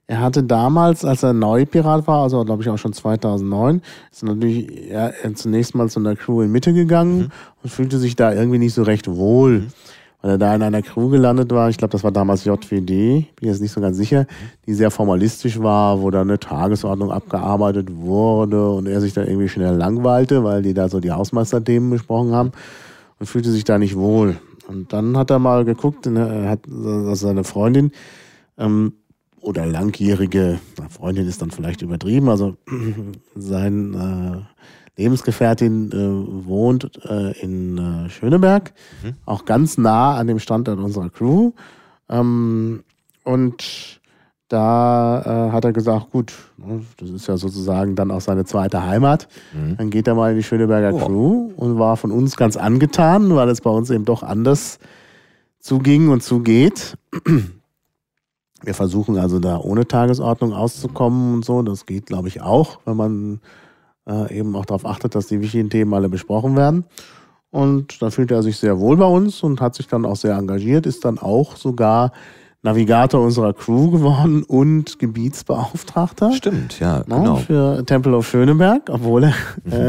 Er 0.07 0.21
hatte 0.21 0.43
damals, 0.43 1.05
als 1.05 1.23
er 1.23 1.33
Neupirat 1.33 2.09
war, 2.09 2.23
also 2.25 2.45
glaube 2.45 2.63
ich 2.65 2.69
auch 2.69 2.79
schon 2.79 2.93
2009, 2.93 3.81
ist 4.11 4.25
natürlich 4.25 4.91
er, 4.91 5.15
er 5.23 5.35
zunächst 5.37 5.77
mal 5.77 5.89
zu 5.89 6.01
einer 6.01 6.17
Crew 6.17 6.43
in 6.43 6.51
Mitte 6.51 6.73
gegangen 6.73 7.19
Mhm. 7.19 7.29
und 7.63 7.71
fühlte 7.71 7.99
sich 7.99 8.17
da 8.17 8.33
irgendwie 8.33 8.59
nicht 8.59 8.75
so 8.75 8.83
recht 8.83 9.07
wohl, 9.07 9.61
Mhm. 9.61 9.67
weil 10.21 10.31
er 10.33 10.39
da 10.39 10.53
in 10.57 10.63
einer 10.65 10.83
Crew 10.83 11.11
gelandet 11.11 11.53
war. 11.53 11.71
Ich 11.71 11.79
glaube, 11.79 11.93
das 11.93 12.03
war 12.03 12.11
damals 12.11 12.45
JWD, 12.45 13.29
bin 13.37 13.49
jetzt 13.49 13.61
nicht 13.63 13.71
so 13.71 13.81
ganz 13.81 13.97
sicher, 13.97 14.27
die 14.67 14.75
sehr 14.75 14.91
formalistisch 14.91 15.61
war, 15.63 16.03
wo 16.03 16.11
da 16.11 16.23
eine 16.23 16.41
Tagesordnung 16.41 17.13
abgearbeitet 17.13 17.89
wurde 17.95 18.69
und 18.69 18.89
er 18.89 19.01
sich 19.01 19.13
da 19.15 19.23
irgendwie 19.23 19.49
schnell 19.49 19.77
langweilte, 19.77 20.43
weil 20.43 20.63
die 20.63 20.75
da 20.75 20.89
so 20.89 20.99
die 20.99 21.13
Hausmeisterthemen 21.13 21.89
besprochen 21.89 22.33
haben 22.33 22.51
und 23.21 23.27
fühlte 23.27 23.53
sich 23.53 23.63
da 23.63 23.79
nicht 23.79 23.95
wohl. 23.97 24.37
Und 24.71 24.93
dann 24.93 25.16
hat 25.16 25.31
er 25.31 25.41
mal 25.41 25.64
geguckt, 25.64 26.07
und 26.07 26.14
er 26.16 26.49
hat 26.49 26.61
also 26.68 27.14
seine 27.14 27.43
Freundin 27.43 27.91
ähm, 28.57 28.93
oder 29.41 29.66
langjährige 29.66 30.61
Freundin 30.91 31.27
ist 31.27 31.43
dann 31.43 31.51
vielleicht 31.51 31.83
übertrieben, 31.83 32.29
also 32.29 32.57
sein 33.35 33.95
äh, 34.97 35.01
Lebensgefährtin 35.03 35.91
äh, 35.91 36.47
wohnt 36.47 36.91
äh, 37.05 37.33
in 37.41 37.79
äh, 37.79 38.11
Schöneberg, 38.11 38.73
Mhm. 39.03 39.14
auch 39.27 39.45
ganz 39.45 39.77
nah 39.77 40.14
an 40.16 40.29
dem 40.29 40.39
Standort 40.39 40.79
unserer 40.79 41.11
Crew. 41.11 41.51
Ähm, 42.09 42.85
und 43.25 43.99
da 44.51 45.48
äh, 45.48 45.53
hat 45.53 45.64
er 45.64 45.72
gesagt, 45.72 46.11
gut, 46.11 46.32
ne, 46.57 46.84
das 46.98 47.09
ist 47.09 47.28
ja 47.28 47.36
sozusagen 47.36 47.94
dann 47.94 48.11
auch 48.11 48.20
seine 48.20 48.44
zweite 48.44 48.84
Heimat. 48.84 49.28
Mhm. 49.53 49.76
Dann 49.76 49.90
geht 49.90 50.09
er 50.09 50.16
mal 50.16 50.32
in 50.32 50.38
die 50.38 50.42
Schöneberger 50.42 50.92
Oh. 50.92 51.07
Crew 51.07 51.51
und 51.55 51.78
war 51.78 51.96
von 51.96 52.11
uns 52.11 52.36
ganz 52.36 52.57
angetan, 52.57 53.34
weil 53.36 53.48
es 53.48 53.61
bei 53.61 53.70
uns 53.70 53.90
eben 53.90 54.05
doch 54.05 54.24
anders 54.24 54.80
zuging 55.61 56.09
und 56.09 56.24
zugeht. 56.24 56.98
Wir 58.62 58.74
versuchen 58.74 59.18
also 59.18 59.38
da 59.38 59.57
ohne 59.57 59.86
Tagesordnung 59.86 60.53
auszukommen 60.53 61.34
und 61.34 61.44
so. 61.44 61.62
Das 61.62 61.86
geht, 61.86 62.07
glaube 62.07 62.26
ich, 62.26 62.42
auch, 62.42 62.80
wenn 62.84 62.96
man 62.96 63.40
äh, 64.09 64.36
eben 64.36 64.57
auch 64.57 64.66
darauf 64.66 64.84
achtet, 64.84 65.14
dass 65.14 65.28
die 65.28 65.40
wichtigen 65.40 65.70
Themen 65.70 65.94
alle 65.94 66.09
besprochen 66.09 66.57
werden. 66.57 66.84
Und 67.51 68.03
da 68.03 68.11
fühlte 68.11 68.34
er 68.34 68.42
sich 68.42 68.57
sehr 68.57 68.80
wohl 68.80 68.96
bei 68.96 69.07
uns 69.07 69.44
und 69.44 69.61
hat 69.61 69.76
sich 69.76 69.86
dann 69.86 70.05
auch 70.05 70.16
sehr 70.16 70.36
engagiert, 70.36 70.86
ist 70.86 71.05
dann 71.05 71.18
auch 71.18 71.57
sogar 71.57 72.12
Navigator 72.63 73.23
unserer 73.23 73.55
Crew 73.55 73.91
geworden 73.91 74.43
und 74.43 74.99
Gebietsbeauftragter. 74.99 76.33
Stimmt, 76.33 76.79
ja, 76.79 76.99
Ne, 76.99 77.05
genau. 77.09 77.37
für 77.37 77.85
Temple 77.87 78.15
of 78.17 78.29
Schöneberg, 78.29 78.91
obwohl 78.91 79.25
er 79.25 79.35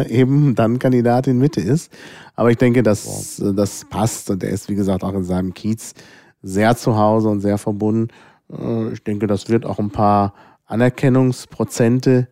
äh, 0.07 0.09
eben 0.09 0.55
dann 0.55 0.79
Kandidat 0.79 1.27
in 1.27 1.37
Mitte 1.37 1.59
ist. 1.59 1.91
Aber 2.33 2.49
ich 2.49 2.57
denke, 2.57 2.81
dass 2.81 3.39
äh, 3.39 3.53
das 3.53 3.85
passt 3.89 4.29
und 4.29 4.43
er 4.43 4.51
ist, 4.51 4.69
wie 4.69 4.75
gesagt, 4.75 5.03
auch 5.03 5.13
in 5.13 5.23
seinem 5.23 5.53
Kiez 5.53 5.93
sehr 6.41 6.77
zu 6.77 6.97
Hause 6.97 7.27
und 7.27 7.41
sehr 7.41 7.57
verbunden. 7.57 8.07
Äh, 8.49 8.93
ich 8.93 9.03
denke, 9.03 9.27
das 9.27 9.49
wird 9.49 9.65
auch 9.65 9.79
ein 9.79 9.89
paar 9.91 10.33
Anerkennungsprozente 10.65 12.27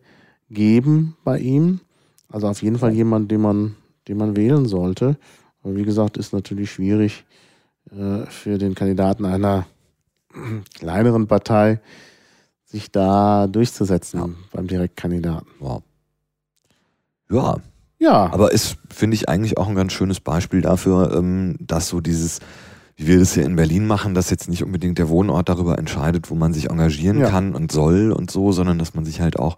geben 0.50 1.16
bei 1.22 1.38
ihm. 1.38 1.80
Also 2.32 2.48
auf 2.48 2.62
jeden 2.62 2.78
Fall 2.78 2.92
jemand, 2.92 3.30
den 3.30 3.42
man, 3.42 3.76
den 4.08 4.16
man 4.16 4.36
wählen 4.36 4.64
sollte. 4.66 5.16
Aber 5.62 5.76
wie 5.76 5.84
gesagt, 5.84 6.16
ist 6.16 6.32
natürlich 6.32 6.70
schwierig 6.70 7.24
äh, 7.90 8.24
für 8.26 8.56
den 8.56 8.74
Kandidaten 8.74 9.26
einer 9.26 9.66
kleineren 10.78 11.26
Partei, 11.26 11.80
sich 12.64 12.90
da 12.92 13.46
durchzusetzen 13.46 14.36
beim 14.52 14.66
Direktkandidaten. 14.66 15.48
Wow. 15.58 15.82
Ja, 17.30 17.56
Ja, 17.98 18.32
aber 18.32 18.52
ist, 18.52 18.76
finde 18.88 19.14
ich, 19.16 19.28
eigentlich 19.28 19.58
auch 19.58 19.68
ein 19.68 19.74
ganz 19.74 19.92
schönes 19.92 20.20
Beispiel 20.20 20.60
dafür, 20.62 21.12
ähm, 21.16 21.56
dass 21.60 21.88
so 21.88 22.00
dieses, 22.00 22.40
wie 22.96 23.06
wir 23.08 23.18
das 23.18 23.34
hier 23.34 23.44
in 23.44 23.56
Berlin 23.56 23.86
machen, 23.86 24.14
dass 24.14 24.30
jetzt 24.30 24.48
nicht 24.48 24.64
unbedingt 24.64 24.98
der 24.98 25.08
Wohnort 25.08 25.48
darüber 25.48 25.78
entscheidet, 25.78 26.30
wo 26.30 26.34
man 26.34 26.52
sich 26.52 26.70
engagieren 26.70 27.18
Ja. 27.20 27.28
kann 27.30 27.54
und 27.54 27.72
soll 27.72 28.12
und 28.12 28.30
so, 28.30 28.52
sondern 28.52 28.78
dass 28.78 28.94
man 28.94 29.04
sich 29.04 29.20
halt 29.20 29.38
auch 29.38 29.56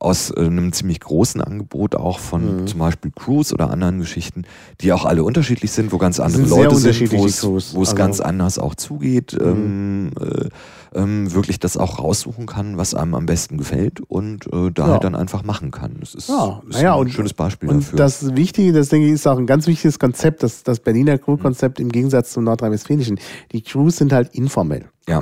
aus 0.00 0.30
äh, 0.30 0.40
einem 0.40 0.72
ziemlich 0.72 1.00
großen 1.00 1.40
Angebot 1.40 1.94
auch 1.96 2.18
von 2.18 2.62
Mhm. 2.62 2.66
zum 2.66 2.78
Beispiel 2.78 3.10
Crews 3.14 3.52
oder 3.52 3.70
anderen 3.70 3.98
Geschichten, 3.98 4.44
die 4.80 4.92
auch 4.92 5.04
alle 5.04 5.24
unterschiedlich 5.24 5.72
sind, 5.72 5.92
wo 5.92 5.98
ganz 5.98 6.20
andere 6.20 6.42
sind 6.46 6.50
Leute 6.50 6.76
sind, 6.76 7.12
wo 7.12 7.26
es, 7.26 7.44
Also- 7.44 7.94
ganz 7.96 8.20
anders 8.20 8.58
auch 8.58 8.74
zugeht, 8.74 9.36
Mhm. 9.40 9.46
ähm, 9.46 10.10
äh, 10.20 10.48
ähm, 10.94 11.34
wirklich 11.34 11.58
das 11.60 11.76
auch 11.76 11.98
raussuchen 11.98 12.46
kann, 12.46 12.76
was 12.78 12.94
einem 12.94 13.14
am 13.14 13.26
besten 13.26 13.58
gefällt 13.58 14.00
und 14.00 14.46
äh, 14.52 14.70
da 14.72 14.86
Ja. 14.86 14.92
halt 14.92 15.04
dann 15.04 15.14
einfach 15.14 15.42
machen 15.44 15.70
kann. 15.70 15.96
Das 16.00 16.14
ist, 16.14 16.28
Ja, 16.28 16.62
ist 16.68 16.74
naja, 16.76 16.94
ein 16.94 17.00
und- 17.00 17.10
schönes 17.10 17.34
Beispiel 17.34 17.68
und 17.68 17.78
dafür. 17.82 17.96
das 17.98 18.36
Wichtige, 18.36 18.72
das 18.72 18.88
denke 18.88 19.06
ich, 19.08 19.12
ist 19.14 19.26
auch 19.26 19.38
ein 19.38 19.46
ganz 19.46 19.66
wichtiges 19.66 19.98
Konzept, 19.98 20.42
das, 20.42 20.62
das 20.62 20.80
Berliner 20.80 21.18
Crew-Konzept 21.18 21.80
im 21.80 21.90
Gegensatz 21.90 22.32
zum 22.32 22.44
nordrhein-westfälischen. 22.44 23.18
Die 23.52 23.62
Crews 23.62 23.96
sind 23.96 24.12
halt 24.12 24.34
informell. 24.34 24.86
ja. 25.08 25.20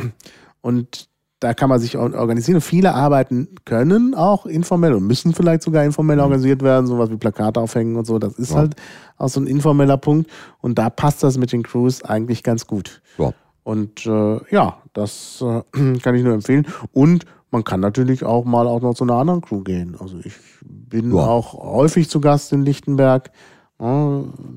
Und 0.61 1.09
da 1.47 1.55
kann 1.55 1.69
man 1.69 1.79
sich 1.79 1.97
organisieren. 1.97 2.61
Viele 2.61 2.93
arbeiten 2.93 3.47
können 3.65 4.17
auch 4.17 4.47
informell 4.47 4.95
und 4.95 5.07
müssen 5.07 5.33
vielleicht 5.33 5.63
sogar 5.63 5.85
informell 5.85 6.19
organisiert 6.19 6.61
werden, 6.63 6.89
sowas 6.89 7.09
wie 7.11 7.17
Plakate 7.17 7.61
aufhängen 7.61 7.95
und 7.95 8.05
so. 8.05 8.19
Das 8.19 8.33
ist 8.37 8.51
Mhm. 8.51 8.55
Ja. 8.57 8.61
halt 8.63 8.75
auch 9.17 9.29
so 9.29 9.39
ein 9.41 9.47
informeller 9.47 9.97
Punkt. 9.97 10.29
Und 10.61 10.77
da 10.79 10.91
passt 10.91 11.23
das 11.23 11.39
mit 11.39 11.53
den 11.53 11.63
Crews 11.63 12.03
eigentlich 12.03 12.43
ganz 12.43 12.67
gut. 12.67 13.01
Ja. 13.19 13.31
Und 13.63 14.05
äh, 14.07 14.41
ja, 14.53 14.79
das 14.93 15.41
äh, 15.43 15.63
kann 16.03 16.15
ich 16.17 16.25
nur 16.25 16.35
empfehlen. 16.35 16.67
Und 16.93 17.25
man 17.53 17.63
kann 17.63 17.79
natürlich 17.79 18.25
auch 18.25 18.45
mal 18.45 18.67
auch 18.67 18.81
noch 18.81 18.95
zu 18.95 19.05
einer 19.05 19.15
anderen 19.15 19.41
Crew 19.41 19.63
gehen. 19.63 19.97
Also 20.01 20.17
ich 20.25 20.35
bin 20.65 21.15
Ja. 21.15 21.27
auch 21.27 21.55
häufig 21.55 22.11
zu 22.11 22.21
Gast 22.21 22.53
in 22.53 22.63
Lichtenberg. 22.63 23.31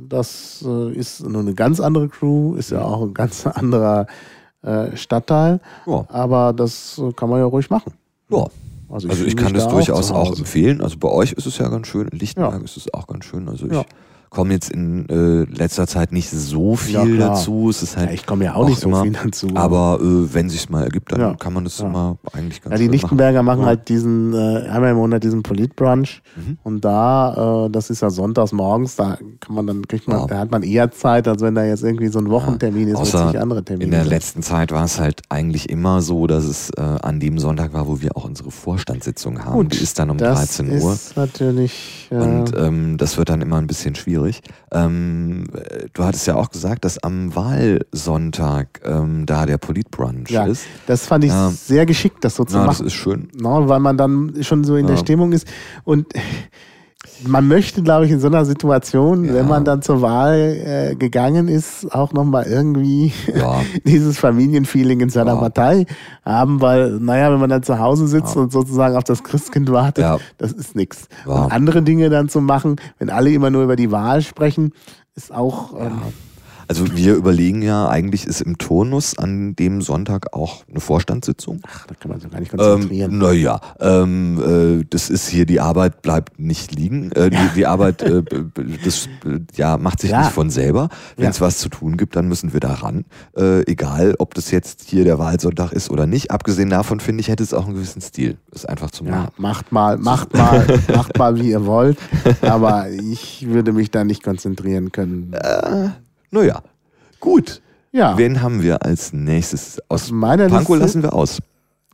Das 0.08 0.66
äh, 0.68 0.92
ist 0.94 1.28
nur 1.28 1.42
eine 1.42 1.54
ganz 1.54 1.80
andere 1.80 2.10
Crew, 2.10 2.56
ist 2.56 2.72
ja 2.72 2.82
auch 2.82 3.02
ein 3.04 3.14
ganz 3.14 3.46
anderer 3.48 4.08
äh, 4.62 4.96
Stadtteil. 4.96 5.60
Ja. 5.86 6.06
Aber 6.10 6.54
das 6.54 7.02
kann 7.16 7.30
man 7.30 7.40
ja 7.40 7.46
ruhig 7.46 7.70
machen. 7.70 7.94
ja. 8.30 8.46
Also 8.92 9.08
Also 9.08 9.18
fühle 9.20 9.28
ich 9.30 9.38
kann 9.38 9.54
das 9.54 9.66
da 9.66 9.70
durchaus 9.72 10.12
auch 10.12 10.30
Hause. 10.30 10.40
empfehlen. 10.40 10.82
Also 10.82 10.98
bei 10.98 11.10
euch 11.10 11.34
ist 11.34 11.46
es 11.46 11.60
ja 11.60 11.70
ganz 11.70 11.86
schön, 11.86 12.08
in 12.08 12.18
Lichtenberg 12.18 12.54
Ja. 12.56 12.66
ist 12.66 12.76
es 12.76 12.92
auch 12.92 13.06
ganz 13.06 13.24
schön. 13.26 13.48
Also 13.48 13.68
ich. 13.68 13.72
Kommen 14.30 14.52
jetzt 14.52 14.70
in 14.72 15.08
äh, 15.10 15.44
letzter 15.52 15.88
Zeit 15.88 16.12
nicht 16.12 16.30
so 16.30 16.76
viel 16.76 17.18
Ja, 17.20 17.28
dazu. 17.30 17.70
Es 17.70 17.82
ist 17.84 17.98
halt 17.98 18.10
Ja, 18.10 18.14
ich 18.14 18.26
komme 18.26 18.46
ja 18.46 18.56
auch, 18.56 18.68
nicht 18.68 18.80
so 18.80 18.90
immer, 18.90 19.02
viel 19.04 19.12
dazu. 19.14 19.48
Aber 19.56 20.00
äh, 20.02 20.34
wenn 20.34 20.50
sich's 20.50 20.70
mal 20.70 20.84
ergibt, 20.84 21.12
dann 21.12 21.20
Ja. 21.22 21.34
kann 21.36 21.54
man 21.54 21.64
das 21.64 21.80
immer 21.80 22.18
eigentlich 22.34 22.62
ganz 22.62 22.74
ja, 22.74 22.78
die 22.80 22.88
Lichtenberger 22.88 23.42
machen 23.44 23.62
Ja. 23.62 23.66
halt 23.68 23.90
diesen, 23.90 24.34
äh, 24.34 24.68
einmal 24.70 24.92
im 24.92 24.98
Monat 24.98 25.24
diesen 25.24 25.42
Politbrunch 25.44 26.22
Mhm. 26.36 26.58
und 26.64 26.86
da, 26.86 27.66
äh, 27.66 27.70
das 27.72 27.90
ist 27.90 28.02
ja 28.02 28.10
sonntags 28.10 28.52
morgens, 28.52 28.96
da 28.96 29.18
kann 29.40 29.56
man 29.56 29.66
dann, 29.68 29.88
kriegt 29.88 30.08
man, 30.08 30.28
da 30.28 30.38
hat 30.40 30.52
man 30.52 30.64
eher 30.64 30.92
Zeit, 30.92 31.28
als 31.28 31.42
wenn 31.42 31.56
da 31.56 31.64
jetzt 31.64 31.84
irgendwie 31.84 32.08
so 32.10 32.20
ein 32.20 32.30
Wochentermin 32.30 32.88
ist, 32.90 32.98
Außer 32.98 33.30
sich 33.32 33.40
andere 33.40 33.64
Termine 33.64 33.86
In 33.86 33.92
der 33.92 34.02
sind. 34.04 34.10
letzten 34.10 34.42
Zeit 34.44 34.72
war 34.72 34.84
es 34.86 35.00
halt 35.00 35.22
eigentlich 35.30 35.70
immer 35.70 36.02
so, 36.02 36.28
dass 36.28 36.44
es 36.44 36.70
äh, 36.78 36.82
an 36.82 37.20
dem 37.20 37.40
Sonntag 37.40 37.74
war, 37.74 37.88
wo 37.88 38.00
wir 38.02 38.16
auch 38.16 38.26
unsere 38.26 38.52
Vorstandssitzung 38.52 39.44
haben. 39.44 39.54
Gut, 39.54 39.74
die 39.74 39.78
ist 39.84 39.98
dann 40.00 40.10
um 40.12 40.18
das 40.18 40.38
13 40.58 40.70
Uhr. 40.82 40.94
ist 40.94 41.18
natürlich, 41.18 42.08
äh, 42.12 42.16
Und 42.16 42.54
ähm, 42.56 42.98
das 42.98 43.18
wird 43.18 43.30
dann 43.30 43.42
immer 43.42 43.58
ein 43.58 43.68
bisschen 43.68 43.96
schwierig. 43.96 44.19
Ähm, 44.72 45.46
äh, 45.54 45.86
du 45.94 46.04
hattest 46.04 46.28
ja 46.28 46.36
auch 46.36 46.50
gesagt, 46.50 46.86
dass 46.86 47.02
am 47.04 47.36
Wahlsonntag 47.36 48.82
ähm, 48.86 49.26
da 49.26 49.46
der 49.46 49.58
Politbrunch 49.58 50.30
Ja, 50.30 50.46
ist. 50.46 50.66
das 50.88 51.06
fand 51.08 51.24
ich 51.24 51.32
Ja. 51.32 51.50
sehr 51.52 51.86
geschickt, 51.86 52.24
das 52.24 52.36
so 52.36 52.44
zu 52.46 52.58
Ja, 52.58 52.66
das 52.66 52.78
machen. 52.80 52.88
ist 52.88 52.94
schön. 52.94 53.30
Na, 53.34 53.68
weil 53.68 53.80
man 53.80 53.98
dann 53.98 54.34
schon 54.44 54.64
so 54.64 54.76
in 54.76 54.88
der. 54.88 54.98
Stimmung 54.98 55.32
ist. 55.32 55.48
Und 55.86 56.08
man 57.26 57.48
möchte, 57.48 57.82
glaube 57.84 58.06
ich, 58.06 58.12
in 58.12 58.20
so 58.20 58.28
einer 58.28 58.46
Situation, 58.46 59.26
Ja. 59.26 59.34
wenn 59.34 59.48
man 59.48 59.66
dann 59.66 59.82
zur 59.82 60.02
Wahl 60.02 60.36
äh, 60.92 60.96
gegangen 60.96 61.48
ist, 61.48 61.94
auch 61.94 62.14
nochmal 62.14 62.46
irgendwie 62.46 63.12
Ja. 63.36 63.62
dieses 63.86 64.18
Familienfeeling 64.20 65.00
in 65.02 65.10
seiner 65.10 65.34
Ja. 65.34 65.40
Partei 65.40 65.86
haben, 66.26 66.62
weil, 66.62 66.92
naja, 67.00 67.32
wenn 67.32 67.40
man 67.40 67.50
dann 67.50 67.64
zu 67.64 67.80
Hause 67.80 68.08
sitzt 68.08 68.36
und 68.38 68.52
sozusagen 68.52 68.96
auf 68.96 69.04
das 69.04 69.24
Christkind 69.24 69.72
wartet, 69.72 70.06
das 70.38 70.52
ist 70.52 70.76
nichts. 70.76 71.08
Und 71.26 71.52
andere 71.52 71.82
Dinge 71.82 72.10
dann 72.10 72.30
zu 72.30 72.42
machen, 72.42 72.78
wenn 73.00 73.10
alle 73.10 73.32
immer 73.32 73.50
nur 73.50 73.64
über 73.64 73.76
die 73.76 73.92
Wahl 73.92 74.22
sprechen, 74.22 74.72
ist 75.16 75.34
auch. 75.34 75.74
Ähm, 75.80 75.92
Also 76.70 76.96
wir 76.96 77.16
überlegen 77.16 77.64
ja, 77.64 77.90
eigentlich 77.90 78.28
ist 78.28 78.42
im 78.42 78.60
Turnus 78.60 79.18
an 79.18 79.56
dem 79.56 79.82
Sonntag 79.82 80.34
auch 80.34 80.64
eine 80.70 80.80
Vorstandssitzung. 80.80 81.60
ach, 81.68 81.88
da 81.88 81.96
kann 81.96 82.12
man 82.12 82.20
sich 82.20 82.30
gar 82.30 82.40
nicht 82.40 82.54
Ähm, 82.54 82.60
konzentrieren. 82.60 83.18
naja, 83.18 83.60
ähm, 83.80 84.80
äh, 84.82 84.86
das 84.88 85.10
ist 85.10 85.28
hier, 85.28 85.48
die 85.48 85.60
Arbeit 85.60 86.04
bleibt 86.04 86.40
nicht 86.40 86.76
liegen. 86.76 87.12
Äh, 87.14 87.32
die, 87.32 87.38
die 87.56 87.66
Arbeit, 87.66 88.04
äh, 88.04 88.22
das 88.86 89.08
äh, 89.26 89.40
ja, 89.56 89.78
macht 89.78 90.00
sich 90.02 90.12
Ja. 90.12 90.20
nicht 90.22 90.32
von 90.32 90.52
selber. 90.52 90.90
Wenn 91.18 91.30
es 91.32 91.40
Ja. 91.40 91.48
was 91.48 91.58
zu 91.58 91.70
tun 91.70 91.98
gibt, 91.98 92.16
dann 92.16 92.28
müssen 92.28 92.54
wir 92.54 92.60
da 92.60 92.76
ran. 92.76 93.06
Äh, 93.36 93.62
egal, 93.70 94.14
ob 94.20 94.36
das 94.36 94.52
jetzt 94.52 94.84
hier 94.90 95.04
der 95.04 95.18
Wahlsonntag 95.18 95.72
ist 95.72 95.90
oder 95.90 96.06
nicht. 96.06 96.30
Abgesehen 96.30 96.70
davon 96.70 97.00
finde 97.00 97.22
ich, 97.22 97.30
hätte 97.30 97.42
es 97.42 97.54
auch 97.54 97.66
einen 97.66 97.74
gewissen 97.74 98.02
Stil. 98.02 98.38
Ist 98.52 98.70
einfach 98.70 98.92
Ja, 99.04 99.12
Machen. 99.12 99.32
macht 99.38 99.72
mal, 99.72 99.98
macht 99.98 100.34
mal, 100.36 100.68
macht 100.96 101.18
mal, 101.18 101.36
wie 101.40 101.50
ihr 101.50 101.66
wollt. 101.66 101.98
Aber 102.42 102.90
ich 102.92 103.48
würde 103.50 103.74
mich 103.74 103.90
da 103.90 104.04
nicht 104.04 104.22
konzentrieren 104.24 104.92
können. 104.92 105.34
Naja, 106.32 106.62
gut. 107.20 107.62
Ja, 107.92 108.18
Wen 108.18 108.42
haben 108.42 108.62
wir 108.62 108.84
als 108.86 109.14
nächstes? 109.14 109.80
Aus 109.90 110.12
meiner 110.12 110.48
Pankow 110.48 110.76
Liste- 110.76 111.00
lassen 111.00 111.04
wir 111.04 111.14
aus. 111.14 111.40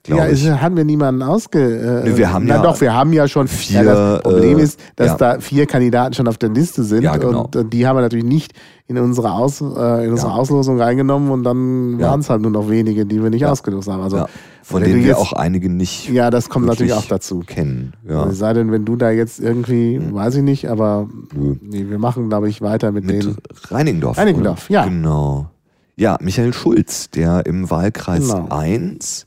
ja, 0.07 0.27
ich. 0.27 0.47
haben 0.49 0.75
wir 0.75 0.83
niemanden 0.83 1.23
ausge. 1.23 1.59
Äh, 2.03 2.09
Nee, 2.09 2.17
wir 2.17 2.33
haben 2.33 2.45
na 2.45 2.55
ja 2.57 2.61
doch, 2.61 2.79
wir 2.81 2.93
haben 2.93 3.13
ja 3.13 3.27
schon 3.29 3.47
vier, 3.47 3.81
Ja, 3.83 3.95
das 4.15 4.21
Problem 4.23 4.59
äh, 4.59 4.61
ist, 4.63 4.79
dass 4.97 5.07
ja. 5.11 5.15
da 5.17 5.39
vier 5.39 5.65
Kandidaten 5.65 6.13
schon 6.13 6.27
auf 6.27 6.37
der 6.37 6.49
Liste 6.49 6.83
sind 6.83 7.03
Ja, 7.03 7.15
genau. 7.15 7.45
und 7.45 7.55
äh, 7.55 7.63
die 7.65 7.87
haben 7.87 7.95
wir 7.97 8.01
natürlich 8.01 8.25
nicht 8.25 8.51
in 8.87 8.97
unsere, 8.99 9.31
Aus, 9.31 9.61
äh, 9.61 10.05
in 10.05 10.11
unsere. 10.11 10.33
Auslosung 10.33 10.79
reingenommen 10.81 11.31
und 11.31 11.43
dann 11.43 11.97
waren 12.01 12.19
es 12.19 12.29
halt 12.29 12.41
nur 12.41 12.51
noch 12.51 12.69
wenige, 12.69 13.05
die 13.05 13.23
wir 13.23 13.29
nicht 13.29 13.45
ausgelost 13.45 13.87
haben. 13.87 14.03
Also 14.03 14.17
ja, 14.17 14.27
von 14.67 14.81
wenn 14.81 14.89
denen 14.89 15.01
wir 15.03 15.09
jetzt- 15.09 15.17
auch 15.19 15.33
einige 15.33 15.69
nicht 15.69 16.09
ja, 16.09 16.31
das 16.31 16.49
kommt 16.49 16.65
natürlich 16.65 16.93
auch 16.93 17.05
dazu. 17.05 17.41
kennen. 17.45 17.93
Ja. 18.09 18.19
Also, 18.21 18.31
es 18.31 18.37
sei 18.39 18.53
denn, 18.53 18.71
wenn 18.71 18.83
du 18.83 18.95
da 18.95 19.11
jetzt 19.11 19.39
irgendwie, 19.39 20.01
weiß 20.11 20.35
ich 20.37 20.41
nicht, 20.43 20.69
aber 20.69 21.07
nee, 21.33 21.85
wir 21.87 21.99
machen, 21.99 22.29
glaube 22.29 22.49
ich, 22.49 22.61
weiter 22.61 22.91
mit, 22.91 23.05
Mit 23.05 23.23
denen. 23.23 23.37
Reinigendorf. 23.69 24.17
Reinigendorf, 24.17 24.65
oder? 24.69 24.73
ja. 24.73 24.85
Genau. 24.85 25.49
Ja, 25.97 26.17
Michael 26.19 26.51
Schulz, 26.53 27.09
der 27.11 27.45
im 27.45 27.69
Wahlkreis 27.69 28.27
Genau. 28.29 28.47
1 28.49 29.25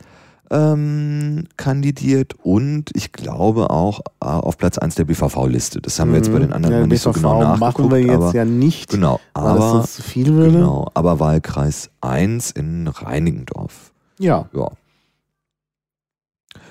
ähm, 0.50 1.44
kandidiert 1.56 2.34
und 2.42 2.90
ich 2.94 3.12
glaube 3.12 3.70
auch 3.70 4.00
äh, 4.22 4.26
auf 4.26 4.56
Platz 4.58 4.78
1 4.78 4.94
der 4.94 5.04
BVV-Liste. 5.04 5.80
Das 5.80 5.98
haben 6.00 6.10
wir 6.10 6.16
jetzt 6.18 6.32
bei 6.32 6.38
den 6.38 6.52
anderen 6.52 6.74
Mhm. 6.74 6.80
ja, 6.80 6.80
noch 6.80 6.90
nicht 6.90 7.02
so 7.02 7.10
BVV 7.10 7.20
genau 7.22 7.40
nachgeguckt. 7.42 7.60
machen 7.60 7.90
wir 7.90 7.98
jetzt 8.00 8.10
aber, 8.14 8.34
ja 8.34 8.44
nicht, 8.44 8.90
Genau, 8.90 9.20
weil 9.34 9.44
das 9.44 9.52
aber, 9.62 9.70
sonst 9.72 9.94
zu 9.96 10.02
viel 10.02 10.34
würde. 10.34 10.52
genau, 10.52 10.88
aber 10.94 11.20
Wahlkreis 11.20 11.90
1 12.00 12.50
in 12.52 12.88
Reinigendorf. 12.88 13.92
Ja. 14.18 14.46
Ja. 14.54 14.68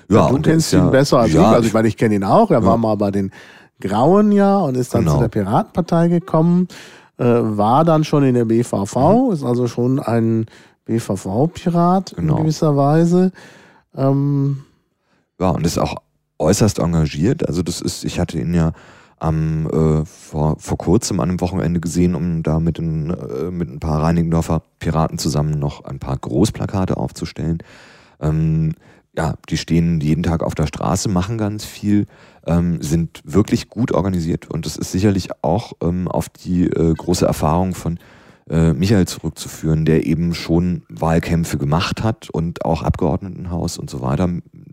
Ja, 0.08 0.28
du 0.28 0.40
kennst 0.40 0.72
ihn 0.72 0.78
ja, 0.80 0.88
besser 0.90 1.18
als 1.20 1.32
ja, 1.32 1.40
ich. 1.42 1.46
Also 1.56 1.66
ich 1.68 1.72
meine, 1.74 1.88
ich 1.88 1.96
kenne 1.96 2.14
ihn 2.14 2.24
auch. 2.24 2.50
Er 2.50 2.60
Ja. 2.60 2.66
war 2.66 2.76
mal 2.78 2.96
bei 2.96 3.10
den 3.10 3.30
Grauen 3.80 4.32
ja 4.32 4.58
und 4.58 4.76
ist 4.76 4.94
dann 4.94 5.02
Genau. 5.02 5.14
zu 5.14 5.20
der 5.20 5.28
Piratenpartei 5.28 6.08
gekommen. 6.08 6.66
Äh, 7.18 7.24
war 7.24 7.84
dann 7.84 8.04
schon 8.04 8.22
in 8.24 8.34
der 8.34 8.44
BVV, 8.44 9.30
ist 9.32 9.42
also 9.44 9.66
schon 9.66 9.98
ein 10.00 10.46
BVV-Pirat 10.84 12.12
Mhm. 12.12 12.16
Genau. 12.20 12.36
in 12.36 12.42
gewisser 12.42 12.76
Weise. 12.76 13.32
Ähm, 13.96 14.62
Ja, 15.40 15.50
und 15.50 15.64
ist 15.66 15.78
auch 15.78 15.96
äußerst 16.38 16.78
engagiert. 16.78 17.46
Also 17.46 17.62
das 17.62 17.80
ist, 17.80 18.04
ich 18.04 18.18
hatte 18.18 18.38
ihn 18.38 18.54
ja 18.54 18.72
am 19.20 19.66
äh, 19.68 20.04
vor, 20.04 20.56
vor 20.58 20.78
kurzem 20.78 21.18
an 21.20 21.28
einem 21.28 21.40
Wochenende 21.40 21.80
gesehen, 21.80 22.14
um 22.14 22.42
da 22.44 22.60
mit, 22.60 22.78
ein, 22.78 23.10
äh, 23.10 23.50
mit 23.50 23.68
ein 23.68 23.80
paar 23.80 24.02
Reinigendorfer 24.02 24.62
Piraten 24.78 25.18
zusammen 25.18 25.58
noch 25.58 25.84
ein 25.84 25.98
paar 25.98 26.16
Großplakate 26.16 26.96
aufzustellen. 26.96 27.58
Ähm, 28.20 28.74
ja, 29.18 29.34
die 29.48 29.56
stehen 29.56 30.00
jeden 30.00 30.22
Tag 30.22 30.44
auf 30.44 30.54
der 30.54 30.68
Straße, 30.68 31.08
machen 31.08 31.38
ganz 31.38 31.64
viel, 31.64 32.06
ähm, 32.46 32.80
sind 32.80 33.20
wirklich 33.24 33.68
gut 33.68 33.90
organisiert 33.90 34.48
und 34.48 34.64
das 34.64 34.76
ist 34.76 34.92
sicherlich 34.92 35.30
auch 35.42 35.72
ähm, 35.82 36.06
auf 36.06 36.28
die 36.28 36.66
äh, 36.66 36.94
große 36.94 37.26
Erfahrung 37.26 37.74
von 37.74 37.98
äh, 38.48 38.72
Michael 38.74 39.08
zurückzuführen, 39.08 39.84
der 39.84 40.06
eben 40.06 40.34
schon 40.34 40.82
Wahlkämpfe 40.88 41.58
gemacht 41.58 42.04
hat 42.04 42.30
und 42.30 42.64
auch 42.64 42.84
Abgeordnetenhaus 42.84 43.76
und 43.76 43.90
so 43.90 44.02
weiter, 44.02 44.28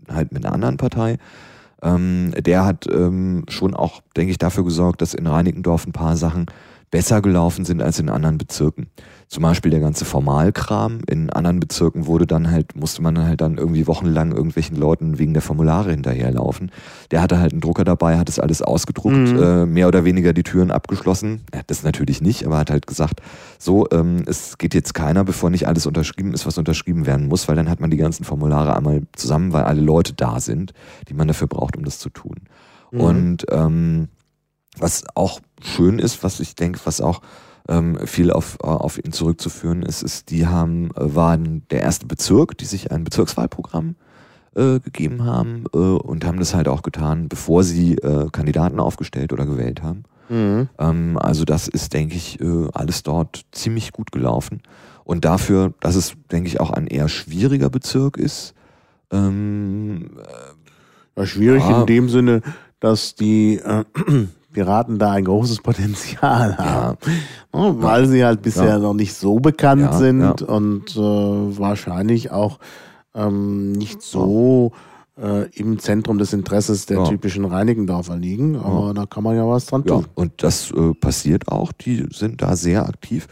halt 0.08 0.30
mit 0.30 0.46
einer 0.46 0.54
anderen 0.54 0.76
Partei. 0.76 1.18
Ähm, 1.82 2.32
der 2.38 2.64
hat 2.64 2.86
ähm, 2.88 3.46
schon 3.48 3.74
auch, 3.74 4.00
denke 4.16 4.30
ich, 4.30 4.38
dafür 4.38 4.62
gesorgt, 4.62 5.02
dass 5.02 5.12
in 5.12 5.26
Reinickendorf 5.26 5.88
ein 5.88 5.92
paar 5.92 6.16
Sachen 6.16 6.46
besser 6.92 7.20
gelaufen 7.20 7.64
sind 7.64 7.82
als 7.82 7.98
in 7.98 8.10
anderen 8.10 8.38
Bezirken. 8.38 8.86
Zum 9.28 9.42
Beispiel 9.42 9.72
der 9.72 9.80
ganze 9.80 10.04
Formalkram. 10.04 11.00
In 11.10 11.30
anderen 11.30 11.58
Bezirken 11.58 12.06
wurde 12.06 12.28
dann 12.28 12.48
halt, 12.50 12.76
musste 12.76 13.02
man 13.02 13.18
halt 13.18 13.40
dann 13.40 13.58
irgendwie 13.58 13.88
wochenlang 13.88 14.30
irgendwelchen 14.30 14.76
Leuten 14.76 15.18
wegen 15.18 15.32
der 15.32 15.42
Formulare 15.42 15.90
hinterherlaufen. 15.90 16.70
Der 17.10 17.22
hatte 17.22 17.40
halt 17.40 17.50
einen 17.52 17.60
Drucker 17.60 17.84
dabei, 17.84 18.18
hat 18.18 18.28
das 18.28 18.38
alles 18.38 18.62
ausgedruckt, 18.62 19.16
Mhm. 19.16 19.42
äh, 19.42 19.66
mehr 19.66 19.88
oder 19.88 20.04
weniger 20.04 20.32
die 20.32 20.44
Türen 20.44 20.70
abgeschlossen. 20.70 21.42
Ja, 21.52 21.62
das 21.66 21.82
natürlich 21.82 22.20
nicht, 22.22 22.46
aber 22.46 22.58
hat 22.58 22.70
halt 22.70 22.86
gesagt, 22.86 23.20
so, 23.58 23.88
ähm, 23.90 24.22
es 24.26 24.58
geht 24.58 24.74
jetzt 24.74 24.94
keiner, 24.94 25.24
bevor 25.24 25.50
nicht 25.50 25.66
alles 25.66 25.86
unterschrieben 25.86 26.32
ist, 26.32 26.46
was 26.46 26.56
unterschrieben 26.56 27.04
werden 27.04 27.26
muss, 27.26 27.48
weil 27.48 27.56
dann 27.56 27.68
hat 27.68 27.80
man 27.80 27.90
die 27.90 27.96
ganzen 27.96 28.22
Formulare 28.24 28.76
einmal 28.76 29.02
zusammen, 29.16 29.52
weil 29.52 29.64
alle 29.64 29.80
Leute 29.80 30.12
da 30.14 30.38
sind, 30.38 30.72
die 31.08 31.14
man 31.14 31.26
dafür 31.26 31.48
braucht, 31.48 31.76
um 31.76 31.84
das 31.84 31.98
zu 31.98 32.10
tun. 32.10 32.36
Mhm. 32.92 33.00
Und 33.00 33.46
ähm, 33.50 34.08
was 34.78 35.02
auch 35.16 35.40
schön 35.60 35.98
ist, 35.98 36.22
was 36.22 36.38
ich 36.38 36.54
denke, 36.54 36.78
was 36.84 37.00
auch 37.00 37.22
ähm, 37.68 37.98
viel 38.06 38.30
auf, 38.30 38.60
auf 38.60 38.98
ihn 39.04 39.12
zurückzuführen 39.12 39.82
ist, 39.82 40.02
ist, 40.02 40.30
die 40.30 40.46
haben, 40.46 40.90
äh, 40.96 41.14
waren 41.14 41.62
der 41.70 41.82
erste 41.82 42.06
Bezirk, 42.06 42.56
die 42.58 42.64
sich 42.64 42.92
ein 42.92 43.04
Bezirkswahlprogramm 43.04 43.96
äh, 44.54 44.80
gegeben 44.80 45.24
haben 45.24 45.64
äh, 45.74 45.78
und 45.78 46.24
haben 46.24 46.38
das 46.38 46.54
halt 46.54 46.68
auch 46.68 46.82
getan, 46.82 47.28
bevor 47.28 47.64
sie 47.64 47.94
äh, 47.96 48.28
Kandidaten 48.30 48.80
aufgestellt 48.80 49.32
oder 49.32 49.46
gewählt 49.46 49.82
haben. 49.82 50.04
mhm. 50.28 50.68
Ähm, 50.78 51.18
also 51.20 51.44
das 51.44 51.68
ist, 51.68 51.92
denke 51.92 52.14
ich, 52.16 52.40
äh, 52.40 52.68
alles 52.72 53.02
dort 53.02 53.44
ziemlich 53.52 53.92
gut 53.92 54.12
gelaufen. 54.12 54.62
Und 55.04 55.24
dafür, 55.24 55.72
dass 55.80 55.94
es, 55.94 56.14
denke 56.32 56.48
ich, 56.48 56.58
auch 56.60 56.70
ein 56.70 56.86
eher 56.88 57.08
schwieriger 57.08 57.70
Bezirk 57.70 58.16
ist, 58.16 58.54
ähm, 59.12 60.10
Ja, 61.16 61.26
schwierig 61.26 61.62
Ja. 61.62 61.80
in 61.80 61.86
dem 61.86 62.08
Sinne, 62.08 62.42
dass 62.80 63.14
die 63.14 63.56
äh, 63.56 63.84
Piraten 64.56 64.98
da 64.98 65.12
ein 65.12 65.24
großes 65.26 65.58
Potenzial 65.62 66.56
haben. 66.56 66.96
Ja, 67.54 67.82
weil 67.82 68.06
sie 68.06 68.24
halt 68.24 68.40
bisher 68.40 68.64
Ja. 68.64 68.78
noch 68.78 68.94
nicht 68.94 69.12
so 69.14 69.38
bekannt 69.38 69.82
Ja, 69.82 69.92
sind 69.92 70.40
und 70.40 70.96
äh, 70.96 71.58
wahrscheinlich 71.58 72.30
auch 72.30 72.58
ähm, 73.14 73.72
nicht 73.72 74.00
so 74.00 74.72
äh, 75.20 75.46
im 75.50 75.78
Zentrum 75.78 76.16
des 76.16 76.32
Interesses 76.32 76.86
der 76.86 77.04
typischen 77.04 77.44
Reinigendorfer 77.44 78.16
liegen. 78.16 78.56
Aber 78.56 78.94
da 78.94 79.04
kann 79.04 79.24
man 79.24 79.36
ja 79.36 79.46
was 79.46 79.66
dran 79.66 79.84
tun. 79.84 80.06
und 80.14 80.42
das 80.42 80.70
äh, 80.70 80.94
passiert 80.94 81.48
auch. 81.48 81.72
Die 81.72 82.06
sind 82.12 82.40
da 82.40 82.56
sehr 82.56 82.86
aktiv. 82.88 83.26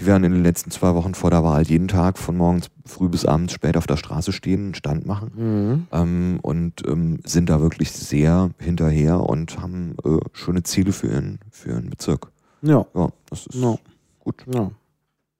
Die 0.00 0.06
werden 0.06 0.22
in 0.24 0.32
den 0.32 0.42
letzten 0.44 0.70
zwei 0.70 0.94
Wochen 0.94 1.14
vor 1.14 1.30
der 1.30 1.42
Wahl 1.42 1.62
jeden 1.66 1.88
Tag 1.88 2.18
von 2.18 2.36
morgens 2.36 2.68
früh 2.86 3.08
bis 3.08 3.24
abends 3.24 3.52
spät 3.52 3.76
auf 3.76 3.86
der 3.86 3.96
Straße 3.96 4.32
stehen, 4.32 4.66
einen 4.66 4.74
Stand 4.74 5.06
machen 5.06 5.32
Mhm. 5.34 5.86
ähm, 5.92 6.38
und 6.42 6.86
ähm, 6.86 7.18
sind 7.24 7.48
da 7.50 7.60
wirklich 7.60 7.90
sehr 7.92 8.50
hinterher 8.58 9.20
und 9.20 9.60
haben 9.60 9.96
äh, 10.04 10.18
schöne 10.32 10.62
Ziele 10.62 10.92
für 10.92 11.08
ihren, 11.08 11.40
für 11.50 11.70
ihren 11.70 11.90
Bezirk. 11.90 12.30
Ja, 12.62 12.86
Ja, 12.94 13.08
das 13.28 13.46
ist 13.46 13.56
Ja. 13.60 13.76
gut. 14.20 14.44
ja, 14.52 14.70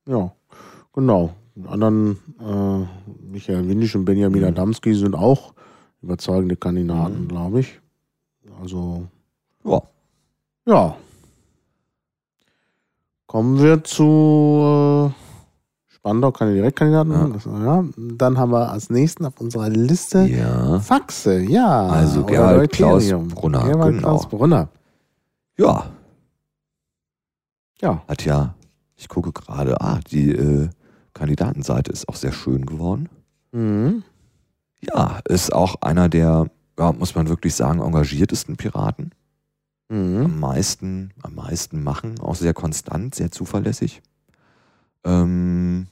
ja, 0.08 0.32
genau. 0.92 1.34
Die 1.54 1.66
anderen, 1.68 2.18
äh, 2.40 2.86
Michael 3.30 3.68
Windisch 3.68 3.94
und 3.96 4.04
Benjamin 4.04 4.42
Mhm. 4.42 4.48
Adamski 4.48 4.94
sind 4.94 5.14
auch 5.14 5.54
überzeugende 6.02 6.56
Kandidaten, 6.56 7.22
Mhm. 7.24 7.28
glaube 7.28 7.60
ich. 7.60 7.80
Also, 8.60 9.06
Ja. 9.64 9.82
ja. 10.66 10.96
Kommen 13.28 13.62
wir 13.62 13.84
zu 13.84 15.12
äh, 15.12 15.92
Spandau, 15.92 16.32
keine 16.32 16.54
Direktkandidaten. 16.54 17.12
Ja. 17.12 17.30
Also, 17.30 17.50
ja. 17.50 17.84
Dann 18.16 18.38
haben 18.38 18.52
wir 18.52 18.70
als 18.72 18.88
nächsten 18.88 19.26
auf 19.26 19.38
unserer 19.38 19.68
Liste 19.68 20.22
Ja. 20.26 20.80
Faxe, 20.80 21.38
ja. 21.40 21.88
Also 21.88 22.24
Gerhard 22.24 22.72
Klaus. 22.72 23.06
Brunner, 23.10 23.64
Gerhard 23.64 23.90
genau. 23.90 24.00
Klaus 24.00 24.28
Brunner. 24.28 24.68
Ja, 25.58 25.90
Ja. 27.82 28.02
hat 28.08 28.24
ja, 28.24 28.54
ich 28.96 29.08
gucke 29.08 29.30
gerade, 29.32 29.78
ah, 29.80 30.00
die 30.10 30.30
äh, 30.32 30.70
Kandidatenseite 31.12 31.92
ist 31.92 32.08
auch 32.08 32.14
sehr 32.16 32.32
schön 32.32 32.64
geworden. 32.64 33.10
Mhm. 33.52 34.04
Ja, 34.80 35.20
ist 35.28 35.52
auch 35.52 35.74
einer 35.82 36.08
der, 36.08 36.46
ja, 36.78 36.92
muss 36.92 37.14
man 37.14 37.28
wirklich 37.28 37.54
sagen, 37.54 37.80
engagiertesten 37.82 38.56
Piraten. 38.56 39.10
Mhm. 39.88 40.24
Am 40.24 40.40
meisten, 40.40 41.12
am 41.22 41.34
meisten 41.34 41.82
machen, 41.82 42.20
auch 42.20 42.34
sehr 42.34 42.54
konstant, 42.54 43.14
sehr 43.14 43.30
zuverlässig. 43.30 44.02
Ähm, 45.04 45.86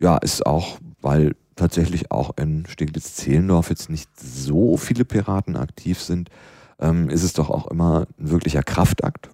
ja, 0.00 0.16
ist 0.18 0.46
auch, 0.46 0.78
weil 1.00 1.34
tatsächlich 1.56 2.10
auch 2.10 2.36
in 2.36 2.66
Steglitz-Zehlendorf 2.66 3.70
jetzt 3.70 3.90
nicht 3.90 4.08
so 4.18 4.76
viele 4.76 5.04
Piraten 5.04 5.56
aktiv 5.56 6.00
sind, 6.00 6.30
ähm, 6.78 7.08
ist 7.10 7.22
es 7.22 7.32
doch 7.32 7.50
auch 7.50 7.68
immer 7.68 8.06
ein 8.18 8.30
wirklicher 8.30 8.62
Kraftakt, 8.62 9.30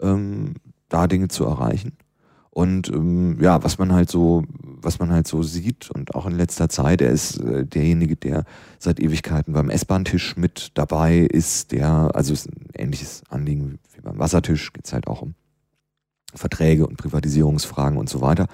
ähm, 0.00 0.54
da 0.88 1.06
Dinge 1.06 1.28
zu 1.28 1.44
erreichen. 1.44 1.96
Und 2.56 2.88
ähm, 2.88 3.36
ja, 3.38 3.62
was 3.62 3.76
man 3.76 3.92
halt 3.92 4.10
so, 4.10 4.44
was 4.80 4.98
man 4.98 5.12
halt 5.12 5.28
so 5.28 5.42
sieht 5.42 5.90
und 5.90 6.14
auch 6.14 6.24
in 6.24 6.32
letzter 6.32 6.70
Zeit, 6.70 7.02
er 7.02 7.10
ist 7.10 7.38
äh, 7.38 7.66
derjenige, 7.66 8.16
der 8.16 8.46
seit 8.78 8.98
Ewigkeiten 8.98 9.52
beim 9.52 9.68
S-Bahn-Tisch 9.68 10.38
mit 10.38 10.70
dabei 10.72 11.18
ist, 11.18 11.72
der, 11.72 12.12
also 12.14 12.32
ist 12.32 12.48
ein 12.48 12.70
ähnliches 12.72 13.24
Anliegen 13.28 13.78
wie 13.92 14.00
beim 14.00 14.18
Wassertisch, 14.18 14.72
geht 14.72 14.86
es 14.86 14.94
halt 14.94 15.06
auch 15.06 15.20
um 15.20 15.34
Verträge 16.34 16.86
und 16.86 16.96
Privatisierungsfragen 16.96 17.98
und 17.98 18.08
so 18.08 18.22
weiter. 18.22 18.46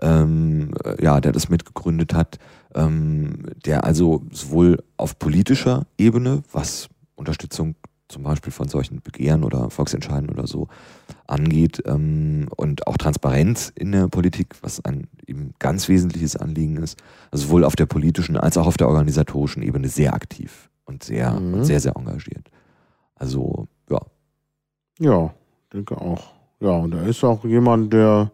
Ähm, 0.00 0.70
äh, 0.84 1.02
ja, 1.02 1.20
der 1.20 1.32
das 1.32 1.48
mitgegründet 1.48 2.14
hat, 2.14 2.38
ähm, 2.76 3.46
der 3.66 3.82
also 3.82 4.22
sowohl 4.30 4.78
auf 4.96 5.18
politischer 5.18 5.86
Ebene, 5.98 6.44
was 6.52 6.88
Unterstützung 7.16 7.74
zum 8.10 8.22
Beispiel 8.24 8.52
von 8.52 8.68
solchen 8.68 9.00
Begehren 9.00 9.44
oder 9.44 9.70
Volksentscheiden 9.70 10.28
oder 10.30 10.46
so 10.46 10.68
angeht 11.26 11.82
ähm, 11.86 12.48
und 12.56 12.86
auch 12.86 12.96
Transparenz 12.96 13.72
in 13.74 13.92
der 13.92 14.08
Politik, 14.08 14.56
was 14.62 14.84
ein 14.84 15.06
ihm 15.26 15.52
ganz 15.58 15.88
wesentliches 15.88 16.36
Anliegen 16.36 16.76
ist, 16.76 16.98
also 17.30 17.46
sowohl 17.46 17.64
auf 17.64 17.76
der 17.76 17.86
politischen 17.86 18.36
als 18.36 18.56
auch 18.58 18.66
auf 18.66 18.76
der 18.76 18.88
organisatorischen 18.88 19.62
Ebene 19.62 19.88
sehr 19.88 20.12
aktiv 20.14 20.68
und 20.84 21.02
sehr, 21.04 21.30
Mhm. 21.32 21.54
und 21.54 21.64
sehr, 21.64 21.80
sehr 21.80 21.96
engagiert. 21.96 22.50
Also, 23.14 23.68
ja. 23.88 24.00
Ja, 24.98 25.32
denke 25.72 25.96
auch. 26.00 26.32
Ja, 26.60 26.70
und 26.72 26.92
er 26.94 27.06
ist 27.06 27.22
auch 27.24 27.44
jemand, 27.44 27.92
der 27.92 28.30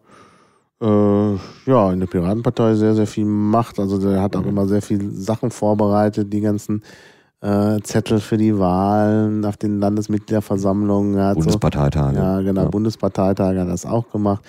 äh, 0.81 1.33
ja 1.65 1.91
in 1.93 1.99
der 1.99 2.07
Piratenpartei 2.07 2.75
sehr, 2.75 2.93
sehr 2.95 3.07
viel 3.07 3.25
macht. 3.25 3.79
Also 3.79 3.97
der 3.99 4.21
hat 4.21 4.35
auch 4.35 4.41
Mhm. 4.43 4.49
immer 4.49 4.67
sehr 4.67 4.81
viele 4.81 5.09
Sachen 5.11 5.49
vorbereitet, 5.51 6.31
die 6.31 6.41
ganzen 6.41 6.83
äh, 7.41 7.79
Zettel 7.83 8.19
für 8.19 8.37
die 8.37 8.57
Wahlen 8.57 9.45
auf 9.45 9.57
den 9.57 9.79
Landesmitgliederversammlungen. 9.79 11.15
Er 11.17 11.27
hat 11.27 11.35
so, 11.35 11.41
Bundesparteitage. 11.41 12.17
ja, 12.17 12.41
genau, 12.41 12.63
Ja. 12.63 12.69
Bundesparteitage 12.69 13.59
hat 13.59 13.69
das 13.69 13.85
auch 13.85 14.09
gemacht. 14.11 14.43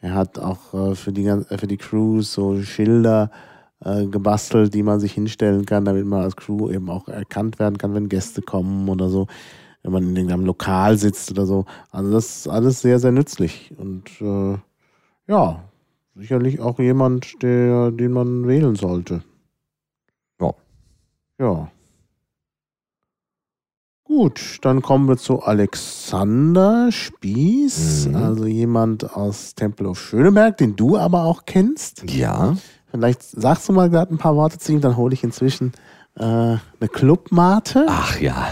Er 0.00 0.14
hat 0.14 0.38
auch 0.38 0.74
äh, 0.74 0.94
für 0.94 1.12
die 1.12 1.26
äh, 1.26 1.58
für 1.58 1.66
die 1.68 1.76
Crews 1.76 2.32
so 2.32 2.60
Schilder 2.62 3.30
äh, 3.84 4.06
gebastelt, 4.06 4.74
die 4.74 4.82
man 4.82 4.98
sich 5.00 5.12
hinstellen 5.12 5.64
kann, 5.66 5.84
damit 5.84 6.04
man 6.06 6.22
als 6.22 6.36
Crew 6.36 6.70
eben 6.70 6.90
auch 6.90 7.08
erkannt 7.08 7.58
werden 7.58 7.78
kann, 7.78 7.94
wenn 7.94 8.08
Gäste 8.08 8.42
kommen 8.42 8.88
oder 8.88 9.08
so, 9.08 9.28
wenn 9.82 9.92
man 9.92 10.02
in 10.04 10.16
irgendeinem 10.16 10.44
Lokal 10.44 10.98
sitzt 10.98 11.30
oder 11.30 11.46
so. 11.46 11.64
Also 11.90 12.10
das 12.12 12.38
ist 12.38 12.48
alles 12.48 12.80
sehr, 12.80 12.98
sehr 12.98 13.12
nützlich. 13.12 13.72
Und 13.78 14.10
äh, 14.20 14.58
ja, 15.28 15.62
sicherlich 16.16 16.60
auch 16.60 16.78
jemand, 16.80 17.40
der, 17.42 17.90
den 17.92 18.10
man 18.12 18.46
wählen 18.48 18.74
sollte. 18.74 19.22
Ja. 20.40 20.52
Ja. 21.38 21.70
Gut, 24.14 24.58
dann 24.60 24.82
kommen 24.82 25.08
wir 25.08 25.16
zu 25.16 25.42
Alexander 25.42 26.92
Spieß, 26.92 28.08
Mhm. 28.08 28.16
also 28.16 28.44
jemand 28.44 29.16
aus 29.16 29.54
Tempelhof 29.54 29.98
Schöneberg, 29.98 30.58
den 30.58 30.76
du 30.76 30.98
aber 30.98 31.24
auch 31.24 31.44
kennst. 31.46 32.04
Ja, 32.10 32.54
Vielleicht 32.90 33.22
sagst 33.22 33.70
du 33.70 33.72
mal 33.72 33.88
gerade 33.88 34.12
ein 34.14 34.18
paar 34.18 34.36
Worte 34.36 34.58
zu 34.58 34.72
ihm, 34.72 34.82
dann 34.82 34.98
hole 34.98 35.14
ich 35.14 35.24
inzwischen 35.24 35.72
äh, 36.18 36.22
eine 36.24 36.60
Clubmate. 36.92 37.86
ach 37.88 38.20
ja. 38.20 38.48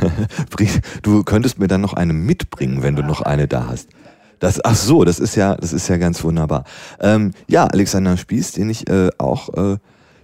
Du 1.02 1.22
könntest 1.24 1.58
mir 1.58 1.68
dann 1.68 1.82
noch 1.82 1.92
eine 1.92 2.14
mitbringen, 2.14 2.82
wenn 2.82 2.96
du 2.96 3.02
noch 3.02 3.20
eine 3.20 3.46
da 3.46 3.66
hast. 3.68 3.90
Das, 4.38 4.64
ach 4.64 4.74
so, 4.76 5.04
das 5.04 5.18
ist 5.20 5.34
ja, 5.36 5.56
das 5.56 5.74
ist 5.74 5.88
ja 5.88 5.98
ganz 5.98 6.24
wunderbar. 6.24 6.64
Ähm, 7.00 7.32
ja, 7.48 7.66
Alexander 7.66 8.16
Spieß, 8.16 8.52
den 8.52 8.70
ich 8.70 8.88
äh, 8.88 9.10
auch 9.18 9.50
äh, 9.52 9.76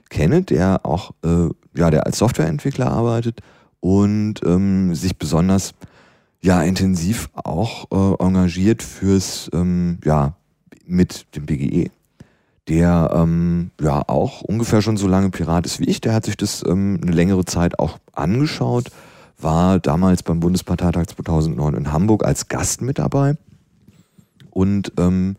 kenne, 0.08 0.40
der 0.44 0.86
auch, 0.86 1.10
äh, 1.22 1.50
ja, 1.78 1.90
der 1.90 2.06
als 2.06 2.16
Softwareentwickler 2.16 2.90
arbeitet 2.90 3.40
und 3.80 4.40
ähm, 4.44 4.94
sich 4.94 5.16
besonders 5.16 5.74
ja 6.40 6.62
intensiv 6.62 7.30
auch 7.34 7.86
äh, 7.90 8.22
engagiert 8.22 8.82
fürs 8.82 9.50
ähm, 9.52 9.98
ja 10.04 10.34
mit 10.86 11.26
dem 11.36 11.46
BGE, 11.46 11.90
der 12.68 13.10
ähm, 13.14 13.70
ja 13.80 14.02
auch 14.06 14.42
ungefähr 14.42 14.82
schon 14.82 14.96
so 14.96 15.06
lange 15.08 15.30
Pirat 15.30 15.66
ist 15.66 15.80
wie 15.80 15.84
ich. 15.84 16.00
Der 16.00 16.14
hat 16.14 16.24
sich 16.24 16.36
das 16.36 16.64
ähm, 16.66 16.98
eine 17.02 17.12
längere 17.12 17.44
Zeit 17.44 17.78
auch 17.78 17.98
angeschaut, 18.12 18.90
war 19.38 19.78
damals 19.78 20.22
beim 20.22 20.40
Bundesparteitag 20.40 21.06
2009 21.06 21.74
in 21.74 21.92
Hamburg 21.92 22.24
als 22.24 22.48
Gast 22.48 22.82
mit 22.82 22.98
dabei 22.98 23.36
und 24.50 24.92
ähm, 24.98 25.36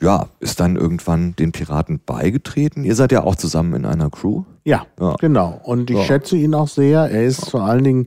ja, 0.00 0.28
ist 0.40 0.60
dann 0.60 0.76
irgendwann 0.76 1.34
den 1.36 1.52
Piraten 1.52 2.00
beigetreten. 2.04 2.84
Ihr 2.84 2.94
seid 2.94 3.12
ja 3.12 3.22
auch 3.24 3.34
zusammen 3.36 3.72
in 3.74 3.84
einer 3.86 4.10
Crew. 4.10 4.44
Ja, 4.64 4.86
Ja. 5.00 5.14
genau. 5.18 5.60
Und 5.64 5.90
ich 5.90 5.96
Ja. 5.96 6.04
schätze 6.04 6.36
ihn 6.36 6.54
auch 6.54 6.68
sehr. 6.68 7.10
Er 7.10 7.24
ist 7.24 7.50
vor 7.50 7.62
allen 7.62 7.84
Dingen 7.84 8.06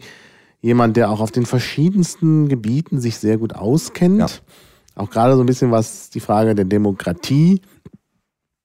jemand, 0.61 0.97
der 0.97 1.09
auch 1.09 1.19
auf 1.19 1.31
den 1.31 1.45
verschiedensten 1.45 2.47
Gebieten 2.49 2.99
sich 2.99 3.17
sehr 3.17 3.37
gut 3.37 3.55
auskennt. 3.55 4.19
Ja. 4.19 4.27
Auch 4.95 5.09
gerade 5.09 5.35
so 5.35 5.41
ein 5.41 5.45
bisschen, 5.45 5.71
was 5.71 6.09
die 6.09 6.19
Frage 6.19 6.53
der 6.55 6.65
Demokratie 6.65 7.61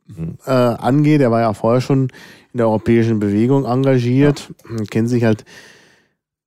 Mhm. 0.07 0.37
äh, 0.45 0.51
angeht. 0.51 1.23
Er 1.23 1.31
war 1.31 1.41
ja 1.41 1.55
vorher 1.55 1.81
schon 1.81 2.09
in 2.53 2.59
der 2.59 2.67
europäischen 2.69 3.21
Bewegung 3.21 3.65
engagiert, 3.65 4.53
kennt 4.91 5.09
sich 5.09 5.25
halt 5.25 5.45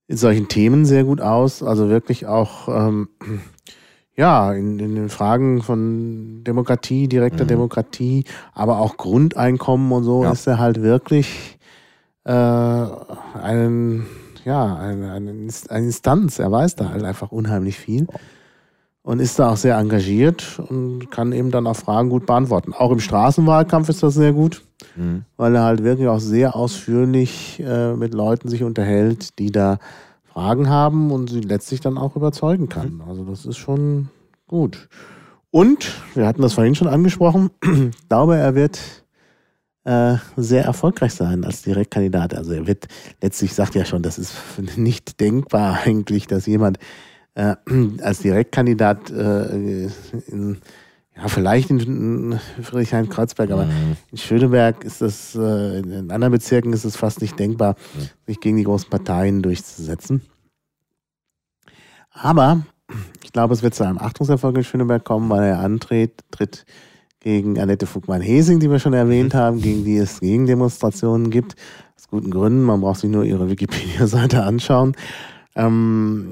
in 0.08 0.16
solchen 0.16 0.48
Themen 0.48 0.86
sehr 0.86 1.04
gut 1.04 1.22
aus. 1.22 1.64
Also 1.64 1.90
wirklich 1.90 2.28
auch 2.28 2.68
ähm, 2.70 3.10
ja, 4.18 4.52
in, 4.54 4.80
in 4.80 4.96
den 4.96 5.10
Fragen 5.10 5.62
von 5.62 6.44
Demokratie, 6.44 7.08
direkter 7.08 7.44
Mhm. 7.44 7.50
Demokratie, 7.50 8.24
aber 8.54 8.80
auch 8.80 8.98
Grundeinkommen 8.98 9.92
und 9.92 10.04
so 10.04 10.24
Ja. 10.24 10.32
ist 10.32 10.48
er 10.48 10.58
halt 10.60 10.82
wirklich 10.82 11.58
äh, 12.26 12.32
einen, 12.32 14.06
ja, 14.44 14.76
eine, 14.76 15.12
eine, 15.12 15.32
Inst- 15.32 15.70
eine 15.70 15.86
Instanz. 15.86 16.40
Er 16.40 16.52
weiß 16.52 16.76
da 16.76 16.90
halt 16.90 17.04
einfach 17.04 17.32
unheimlich 17.32 17.78
viel 17.78 18.08
und 19.04 19.20
ist 19.20 19.40
da 19.40 19.52
auch 19.52 19.58
sehr 19.58 19.78
engagiert 19.78 20.60
und 20.68 21.10
kann 21.12 21.32
eben 21.32 21.52
dann 21.52 21.68
auch 21.68 21.76
Fragen 21.78 22.10
gut 22.10 22.26
beantworten. 22.26 22.74
Auch 22.74 22.92
im 22.92 23.00
Straßenwahlkampf 23.00 23.88
ist 23.90 24.04
das 24.04 24.16
sehr 24.16 24.34
gut, 24.34 24.64
Mhm. 24.96 25.24
weil 25.38 25.56
er 25.56 25.64
halt 25.64 25.84
wirklich 25.84 26.08
auch 26.08 26.20
sehr 26.20 26.56
ausführlich 26.56 27.62
äh, 27.66 27.94
mit 27.96 28.14
Leuten 28.14 28.50
sich 28.50 28.64
unterhält, 28.64 29.38
die 29.40 29.52
da 29.52 29.78
Fragen 30.38 30.70
haben 30.70 31.10
und 31.10 31.32
sie 31.32 31.42
letztlich 31.42 31.80
dann 31.82 31.98
auch 31.98 32.16
überzeugen 32.16 32.70
kann. 32.70 33.02
Also 33.10 33.24
das 33.24 33.48
ist 33.48 33.58
schon 33.58 34.10
gut. 34.46 34.88
Und, 35.50 35.96
wir 36.14 36.28
hatten 36.28 36.44
das 36.44 36.54
vorhin 36.54 36.76
schon 36.76 36.88
angesprochen, 36.88 37.50
ich 37.64 38.08
glaube, 38.08 38.36
er 38.36 38.54
wird 38.54 38.80
äh, 39.86 40.18
sehr 40.36 40.64
erfolgreich 40.64 41.16
sein 41.16 41.44
als 41.44 41.64
Direktkandidat. 41.64 42.36
Also 42.36 42.54
er 42.54 42.68
wird, 42.68 42.88
letztlich 43.20 43.56
sagt 43.56 43.74
ja 43.74 43.84
schon, 43.84 44.04
das 44.04 44.20
ist 44.20 44.36
nicht 44.78 45.20
denkbar 45.20 45.80
eigentlich, 45.84 46.28
dass 46.28 46.46
jemand 46.46 46.78
äh, 47.34 47.56
als 48.04 48.20
Direktkandidat 48.20 49.10
äh, 49.10 49.90
in, 50.28 50.58
ja, 51.18 51.28
vielleicht 51.28 51.70
in, 51.72 51.80
in 51.80 52.40
Friedrichshain-Kreuzberg, 52.62 53.52
aber 53.52 53.66
Mhm. 53.66 53.98
in 54.12 54.18
Schöneberg 54.18 54.84
ist 54.84 55.02
das, 55.02 55.36
äh, 55.36 55.80
in 55.80 56.12
anderen 56.12 56.32
Bezirken 56.32 56.74
ist 56.74 56.86
es 56.86 56.96
fast 56.96 57.22
nicht 57.22 57.38
denkbar, 57.40 57.76
Mhm. 57.96 58.02
sich 58.28 58.40
gegen 58.40 58.58
die 58.58 58.64
großen 58.64 58.90
Parteien 58.90 59.42
durchzusetzen. 59.42 60.22
Aber 62.12 62.62
ich 63.24 63.32
glaube, 63.32 63.54
es 63.54 63.64
wird 63.64 63.76
zu 63.76 63.84
einem 63.84 63.98
Achtungserfolg 63.98 64.58
in 64.58 64.64
Schöneberg 64.64 65.04
kommen, 65.04 65.30
weil 65.30 65.44
er 65.44 65.60
antritt, 65.60 66.24
tritt 66.32 66.66
gegen 67.20 67.60
Annette 67.60 67.86
Fugmann-Hesing, 67.86 68.60
die 68.60 68.70
wir 68.72 68.80
schon 68.80 68.94
erwähnt 68.94 69.34
haben, 69.34 69.62
gegen 69.62 69.84
die 69.84 69.98
es 69.98 70.20
Gegendemonstrationen 70.20 71.30
gibt. 71.30 71.56
Aus 71.98 72.08
guten 72.08 72.32
Gründen, 72.32 72.62
man 72.64 72.82
braucht 72.82 73.02
sich 73.02 73.10
nur 73.10 73.24
ihre 73.26 73.50
Wikipedia-Seite 73.50 74.44
anschauen. 74.44 74.96
Ähm, 75.58 76.30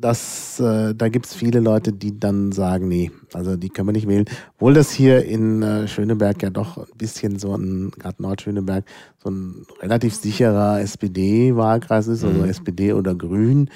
das, 0.00 0.58
äh, 0.58 0.94
da 0.94 1.08
gibt 1.08 1.26
es 1.26 1.34
viele 1.34 1.60
Leute, 1.60 1.92
die 1.92 2.18
dann 2.18 2.50
sagen, 2.50 2.88
nee, 2.88 3.10
also 3.32 3.56
die 3.56 3.68
können 3.68 3.88
wir 3.88 3.92
nicht 3.92 4.08
wählen. 4.08 4.24
Obwohl 4.54 4.74
das 4.74 4.90
hier 4.90 5.24
in 5.24 5.62
äh, 5.62 5.86
Schöneberg 5.86 6.42
ja 6.42 6.50
doch 6.50 6.78
ein 6.78 6.98
bisschen 6.98 7.38
so 7.38 7.54
ein, 7.54 7.92
gerade 7.98 8.20
Nordschöneberg, 8.20 8.84
so 9.22 9.30
ein 9.30 9.64
relativ 9.80 10.14
sicherer 10.16 10.80
SPD-Wahlkreis 10.80 12.08
ist, 12.08 12.24
also 12.24 12.40
Mhm. 12.40 12.48
SPD 12.48 12.92
oder 12.92 13.14
Grün. 13.14 13.70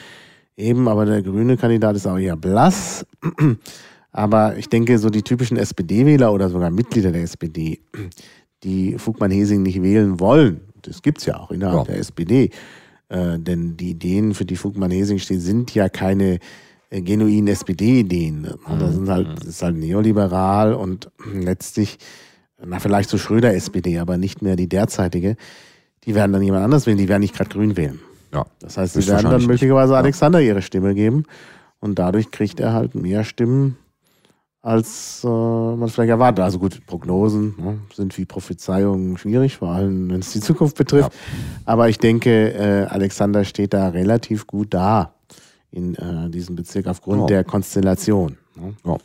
Eben, 0.56 0.88
aber 0.88 1.06
der 1.06 1.22
grüne 1.22 1.56
Kandidat 1.56 1.94
ist 1.94 2.06
auch 2.06 2.18
eher 2.18 2.36
blass. 2.36 3.06
Aber 4.10 4.56
ich 4.56 4.68
denke, 4.68 4.98
so 4.98 5.10
die 5.10 5.22
typischen 5.22 5.56
SPD-Wähler 5.56 6.32
oder 6.32 6.48
sogar 6.48 6.70
Mitglieder 6.70 7.12
der 7.12 7.22
SPD, 7.22 7.78
die 8.64 8.98
Fugmann-Hesing 8.98 9.62
nicht 9.62 9.80
wählen 9.80 10.18
wollen, 10.18 10.62
das 10.82 11.02
gibt 11.02 11.18
es 11.18 11.26
ja 11.26 11.38
auch 11.38 11.52
innerhalb 11.52 11.86
ja. 11.86 11.92
der 11.92 12.00
SPD, 12.00 12.50
äh, 13.08 13.38
denn 13.38 13.76
die 13.76 13.90
Ideen, 13.90 14.34
für 14.34 14.44
die 14.44 14.56
Fugmann-Hesing 14.56 15.18
steht, 15.18 15.40
sind 15.40 15.74
ja 15.74 15.88
keine 15.88 16.38
äh, 16.90 17.02
genuinen 17.02 17.48
SPD-Ideen. 17.48 18.42
Mhm. 18.42 18.78
Das, 18.78 18.94
sind 18.94 19.08
halt, 19.08 19.38
das 19.38 19.46
ist 19.46 19.62
halt 19.62 19.76
neoliberal 19.76 20.74
und 20.74 21.10
letztlich, 21.32 21.98
na 22.64 22.78
vielleicht 22.78 23.10
so 23.10 23.18
Schröder-SPD, 23.18 23.98
aber 23.98 24.16
nicht 24.16 24.42
mehr 24.42 24.56
die 24.56 24.68
derzeitige. 24.68 25.36
Die 26.04 26.14
werden 26.14 26.32
dann 26.32 26.42
jemand 26.42 26.64
anders 26.64 26.86
wählen, 26.86 26.98
die 26.98 27.08
werden 27.08 27.20
nicht 27.20 27.34
gerade 27.34 27.50
grün 27.50 27.76
wählen. 27.76 28.00
Ja, 28.32 28.46
das 28.60 28.76
heißt, 28.76 28.94
sie 28.94 29.06
werden 29.06 29.30
dann 29.30 29.46
möglicherweise 29.46 29.96
Alexander 29.96 30.40
ihre 30.40 30.60
Stimme 30.62 30.94
geben 30.94 31.24
und 31.80 31.98
dadurch 31.98 32.30
kriegt 32.30 32.60
er 32.60 32.74
halt 32.74 32.94
mehr 32.94 33.24
Stimmen 33.24 33.78
als 34.68 35.22
äh, 35.24 35.28
man 35.28 35.88
vielleicht 35.88 36.10
erwartet. 36.10 36.44
Also 36.44 36.58
gut, 36.58 36.84
Prognosen 36.86 37.54
ne, 37.58 37.78
sind 37.94 38.16
wie 38.18 38.26
Prophezeiungen 38.26 39.16
schwierig, 39.16 39.56
vor 39.56 39.70
allem 39.70 40.10
wenn 40.10 40.20
es 40.20 40.32
die 40.32 40.40
Zukunft 40.40 40.76
betrifft. 40.76 41.12
Ja. 41.12 41.18
Aber 41.64 41.88
ich 41.88 41.98
denke, 41.98 42.52
äh, 42.52 42.84
Alexander 42.84 43.44
steht 43.44 43.72
da 43.72 43.88
relativ 43.88 44.46
gut 44.46 44.74
da 44.74 45.14
in 45.70 45.94
äh, 45.94 46.28
diesem 46.28 46.54
Bezirk 46.54 46.86
aufgrund 46.86 47.22
ja. 47.22 47.26
der 47.26 47.44
Konstellation. 47.44 48.36
Ne? 48.56 48.74
Ja. 48.84 48.98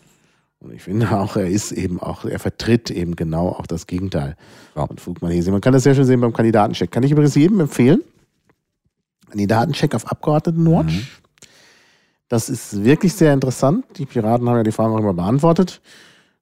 Und 0.59 0.73
ich 0.73 0.81
finde 0.81 1.11
auch, 1.17 1.37
er 1.37 1.47
ist 1.47 1.71
eben 1.71 2.01
auch, 2.01 2.25
er 2.25 2.39
vertritt 2.39 2.91
eben 2.91 3.15
genau 3.15 3.49
auch 3.49 3.65
das 3.65 3.87
Gegenteil 3.87 4.35
ja. 4.75 4.85
von 4.85 4.97
Fugmanesi. 4.97 5.49
Man 5.49 5.61
kann 5.61 5.73
das 5.73 5.83
sehr 5.83 5.95
schön 5.95 6.05
sehen 6.05 6.19
beim 6.19 6.33
Kandidatencheck. 6.33 6.91
Kann 6.91 7.03
ich 7.03 7.11
übrigens 7.11 7.35
jedem 7.35 7.61
empfehlen. 7.61 8.01
Kandidatencheck 9.29 9.95
auf 9.95 10.07
Abgeordnetenwatch. 10.07 10.93
Mhm. 10.93 11.22
Das 12.29 12.49
ist 12.49 12.83
wirklich 12.83 13.13
sehr 13.13 13.33
interessant. 13.33 13.85
Die 13.97 14.05
Piraten 14.05 14.47
haben 14.49 14.57
ja 14.57 14.63
die 14.63 14.71
Fragen 14.71 14.93
auch 14.93 14.99
immer 14.99 15.13
beantwortet. 15.13 15.81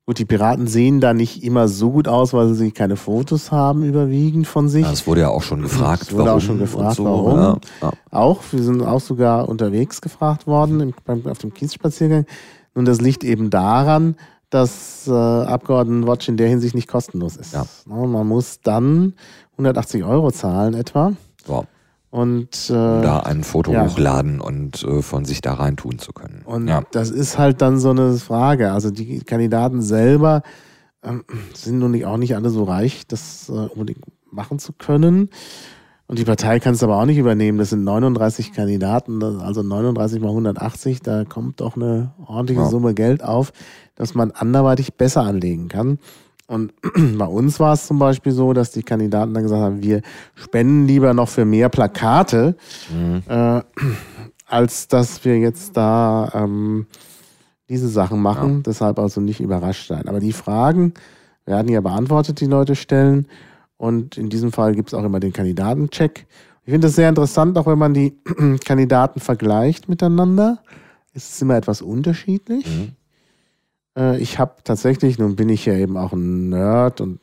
Gut, 0.06 0.18
die 0.18 0.26
Piraten 0.26 0.66
sehen 0.68 1.00
da 1.00 1.14
nicht 1.14 1.44
immer 1.44 1.68
so 1.68 1.92
gut 1.92 2.08
aus, 2.08 2.34
weil 2.34 2.54
sie 2.54 2.72
keine 2.72 2.96
Fotos 2.96 3.52
haben, 3.52 3.84
überwiegend 3.84 4.48
von 4.48 4.68
sich. 4.68 4.84
Ja, 4.84 4.90
das 4.90 5.06
wurde 5.06 5.22
ja 5.22 5.30
auch 5.30 5.44
schon 5.44 5.62
gefragt. 5.62 6.02
Das 6.02 6.12
wurde 6.12 6.26
warum 6.26 6.38
auch 6.38 6.42
schon 6.42 6.58
gefragt, 6.58 6.96
so. 6.96 7.06
warum. 7.06 7.40
Ja, 7.40 7.58
ja. 7.82 7.92
Auch, 8.10 8.42
wir 8.52 8.64
sind 8.64 8.82
auch 8.82 9.00
sogar 9.00 9.48
unterwegs 9.48 10.02
gefragt 10.02 10.48
worden 10.48 10.80
im, 10.80 10.94
beim, 11.06 11.26
auf 11.28 11.38
dem 11.38 11.54
Kiesspaziergang. 11.54 12.26
Nun, 12.74 12.86
das 12.86 13.00
liegt 13.00 13.24
eben 13.24 13.52
daran, 13.52 14.16
dass 14.50 15.08
äh, 15.08 15.12
Abgeordnetenwatch 15.12 16.28
in 16.30 16.38
der 16.38 16.50
Hinsicht 16.50 16.74
nicht 16.74 16.88
kostenlos 16.88 17.38
ist. 17.38 17.54
Ja. 17.54 17.66
Man 17.86 18.28
muss 18.28 18.60
dann 18.62 19.14
180 19.54 20.04
Euro 20.04 20.32
zahlen 20.32 20.74
etwa. 20.74 21.14
Wow. 21.46 21.66
Und 22.12 22.70
äh, 22.70 22.74
da 22.74 23.22
ein 23.22 23.44
Foto 23.44 23.72
ja. 23.72 23.86
hochladen 23.86 24.42
und 24.42 24.84
äh, 24.84 25.02
von 25.02 25.24
sich 25.24 25.40
da 25.40 25.54
rein 25.54 25.78
tun 25.78 25.98
zu 25.98 26.12
können. 26.12 26.42
Und 26.44 26.68
ja. 26.68 26.84
das 26.92 27.10
ist 27.10 27.38
halt 27.38 27.62
dann 27.62 27.80
so 27.80 27.92
eine 27.92 28.16
Frage. 28.16 28.74
Also 28.74 28.92
die 28.92 29.22
Kandidaten 29.22 29.82
selber 29.82 30.44
ähm, 31.04 31.24
sind 31.54 31.80
nun 31.80 31.92
nicht, 31.92 32.06
auch 32.06 32.18
nicht 32.18 32.36
alle 32.36 32.50
so 32.50 32.66
reich, 32.66 33.08
das 33.08 33.48
äh, 33.48 33.54
unbedingt 33.54 34.04
machen 34.30 34.60
zu 34.60 34.74
können. 34.74 35.30
Und 36.08 36.20
die 36.20 36.26
Partei 36.26 36.60
kann 36.60 36.74
es 36.74 36.84
aber 36.84 36.98
auch 36.98 37.06
nicht 37.06 37.18
übernehmen. 37.18 37.58
Das 37.58 37.70
sind 37.70 37.86
39 37.86 38.52
Kandidaten, 38.52 39.24
also 39.24 39.64
39 39.64 40.20
mal 40.22 40.28
180, 40.28 41.02
da 41.02 41.24
kommt 41.24 41.62
doch 41.62 41.78
eine 41.78 42.12
ordentliche 42.28 42.64
ja. 42.64 42.68
Summe 42.68 42.94
Geld 42.94 43.24
auf, 43.24 43.54
dass 43.96 44.14
man 44.14 44.32
anderweitig 44.32 44.96
besser 44.96 45.22
anlegen 45.22 45.70
kann. 45.70 46.00
Und 46.52 46.74
bei 47.18 47.26
uns 47.26 47.62
war 47.62 47.74
es 47.74 47.88
zum 47.88 47.98
Beispiel 47.98 48.34
so, 48.34 48.52
dass 48.52 48.72
die 48.72 48.84
Kandidaten 48.84 49.34
dann 49.34 49.44
gesagt 49.44 49.62
haben, 49.62 49.82
wir 49.82 50.02
spenden 50.36 50.86
lieber 50.86 51.14
noch 51.14 51.30
für 51.30 51.46
mehr 51.46 51.70
Plakate, 51.70 52.58
mhm. 52.94 53.24
äh, 53.26 53.62
als 54.48 54.90
dass 54.90 55.24
wir 55.24 55.40
jetzt 55.40 55.78
da 55.78 56.30
ähm, 56.34 56.88
diese 57.70 57.88
Sachen 57.88 58.22
machen. 58.22 58.56
Ja. 58.56 58.62
Deshalb 58.66 59.00
also 59.00 59.22
nicht 59.22 59.40
überrascht 59.40 59.88
sein. 59.88 60.10
Aber 60.10 60.20
die 60.20 60.34
Fragen 60.34 60.94
werden 61.46 61.72
ja 61.72 61.80
beantwortet, 61.80 62.42
die 62.42 62.48
Leute 62.48 62.76
stellen. 62.76 63.28
Und 63.78 64.18
in 64.18 64.30
diesem 64.30 64.52
Fall 64.52 64.76
gibt 64.76 64.90
es 64.90 64.94
auch 64.94 65.06
immer 65.06 65.22
den 65.22 65.32
Kandidatencheck. 65.32 66.28
Ich 66.66 66.72
finde 66.72 66.88
das 66.88 66.96
sehr 66.96 67.08
interessant, 67.08 67.58
auch 67.58 67.66
wenn 67.66 67.80
man 67.80 67.94
die 67.94 68.14
Kandidaten 68.66 69.22
vergleicht 69.22 69.88
miteinander. 69.88 70.60
Es 71.14 71.32
ist 71.32 71.42
immer 71.42 71.56
etwas 71.56 71.82
unterschiedlich. 71.82 72.66
Mhm. 72.68 72.90
Äh, 73.98 74.20
ich 74.20 74.40
habe 74.40 74.56
tatsächlich, 74.64 75.18
nun 75.18 75.36
bin 75.36 75.50
ich 75.50 75.66
ja 75.66 75.74
eben 75.74 75.98
auch 75.98 76.14
ein 76.14 76.50
Nerd 76.50 77.02
und 77.02 77.20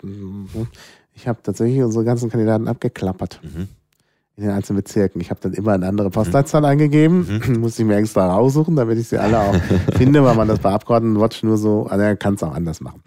ich 1.15 1.27
habe 1.27 1.43
tatsächlich 1.43 1.83
unsere 1.83 2.05
ganzen 2.05 2.31
Kandidaten 2.31 2.69
abgeklappert. 2.69 3.41
Mhm. 3.43 3.69
In 4.37 4.45
den 4.45 4.53
einzelnen 4.53 4.83
Bezirken. 4.83 5.21
Ich 5.21 5.31
habe 5.31 5.41
dann 5.41 5.53
immer 5.53 5.73
eine 5.73 5.89
andere 5.89 6.11
Postleitzahl 6.11 6.61
mhm. 6.61 6.67
eingegeben. 6.67 7.41
Mhm. 7.45 7.59
Musste 7.61 7.83
ich 7.83 7.89
mir 7.89 7.97
extra 7.97 8.33
raussuchen, 8.33 8.77
damit 8.77 8.97
ich 8.97 9.09
sie 9.09 9.19
alle 9.19 9.41
auch 9.41 9.57
finde, 9.97 10.23
weil 10.23 10.37
man 10.37 10.47
das 10.47 10.61
bei 10.61 10.71
Abgeordnetenwatch 10.71 11.43
nur 11.43 11.57
so, 11.57 11.87
also 11.87 12.05
er 12.05 12.15
kann 12.17 12.35
es 12.35 12.43
auch 12.45 12.55
anders 12.55 12.81
machen. 12.81 13.03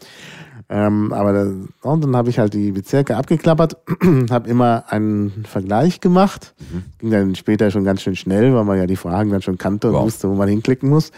Ähm, 0.68 1.12
aber 1.12 1.34
das, 1.34 1.48
und 1.82 2.04
dann 2.04 2.16
habe 2.16 2.30
ich 2.30 2.40
halt 2.40 2.54
die 2.54 2.72
Bezirke 2.72 3.18
abgeklappert, 3.18 3.78
habe 4.30 4.50
immer 4.50 4.86
einen 4.88 5.46
Vergleich 5.46 6.00
gemacht. 6.00 6.54
Mhm. 6.60 6.84
Ging 7.00 7.12
dann 7.12 7.36
später 7.36 7.72
schon 7.72 7.84
ganz 7.84 8.02
schön 8.02 8.16
schnell, 8.16 8.54
weil 8.54 8.64
man 8.64 8.78
ja 8.78 8.86
die 8.86 8.96
Fragen 8.96 9.32
dann 9.32 9.42
schon 9.42 9.58
kannte 9.58 9.90
und 9.90 9.96
wow. 9.96 10.04
wusste, 10.04 10.30
wo 10.30 10.34
man 10.34 10.48
hinklicken 10.48 10.90
muss. 10.90 11.12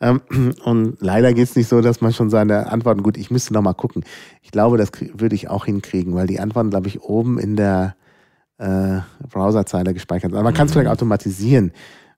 Ähm, 0.00 0.20
und 0.64 0.96
leider 1.00 1.32
geht 1.32 1.48
es 1.48 1.56
nicht 1.56 1.68
so, 1.68 1.80
dass 1.80 2.00
man 2.00 2.12
schon 2.12 2.30
seine 2.30 2.70
Antworten, 2.70 3.02
gut, 3.02 3.16
ich 3.16 3.30
müsste 3.30 3.54
noch 3.54 3.62
mal 3.62 3.74
gucken. 3.74 4.04
Ich 4.42 4.50
glaube, 4.50 4.76
das 4.76 4.90
würde 5.14 5.34
ich 5.34 5.48
auch 5.48 5.66
hinkriegen, 5.66 6.14
weil 6.14 6.26
die 6.26 6.40
Antworten, 6.40 6.70
glaube 6.70 6.88
ich, 6.88 7.02
oben 7.02 7.38
in 7.38 7.56
der 7.56 7.96
äh, 8.58 9.00
Browserzeile 9.28 9.94
gespeichert 9.94 10.30
sind. 10.30 10.34
Aber 10.34 10.44
man 10.44 10.54
kann 10.54 10.66
es 10.66 10.72
vielleicht 10.72 10.90
automatisieren. 10.90 11.72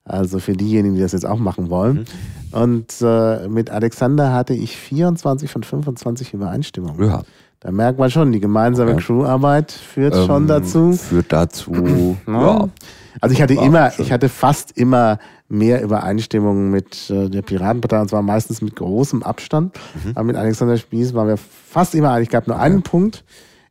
Also 0.04 0.38
für 0.38 0.52
diejenigen, 0.52 0.94
die 0.94 1.00
das 1.00 1.12
jetzt 1.12 1.26
auch 1.26 1.38
machen 1.38 1.68
wollen. 1.68 2.06
Mhm. 2.52 2.62
Und 2.62 2.94
äh, 3.02 3.48
mit 3.48 3.70
Alexander 3.70 4.32
hatte 4.32 4.54
ich 4.54 4.76
24 4.76 5.50
von 5.50 5.64
25 5.64 6.32
Übereinstimmungen. 6.32 7.04
Ja. 7.04 7.22
Da 7.58 7.72
merkt 7.72 7.98
man 7.98 8.10
schon, 8.10 8.30
die 8.30 8.38
gemeinsame 8.38 8.92
okay. 8.92 9.02
Crewarbeit 9.04 9.72
führt 9.72 10.14
ähm, 10.14 10.26
schon 10.26 10.46
dazu. 10.46 10.92
Führt 10.92 11.32
dazu, 11.32 12.16
ja. 12.28 12.68
Also 13.20 13.34
ich 13.34 13.42
hatte 13.42 13.54
immer, 13.54 13.92
ich 13.98 14.12
hatte 14.12 14.28
fast 14.28 14.76
immer 14.76 15.18
mehr 15.48 15.82
Übereinstimmungen 15.82 16.70
mit 16.70 17.10
äh, 17.10 17.28
der 17.28 17.42
Piratenpartei 17.42 18.00
und 18.00 18.08
zwar 18.08 18.22
meistens 18.22 18.60
mit 18.62 18.76
großem 18.76 19.22
Abstand. 19.22 19.78
Mhm. 20.04 20.12
Aber 20.14 20.24
mit 20.24 20.36
Alexander 20.36 20.76
Spieß 20.76 21.14
waren 21.14 21.28
wir 21.28 21.36
fast 21.36 21.94
immer 21.94 22.10
einig. 22.10 22.28
Es 22.28 22.32
gab 22.32 22.46
nur 22.46 22.58
einen 22.58 22.82
Punkt. 22.82 23.24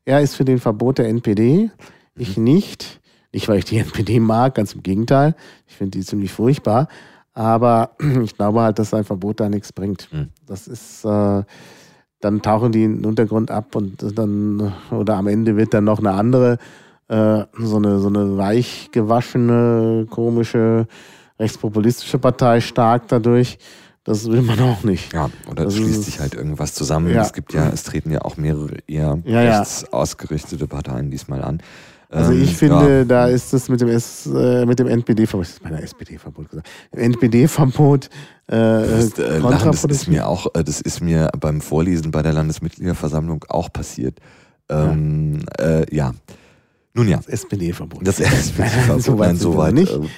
Er 0.05 0.21
ist 0.21 0.35
für 0.35 0.45
den 0.45 0.59
Verbot 0.59 0.99
der 0.99 1.07
NPD, 1.07 1.71
ich 2.15 2.37
mhm. 2.37 2.43
nicht. 2.43 3.01
Nicht, 3.33 3.49
weil 3.49 3.57
ich 3.59 3.65
die 3.65 3.77
NPD 3.79 4.19
mag, 4.19 4.55
ganz 4.55 4.73
im 4.73 4.83
Gegenteil. 4.83 5.35
Ich 5.67 5.75
finde 5.75 5.97
die 5.97 6.05
ziemlich 6.05 6.31
furchtbar. 6.31 6.87
Aber 7.33 7.91
ich 8.23 8.35
glaube 8.35 8.61
halt, 8.61 8.79
dass 8.79 8.93
ein 8.93 9.03
Verbot 9.03 9.39
da 9.39 9.49
nichts 9.49 9.73
bringt. 9.73 10.07
Mhm. 10.11 10.29
Das 10.45 10.67
ist, 10.67 11.03
äh, 11.03 11.43
dann 12.21 12.41
tauchen 12.41 12.71
die 12.71 12.83
in 12.83 12.97
den 12.97 13.05
Untergrund 13.05 13.51
ab 13.51 13.75
und 13.75 14.17
dann, 14.17 14.73
oder 14.89 15.17
am 15.17 15.27
Ende 15.27 15.57
wird 15.57 15.73
dann 15.73 15.83
noch 15.83 15.99
eine 15.99 16.11
andere, 16.11 16.57
äh, 17.07 17.43
so 17.57 17.77
eine, 17.77 17.99
so 17.99 18.07
eine 18.07 18.37
weich 18.37 18.89
gewaschene, 18.91 20.07
komische 20.09 20.87
rechtspopulistische 21.39 22.19
Partei 22.19 22.61
stark 22.61 23.07
dadurch. 23.07 23.57
Das 24.03 24.29
will 24.29 24.43
man 24.43 24.59
auch 24.59 24.83
nicht. 24.83 25.13
Ja, 25.13 25.29
oder 25.49 25.65
es 25.65 25.75
schließt 25.75 26.03
sich 26.03 26.19
halt 26.19 26.35
irgendwas 26.35 26.75
zusammen. 26.75 27.11
Ja. 27.11 27.23
Es 27.23 27.33
gibt 27.33 27.53
ja, 27.53 27.69
es 27.69 27.83
treten 27.83 28.11
ja 28.11 28.21
auch 28.21 28.37
mehrere 28.37 28.77
eher 28.87 29.19
ja, 29.25 29.39
rechts 29.39 29.81
ja. 29.81 29.93
ausgerichtete 29.93 30.67
Parteien 30.67 31.09
diesmal 31.09 31.43
an. 31.43 31.61
Also 32.09 32.33
ich 32.33 32.51
ähm, 32.51 32.55
finde, 32.55 32.97
ja. 32.99 33.03
da 33.03 33.27
ist 33.27 33.51
es 33.53 33.67
mit 33.67 33.81
dem, 33.81 33.89
S, 33.89 34.27
äh, 34.27 34.65
mit 34.65 34.77
dem 34.77 34.87
NPD-Verbot, 34.87 35.47
ich 35.47 35.63
meine 35.63 35.81
SPD-Verbot 35.81 36.49
gesagt, 36.49 36.69
NPD-Verbot 36.91 38.05
äh, 38.47 38.55
das, 38.55 39.17
äh, 39.17 39.41
das 39.41 39.83
ist 39.85 40.07
mir 40.07 40.27
auch, 40.27 40.45
äh, 40.53 40.63
das 40.63 40.81
ist 40.81 41.01
mir 41.01 41.31
beim 41.39 41.61
Vorlesen 41.61 42.11
bei 42.11 42.21
der 42.21 42.33
Landesmitgliederversammlung 42.33 43.43
auch 43.49 43.73
passiert. 43.73 44.19
Ähm, 44.69 45.39
ja. 45.59 45.65
Äh, 45.65 45.95
ja. 45.95 46.13
Nun 46.95 47.09
ja. 47.09 47.17
Das 47.17 47.27
SPD-Verbot. 47.27 48.07
Das 48.07 48.19
SPD-Verbot, 48.19 49.03
so 49.03 49.19
weit, 49.19 49.37
so 49.37 49.57
weit 49.57 49.73
nicht. 49.73 49.93
Ähm, 49.93 50.09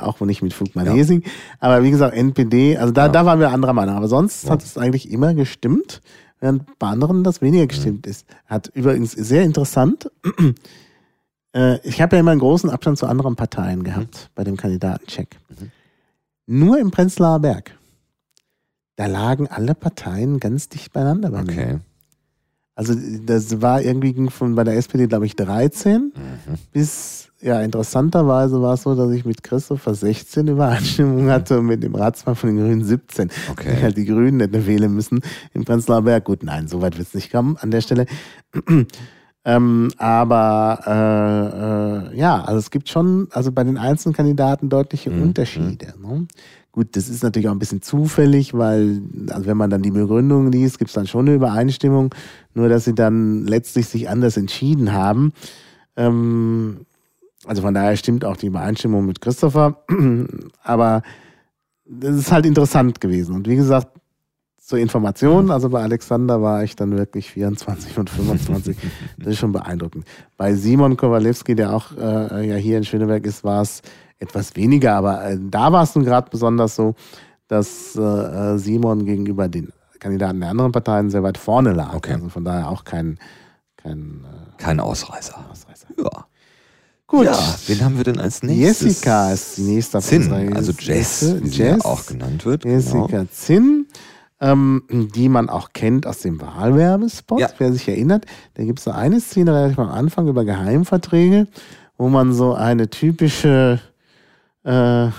auch 0.00 0.20
nicht 0.20 0.42
mit 0.42 0.52
Fugman-Hesing. 0.52 1.22
Ja. 1.22 1.30
Aber 1.60 1.84
wie 1.84 1.92
gesagt, 1.92 2.16
NPD, 2.16 2.76
also 2.76 2.92
da, 2.92 3.06
ja. 3.06 3.08
da 3.08 3.24
waren 3.24 3.38
wir 3.38 3.50
anderer 3.50 3.72
Meinung. 3.72 3.94
Aber 3.94 4.08
sonst 4.08 4.44
ja. 4.44 4.50
hat 4.50 4.62
es 4.62 4.76
eigentlich 4.76 5.10
immer 5.10 5.32
gestimmt, 5.34 6.02
während 6.40 6.78
bei 6.80 6.88
anderen 6.88 7.22
das 7.22 7.40
weniger 7.40 7.68
gestimmt 7.68 8.04
mhm. 8.06 8.10
ist. 8.10 8.26
Hat 8.46 8.68
übrigens 8.74 9.12
sehr 9.12 9.44
interessant, 9.44 10.10
äh, 11.54 11.78
ich 11.86 12.02
habe 12.02 12.16
ja 12.16 12.20
immer 12.20 12.32
einen 12.32 12.40
großen 12.40 12.70
Abstand 12.70 12.98
zu 12.98 13.06
anderen 13.06 13.36
Parteien 13.36 13.84
gehabt 13.84 14.14
mhm. 14.14 14.32
bei 14.34 14.42
dem 14.42 14.56
Kandidatencheck. 14.56 15.36
Mhm. 15.48 15.70
Nur 16.46 16.78
im 16.78 16.90
Prenzlauer 16.90 17.38
Berg. 17.38 17.78
Da 18.96 19.06
lagen 19.06 19.46
alle 19.46 19.74
Parteien 19.74 20.40
ganz 20.40 20.68
dicht 20.68 20.92
beieinander 20.92 21.30
bei 21.30 21.42
okay. 21.42 21.66
mir. 21.66 21.80
Also 22.76 22.94
das 23.24 23.62
war 23.62 23.80
irgendwie 23.80 24.28
von 24.28 24.54
bei 24.54 24.62
der 24.62 24.76
SPD, 24.76 25.06
glaube 25.06 25.24
ich, 25.24 25.34
13 25.34 26.12
mhm. 26.14 26.54
bis, 26.74 27.30
ja, 27.40 27.62
interessanterweise 27.62 28.60
war 28.60 28.74
es 28.74 28.82
so, 28.82 28.94
dass 28.94 29.10
ich 29.12 29.24
mit 29.24 29.42
Christopher 29.42 29.94
16 29.94 30.46
Übereinstimmung 30.46 31.30
hatte 31.30 31.58
und 31.58 31.66
mit 31.66 31.82
dem 31.82 31.94
Ratsmann 31.94 32.36
von 32.36 32.54
den 32.54 32.58
Grünen 32.58 32.84
17. 32.84 33.30
Okay. 33.50 33.74
Ich 33.74 33.82
halt 33.82 33.96
die 33.96 34.04
Grünen 34.04 34.40
hätte 34.40 34.66
wählen 34.66 34.92
müssen 34.92 35.20
im 35.54 35.64
Prenzlauer 35.64 36.02
Berg. 36.02 36.24
Gut, 36.24 36.42
nein, 36.42 36.68
so 36.68 36.82
weit 36.82 36.98
wird 36.98 37.08
es 37.08 37.14
nicht 37.14 37.32
kommen 37.32 37.56
an 37.56 37.70
der 37.70 37.80
Stelle. 37.80 38.04
ähm, 39.46 39.90
aber 39.96 42.12
äh, 42.12 42.14
äh, 42.14 42.18
ja, 42.18 42.44
also 42.44 42.58
es 42.58 42.70
gibt 42.70 42.90
schon, 42.90 43.28
also 43.30 43.52
bei 43.52 43.64
den 43.64 43.78
einzelnen 43.78 44.14
Kandidaten 44.14 44.68
deutliche 44.68 45.10
mhm. 45.10 45.22
Unterschiede. 45.22 45.94
Ne? 45.98 46.26
Gut, 46.76 46.94
das 46.94 47.08
ist 47.08 47.22
natürlich 47.22 47.48
auch 47.48 47.52
ein 47.52 47.58
bisschen 47.58 47.80
zufällig, 47.80 48.52
weil, 48.52 49.00
also 49.30 49.46
wenn 49.46 49.56
man 49.56 49.70
dann 49.70 49.80
die 49.80 49.90
Begründung 49.90 50.52
liest, 50.52 50.78
gibt 50.78 50.90
es 50.90 50.94
dann 50.94 51.06
schon 51.06 51.26
eine 51.26 51.34
Übereinstimmung, 51.34 52.14
nur 52.52 52.68
dass 52.68 52.84
sie 52.84 52.94
dann 52.94 53.46
letztlich 53.46 53.86
sich 53.86 54.10
anders 54.10 54.36
entschieden 54.36 54.92
haben. 54.92 55.32
Ähm, 55.96 56.84
also 57.46 57.62
von 57.62 57.72
daher 57.72 57.96
stimmt 57.96 58.26
auch 58.26 58.36
die 58.36 58.48
Übereinstimmung 58.48 59.06
mit 59.06 59.22
Christopher. 59.22 59.84
Aber 60.62 61.00
das 61.86 62.14
ist 62.14 62.30
halt 62.30 62.44
interessant 62.44 63.00
gewesen. 63.00 63.34
Und 63.34 63.48
wie 63.48 63.56
gesagt, 63.56 63.88
zur 64.58 64.78
Information, 64.78 65.50
also 65.50 65.70
bei 65.70 65.80
Alexander 65.80 66.42
war 66.42 66.62
ich 66.62 66.76
dann 66.76 66.94
wirklich 66.98 67.30
24 67.30 67.96
und 67.96 68.10
25. 68.10 68.76
das 69.16 69.28
ist 69.28 69.38
schon 69.38 69.52
beeindruckend. 69.52 70.04
Bei 70.36 70.54
Simon 70.54 70.98
Kowalewski, 70.98 71.54
der 71.54 71.72
auch 71.72 71.96
äh, 71.96 72.46
ja 72.46 72.56
hier 72.56 72.76
in 72.76 72.84
Schöneberg 72.84 73.24
ist, 73.24 73.44
war 73.44 73.62
es 73.62 73.80
etwas 74.18 74.56
weniger, 74.56 74.94
aber 74.96 75.24
äh, 75.24 75.38
da 75.40 75.72
war 75.72 75.82
es 75.82 75.94
nun 75.94 76.04
gerade 76.04 76.28
besonders 76.30 76.76
so, 76.76 76.94
dass 77.48 77.94
äh, 77.96 78.56
Simon 78.58 79.04
gegenüber 79.04 79.48
den 79.48 79.72
Kandidaten 79.98 80.40
der 80.40 80.50
anderen 80.50 80.72
Parteien 80.72 81.10
sehr 81.10 81.22
weit 81.22 81.38
vorne 81.38 81.72
lag. 81.72 81.94
Okay. 81.94 82.14
Also 82.14 82.28
von 82.28 82.44
daher 82.44 82.68
auch 82.70 82.84
kein, 82.84 83.18
kein, 83.76 84.24
äh, 84.24 84.62
Kein 84.62 84.80
Ausreißer. 84.80 85.34
Ausreißer. 85.50 85.86
Ja. 85.98 86.26
Gut. 87.06 87.26
Ja, 87.26 87.38
wen 87.66 87.84
haben 87.84 87.96
wir 87.98 88.04
denn 88.04 88.18
als 88.18 88.42
nächstes? 88.42 88.80
Jessica 88.82 89.30
ist 89.32 89.58
die 89.58 89.62
nächste 89.62 90.00
Zinn, 90.00 90.32
also 90.56 90.72
Jess, 90.72 91.36
wie 91.40 91.48
sie 91.48 91.62
Jess. 91.62 91.84
auch 91.84 92.04
genannt 92.04 92.44
wird. 92.44 92.64
Jessica 92.64 93.06
Genau. 93.06 93.24
Zinn, 93.30 93.86
ähm, 94.40 94.82
die 95.14 95.28
man 95.28 95.48
auch 95.48 95.68
kennt 95.72 96.04
aus 96.06 96.18
dem 96.20 96.40
Wahlwerbespot, 96.40 97.38
Ja. 97.40 97.48
wer 97.58 97.72
sich 97.72 97.86
erinnert. 97.88 98.24
Da 98.54 98.64
gibt 98.64 98.80
es 98.80 98.86
so 98.86 98.90
eine 98.90 99.20
Szene 99.20 99.54
relativ 99.54 99.78
am 99.78 99.88
Anfang 99.88 100.26
über 100.26 100.44
Geheimverträge, 100.44 101.46
wo 101.96 102.08
man 102.08 102.32
so 102.32 102.54
eine 102.54 102.90
typische 102.90 103.80
äh, 104.66 105.10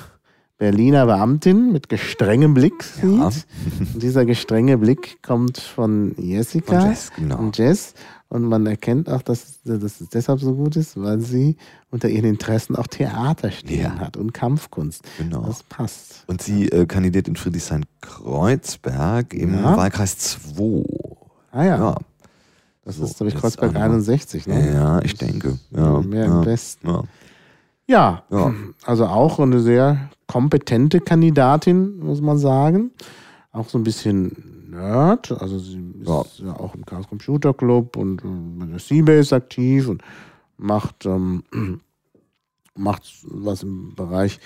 Berliner 0.59 1.05
Beamtin 1.05 1.71
mit 1.71 1.87
gestrengem 1.89 2.53
Blick 2.55 2.83
sieht. 2.83 3.03
Ja. 3.03 3.27
Und 3.27 4.01
dieser 4.01 4.25
gestrenge 4.25 4.77
Blick 4.77 5.21
kommt 5.21 5.57
von 5.59 6.15
Jessica 6.17 6.79
Von 6.81 6.89
Jess, 6.89 7.11
genau. 7.15 7.37
und 7.37 7.57
Jess. 7.57 7.93
Und 8.29 8.43
man 8.43 8.65
erkennt 8.65 9.09
auch, 9.09 9.21
dass, 9.21 9.61
dass 9.63 10.01
es 10.01 10.09
deshalb 10.09 10.41
so 10.41 10.53
gut 10.55 10.75
ist, 10.75 10.99
weil 11.01 11.19
sie 11.21 11.55
unter 11.91 12.09
ihren 12.09 12.25
Interessen 12.25 12.75
auch 12.75 12.87
Theater 12.87 13.51
stehen 13.51 13.81
Ja. 13.83 13.99
hat 13.99 14.17
und 14.17 14.33
Kampfkunst. 14.33 15.03
Genau. 15.19 15.43
Das 15.45 15.63
passt. 15.63 16.23
Und 16.27 16.41
sie 16.41 16.67
äh, 16.69 16.85
kandidiert 16.87 17.27
in 17.29 17.35
Friedrichshain-Kreuzberg 17.37 19.33
im 19.33 19.53
Ja. 19.53 19.77
Wahlkreis 19.77 20.17
2. 20.17 20.83
Ah 21.51 21.63
ja, 21.63 21.77
Ja, 21.77 21.95
das 22.83 22.97
so, 22.97 23.05
ist, 23.05 23.17
glaube 23.17 23.29
ich, 23.29 23.35
Kreuzberg 23.35 23.69
auch 23.69 23.73
noch. 23.75 23.81
61. 23.81 24.47
Ne? 24.47 24.73
ja 24.73 24.99
ich 25.03 25.15
denke. 25.15 25.57
Ja, 25.71 26.01
Mehr 26.01 26.25
ja, 26.25 26.39
im 26.41 26.45
Westen. 26.45 26.87
Ja. 27.87 28.23
Ja, 28.29 28.53
also 28.85 29.05
auch 29.05 29.39
eine 29.39 29.59
sehr 29.59 30.09
kompetente 30.27 30.99
Kandidatin, 30.99 31.99
muss 31.99 32.21
man 32.21 32.37
sagen. 32.37 32.91
Auch 33.51 33.69
so 33.69 33.77
ein 33.77 33.83
bisschen 33.83 34.67
Nerd. 34.69 35.31
Also 35.31 35.57
sie 35.59 35.77
ist 36.01 36.07
Ja. 36.07 36.23
ja, 36.45 36.53
auch 36.53 36.75
im 36.75 36.85
Chaos 36.85 37.07
Computer 37.07 37.53
Club 37.53 37.95
und 37.97 38.21
äh, 38.23 38.27
bei 38.59 38.65
der 38.65 38.79
Seabase 38.79 39.35
aktiv 39.35 39.87
und 39.87 40.03
macht, 40.57 41.05
ähm, 41.05 41.43
macht 42.75 43.03
was 43.23 43.63
im 43.63 43.95
Bereich 43.95 44.39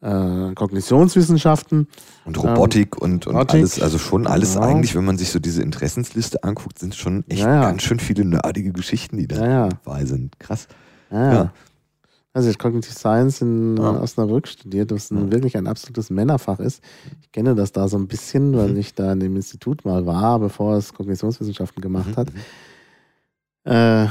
äh, 0.00 0.52
Kognitionswissenschaften. 0.54 1.88
Und 2.24 2.42
Robotik 2.42 2.96
und, 3.00 3.26
und 3.26 3.32
Ähm, 3.34 3.38
Robotik, 3.38 3.60
alles, 3.60 3.82
also 3.82 3.98
schon 3.98 4.26
alles 4.26 4.54
genau. 4.54 4.66
eigentlich, 4.66 4.94
wenn 4.94 5.04
man 5.04 5.18
sich 5.18 5.30
so 5.30 5.38
diese 5.38 5.62
Interessensliste 5.62 6.42
anguckt, 6.42 6.78
sind 6.78 6.94
schon 6.94 7.24
echt 7.28 7.42
Ja, 7.42 7.62
ganz 7.62 7.82
schön 7.82 7.98
viele 7.98 8.24
nerdige 8.24 8.72
Geschichten, 8.72 9.18
die 9.18 9.28
da 9.28 9.68
dabei 9.68 10.04
sind. 10.04 10.38
Krass. 10.38 10.68
Ja. 11.10 11.52
Ja. 12.36 12.38
Also 12.38 12.50
ich 12.50 12.58
Cognitive 12.58 12.92
Science 12.94 13.40
in 13.40 13.76
Ja. 13.78 13.94
äh, 13.94 13.98
Osnabrück 13.98 14.46
studiert, 14.46 14.92
was 14.92 15.10
ein, 15.10 15.26
Ja. 15.26 15.32
wirklich 15.32 15.56
ein 15.56 15.66
absolutes 15.66 16.10
Männerfach 16.10 16.58
ist. 16.60 16.82
Ich 17.22 17.32
kenne 17.32 17.54
das 17.54 17.72
da 17.72 17.88
so 17.88 17.96
ein 17.96 18.06
bisschen, 18.08 18.54
weil 18.56 18.70
Mhm. 18.70 18.76
ich 18.76 18.94
da 18.94 19.12
in 19.12 19.20
dem 19.20 19.36
Institut 19.36 19.84
mal 19.84 20.04
war, 20.06 20.38
bevor 20.38 20.76
es 20.76 20.92
Kognitionswissenschaften 20.92 21.80
gemacht 21.80 22.08
Mhm, 22.08 22.16
hat. 22.16 22.28
mhm. 23.64 23.72
Äh, 23.72 24.08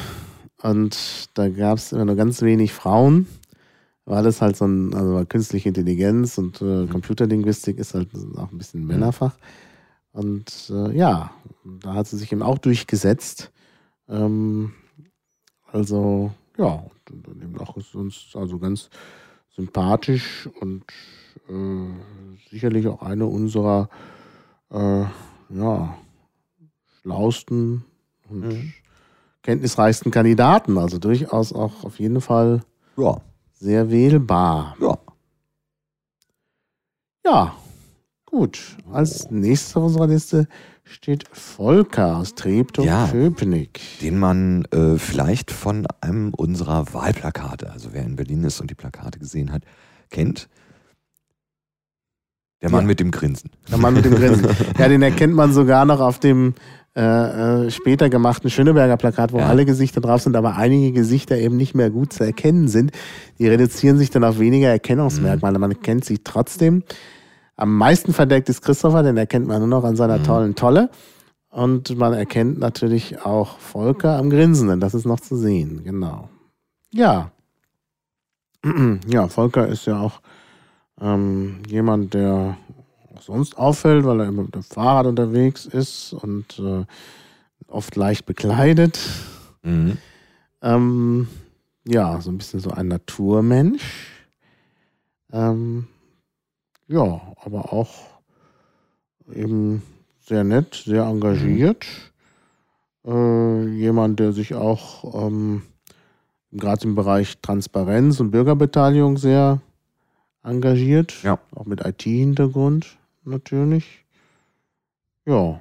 und 0.64 1.30
da 1.36 1.50
gab 1.50 1.78
es 1.78 1.92
immer 1.92 2.06
nur 2.06 2.16
ganz 2.16 2.42
wenig 2.42 2.74
Frauen, 2.74 3.28
weil 4.06 4.26
es 4.26 4.42
halt 4.42 4.56
so 4.58 4.66
ein, 4.66 4.94
also 4.94 5.24
künstliche 5.28 5.70
Intelligenz 5.70 6.38
und 6.38 6.62
Mhm. 6.62 6.86
äh, 6.86 6.88
Computerlinguistik 6.88 7.78
ist 7.78 7.94
halt 7.94 8.10
auch 8.38 8.52
ein 8.52 8.58
bisschen 8.58 8.86
Männerfach. 8.86 9.38
Und 10.12 10.72
äh, 10.74 10.98
ja, 10.98 11.32
da 11.82 11.94
hat 11.94 12.08
sie 12.08 12.18
sich 12.18 12.32
eben 12.32 12.42
auch 12.42 12.58
durchgesetzt. 12.58 13.52
Ähm, 14.10 14.72
also, 15.72 16.32
ja, 16.58 16.84
und 17.12 17.28
eben 17.42 17.58
auch 17.60 17.78
ist 17.78 17.96
uns 17.96 18.32
also 18.34 18.60
ganz 18.60 18.90
sympathisch 19.50 20.50
und 20.60 20.84
äh, 21.50 22.50
sicherlich 22.50 22.88
auch 22.88 23.02
eine 23.02 23.26
unserer 23.26 23.90
äh, 24.72 25.06
ja, 25.50 25.98
schlausten 27.02 27.86
und 28.30 28.42
Mhm. 28.44 28.74
kenntnisreichsten 29.44 30.12
Kandidaten. 30.12 30.78
Also 30.78 30.98
durchaus 30.98 31.54
auch 31.54 31.84
auf 31.84 32.00
jeden 32.00 32.22
Fall 32.22 32.62
Ja, 32.98 33.22
sehr 33.54 33.92
wählbar. 33.92 34.76
ja. 34.82 34.98
Ja, 37.26 37.56
gut. 38.26 38.78
Als 38.92 39.30
nächstes 39.32 39.76
auf 39.76 39.84
unserer 39.86 40.08
Liste 40.08 40.48
steht 40.88 41.26
Volker 41.32 42.18
aus 42.18 42.30
Ja. 42.30 42.36
Treptow-Köpenick. 42.36 43.80
Den 44.02 44.18
man 44.20 44.66
äh, 44.72 44.98
vielleicht 44.98 45.52
von 45.52 45.86
einem 46.02 46.34
unserer 46.34 46.94
Wahlplakate, 46.94 47.72
also 47.72 47.90
wer 47.92 48.04
in 48.04 48.16
Berlin 48.16 48.44
ist 48.44 48.62
und 48.62 48.70
die 48.70 48.76
Plakate 48.76 49.20
gesehen 49.20 49.52
hat, 49.52 49.64
kennt. 50.10 50.48
Der 52.62 52.70
Mann 52.70 52.82
Ja. 52.84 52.88
mit 52.88 53.00
dem 53.00 53.12
Grinsen. 53.12 53.50
Der 53.70 53.78
Mann 53.78 53.94
mit 53.96 54.06
dem 54.06 54.16
Grinsen. 54.16 54.48
ja, 54.80 54.88
den 54.88 55.02
erkennt 55.02 55.34
man 55.34 55.52
sogar 55.54 55.86
noch 55.86 56.00
auf 56.00 56.20
dem 56.20 56.54
äh, 56.96 57.02
äh, 57.66 57.72
später 57.72 58.10
gemachten 58.10 58.50
Schöneberger 58.50 58.96
Plakat, 58.96 59.34
wo 59.34 59.40
Ja. 59.40 59.48
alle 59.48 59.66
Gesichter 59.66 60.00
drauf 60.00 60.22
sind, 60.22 60.36
aber 60.38 60.56
einige 60.56 60.94
Gesichter 60.94 61.38
eben 61.38 61.58
nicht 61.58 61.76
mehr 61.76 61.90
gut 61.90 62.14
zu 62.14 62.24
erkennen 62.24 62.70
sind. 62.70 62.92
Die 63.38 63.48
reduzieren 63.50 63.98
sich 63.98 64.12
dann 64.12 64.24
auf 64.24 64.40
weniger 64.40 64.70
Erkennungsmerkmale. 64.70 65.60
Man 65.60 65.82
kennt 65.82 66.06
sie 66.06 66.20
trotzdem. 66.20 66.84
Am 67.58 67.78
meisten 67.78 68.14
verdeckt 68.14 68.50
ist 68.50 68.62
Christopher, 68.62 69.04
den 69.04 69.18
erkennt 69.18 69.48
man 69.48 69.60
nur 69.60 69.68
noch 69.68 69.84
an 69.84 69.96
seiner 69.96 70.20
Mhm. 70.20 70.24
tollen 70.24 70.56
Tolle. 70.56 70.90
Und 71.50 71.96
man 71.98 72.14
erkennt 72.14 72.60
natürlich 72.60 73.22
auch 73.26 73.60
Volker 73.60 74.18
am 74.18 74.30
Grinsenden. 74.30 74.82
Das 74.82 74.94
ist 74.94 75.06
noch 75.06 75.22
zu 75.22 75.38
sehen, 75.38 75.84
genau. 75.84 76.30
Ja. 76.92 77.32
Ja, 79.08 79.28
Volker 79.30 79.68
ist 79.68 79.86
ja 79.86 80.00
auch 80.00 80.22
ähm, 81.00 81.62
jemand, 81.68 82.14
der 82.14 82.58
auch 83.16 83.22
sonst 83.22 83.58
auffällt, 83.58 84.06
weil 84.06 84.20
er 84.22 84.28
immer 84.28 84.44
mit 84.44 84.56
dem 84.56 84.64
Fahrrad 84.64 85.06
unterwegs 85.06 85.66
ist 85.66 86.14
und 86.14 86.60
äh, 86.60 86.84
oft 87.68 87.96
leicht 87.96 88.26
bekleidet. 88.26 89.00
Mhm. 89.64 89.98
Ähm, 90.62 91.28
ja, 91.88 92.20
so 92.20 92.32
ein 92.32 92.38
bisschen 92.38 92.60
so 92.60 92.72
ein 92.72 92.88
Naturmensch. 92.88 93.84
Ähm, 95.32 95.88
ja, 96.88 97.22
aber 97.44 97.74
auch 97.74 97.90
eben 99.34 99.82
sehr 100.22 100.44
nett, 100.44 100.76
sehr 100.86 101.04
engagiert. 101.04 101.86
Äh, 103.06 103.68
jemand, 103.70 104.20
der 104.20 104.34
sich 104.34 104.56
auch 104.56 105.28
ähm, 105.28 105.64
gerade 106.52 106.88
im 106.88 106.96
Bereich 106.96 107.38
Transparenz 107.42 108.20
und 108.20 108.32
Bürgerbeteiligung 108.32 109.18
sehr 109.18 109.62
engagiert. 110.44 111.22
Ja. 111.24 111.40
Auch 111.54 111.66
mit 111.66 111.86
IT-Hintergrund 111.86 112.98
natürlich. 113.24 114.06
Ja. 115.26 115.60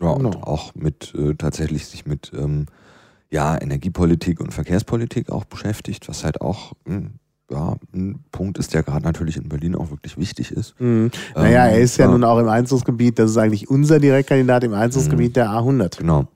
Ja, 0.00 0.08
und 0.10 0.30
Genau. 0.30 0.42
auch 0.42 0.74
mit 0.74 1.14
äh, 1.14 1.34
tatsächlich 1.34 1.86
sich 1.86 2.06
mit 2.06 2.32
ähm, 2.34 2.66
ja, 3.30 3.60
Energiepolitik 3.60 4.40
und 4.40 4.52
Verkehrspolitik 4.52 5.30
auch 5.30 5.44
beschäftigt, 5.44 6.08
was 6.08 6.22
halt 6.24 6.40
auch 6.40 6.74
mh, 6.84 7.10
ja, 7.50 7.76
ein 7.94 8.18
Punkt 8.32 8.58
ist, 8.58 8.74
der 8.74 8.82
gerade 8.82 9.04
natürlich 9.04 9.36
in 9.36 9.48
Berlin 9.48 9.74
auch 9.76 9.90
wirklich 9.90 10.16
wichtig 10.18 10.50
ist. 10.52 10.74
Mhm. 10.80 11.10
Naja, 11.34 11.66
Ähm, 11.68 11.74
er 11.74 11.80
ist 11.80 11.96
ja, 11.96 12.08
nun 12.08 12.24
auch 12.24 12.38
im 12.38 12.48
Einzugsgebiet, 12.48 13.18
das 13.18 13.30
ist 13.30 13.36
eigentlich 13.36 13.70
unser 13.70 13.98
Direktkandidat 14.00 14.64
im 14.64 14.74
Einzugsgebiet 14.74 15.36
der 15.36 15.48
A100. 15.50 15.98
Genau. 15.98 16.26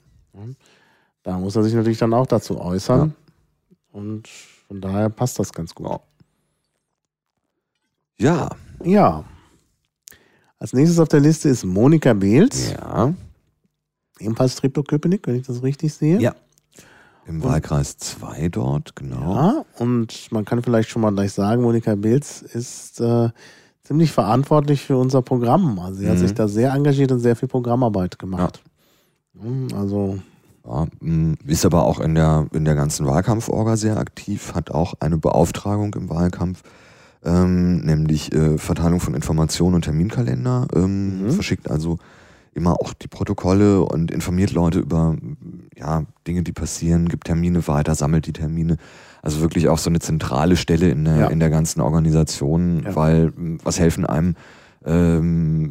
Da 1.22 1.38
muss 1.38 1.54
er 1.56 1.62
sich 1.64 1.74
natürlich 1.74 1.98
dann 1.98 2.14
auch 2.14 2.26
dazu 2.26 2.58
äußern. 2.60 3.14
Und 3.92 4.28
von 4.68 4.80
daher 4.80 5.10
passt 5.10 5.38
das 5.38 5.52
ganz 5.52 5.74
gut. 5.74 6.00
Ja. 8.18 8.48
Ja. 8.84 9.24
Als 10.58 10.72
nächstes 10.72 10.98
auf 10.98 11.08
der 11.08 11.20
Liste 11.20 11.48
ist 11.48 11.64
Monika 11.64 12.12
Beels, 12.12 12.72
Ja. 12.72 13.12
ebenfalls 14.18 14.56
Treptow-Köpenick, 14.56 15.26
wenn 15.26 15.36
ich 15.36 15.46
das 15.46 15.62
richtig 15.62 15.92
sehe. 15.92 16.20
Ja. 16.20 16.34
Im 17.30 17.42
Wahlkreis 17.44 17.96
2 17.96 18.48
dort, 18.48 18.96
genau. 18.96 19.34
Ja, 19.34 19.64
und 19.78 20.32
man 20.32 20.44
kann 20.44 20.62
vielleicht 20.64 20.88
schon 20.90 21.00
mal 21.02 21.12
gleich 21.12 21.32
sagen, 21.32 21.62
Monika 21.62 21.94
Beels 21.94 22.42
ist 22.42 23.00
äh, 23.00 23.28
ziemlich 23.84 24.10
verantwortlich 24.10 24.82
für 24.82 24.96
unser 24.96 25.22
Programm. 25.22 25.78
Also 25.78 26.00
sie 26.00 26.08
hat 26.08 26.16
Mhm. 26.16 26.20
sich 26.20 26.34
da 26.34 26.48
sehr 26.48 26.72
engagiert 26.72 27.12
und 27.12 27.20
sehr 27.20 27.36
viel 27.36 27.48
Programmarbeit 27.48 28.18
gemacht. 28.18 28.60
Mhm, 29.34 29.68
Also, 29.74 30.18
Ja, 30.66 30.86
mh, 31.00 31.36
ist 31.46 31.64
aber 31.64 31.84
auch 31.84 32.00
in 32.00 32.16
der, 32.16 32.46
in 32.52 32.64
der 32.64 32.74
ganzen 32.74 33.06
Wahlkampforga 33.06 33.76
sehr 33.76 33.96
aktiv, 33.96 34.52
hat 34.54 34.70
auch 34.72 34.94
eine 35.00 35.16
Beauftragung 35.16 35.94
im 35.94 36.10
Wahlkampf, 36.10 36.62
ähm, 37.24 37.80
nämlich 37.84 38.32
äh, 38.34 38.58
Verteilung 38.58 38.98
von 39.00 39.14
Informationen 39.14 39.76
und 39.76 39.82
Terminkalender. 39.84 40.66
Ähm, 40.74 41.22
Mhm. 41.26 41.30
Verschickt 41.30 41.70
also 41.70 41.98
immer 42.54 42.80
auch 42.80 42.92
die 42.92 43.08
Protokolle 43.08 43.82
und 43.82 44.10
informiert 44.10 44.52
Leute 44.52 44.80
über 44.80 45.16
ja, 45.76 46.04
Dinge, 46.26 46.42
die 46.42 46.52
passieren, 46.52 47.08
gibt 47.08 47.24
Termine 47.26 47.66
weiter, 47.68 47.94
sammelt 47.94 48.26
die 48.26 48.32
Termine. 48.32 48.76
Also 49.22 49.40
wirklich 49.40 49.68
auch 49.68 49.78
so 49.78 49.90
eine 49.90 50.00
zentrale 50.00 50.56
Stelle 50.56 50.90
in 50.90 51.04
der, 51.04 51.16
Ja. 51.16 51.26
in 51.28 51.40
der 51.40 51.50
ganzen 51.50 51.80
Organisation, 51.80 52.82
Ja. 52.84 52.96
weil 52.96 53.32
m, 53.36 53.58
was 53.62 53.78
helfen 53.78 54.04
einem 54.06 54.34
ähm, 54.82 55.70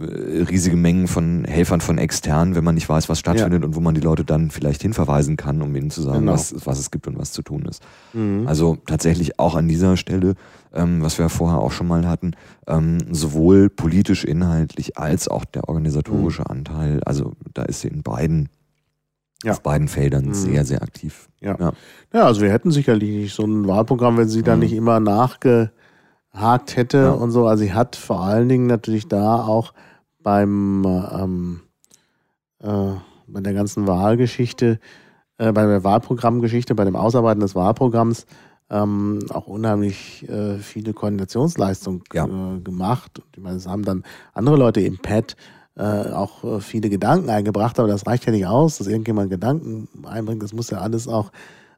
riesige 0.49 0.75
Mengen 0.77 1.07
von 1.07 1.43
Helfern 1.45 1.81
von 1.81 1.97
extern, 1.97 2.55
wenn 2.55 2.63
man 2.63 2.75
nicht 2.75 2.87
weiß, 2.87 3.09
was 3.09 3.17
stattfindet 3.17 3.63
und 3.65 3.75
wo 3.75 3.79
man 3.79 3.95
die 3.95 4.01
Leute 4.01 4.23
dann 4.23 4.51
vielleicht 4.51 4.83
hinverweisen 4.83 5.35
kann, 5.35 5.63
um 5.63 5.75
ihnen 5.75 5.89
zu 5.89 6.03
sagen, 6.03 6.19
Genau. 6.19 6.33
was, 6.33 6.53
was 6.65 6.77
es 6.77 6.91
gibt 6.91 7.07
und 7.07 7.17
was 7.17 7.31
zu 7.31 7.41
tun 7.41 7.65
ist. 7.65 7.81
Mhm. 8.13 8.47
Also 8.47 8.77
tatsächlich 8.85 9.39
auch 9.39 9.55
an 9.55 9.67
dieser 9.67 9.97
Stelle, 9.97 10.35
ähm, 10.73 11.01
was 11.01 11.17
wir 11.17 11.25
ja 11.25 11.29
vorher 11.29 11.59
auch 11.59 11.71
schon 11.71 11.87
mal 11.87 12.07
hatten, 12.07 12.33
ähm, 12.67 12.97
sowohl 13.13 13.69
politisch 13.69 14.23
inhaltlich 14.25 14.97
als 14.97 15.27
auch 15.27 15.45
der 15.45 15.67
organisatorische 15.69 16.49
Anteil, 16.49 17.01
also 17.05 17.33
da 17.53 17.63
ist 17.63 17.81
sie 17.81 17.87
in 17.89 18.03
beiden, 18.03 18.49
Ja. 19.43 19.53
auf 19.53 19.61
beiden 19.61 19.87
Feldern 19.87 20.25
Mhm. 20.25 20.33
sehr, 20.33 20.65
sehr 20.65 20.81
aktiv. 20.83 21.29
Ja. 21.39 21.55
Ja. 21.59 21.71
Ja, 22.13 22.23
also 22.25 22.41
wir 22.41 22.51
hätten 22.51 22.71
sicherlich 22.71 23.09
nicht 23.09 23.33
so 23.35 23.43
ein 23.45 23.67
Wahlprogramm, 23.67 24.17
wenn 24.17 24.27
sie 24.29 24.43
da 24.43 24.55
Mhm. 24.55 24.59
nicht 24.61 24.73
immer 24.73 24.99
nachgehakt 24.99 26.75
hätte 26.75 27.13
und 27.15 27.31
so. 27.31 27.47
Also 27.47 27.63
sie 27.63 27.73
hat 27.73 27.95
vor 27.95 28.21
allen 28.21 28.49
Dingen 28.49 28.67
natürlich 28.67 29.07
da 29.07 29.43
auch 29.45 29.73
beim 30.21 30.85
ähm, 31.13 31.61
äh, 32.61 32.91
bei 33.27 33.41
der 33.41 33.53
ganzen 33.53 33.87
Wahlgeschichte, 33.87 34.79
äh, 35.37 35.51
bei 35.53 35.65
der 35.65 35.83
Wahlprogrammgeschichte, 35.83 36.75
bei 36.75 36.83
dem 36.83 36.95
Ausarbeiten 36.95 37.39
des 37.39 37.55
Wahlprogramms 37.55 38.25
ähm, 38.69 39.19
auch 39.29 39.47
unheimlich 39.47 40.27
äh, 40.29 40.57
viele 40.59 40.93
Koordinationsleistungen 40.93 42.03
Ja. 42.13 42.25
äh, 42.25 42.59
gemacht. 42.59 43.19
Und 43.19 43.27
ich 43.35 43.41
meine, 43.41 43.57
es 43.57 43.67
haben 43.67 43.83
dann 43.83 44.03
andere 44.33 44.57
Leute 44.57 44.81
im 44.81 44.97
Pad 44.99 45.35
äh, 45.75 45.81
auch 46.11 46.43
äh, 46.43 46.59
viele 46.61 46.89
Gedanken 46.89 47.29
eingebracht, 47.29 47.79
aber 47.79 47.87
das 47.87 48.05
reicht 48.05 48.25
ja 48.25 48.31
nicht 48.31 48.45
aus, 48.45 48.77
dass 48.77 48.87
irgendjemand 48.87 49.29
Gedanken 49.29 49.87
einbringt. 50.05 50.43
Das 50.43 50.53
muss 50.53 50.69
ja 50.69 50.79
alles 50.79 51.07
auch 51.07 51.31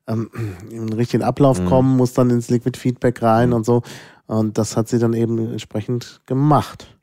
ähm, 0.07 0.29
in 0.69 0.87
den 0.87 0.93
richtigen 0.93 1.23
Ablauf 1.23 1.61
Mhm. 1.61 1.65
kommen, 1.65 1.97
muss 1.97 2.13
dann 2.13 2.29
ins 2.29 2.49
Liquid 2.49 2.77
Feedback 2.77 3.21
rein 3.21 3.53
und 3.53 3.65
so. 3.65 3.83
Und 4.27 4.57
das 4.57 4.75
hat 4.77 4.87
sie 4.87 4.97
dann 4.99 5.13
eben 5.13 5.37
entsprechend 5.51 6.21
gemacht. 6.25 6.97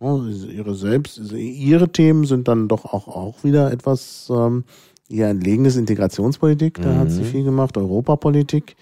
Ja, 0.00 0.16
ihre 0.16 0.74
selbst, 0.74 1.18
ihre 1.32 1.90
Themen 1.92 2.24
sind 2.24 2.48
dann 2.48 2.68
doch 2.68 2.86
auch, 2.86 3.06
auch 3.06 3.44
wieder 3.44 3.70
etwas 3.70 4.28
ähm, 4.34 4.64
ihr 5.08 5.26
entlegenes 5.26 5.76
Integrationspolitik, 5.76 6.80
da 6.80 6.96
hat 6.96 7.10
sie 7.10 7.20
Mhm. 7.22 7.26
viel 7.26 7.44
gemacht, 7.44 7.76
Europapolitik. 7.76 8.76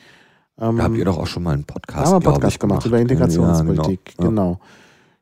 Ähm, 0.61 0.77
Da 0.77 0.85
habt 0.85 0.97
ihr 0.97 1.05
doch 1.05 1.19
auch 1.19 1.27
schon 1.27 1.43
mal 1.45 1.55
einen 1.55 1.65
Podcast, 1.65 2.07
haben 2.13 2.23
wir 2.23 2.29
einen 2.29 2.35
Podcast 2.35 2.55
ich, 2.57 2.59
gemacht 2.61 2.85
über 2.87 2.99
Integrationspolitik, 2.99 4.15
Ja, 4.19 4.27
genau. 4.27 4.29
genau. 4.55 4.61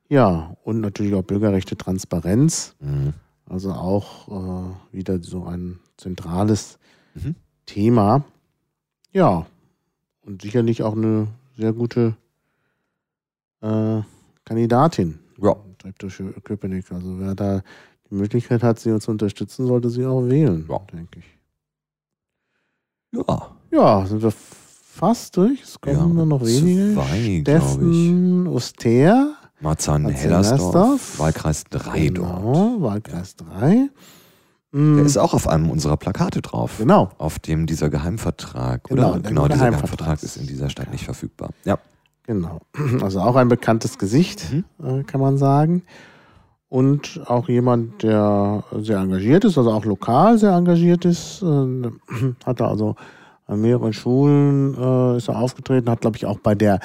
Ja, 0.09 0.55
und 0.63 0.81
natürlich 0.81 1.13
auch 1.15 1.23
Bürgerrechte, 1.23 1.75
Transparenz. 1.77 2.75
Mhm. 2.79 3.13
Also 3.49 3.71
auch 3.71 4.27
äh, 4.29 4.95
wieder 4.95 5.21
so 5.21 5.45
ein 5.45 5.79
zentrales 5.97 6.79
Mhm. 7.15 7.35
Thema. 7.65 8.23
Ja, 9.11 9.45
und 10.21 10.41
sicherlich 10.41 10.83
auch 10.83 10.95
eine 10.95 11.27
sehr 11.57 11.73
gute 11.73 12.15
äh, 13.61 14.01
Kandidatin. 14.45 15.19
Ja. 15.41 15.55
Treptow 15.79 16.11
Köpenick. 16.43 16.91
Also 16.91 17.19
wer 17.19 17.33
da 17.35 17.61
die 18.09 18.15
Möglichkeit 18.15 18.63
hat, 18.63 18.79
sie 18.79 18.97
zu 18.99 19.11
unterstützen, 19.11 19.65
sollte 19.67 19.89
sie 19.89 20.05
auch 20.05 20.21
wählen, 20.27 20.65
Ja. 20.69 20.79
denke 20.93 21.19
ich. 21.19 21.25
ja. 23.11 23.51
Ja, 23.71 24.05
sind 24.05 24.21
wir 24.23 24.31
fast 24.97 25.37
durch. 25.37 25.61
Es 25.63 25.79
kommen 25.79 25.95
Ja, 25.97 26.05
nur 26.05 26.25
noch 26.25 26.41
wenige. 26.41 26.93
zwei, 26.95 27.39
Steffen 27.41 28.47
Oster. 28.47 29.33
Marzahn 29.59 30.07
Hellersdorf. 30.09 31.19
Wahlkreis 31.19 31.63
3 31.69 32.09
dort. 32.09 32.41
Genau, 32.43 32.75
Wahlkreis 32.81 33.35
3. 33.35 33.89
Der 34.73 35.05
ist 35.05 35.17
auch 35.17 35.33
auf 35.33 35.47
einem 35.47 35.71
unserer 35.71 35.97
Plakate 35.97 36.41
drauf. 36.41 36.75
Genau. 36.77 37.09
Auf 37.17 37.39
dem 37.39 37.65
dieser 37.65 37.89
Geheimvertrag, 37.89 38.83
Genau, 38.83 39.11
oder? 39.11 39.19
der 39.19 39.29
Genau, 39.29 39.47
dieser 39.47 39.69
Geheimvertrag. 39.69 40.21
Ist 40.21 40.37
in 40.37 40.45
dieser 40.45 40.69
Stadt 40.69 40.91
nicht 40.91 41.05
verfügbar. 41.05 41.49
Ja. 41.63 41.79
Genau. 42.23 42.59
Also 43.01 43.21
auch 43.21 43.35
ein 43.37 43.47
bekanntes 43.47 43.97
Gesicht, 43.97 44.45
äh, 44.83 45.03
kann 45.03 45.21
man 45.21 45.37
sagen. 45.37 45.83
Und 46.69 47.21
auch 47.25 47.47
jemand, 47.47 48.03
der 48.03 48.65
sehr 48.81 48.99
engagiert 48.99 49.45
ist, 49.45 49.57
also 49.57 49.71
auch 49.71 49.85
lokal 49.85 50.37
sehr 50.37 50.51
engagiert 50.51 51.05
ist. 51.05 51.41
Äh, 51.41 51.45
hat 52.45 52.59
er 52.59 52.67
also 52.67 52.95
an 53.47 53.61
mehreren 53.61 53.93
Schulen 53.93 54.75
äh, 54.75 55.17
ist 55.17 55.29
er 55.29 55.39
aufgetreten, 55.39 55.89
hat, 55.89 56.01
glaube 56.01 56.17
ich, 56.17 56.25
auch 56.25 56.39
bei 56.39 56.53
der 56.53 56.79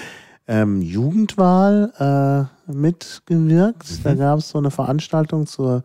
ähm, 0.47 0.80
Jugendwahl 0.80 2.48
äh, 2.68 2.72
mitgewirkt. 2.72 4.05
Da 4.05 4.14
gab 4.14 4.39
es 4.39 4.51
so 4.51 4.59
eine 4.59 4.70
Veranstaltung 4.70 5.47
zur, 5.47 5.82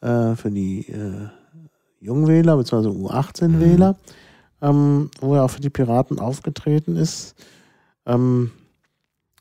äh, 0.00 0.34
für 0.34 0.50
die 0.50 0.88
äh, 0.88 1.28
Jungwähler 2.00 2.56
bzw. 2.56 2.88
U18-Wähler, 2.88 3.96
ähm, 4.60 5.10
wo 5.20 5.34
er 5.34 5.44
auch 5.44 5.50
für 5.50 5.60
die 5.60 5.70
Piraten 5.70 6.18
aufgetreten 6.18 6.96
ist. 6.96 7.34
Ähm, 8.06 8.52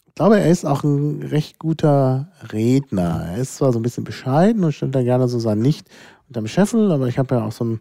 ich 0.08 0.16
glaube, 0.16 0.40
er 0.40 0.49
ist 0.49 0.66
auch 0.66 0.84
ein 0.84 1.24
recht 1.24 1.58
guter 1.58 2.28
Redner. 2.52 3.28
Er 3.32 3.38
ist 3.38 3.56
zwar 3.56 3.72
so 3.72 3.80
ein 3.80 3.82
bisschen 3.82 4.03
bescheiden 4.03 4.64
und 4.64 4.74
stellt 4.74 4.94
da 4.94 5.02
gerne 5.02 5.28
so 5.28 5.40
sein 5.40 5.62
Licht 5.62 5.88
unterm 6.28 6.48
Scheffel, 6.48 6.91
aber 6.91 7.08
ich 7.08 7.18
habe 7.18 7.36
ja 7.36 7.45
auch 7.45 7.52
so 7.52 7.64
einen 7.64 7.80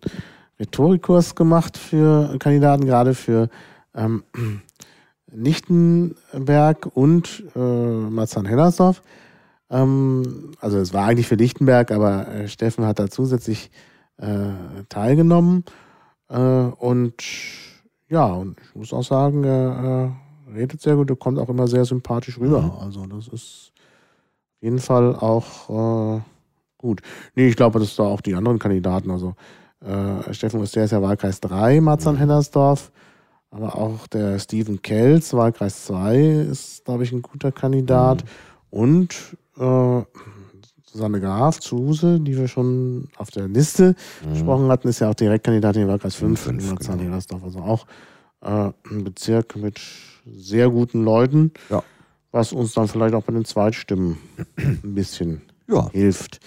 Rhetorikkurs 0.61 1.35
gemacht 1.35 1.79
für 1.79 2.37
Kandidaten, 2.39 2.85
gerade 2.85 3.15
für 3.15 3.49
ähm, 3.95 4.23
Lichtenberg 5.33 6.87
und 6.95 7.45
äh, 7.57 7.59
Marzahn-Hellersdorf. 7.59 9.03
Ähm, 9.71 10.53
also 10.61 10.79
es 10.79 10.93
war 10.93 11.07
eigentlich 11.07 11.29
für 11.29 11.37
Lichtenberg, 11.37 11.91
aber 11.91 12.29
äh, 12.29 12.49
Steffen 12.49 12.85
hat 12.87 12.99
da 12.99 13.09
zusätzlich 13.09 13.71
äh, 14.19 14.51
teilgenommen. 14.89 15.65
Äh, 16.29 16.39
und 16.39 17.15
ja, 18.09 18.27
und 18.27 18.61
ich 18.61 18.75
muss 18.75 18.93
auch 18.93 19.05
sagen, 19.05 19.45
er 19.45 20.17
redet 20.53 20.81
sehr 20.81 20.97
gut, 20.97 21.11
er 21.11 21.17
kommt 21.17 21.39
auch 21.39 21.49
immer 21.49 21.69
sehr 21.69 21.85
sympathisch 21.85 22.39
rüber. 22.39 22.63
Mhm. 22.63 22.71
Also 22.81 23.07
das 23.07 23.29
ist 23.29 23.73
auf 24.57 24.63
jeden 24.63 24.81
Fall 24.81 25.15
auch 25.15 26.19
äh, 26.19 26.21
gut. 26.77 27.03
Nee, 27.35 27.49
ich 27.49 27.57
glaube, 27.57 27.79
das 27.79 27.91
ist 27.91 27.99
da 27.99 28.03
auch 28.03 28.21
die 28.21 28.35
anderen 28.35 28.59
Kandidaten. 28.59 29.11
Also 29.11 29.35
äh, 29.85 30.33
Steffen 30.35 30.61
Oster 30.61 30.85
ist 30.85 30.91
ja 30.91 31.03
Wahlkreis 31.03 31.41
3, 31.41 31.81
Marzahn-Hellersdorf. 31.81 32.91
Aber 33.53 33.75
auch 33.77 34.07
der 34.07 34.39
Steven 34.39 34.81
Kelz, 34.81 35.33
Wahlkreis 35.35 35.85
2, 35.87 36.19
ist, 36.51 36.85
glaube 36.85 37.03
ich, 37.03 37.13
ein 37.13 37.23
guter 37.23 37.51
Kandidat. 37.51 38.25
Und 38.71 39.15
äh, 39.59 40.03
Susanne 40.87 41.21
Graf, 41.21 41.59
Zuse, 41.61 42.21
die 42.21 42.37
wir 42.37 42.47
schon 42.49 43.09
auf 43.17 43.31
der 43.31 43.49
Liste 43.49 43.95
Mhm. 44.25 44.33
gesprochen 44.35 44.69
hatten, 44.69 44.89
ist 44.89 45.01
ja 45.01 45.11
auch 45.11 45.15
Direktkandidatin 45.15 45.83
in 45.83 45.89
Wahlkreis 45.89 46.15
5 46.15 46.39
Fünf, 46.41 46.53
in 46.53 46.59
genau. 46.59 46.73
Marzahn-Hellersdorf. 46.75 47.43
Also 47.45 47.59
auch 47.61 47.87
äh, 48.43 48.71
ein 48.91 49.05
Bezirk 49.05 49.57
mit 49.57 49.81
sehr 50.27 50.71
guten 50.71 51.03
Leuten, 51.05 51.53
Ja. 51.71 51.83
was 52.33 52.53
uns 52.53 52.73
dann 52.75 52.87
vielleicht 52.89 53.15
auch 53.15 53.25
bei 53.25 53.33
den 53.33 53.45
Zweitstimmen 53.45 54.19
ein 54.57 54.95
bisschen 54.95 55.43
Ja. 55.69 55.91
hilft. 55.91 56.41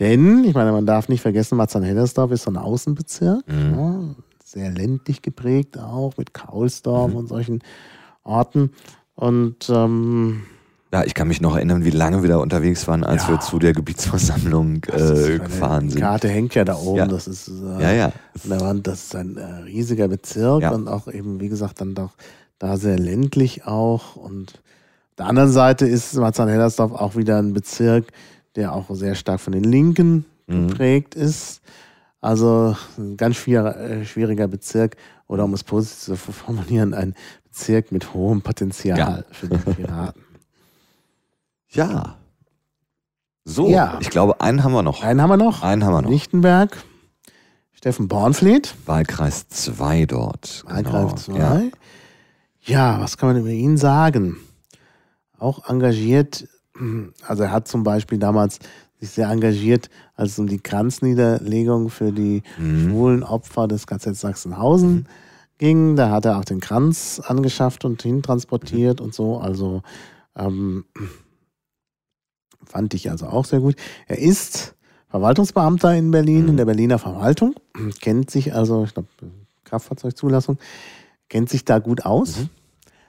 Denn, 0.00 0.44
ich 0.44 0.54
meine, 0.54 0.72
man 0.72 0.84
darf 0.86 1.08
nicht 1.08 1.22
vergessen, 1.22 1.56
Marzahn-Hellersdorf 1.56 2.30
ist 2.30 2.42
so 2.42 2.50
ein 2.50 2.56
Außenbezirk, 2.58 3.44
Mhm. 3.48 3.74
ja, 3.78 4.00
sehr 4.44 4.70
ländlich 4.70 5.22
geprägt 5.22 5.78
auch, 5.78 6.12
mit 6.18 6.34
Kaulsdorf 6.34 7.10
Mhm. 7.12 7.16
und 7.16 7.28
solchen 7.28 7.62
Orten. 8.22 8.70
Und 9.14 9.70
ähm, 9.70 10.42
Ja, 10.92 11.02
ich 11.04 11.14
kann 11.14 11.28
mich 11.28 11.40
noch 11.40 11.56
erinnern, 11.56 11.84
wie 11.84 11.90
lange 11.90 12.22
wir 12.22 12.28
da 12.30 12.36
unterwegs 12.36 12.86
waren, 12.86 13.04
als 13.04 13.24
Ja. 13.24 13.30
wir 13.30 13.40
zu 13.40 13.58
der 13.58 13.72
Gebietsversammlung 13.72 14.76
äh, 14.92 15.38
gefahren 15.38 15.84
Die 15.86 15.92
sind. 15.92 16.00
Karte 16.00 16.28
hängt 16.28 16.54
ja 16.54 16.64
da 16.64 16.76
oben, 16.76 16.98
Ja. 16.98 17.06
das 17.06 17.26
ist 17.26 17.48
äh, 17.48 17.82
Ja, 17.82 17.92
ja. 17.92 18.06
an 18.06 18.50
der 18.50 18.60
Wand, 18.60 18.86
das 18.86 19.04
ist 19.04 19.16
ein 19.16 19.36
äh, 19.36 19.44
riesiger 19.64 20.08
Bezirk 20.08 20.62
Ja. 20.62 20.70
und 20.70 20.88
auch 20.88 21.08
eben, 21.08 21.40
wie 21.40 21.48
gesagt, 21.48 21.80
dann 21.80 21.94
doch 21.94 22.12
da 22.58 22.76
sehr 22.76 22.98
ländlich 22.98 23.66
auch. 23.66 24.16
Und 24.16 24.52
auf 24.52 25.16
der 25.18 25.26
anderen 25.26 25.50
Seite 25.50 25.86
ist 25.86 26.14
Marzahn-Hellersdorf 26.14 26.92
auch 26.92 27.16
wieder 27.16 27.38
ein 27.38 27.52
Bezirk, 27.52 28.06
der 28.56 28.72
auch 28.72 28.86
sehr 28.94 29.14
stark 29.14 29.40
von 29.40 29.52
den 29.52 29.64
Linken 29.64 30.24
Mhm. 30.48 30.68
geprägt 30.68 31.14
ist. 31.14 31.60
Also 32.20 32.76
ein 32.98 33.16
ganz 33.16 33.36
schwier 33.36 33.64
äh, 33.76 34.04
schwieriger 34.04 34.48
Bezirk 34.48 34.96
oder 35.28 35.44
um 35.44 35.54
es 35.54 35.64
positiv 35.64 35.98
zu 35.98 36.16
formulieren, 36.32 36.94
ein 36.94 37.14
Bezirk 37.44 37.90
mit 37.92 38.14
hohem 38.14 38.42
Potenzial 38.42 38.98
Ja. 38.98 39.24
für 39.32 39.48
die 39.48 39.56
Piraten. 39.58 40.22
Ja. 41.68 42.16
So, 43.44 43.68
Ja. 43.68 43.98
ich 44.00 44.10
glaube, 44.10 44.40
einen 44.40 44.64
haben 44.64 44.72
wir 44.72 44.82
noch. 44.82 45.02
Einen 45.02 45.20
haben 45.20 45.30
wir 45.30 45.36
noch. 45.36 45.62
Einen 45.62 45.84
haben 45.84 45.92
wir 45.92 46.02
noch. 46.02 46.10
Lichtenberg. 46.10 46.76
Steffen 47.72 48.08
Bornfleet. 48.08 48.74
Wahlkreis 48.86 49.48
2 49.48 50.06
dort. 50.06 50.64
Wahlkreis 50.66 51.26
genau. 51.26 51.38
2. 51.38 51.38
Ja. 51.38 51.62
Ja. 52.62 53.00
was 53.00 53.18
kann 53.18 53.28
man 53.30 53.38
über 53.40 53.50
ihn 53.50 53.76
sagen? 53.76 54.36
Auch 55.38 55.68
engagiert, 55.68 56.48
also 57.26 57.42
er 57.44 57.50
hat 57.52 57.68
zum 57.68 57.82
Beispiel 57.82 58.18
damals 58.18 58.58
sich 59.00 59.10
sehr 59.10 59.28
engagiert, 59.28 59.90
als 60.14 60.32
es 60.32 60.38
um 60.38 60.46
die 60.46 60.58
Kranzniederlegung 60.58 61.90
für 61.90 62.12
die 62.12 62.42
Mhm. 62.58 62.88
schwulen 62.88 63.22
Opfer 63.22 63.68
des 63.68 63.86
KZ 63.86 64.16
Sachsenhausen 64.16 65.06
ging. 65.58 65.96
Da 65.96 66.10
hat 66.10 66.24
er 66.24 66.38
auch 66.38 66.44
den 66.44 66.60
Kranz 66.60 67.20
angeschafft 67.24 67.84
und 67.84 68.02
hintransportiert 68.02 69.00
und 69.00 69.14
so. 69.14 69.38
Also 69.38 69.82
Ähm, 70.38 70.84
fand 72.64 72.92
ich 72.94 73.10
also 73.10 73.26
auch 73.26 73.44
sehr 73.46 73.60
gut. 73.60 73.74
Er 74.06 74.18
ist 74.18 74.74
Verwaltungsbeamter 75.08 75.94
in 75.94 76.10
Berlin, 76.10 76.42
Mhm. 76.44 76.48
in 76.50 76.56
der 76.58 76.64
Berliner 76.66 76.98
Verwaltung, 76.98 77.54
kennt 78.02 78.30
sich 78.30 78.54
also, 78.54 78.84
ich 78.84 78.92
glaube, 78.92 79.08
Kraftfahrzeugzulassung, 79.64 80.58
kennt 81.30 81.48
sich 81.48 81.64
da 81.64 81.78
gut 81.78 82.04
aus. 82.04 82.48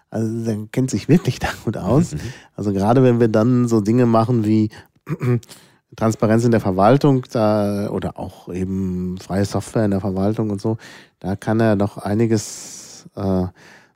Also 0.09 0.49
er 0.49 0.57
kennt 0.71 0.89
sich 0.89 1.07
wirklich 1.09 1.39
da 1.39 1.47
gut 1.65 1.77
aus. 1.77 2.13
Mhm. 2.13 2.19
Also 2.55 2.73
gerade 2.73 3.03
wenn 3.03 3.19
wir 3.19 3.27
dann 3.27 3.67
so 3.67 3.81
Dinge 3.81 4.05
machen 4.05 4.45
wie 4.45 4.69
Transparenz 5.95 6.43
in 6.43 6.51
der 6.51 6.59
Verwaltung 6.59 7.25
da, 7.31 7.89
oder 7.89 8.19
auch 8.19 8.49
eben 8.53 9.17
freie 9.19 9.45
Software 9.45 9.85
in 9.85 9.91
der 9.91 10.01
Verwaltung 10.01 10.49
und 10.49 10.61
so, 10.61 10.77
da 11.19 11.35
kann 11.35 11.59
er 11.59 11.75
doch 11.75 11.97
einiges 11.97 13.07
äh, 13.15 13.45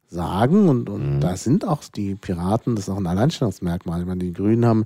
sagen 0.09 0.69
und, 0.69 0.89
und 0.89 1.15
Mhm. 1.15 1.19
da 1.21 1.35
sind 1.37 1.67
auch 1.67 1.83
die 1.83 2.15
Piraten, 2.15 2.75
das 2.75 2.85
ist 2.87 2.93
auch 2.93 2.97
ein 2.97 3.07
Alleinstellungsmerkmal. 3.07 4.01
Ich 4.01 4.07
meine, 4.07 4.19
die 4.23 4.33
Grünen 4.33 4.65
haben 4.65 4.85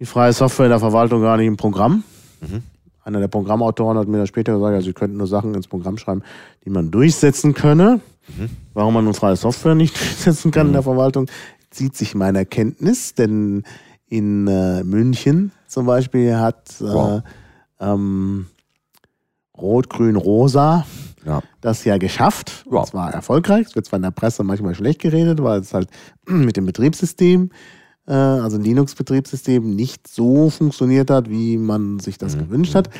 die 0.00 0.06
freie 0.06 0.32
Software 0.32 0.66
in 0.66 0.70
der 0.70 0.80
Verwaltung 0.80 1.22
gar 1.22 1.36
nicht 1.36 1.46
im 1.46 1.56
Programm. 1.56 2.04
Mhm. 2.40 2.62
Einer 3.04 3.20
der 3.20 3.28
Programmautoren 3.28 3.98
hat 3.98 4.08
mir 4.08 4.18
dann 4.18 4.26
später 4.26 4.54
gesagt, 4.54 4.72
ja, 4.74 4.80
sie 4.80 4.92
könnten 4.92 5.16
nur 5.18 5.26
Sachen 5.26 5.54
ins 5.54 5.68
Programm 5.68 5.98
schreiben, 5.98 6.22
die 6.64 6.70
man 6.70 6.90
durchsetzen 6.90 7.54
könne. 7.54 8.00
Mhm. 8.28 8.48
Warum 8.72 8.94
man 8.94 9.04
nun 9.04 9.14
freie 9.14 9.36
Software 9.36 9.74
nicht 9.74 9.94
durchsetzen 10.00 10.50
kann 10.50 10.66
in 10.66 10.70
Mhm. 10.70 10.74
der 10.74 10.82
Verwaltung, 10.82 11.26
zieht 11.70 11.96
sich 11.96 12.14
meiner 12.14 12.44
Kenntnis, 12.44 13.14
denn 13.14 13.62
in 14.06 14.46
äh, 14.46 14.84
München 14.84 15.50
zum 15.66 15.86
Beispiel 15.86 16.36
hat 16.36 16.80
äh, 16.80 16.84
Wow. 16.84 17.22
ähm, 17.80 18.46
Rot-Grün-Rosa 19.56 20.84
Ja. 21.24 21.42
das 21.60 21.84
ja 21.84 21.96
geschafft. 21.98 22.64
Ja. 22.70 22.78
Und 22.80 22.86
zwar 22.86 23.12
erfolgreich. 23.12 23.66
Es 23.68 23.74
wird 23.74 23.86
zwar 23.86 23.96
in 23.98 24.02
der 24.02 24.10
Presse 24.10 24.44
manchmal 24.44 24.74
schlecht 24.74 25.00
geredet, 25.00 25.42
weil 25.42 25.60
es 25.60 25.72
halt 25.74 25.88
mit 26.26 26.56
dem 26.56 26.66
Betriebssystem, 26.66 27.50
äh, 28.06 28.12
also 28.12 28.58
Linux-Betriebssystem, 28.58 29.74
nicht 29.74 30.06
so 30.08 30.50
funktioniert 30.50 31.10
hat, 31.10 31.30
wie 31.30 31.56
man 31.56 31.98
sich 32.00 32.18
das 32.18 32.36
Mhm. 32.36 32.40
gewünscht 32.40 32.74
hat. 32.74 32.90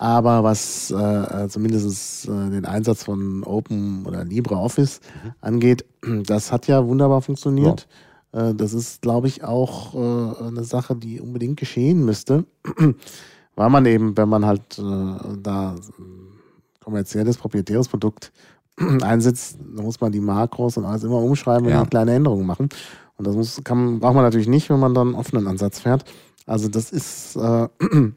Aber 0.00 0.44
was 0.44 0.90
äh, 0.92 1.48
zumindest 1.48 2.26
äh, 2.28 2.50
den 2.50 2.64
Einsatz 2.64 3.02
von 3.02 3.42
Open 3.44 4.06
oder 4.06 4.24
LibreOffice 4.24 5.00
Mhm. 5.24 5.32
angeht, 5.40 5.84
das 6.24 6.52
hat 6.52 6.68
ja 6.68 6.86
wunderbar 6.86 7.20
funktioniert. 7.20 7.88
Äh, 8.32 8.54
das 8.54 8.74
ist, 8.74 9.02
glaube 9.02 9.26
ich, 9.26 9.42
auch 9.42 9.94
äh, 9.94 10.44
eine 10.46 10.62
Sache, 10.62 10.94
die 10.94 11.20
unbedingt 11.20 11.58
geschehen 11.58 12.04
müsste. 12.04 12.44
Weil 13.56 13.70
man 13.70 13.86
eben, 13.86 14.16
wenn 14.16 14.28
man 14.28 14.46
halt 14.46 14.78
äh, 14.78 14.82
da 15.42 15.72
ein 15.72 15.80
kommerzielles, 16.84 17.36
proprietäres 17.36 17.88
Produkt 17.88 18.30
einsetzt, 19.02 19.58
dann 19.74 19.84
muss 19.84 20.00
man 20.00 20.12
die 20.12 20.20
Makros 20.20 20.76
und 20.76 20.84
alles 20.84 21.02
immer 21.02 21.20
umschreiben 21.20 21.66
und 21.66 21.72
Ja. 21.72 21.78
dann 21.80 21.90
kleine 21.90 22.14
Änderungen 22.14 22.46
machen. 22.46 22.68
Und 23.16 23.26
das 23.26 23.34
muss, 23.34 23.60
kann, 23.64 23.98
braucht 23.98 24.14
man 24.14 24.22
natürlich 24.22 24.46
nicht, 24.46 24.70
wenn 24.70 24.78
man 24.78 24.94
dann 24.94 25.08
einen 25.08 25.16
offenen 25.16 25.48
Ansatz 25.48 25.80
fährt. 25.80 26.04
Also 26.46 26.68
das 26.68 26.92
ist 26.92 27.34
äh, 27.34 27.68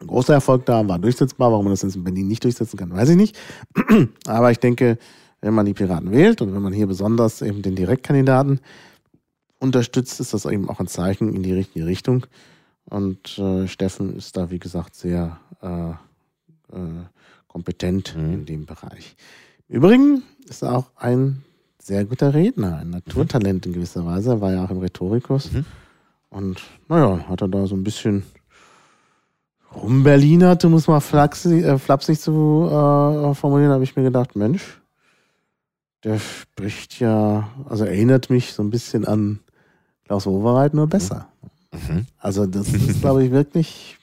ein 0.00 0.06
großer 0.06 0.34
Erfolg 0.34 0.66
da, 0.66 0.86
war 0.86 0.98
durchsetzbar. 0.98 1.50
Warum 1.50 1.64
man 1.66 1.72
das 1.72 1.82
jetzt 1.82 1.96
in 1.96 2.04
Berlin 2.04 2.28
nicht 2.28 2.44
durchsetzen 2.44 2.76
kann, 2.76 2.92
weiß 2.92 3.10
ich 3.10 3.16
nicht. 3.16 3.38
Aber 4.26 4.50
ich 4.50 4.58
denke, 4.58 4.98
wenn 5.40 5.54
man 5.54 5.66
die 5.66 5.74
Piraten 5.74 6.10
wählt 6.10 6.42
und 6.42 6.54
wenn 6.54 6.62
man 6.62 6.72
hier 6.72 6.86
besonders 6.86 7.42
eben 7.42 7.62
den 7.62 7.76
Direktkandidaten 7.76 8.60
unterstützt, 9.58 10.20
ist 10.20 10.34
das 10.34 10.44
eben 10.46 10.68
auch 10.68 10.80
ein 10.80 10.86
Zeichen 10.86 11.34
in 11.34 11.42
die 11.42 11.52
richtige 11.52 11.86
Richtung. 11.86 12.26
Und 12.84 13.38
äh, 13.38 13.66
Steffen 13.66 14.16
ist 14.16 14.36
da, 14.36 14.50
wie 14.50 14.58
gesagt, 14.58 14.94
sehr 14.94 15.40
äh, 15.62 15.90
äh, 15.90 17.04
kompetent 17.48 18.14
Mhm. 18.16 18.32
in 18.34 18.46
dem 18.46 18.66
Bereich. 18.66 19.16
Im 19.68 19.76
Übrigen 19.76 20.22
ist 20.48 20.62
er 20.62 20.76
auch 20.76 20.90
ein 20.96 21.42
sehr 21.80 22.04
guter 22.04 22.34
Redner, 22.34 22.78
ein 22.78 22.90
Naturtalent 22.90 23.66
in 23.66 23.72
gewisser 23.72 24.04
Weise. 24.04 24.30
Er 24.30 24.40
war 24.40 24.52
ja 24.52 24.64
auch 24.64 24.70
im 24.70 24.78
Rhetorikus. 24.78 25.52
Mhm. 25.52 25.64
Und 26.28 26.62
naja, 26.88 27.26
hat 27.28 27.40
er 27.40 27.48
da 27.48 27.66
so 27.66 27.74
ein 27.74 27.84
bisschen 27.84 28.24
rumberlinert, 29.76 30.64
um 30.64 30.74
es 30.74 30.88
mal 30.88 31.00
flapsig, 31.00 31.64
äh, 31.64 31.78
flapsig 31.78 32.20
zu 32.20 32.66
äh, 32.66 33.34
formulieren, 33.34 33.72
habe 33.72 33.84
ich 33.84 33.96
mir 33.96 34.02
gedacht, 34.02 34.36
Mensch, 34.36 34.80
der 36.04 36.18
spricht 36.18 37.00
ja, 37.00 37.48
also 37.68 37.84
erinnert 37.84 38.30
mich 38.30 38.52
so 38.52 38.62
ein 38.62 38.70
bisschen 38.70 39.04
an 39.04 39.40
Klaus 40.04 40.26
Wowereit, 40.26 40.74
nur 40.74 40.86
besser. 40.86 41.28
Mhm. 41.72 42.06
Also 42.18 42.46
das 42.46 42.68
ist, 42.72 43.00
glaube 43.00 43.24
ich, 43.24 43.30
wirklich, 43.30 43.98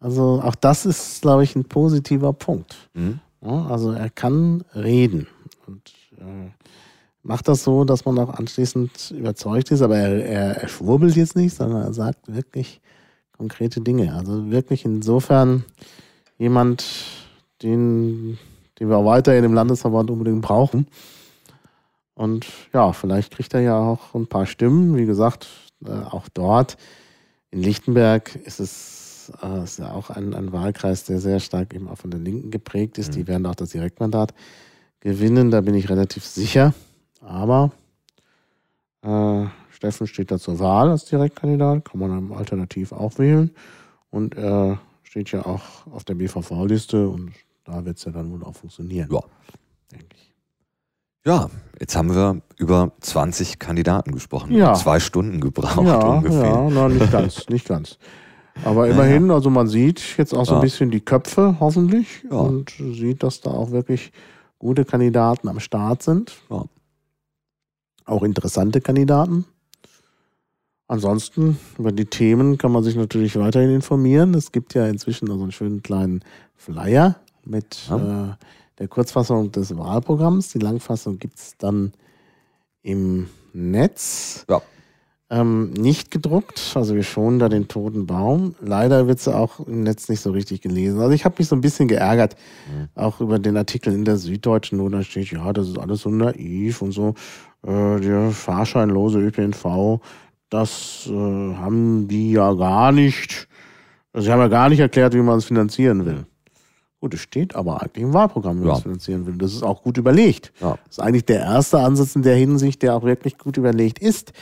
also 0.00 0.40
auch 0.42 0.54
das 0.54 0.86
ist, 0.86 1.22
glaube 1.22 1.44
ich, 1.44 1.56
ein 1.56 1.64
positiver 1.64 2.32
Punkt. 2.32 2.76
Mhm. 2.94 3.20
Ja, 3.42 3.66
also 3.66 3.92
er 3.92 4.10
kann 4.10 4.64
reden 4.74 5.26
und 5.66 5.92
äh, 6.18 6.50
macht 7.22 7.48
das 7.48 7.64
so, 7.64 7.84
dass 7.84 8.04
man 8.04 8.18
auch 8.18 8.34
anschließend 8.34 9.10
überzeugt 9.10 9.70
ist, 9.70 9.82
aber 9.82 9.96
er, 9.96 10.24
er, 10.24 10.56
er 10.62 10.68
schwurbelt 10.68 11.16
jetzt 11.16 11.36
nicht, 11.36 11.54
sondern 11.54 11.82
er 11.82 11.92
sagt 11.92 12.32
wirklich 12.32 12.80
konkrete 13.44 13.82
Dinge. 13.82 14.14
Also 14.14 14.50
wirklich 14.50 14.86
insofern 14.86 15.64
jemand, 16.38 16.82
den, 17.62 18.38
den 18.78 18.88
wir 18.88 18.96
auch 18.96 19.04
weiterhin 19.04 19.44
im 19.44 19.52
Landesverband 19.52 20.10
unbedingt 20.10 20.40
brauchen. 20.40 20.86
Und 22.14 22.46
ja, 22.72 22.94
vielleicht 22.94 23.32
kriegt 23.34 23.52
er 23.52 23.60
ja 23.60 23.78
auch 23.78 24.14
ein 24.14 24.26
paar 24.28 24.46
Stimmen. 24.46 24.96
Wie 24.96 25.04
gesagt, 25.04 25.46
äh, 25.84 25.90
auch 25.90 26.26
dort 26.32 26.78
in 27.50 27.60
Lichtenberg 27.62 28.34
ist 28.34 28.60
es 28.60 29.30
äh, 29.42 29.62
ist 29.64 29.78
ja 29.78 29.92
auch 29.92 30.08
ein, 30.08 30.32
ein 30.34 30.52
Wahlkreis, 30.52 31.04
der 31.04 31.18
sehr 31.20 31.38
stark 31.40 31.74
eben 31.74 31.88
auch 31.88 31.98
von 31.98 32.10
den 32.10 32.24
Linken 32.24 32.50
geprägt 32.50 32.96
ist. 32.96 33.14
Die 33.14 33.20
Mhm. 33.24 33.28
werden 33.28 33.46
auch 33.46 33.54
das 33.54 33.70
Direktmandat 33.70 34.32
gewinnen, 35.00 35.50
da 35.50 35.60
bin 35.60 35.74
ich 35.74 35.90
relativ 35.90 36.24
sicher. 36.24 36.72
Aber 37.20 37.72
äh, 39.02 39.44
Steffen 39.84 40.06
steht 40.06 40.30
da 40.30 40.38
zur 40.38 40.58
Wahl 40.60 40.88
als 40.88 41.04
Direktkandidat, 41.04 41.84
kann 41.84 42.00
man 42.00 42.32
alternativ 42.32 42.92
auch 42.92 43.18
wählen. 43.18 43.50
Und 44.08 44.34
er 44.34 44.78
steht 45.02 45.30
ja 45.30 45.44
auch 45.44 45.86
auf 45.92 46.04
der 46.04 46.14
BVV-Liste 46.14 47.06
und 47.06 47.32
da 47.64 47.84
wird 47.84 47.98
es 47.98 48.04
ja 48.06 48.12
dann 48.12 48.32
wohl 48.32 48.42
auch 48.44 48.54
funktionieren. 48.54 49.10
Ja. 49.12 49.20
Denke 49.92 50.06
ich. 50.14 50.32
Ja, 51.26 51.50
jetzt 51.78 51.96
haben 51.96 52.14
wir 52.14 52.40
über 52.56 52.92
20 53.00 53.58
Kandidaten 53.58 54.12
gesprochen. 54.12 54.54
Ja. 54.54 54.72
Zwei 54.72 55.00
Stunden 55.00 55.40
gebraucht 55.42 55.84
ja, 55.86 55.98
ungefähr. 55.98 56.44
ja, 56.44 56.70
na, 56.70 56.88
nicht 56.88 57.12
ganz, 57.12 57.46
nicht 57.50 57.68
ganz. 57.68 57.98
Aber 58.64 58.88
immerhin, 58.88 59.30
also 59.30 59.50
man 59.50 59.66
sieht 59.66 60.16
jetzt 60.16 60.32
auch 60.32 60.46
so 60.46 60.54
ein 60.54 60.60
bisschen 60.62 60.90
die 60.90 61.00
Köpfe, 61.00 61.56
hoffentlich, 61.60 62.24
Ja. 62.30 62.38
und 62.38 62.70
sieht, 62.70 63.22
dass 63.22 63.42
da 63.42 63.50
auch 63.50 63.70
wirklich 63.70 64.12
gute 64.58 64.86
Kandidaten 64.86 65.46
am 65.48 65.60
Start 65.60 66.02
sind. 66.02 66.32
Ja. 66.48 66.64
Auch 68.06 68.22
interessante 68.22 68.80
Kandidaten. 68.80 69.44
Ansonsten, 70.86 71.58
über 71.78 71.92
die 71.92 72.04
Themen 72.04 72.58
kann 72.58 72.70
man 72.72 72.82
sich 72.84 72.94
natürlich 72.96 73.36
weiterhin 73.36 73.70
informieren. 73.70 74.34
Es 74.34 74.52
gibt 74.52 74.74
ja 74.74 74.86
inzwischen 74.86 75.26
noch 75.26 75.36
so 75.36 75.42
einen 75.42 75.52
schönen 75.52 75.82
kleinen 75.82 76.20
Flyer 76.56 77.16
mit 77.44 77.78
Ja. 77.88 78.32
äh, 78.32 78.34
der 78.78 78.88
Kurzfassung 78.88 79.50
des 79.50 79.76
Wahlprogramms. 79.76 80.50
Die 80.52 80.58
Langfassung 80.58 81.18
gibt 81.18 81.38
es 81.38 81.56
dann 81.56 81.92
im 82.82 83.28
Netz. 83.54 84.44
Ja. 84.48 84.60
Ähm, 85.30 85.70
nicht 85.70 86.10
gedruckt, 86.10 86.72
also 86.74 86.94
wir 86.94 87.02
schonen 87.02 87.38
da 87.38 87.48
den 87.48 87.66
toten 87.66 88.06
Baum. 88.06 88.54
Leider 88.60 89.06
wird 89.08 89.20
sie 89.20 89.34
auch 89.34 89.58
im 89.60 89.82
Netz 89.82 90.08
nicht 90.10 90.20
so 90.20 90.30
richtig 90.32 90.60
gelesen. 90.60 91.00
Also 91.00 91.12
ich 91.12 91.24
habe 91.24 91.36
mich 91.38 91.48
so 91.48 91.56
ein 91.56 91.62
bisschen 91.62 91.88
geärgert, 91.88 92.36
Mhm. 92.70 92.88
auch 92.94 93.20
über 93.22 93.38
den 93.38 93.56
Artikel 93.56 93.94
in 93.94 94.04
der 94.04 94.18
Süddeutschen, 94.18 94.78
wo 94.80 94.88
da 94.90 95.02
steht, 95.02 95.30
ja, 95.32 95.50
das 95.54 95.68
ist 95.68 95.78
alles 95.78 96.02
so 96.02 96.10
naiv 96.10 96.82
und 96.82 96.92
so. 96.92 97.14
Äh, 97.66 98.00
der 98.00 98.30
fahrscheinlose 98.32 99.18
ÖPNV, 99.18 100.00
das 100.54 101.06
äh, 101.08 101.10
haben 101.10 102.06
die 102.08 102.32
ja 102.32 102.52
gar 102.54 102.92
nicht, 102.92 103.48
also 104.12 104.24
sie 104.26 104.32
haben 104.32 104.40
ja 104.40 104.48
gar 104.48 104.68
nicht 104.68 104.78
erklärt, 104.80 105.14
wie 105.14 105.18
man 105.22 105.38
es 105.38 105.44
finanzieren 105.46 106.06
will. 106.06 106.26
Gut, 107.00 107.12
es 107.14 107.20
steht 107.20 107.54
aber 107.54 107.82
eigentlich 107.82 108.04
im 108.04 108.14
Wahlprogramm, 108.14 108.56
wie 108.56 108.60
man 108.60 108.68
Ja. 108.68 108.76
es 108.76 108.82
finanzieren 108.82 109.26
will. 109.26 109.36
Das 109.36 109.52
ist 109.52 109.62
auch 109.62 109.82
gut 109.82 109.98
überlegt. 109.98 110.52
Ja. 110.60 110.78
Das 110.86 110.98
ist 110.98 111.00
eigentlich 111.00 111.26
der 111.26 111.40
erste 111.40 111.78
Ansatz 111.80 112.16
in 112.16 112.22
der 112.22 112.36
Hinsicht, 112.36 112.82
der 112.82 112.94
auch 112.94 113.02
wirklich 113.04 113.36
gut 113.36 113.56
überlegt 113.56 113.98
ist. 113.98 114.32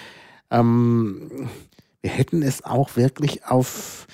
Ähm, 0.50 1.48
wir 2.02 2.10
hätten 2.10 2.42
es 2.42 2.62
auch 2.64 2.96
wirklich 2.96 3.46
auf 3.46 4.06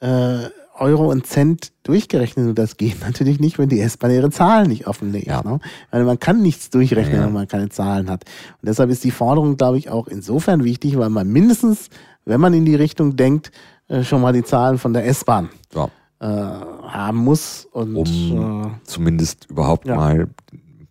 äh, 0.00 0.44
Euro 0.76 1.10
und 1.10 1.26
Cent 1.26 1.72
durchgerechnet 1.84 2.48
und 2.48 2.58
das 2.58 2.76
geht 2.76 3.00
natürlich 3.04 3.38
nicht, 3.40 3.58
wenn 3.58 3.68
die 3.68 3.80
S-Bahn 3.80 4.10
ihre 4.10 4.30
Zahlen 4.30 4.68
nicht 4.68 4.86
offenlegt. 4.86 5.26
Ja. 5.26 5.42
Ne? 5.42 5.60
Weil 5.90 6.04
man 6.04 6.18
kann 6.18 6.42
nichts 6.42 6.70
durchrechnen, 6.70 7.16
Ja, 7.16 7.26
wenn 7.26 7.32
man 7.32 7.48
keine 7.48 7.68
Zahlen 7.68 8.10
hat. 8.10 8.24
Und 8.60 8.68
deshalb 8.68 8.90
ist 8.90 9.04
die 9.04 9.10
Forderung, 9.10 9.56
glaube 9.56 9.78
ich, 9.78 9.88
auch 9.90 10.08
insofern 10.08 10.64
wichtig, 10.64 10.98
weil 10.98 11.10
man 11.10 11.28
mindestens, 11.28 11.88
wenn 12.24 12.40
man 12.40 12.54
in 12.54 12.64
die 12.64 12.74
Richtung 12.74 13.16
denkt, 13.16 13.52
äh, 13.88 14.02
schon 14.02 14.20
mal 14.20 14.32
die 14.32 14.42
Zahlen 14.44 14.78
von 14.78 14.92
der 14.92 15.06
S-Bahn 15.06 15.48
Ja. 15.74 15.88
äh, 16.20 16.26
haben 16.26 17.18
muss. 17.18 17.68
Und 17.70 17.96
Um 17.96 18.62
äh, 18.64 18.68
zumindest 18.84 19.46
überhaupt 19.50 19.86
mal 19.86 20.28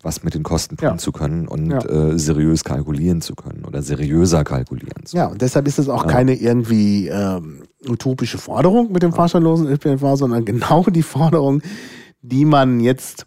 was 0.03 0.23
mit 0.23 0.33
den 0.35 0.43
Kosten 0.43 0.77
tun 0.77 0.87
Ja. 0.89 0.97
zu 0.97 1.11
können 1.11 1.47
und 1.47 1.71
Ja. 1.71 1.79
äh, 1.79 2.19
seriös 2.19 2.63
kalkulieren 2.63 3.21
zu 3.21 3.35
können 3.35 3.65
oder 3.65 3.81
seriöser 3.81 4.43
kalkulieren 4.43 5.05
zu 5.05 5.15
Ja, 5.17 5.27
und 5.27 5.41
deshalb 5.41 5.67
ist 5.67 5.79
es 5.79 5.89
auch 5.89 6.03
Ja. 6.05 6.11
keine 6.11 6.35
irgendwie 6.35 7.07
ähm, 7.07 7.63
utopische 7.87 8.37
Forderung 8.37 8.91
mit 8.91 9.01
dem 9.03 9.13
fahrscheinlosen 9.13 9.67
ÖPNV, 9.67 10.15
sondern 10.17 10.45
genau 10.45 10.83
die 10.83 11.03
Forderung, 11.03 11.61
die 12.21 12.45
man 12.45 12.79
jetzt 12.79 13.25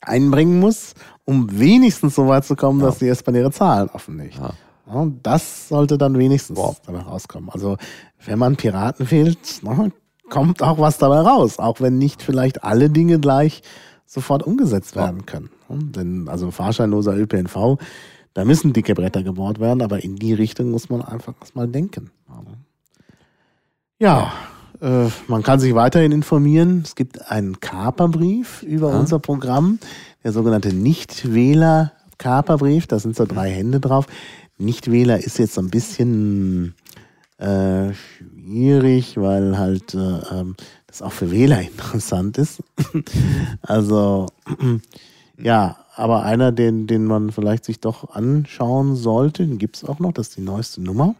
einbringen 0.00 0.58
muss, 0.60 0.94
um 1.24 1.58
wenigstens 1.58 2.14
so 2.16 2.26
weit 2.26 2.44
zu 2.44 2.56
kommen, 2.56 2.80
dass 2.80 2.98
die 2.98 3.08
S-Bahn 3.08 3.34
ihre 3.34 3.52
Zahlen 3.52 3.88
offenlegt. 3.90 4.40
Das 5.22 5.68
sollte 5.68 5.96
dann 5.96 6.18
wenigstens 6.18 6.58
dabei 6.84 6.98
rauskommen. 7.00 7.48
Also 7.50 7.76
wenn 8.26 8.38
man 8.38 8.56
Piraten 8.56 9.10
wählt, 9.10 9.38
na, 9.62 9.88
kommt 10.28 10.62
auch 10.62 10.78
was 10.78 10.98
dabei 10.98 11.20
raus, 11.20 11.58
auch 11.58 11.80
wenn 11.80 11.98
nicht 11.98 12.22
vielleicht 12.22 12.64
alle 12.64 12.90
Dinge 12.90 13.18
gleich 13.20 13.62
sofort 14.06 14.42
umgesetzt 14.42 14.96
werden 14.96 15.24
können. 15.24 15.48
Denn 15.80 16.28
also 16.28 16.50
fahrscheinloser 16.50 17.16
ÖPNV, 17.16 17.78
da 18.34 18.44
müssen 18.44 18.72
dicke 18.72 18.94
Bretter 18.94 19.22
gebohrt 19.22 19.60
werden, 19.60 19.82
aber 19.82 20.02
in 20.02 20.16
die 20.16 20.32
Richtung 20.34 20.70
muss 20.70 20.88
man 20.90 21.02
einfach 21.02 21.34
erstmal 21.40 21.68
denken. 21.68 22.10
Ja, 23.98 24.32
äh, 24.80 25.08
man 25.28 25.42
kann 25.42 25.60
sich 25.60 25.74
weiterhin 25.74 26.12
informieren. 26.12 26.80
Es 26.84 26.94
gibt 26.96 27.30
einen 27.30 27.60
Kaperbrief 27.60 28.62
über 28.62 28.90
Ja. 28.90 28.98
unser 28.98 29.18
Programm, 29.18 29.78
der 30.24 30.32
sogenannte 30.32 30.72
Nichtwähler-Kaperbrief. 30.72 32.86
Da 32.86 32.98
sind 32.98 33.14
so 33.16 33.26
drei 33.26 33.50
Hände 33.50 33.80
drauf. 33.80 34.06
Nichtwähler 34.58 35.18
ist 35.22 35.38
jetzt 35.38 35.52
so 35.54 35.60
ein 35.60 35.68
bisschen 35.70 36.74
äh, 37.38 37.92
schwierig, 37.94 39.16
weil 39.18 39.58
halt 39.58 39.94
äh, 39.94 39.98
ähm, 40.32 40.56
das 40.86 41.02
auch 41.02 41.12
für 41.12 41.30
Wähler 41.30 41.60
interessant 41.72 42.38
ist. 42.38 42.62
also 43.62 44.26
ja, 45.42 45.76
aber 45.94 46.22
einer, 46.22 46.52
den, 46.52 46.86
den 46.86 47.04
man 47.04 47.32
vielleicht 47.32 47.64
sich 47.64 47.80
doch 47.80 48.14
anschauen 48.14 48.96
sollte, 48.96 49.46
den 49.46 49.58
gibt 49.58 49.76
es 49.76 49.84
auch 49.84 49.98
noch, 49.98 50.12
das 50.12 50.28
ist 50.28 50.36
die 50.36 50.42
neueste 50.42 50.82
Nummer. 50.82 51.14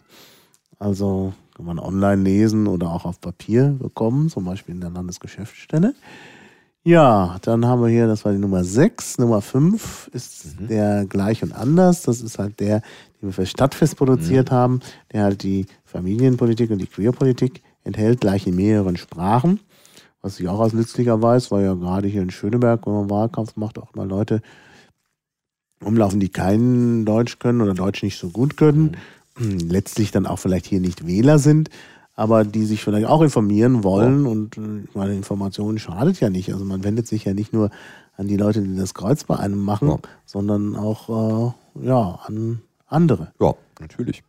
Also 0.78 1.32
kann 1.54 1.66
man 1.66 1.78
online 1.78 2.22
lesen 2.22 2.66
oder 2.66 2.90
auch 2.90 3.04
auf 3.04 3.20
Papier 3.20 3.76
bekommen, 3.78 4.30
zum 4.30 4.44
Beispiel 4.44 4.74
in 4.74 4.80
der 4.80 4.90
Landesgeschäftsstelle. 4.90 5.94
Ja, 6.84 7.36
dann 7.42 7.64
haben 7.66 7.82
wir 7.82 7.88
hier, 7.88 8.08
das 8.08 8.24
war 8.24 8.32
die 8.32 8.38
Nummer 8.38 8.64
6. 8.64 9.18
Nummer 9.18 9.40
5 9.40 10.10
ist 10.12 10.56
der 10.68 11.04
gleich 11.04 11.42
und 11.44 11.52
anders. 11.52 12.02
Das 12.02 12.20
ist 12.20 12.40
halt 12.40 12.58
der, 12.58 12.80
den 13.20 13.28
wir 13.28 13.32
für 13.32 13.46
Stadtfest 13.46 13.96
produziert 13.96 14.50
haben, 14.50 14.80
der 15.12 15.22
halt 15.22 15.44
die 15.44 15.66
Familienpolitik 15.84 16.70
und 16.72 16.78
die 16.78 16.86
Queerpolitik 16.86 17.62
enthält, 17.84 18.20
gleich 18.20 18.48
in 18.48 18.56
mehreren 18.56 18.96
Sprachen. 18.96 19.60
Was 20.22 20.38
ich 20.38 20.48
auch 20.48 20.60
als 20.60 20.72
nützlicher 20.72 21.20
weiß, 21.20 21.50
weil 21.50 21.64
ja 21.64 21.74
gerade 21.74 22.06
hier 22.08 22.22
in 22.22 22.30
Schöneberg, 22.30 22.86
wenn 22.86 22.92
man 22.94 23.10
Wahlkampf 23.10 23.56
macht, 23.56 23.78
auch 23.78 23.94
mal 23.94 24.08
Leute 24.08 24.40
umlaufen, 25.84 26.20
die 26.20 26.28
kein 26.28 27.04
Deutsch 27.04 27.38
können 27.38 27.60
oder 27.60 27.74
Deutsch 27.74 28.02
nicht 28.02 28.18
so 28.18 28.28
gut 28.30 28.56
können. 28.56 28.96
Letztlich 29.38 30.10
dann 30.12 30.26
auch 30.26 30.38
vielleicht 30.38 30.66
hier 30.66 30.80
nicht 30.80 31.06
Wähler 31.06 31.38
sind, 31.38 31.70
aber 32.14 32.44
die 32.44 32.64
sich 32.66 32.82
vielleicht 32.84 33.06
auch 33.06 33.22
informieren 33.22 33.82
wollen. 33.82 34.26
Und 34.26 34.56
äh, 34.58 34.84
ich 34.88 34.94
meine, 34.94 35.14
Information 35.14 35.78
schadet 35.78 36.20
ja 36.20 36.30
nicht. 36.30 36.52
Also 36.52 36.64
man 36.64 36.84
wendet 36.84 37.08
sich 37.08 37.24
ja 37.24 37.34
nicht 37.34 37.52
nur 37.52 37.70
an 38.16 38.28
die 38.28 38.36
Leute, 38.36 38.62
die 38.62 38.76
das 38.76 38.94
Kreuz 38.94 39.24
bei 39.24 39.36
einem 39.36 39.58
machen, 39.60 39.88
Ja. 39.88 39.98
sondern 40.24 40.76
auch 40.76 41.54
äh, 41.82 41.86
ja, 41.86 42.20
an 42.26 42.60
andere. 42.86 43.32
Ja, 43.40 43.54
natürlich. 43.80 44.22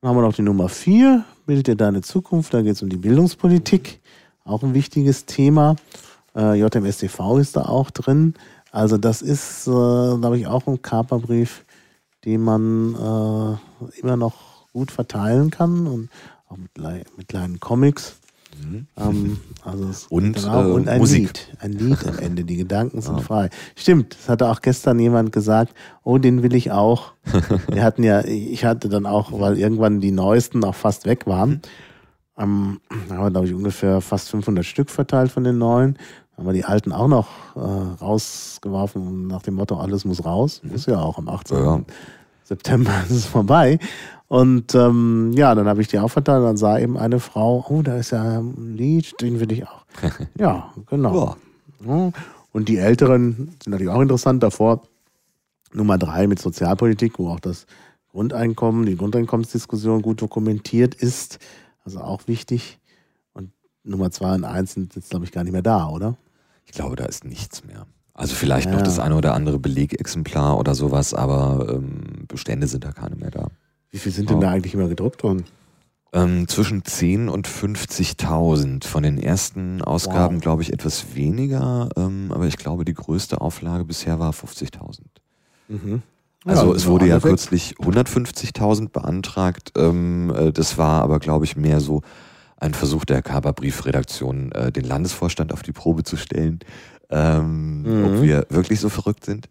Dann 0.00 0.10
haben 0.10 0.16
wir 0.16 0.22
noch 0.22 0.34
die 0.34 0.42
Nummer 0.42 0.68
4, 0.68 1.24
Bildet 1.46 1.66
dir 1.66 1.76
deine 1.76 2.00
Zukunft, 2.00 2.54
da 2.54 2.62
geht 2.62 2.72
es 2.72 2.82
um 2.82 2.88
die 2.88 2.96
Bildungspolitik, 2.96 4.00
auch 4.44 4.62
ein 4.62 4.74
wichtiges 4.74 5.26
Thema. 5.26 5.76
Äh, 6.36 6.58
JMSTV 6.58 7.38
ist 7.38 7.56
da 7.56 7.62
auch 7.62 7.90
drin. 7.90 8.34
Also 8.70 8.98
das 8.98 9.22
ist, 9.22 9.66
äh, 9.66 9.70
glaube 9.70 10.38
ich, 10.38 10.46
auch 10.46 10.66
ein 10.66 10.82
Kaperbrief, 10.82 11.64
den 12.24 12.40
man 12.42 12.94
äh, 12.94 14.00
immer 14.00 14.16
noch 14.16 14.68
gut 14.72 14.90
verteilen 14.90 15.50
kann 15.50 15.86
und 15.86 16.10
auch 16.48 16.56
mit, 16.56 16.70
mit 17.16 17.28
kleinen 17.28 17.60
Comics. 17.60 18.16
Ähm, 18.96 19.38
also 19.64 20.06
Und, 20.10 20.44
äh, 20.44 20.48
und 20.48 20.88
ein 20.88 21.00
Musik. 21.00 21.22
Lied. 21.22 21.48
Ein 21.60 21.72
Lied 21.72 22.06
am 22.06 22.18
Ende. 22.18 22.44
Die 22.44 22.56
Gedanken 22.56 23.00
sind 23.00 23.20
frei. 23.22 23.50
Stimmt, 23.76 24.16
das 24.18 24.28
hatte 24.28 24.48
auch 24.48 24.60
gestern 24.60 24.98
jemand 24.98 25.32
gesagt, 25.32 25.74
oh, 26.02 26.18
den 26.18 26.42
will 26.42 26.54
ich 26.54 26.70
auch. 26.70 27.12
Wir 27.68 27.82
hatten 27.82 28.02
ja, 28.02 28.24
ich 28.24 28.64
hatte 28.64 28.88
dann 28.88 29.06
auch, 29.06 29.32
weil 29.32 29.58
irgendwann 29.58 30.00
die 30.00 30.12
neuesten 30.12 30.64
auch 30.64 30.74
fast 30.74 31.06
weg 31.06 31.26
waren, 31.26 31.62
da 31.62 31.68
haben 32.36 32.80
wir, 33.08 33.30
glaube 33.30 33.46
ich, 33.46 33.54
ungefähr 33.54 34.00
fast 34.00 34.30
500 34.30 34.64
Stück 34.64 34.90
verteilt 34.90 35.30
von 35.30 35.44
den 35.44 35.58
neuen. 35.58 35.98
Haben 36.36 36.46
wir 36.46 36.52
die 36.52 36.64
alten 36.64 36.92
auch 36.92 37.06
noch 37.06 37.28
äh, 37.54 37.60
rausgeworfen 37.60 39.28
nach 39.28 39.42
dem 39.42 39.54
Motto, 39.54 39.76
alles 39.76 40.04
muss 40.04 40.24
raus. 40.24 40.60
Muss 40.64 40.86
ja 40.86 41.00
auch 41.00 41.18
am 41.18 41.28
18. 41.28 41.56
Ja. 41.58 41.80
September 42.42 42.90
ist 43.04 43.10
es 43.10 43.26
vorbei. 43.26 43.78
Und 44.26 44.74
ähm, 44.74 45.32
ja, 45.34 45.54
dann 45.54 45.68
habe 45.68 45.80
ich 45.80 45.88
die 45.88 45.98
aufverteilt 45.98 46.40
und 46.40 46.46
dann 46.46 46.56
sah 46.56 46.78
eben 46.78 46.98
eine 46.98 47.20
Frau, 47.20 47.64
oh, 47.68 47.82
da 47.82 47.96
ist 47.96 48.10
ja 48.10 48.40
ein 48.40 48.76
Lied, 48.76 49.20
den 49.20 49.38
will 49.38 49.52
ich 49.52 49.66
auch. 49.66 49.84
Ja, 50.38 50.72
genau. 50.86 51.36
Ja. 51.86 52.12
Und 52.52 52.68
die 52.68 52.78
Älteren 52.78 53.54
sind 53.62 53.68
natürlich 53.68 53.92
auch 53.92 54.00
interessant. 54.00 54.42
Davor 54.42 54.82
Nummer 55.72 55.98
drei 55.98 56.26
mit 56.26 56.40
Sozialpolitik, 56.40 57.18
wo 57.18 57.30
auch 57.30 57.40
das 57.40 57.66
Grundeinkommen, 58.10 58.86
die 58.86 58.96
Grundeinkommensdiskussion 58.96 60.02
gut 60.02 60.22
dokumentiert 60.22 60.94
ist. 60.94 61.38
Also 61.84 62.00
auch 62.00 62.26
wichtig. 62.26 62.78
Und 63.32 63.50
Nummer 63.82 64.10
zwei 64.10 64.34
und 64.34 64.44
eins 64.44 64.74
sind 64.74 64.94
jetzt, 64.96 65.10
glaube 65.10 65.24
ich, 65.24 65.32
gar 65.32 65.44
nicht 65.44 65.52
mehr 65.52 65.62
da, 65.62 65.88
oder? 65.88 66.16
Ich 66.66 66.72
glaube, 66.72 66.96
da 66.96 67.04
ist 67.04 67.24
nichts 67.24 67.64
mehr. 67.64 67.86
Also 68.14 68.34
vielleicht 68.34 68.66
Ja. 68.68 68.72
noch 68.76 68.82
das 68.82 68.98
eine 68.98 69.16
oder 69.16 69.34
andere 69.34 69.58
Belegexemplar 69.58 70.58
oder 70.58 70.74
sowas, 70.74 71.14
aber 71.14 71.68
ähm, 71.74 72.24
Bestände 72.28 72.66
sind 72.68 72.84
da 72.84 72.92
keine 72.92 73.16
mehr 73.16 73.30
da. 73.30 73.48
Wie 73.90 73.98
viel 73.98 74.12
sind 74.12 74.30
denn 74.30 74.38
Oh. 74.38 74.40
da 74.40 74.50
eigentlich 74.50 74.74
immer 74.74 74.88
gedruckt 74.88 75.22
worden? 75.24 75.44
Ähm, 76.12 76.46
zwischen 76.46 76.84
10 76.84 77.28
und 77.28 77.48
50.000. 77.48 78.84
Von 78.86 79.02
den 79.02 79.18
ersten 79.18 79.82
Ausgaben, 79.82 80.36
Wow. 80.36 80.42
glaube 80.42 80.62
ich, 80.62 80.72
etwas 80.72 81.14
weniger, 81.16 81.88
ähm, 81.96 82.30
aber 82.32 82.46
ich 82.46 82.56
glaube, 82.56 82.84
die 82.84 82.94
größte 82.94 83.40
Auflage 83.40 83.84
bisher 83.84 84.20
war 84.20 84.32
50.000. 84.32 85.20
Mhm. 85.68 86.02
Also 86.44 86.70
Ja, 86.70 86.76
es 86.76 86.86
wurde 86.86 87.06
ja 87.06 87.20
kürzlich 87.20 87.74
150.000 87.78 88.90
beantragt. 88.90 89.72
Ähm, 89.76 90.32
äh, 90.36 90.52
das 90.52 90.76
war 90.78 91.02
aber, 91.02 91.18
glaube 91.18 91.44
ich, 91.46 91.56
mehr 91.56 91.80
so 91.80 92.02
ein 92.58 92.74
Versuch 92.74 93.04
der 93.04 93.22
Kaper-Briefredaktion, 93.22 94.52
äh, 94.52 94.70
den 94.72 94.84
Landesvorstand 94.84 95.52
auf 95.52 95.62
die 95.62 95.72
Probe 95.72 96.02
zu 96.04 96.16
stellen, 96.16 96.60
ähm, 97.10 97.82
Mhm. 97.82 98.04
ob 98.04 98.22
wir 98.22 98.46
wirklich 98.50 98.80
so 98.80 98.88
verrückt 98.88 99.24
sind. 99.24 99.48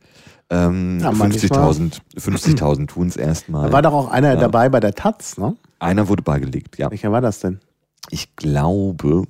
Ähm, 0.49 0.99
Ja, 1.01 1.11
50.000 1.11 2.01
50.000 2.15 2.87
tun 2.87 3.07
es 3.07 3.15
Da 3.15 3.21
erstmal. 3.21 3.71
war 3.71 3.81
doch 3.81 3.93
auch 3.93 4.11
einer 4.11 4.33
Ja. 4.33 4.39
dabei 4.39 4.69
bei 4.69 4.79
der 4.79 4.93
Taz, 4.93 5.37
ne? 5.37 5.55
Einer 5.79 6.07
wurde 6.07 6.21
beigelegt, 6.21 6.77
ja. 6.77 6.91
Welcher 6.91 7.11
war 7.11 7.21
das 7.21 7.39
denn? 7.39 7.59
Ich 8.09 8.35
glaube, 8.35 9.23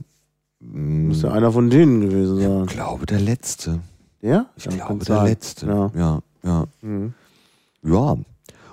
mh, 0.59 1.07
Muss 1.07 1.21
ja 1.21 1.31
einer 1.31 1.51
von 1.51 1.69
denen 1.69 2.01
gewesen 2.01 2.39
sein. 2.41 2.65
glaube 2.65 3.05
der 3.05 3.19
letzte. 3.19 3.79
Ja? 4.21 4.47
Ich 4.55 4.67
glaube 4.67 5.05
der 5.05 5.23
letzte. 5.23 5.67
Ja. 5.67 5.91
ja. 5.95 6.19
ja. 6.43 6.65
Mhm. 6.81 7.13
Ja. 7.83 8.17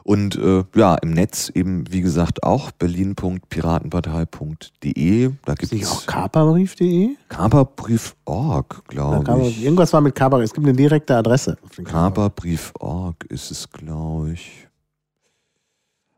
Und 0.03 0.35
äh, 0.37 0.65
ja, 0.74 0.95
im 0.97 1.11
Netz 1.11 1.51
eben, 1.55 1.85
wie 1.93 2.01
gesagt, 2.01 2.43
auch 2.43 2.70
berlin.piratenpartei.de. 2.73 5.31
Da 5.45 5.55
gibt 5.55 5.73
nicht 5.73 5.87
auch 5.87 6.01
es 6.01 6.07
kaperbrief.de? 6.07 7.11
Kaperbrief.org, 7.28 8.82
glaube 8.89 9.23
man- 9.31 9.43
ich. 9.43 9.62
Irgendwas 9.62 9.93
war 9.93 10.01
mit 10.01 10.15
Kaper. 10.15 10.41
Es 10.41 10.55
gibt 10.55 10.66
eine 10.66 10.74
direkte 10.77 11.15
Adresse. 11.16 11.59
Kaper. 11.77 11.85
Kaperbrief.org 11.85 13.24
ist 13.28 13.51
es, 13.51 13.70
glaube 13.70 14.32
ich. 14.32 14.66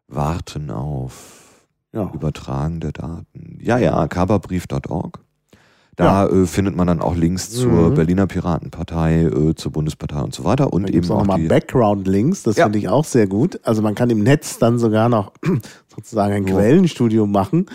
Warten 0.08 0.70
auf 0.70 1.66
Ja. 1.92 2.10
Übertragen 2.14 2.78
der 2.80 2.92
Daten. 2.92 3.58
Ja, 3.60 3.78
ja, 3.78 4.06
kaperbrief.org. 4.06 5.18
Da 5.96 6.26
äh, 6.26 6.46
findet 6.46 6.74
man 6.74 6.86
dann 6.86 7.00
auch 7.02 7.14
Links 7.14 7.50
zur 7.50 7.90
Mhm. 7.90 7.94
Berliner 7.94 8.26
Piratenpartei, 8.26 9.24
äh, 9.24 9.54
zur 9.54 9.72
Bundespartei 9.72 10.20
und 10.20 10.34
so 10.34 10.44
weiter. 10.44 10.72
Und 10.72 10.84
Da 10.88 10.92
eben 10.92 11.06
auch 11.10 11.16
auch 11.16 11.18
nochmal 11.20 11.40
die, 11.40 11.48
Background-Links, 11.48 12.42
das 12.44 12.56
Ja. 12.56 12.64
finde 12.64 12.78
ich 12.78 12.88
auch 12.88 13.04
sehr 13.04 13.26
gut. 13.26 13.60
Also 13.62 13.82
man 13.82 13.94
kann 13.94 14.08
im 14.08 14.22
Netz 14.22 14.58
dann 14.58 14.78
sogar 14.78 15.08
noch 15.10 15.32
sozusagen 15.94 16.32
ein 16.34 16.46
Ja. 16.46 16.54
Quellenstudium 16.54 17.30
machen. 17.30 17.66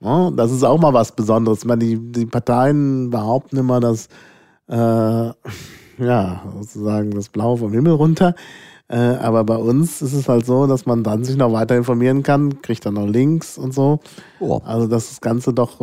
Ja, 0.00 0.30
das 0.32 0.50
ist 0.52 0.64
auch 0.64 0.78
mal 0.80 0.92
was 0.92 1.12
Besonderes. 1.12 1.64
Meine, 1.64 1.84
die, 1.84 1.96
die 1.96 2.26
Parteien 2.26 3.08
behaupten 3.10 3.56
immer, 3.56 3.80
dass 3.80 4.08
äh, 4.68 4.74
ja, 5.98 6.42
sozusagen 6.58 7.10
das 7.12 7.28
Blaue 7.28 7.56
vom 7.58 7.72
Himmel 7.72 7.92
runter. 7.92 8.34
Äh, 8.92 9.16
aber 9.16 9.42
bei 9.44 9.56
uns 9.56 10.02
ist 10.02 10.12
es 10.12 10.28
halt 10.28 10.44
so, 10.44 10.66
dass 10.66 10.84
man 10.84 11.02
dann 11.02 11.24
sich 11.24 11.36
noch 11.36 11.50
weiter 11.50 11.74
informieren 11.74 12.22
kann, 12.22 12.60
kriegt 12.60 12.84
dann 12.84 12.94
noch 12.94 13.06
Links 13.06 13.56
und 13.56 13.72
so. 13.72 14.00
oh, 14.38 14.60
Also 14.64 14.86
das 14.86 15.22
Ganze 15.22 15.54
doch 15.54 15.80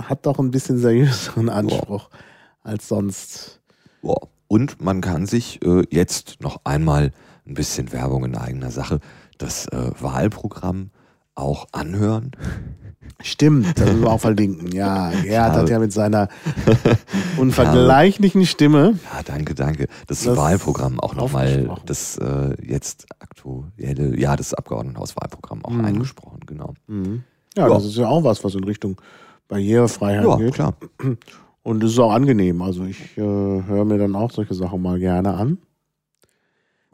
hat 0.00 0.26
doch 0.26 0.40
ein 0.40 0.50
bisschen 0.50 0.76
seriöseren 0.78 1.50
Anspruch 1.50 2.10
als 2.64 2.88
sonst. 2.88 3.60
Ja. 4.02 4.14
Und 4.48 4.82
man 4.82 5.00
kann 5.00 5.26
sich 5.26 5.64
äh, 5.64 5.84
jetzt 5.90 6.40
noch 6.40 6.60
einmal 6.64 7.12
ein 7.46 7.54
bisschen 7.54 7.92
Werbung 7.92 8.24
in 8.24 8.34
eigener 8.34 8.72
Sache, 8.72 8.98
das 9.38 9.68
äh, 9.68 9.92
Wahlprogramm 10.00 10.90
auch 11.36 11.68
anhören. 11.70 12.32
Stimmt, 13.22 13.78
das 13.78 13.86
müssen 13.86 14.02
wir 14.02 14.10
auch 14.12 14.20
verlinken. 14.20 14.72
Ja, 14.72 15.10
habe- 15.12 15.52
hat 15.62 15.68
ja 15.70 15.78
mit 15.78 15.92
seiner 15.92 16.28
unvergleichlichen 17.38 18.46
Stimme. 18.46 18.98
Ja, 19.12 19.22
danke, 19.24 19.54
danke. 19.54 19.88
Das, 20.06 20.22
Das 20.24 20.36
Wahlprogramm 20.36 21.00
auch 21.00 21.14
nochmal, 21.14 21.70
das 21.86 22.16
äh, 22.18 22.54
jetzt 22.64 23.06
aktuelle, 23.20 24.18
ja, 24.18 24.36
das 24.36 24.54
Abgeordnetenhauswahlprogramm 24.54 25.64
auch 25.64 25.70
Mhm. 25.70 25.84
eingesprochen, 25.84 26.40
genau. 26.46 26.74
Mhm. 26.86 27.24
Ja, 27.56 27.68
Ja. 27.68 27.74
das 27.74 27.84
ist 27.84 27.96
ja 27.96 28.08
auch 28.08 28.24
was, 28.24 28.42
was 28.44 28.54
in 28.54 28.64
Richtung 28.64 29.00
Barrierefreiheit 29.48 30.24
Ja, 30.24 30.36
geht. 30.36 30.54
klar. 30.54 30.74
Und 31.62 31.84
es 31.84 31.92
ist 31.92 31.98
auch 31.98 32.12
angenehm. 32.12 32.62
Also 32.62 32.84
ich 32.84 33.16
äh, 33.18 33.20
höre 33.20 33.84
mir 33.84 33.98
dann 33.98 34.14
auch 34.16 34.30
solche 34.30 34.54
Sachen 34.54 34.80
mal 34.80 34.98
gerne 34.98 35.34
an. 35.34 35.58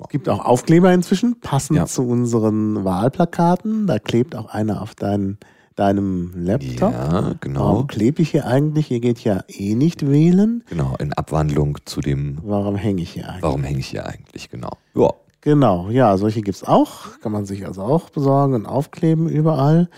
Es 0.02 0.08
gibt 0.08 0.28
auch 0.28 0.44
Aufkleber 0.44 0.92
inzwischen, 0.92 1.38
passend 1.40 1.76
Ja. 1.78 1.86
zu 1.86 2.02
unseren 2.02 2.84
Wahlplakaten. 2.84 3.86
Da 3.86 4.00
klebt 4.00 4.34
auch 4.34 4.46
einer 4.46 4.82
auf 4.82 4.96
dein, 4.96 5.38
deinem 5.76 6.32
Laptop. 6.36 6.92
Ja, 6.92 7.34
genau. 7.40 7.60
Warum 7.60 7.86
klebe 7.86 8.22
ich 8.22 8.30
hier 8.30 8.46
eigentlich? 8.46 8.86
Hier 8.86 9.00
geht 9.00 9.20
ja 9.20 9.42
eh 9.48 9.74
nicht 9.74 10.08
wählen. 10.08 10.62
Genau, 10.68 10.94
in 10.98 11.12
Abwandlung 11.12 11.78
zu 11.84 12.00
dem, 12.00 12.38
Warum 12.42 12.76
hänge 12.76 13.02
ich 13.02 13.10
hier 13.12 13.28
eigentlich? 13.28 13.42
warum 13.42 13.64
hänge 13.64 13.78
ich 13.80 13.86
hier 13.86 14.06
eigentlich, 14.06 14.50
genau. 14.50 14.70
Ja, 14.94 15.10
Genau, 15.44 15.90
ja, 15.90 16.16
solche 16.16 16.40
gibt's 16.40 16.64
auch. 16.64 17.20
Kann 17.20 17.30
man 17.30 17.44
sich 17.44 17.66
also 17.66 17.82
auch 17.82 18.08
besorgen 18.08 18.54
und 18.54 18.64
aufkleben 18.64 19.28
überall. 19.28 19.90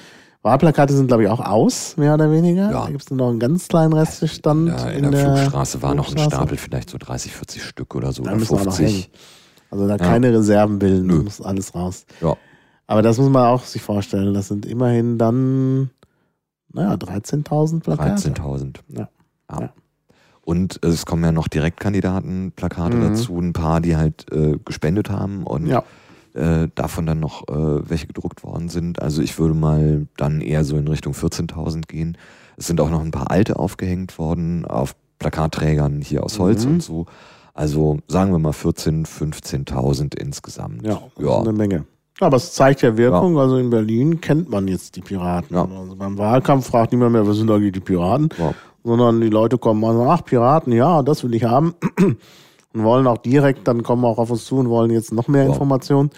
Wahlplakate 0.42 0.92
sind, 0.92 1.06
glaube 1.06 1.22
ich, 1.22 1.28
auch 1.28 1.38
aus, 1.38 1.96
mehr 1.96 2.14
oder 2.14 2.32
weniger. 2.32 2.70
Ja. 2.70 2.84
Da 2.84 2.90
gibt's 2.90 3.10
nur 3.10 3.18
noch 3.18 3.28
einen 3.30 3.38
ganz 3.38 3.68
kleinen 3.68 3.92
Restbestand. 3.92 4.68
ja 4.68 4.88
in, 4.88 5.08
der, 5.10 5.36
Flugstraße 5.36 5.82
war 5.82 5.94
noch 5.94 6.10
ein. 6.12 6.18
Stapel, 6.18 6.56
vielleicht 6.56 6.90
so 6.90 6.98
30, 6.98 7.32
40 7.32 7.62
Stück 7.62 7.94
oder 7.94 8.12
so, 8.12 8.24
Da 8.24 8.30
oder 8.30 8.38
müssen 8.40 8.58
wir 8.58 8.64
noch 8.64 8.74
50. 8.74 9.08
Also 9.70 9.86
da 9.86 9.98
keine 9.98 10.32
Reserven 10.32 10.80
bilden, 10.80 11.06
Nö. 11.06 11.22
muss 11.22 11.40
alles 11.40 11.74
raus. 11.76 12.06
Ja, 12.20 12.36
Aber 12.86 13.02
das 13.02 13.18
muss 13.18 13.28
man 13.30 13.46
auch 13.46 13.64
sich 13.64 13.82
vorstellen. 13.82 14.32
Das 14.34 14.48
sind 14.48 14.64
immerhin 14.66 15.18
dann, 15.18 15.90
naja, 16.72 16.94
13.000 16.94 17.80
Plakate. 17.80 18.30
13.000. 18.30 18.76
Ja. 18.88 19.08
Ja. 19.50 19.60
Ja. 19.60 19.72
Und 20.42 20.78
es 20.84 21.04
kommen 21.06 21.24
ja 21.24 21.32
noch 21.32 21.48
Direktkandidatenplakate 21.48 22.96
Mhm. 22.96 23.00
dazu, 23.02 23.38
ein 23.40 23.52
paar, 23.52 23.80
die 23.80 23.96
halt 23.96 24.30
äh, 24.32 24.58
gespendet 24.64 25.10
haben 25.10 25.42
und 25.44 25.66
Ja. 25.66 25.82
äh, 26.34 26.68
davon 26.76 27.06
dann 27.06 27.18
noch 27.18 27.48
äh, 27.48 27.90
welche 27.90 28.06
gedruckt 28.06 28.44
worden 28.44 28.68
sind. 28.68 29.02
Also 29.02 29.22
ich 29.22 29.36
würde 29.38 29.54
mal 29.54 30.06
dann 30.16 30.40
eher 30.40 30.64
so 30.64 30.76
in 30.76 30.86
Richtung 30.86 31.14
14.000 31.14 31.88
gehen. 31.88 32.16
Es 32.56 32.68
sind 32.68 32.80
auch 32.80 32.90
noch 32.90 33.00
ein 33.00 33.10
paar 33.10 33.30
alte 33.32 33.58
aufgehängt 33.58 34.18
worden 34.18 34.64
auf 34.64 34.94
Plakatträgern 35.18 36.00
hier 36.00 36.22
aus 36.22 36.38
Holz 36.38 36.64
Mhm. 36.64 36.74
und 36.74 36.82
so. 36.82 37.06
Also 37.54 37.98
sagen 38.06 38.30
wir 38.30 38.38
mal 38.38 38.52
14.000, 38.52 39.06
15.000 39.08 40.14
insgesamt. 40.14 40.86
Ja, 40.86 41.00
das 41.16 41.24
ja. 41.24 41.32
ist 41.40 41.48
eine 41.48 41.52
Menge. 41.56 41.84
Aber 42.20 42.36
es 42.36 42.52
zeigt 42.54 42.82
ja 42.82 42.96
Wirkung. 42.96 43.38
Also 43.38 43.58
in 43.58 43.70
Berlin 43.70 44.20
kennt 44.20 44.48
man 44.48 44.68
jetzt 44.68 44.96
die 44.96 45.02
Piraten. 45.02 45.54
Ja. 45.54 45.68
Also 45.78 45.96
beim 45.96 46.16
Wahlkampf 46.16 46.66
fragt 46.68 46.92
niemand 46.92 47.12
mehr, 47.12 47.26
was 47.26 47.36
sind 47.36 47.50
eigentlich 47.50 47.72
die 47.72 47.80
Piraten? 47.80 48.30
Ja. 48.38 48.54
Sondern 48.84 49.20
die 49.20 49.28
Leute 49.28 49.58
kommen 49.58 49.82
und 49.84 49.96
sagen, 49.96 50.08
ach, 50.10 50.24
Piraten, 50.24 50.72
ja, 50.72 51.02
das 51.02 51.24
will 51.24 51.34
ich 51.34 51.44
haben. 51.44 51.74
Und 52.72 52.84
wollen 52.84 53.06
auch 53.06 53.16
direkt, 53.16 53.66
dann 53.68 53.82
kommen 53.82 54.04
auch 54.04 54.18
auf 54.18 54.30
uns 54.30 54.44
zu 54.44 54.56
und 54.56 54.68
wollen 54.68 54.90
jetzt 54.90 55.10
noch 55.10 55.28
mehr 55.28 55.44
Ja. 55.44 55.48
Informationen. 55.48 56.10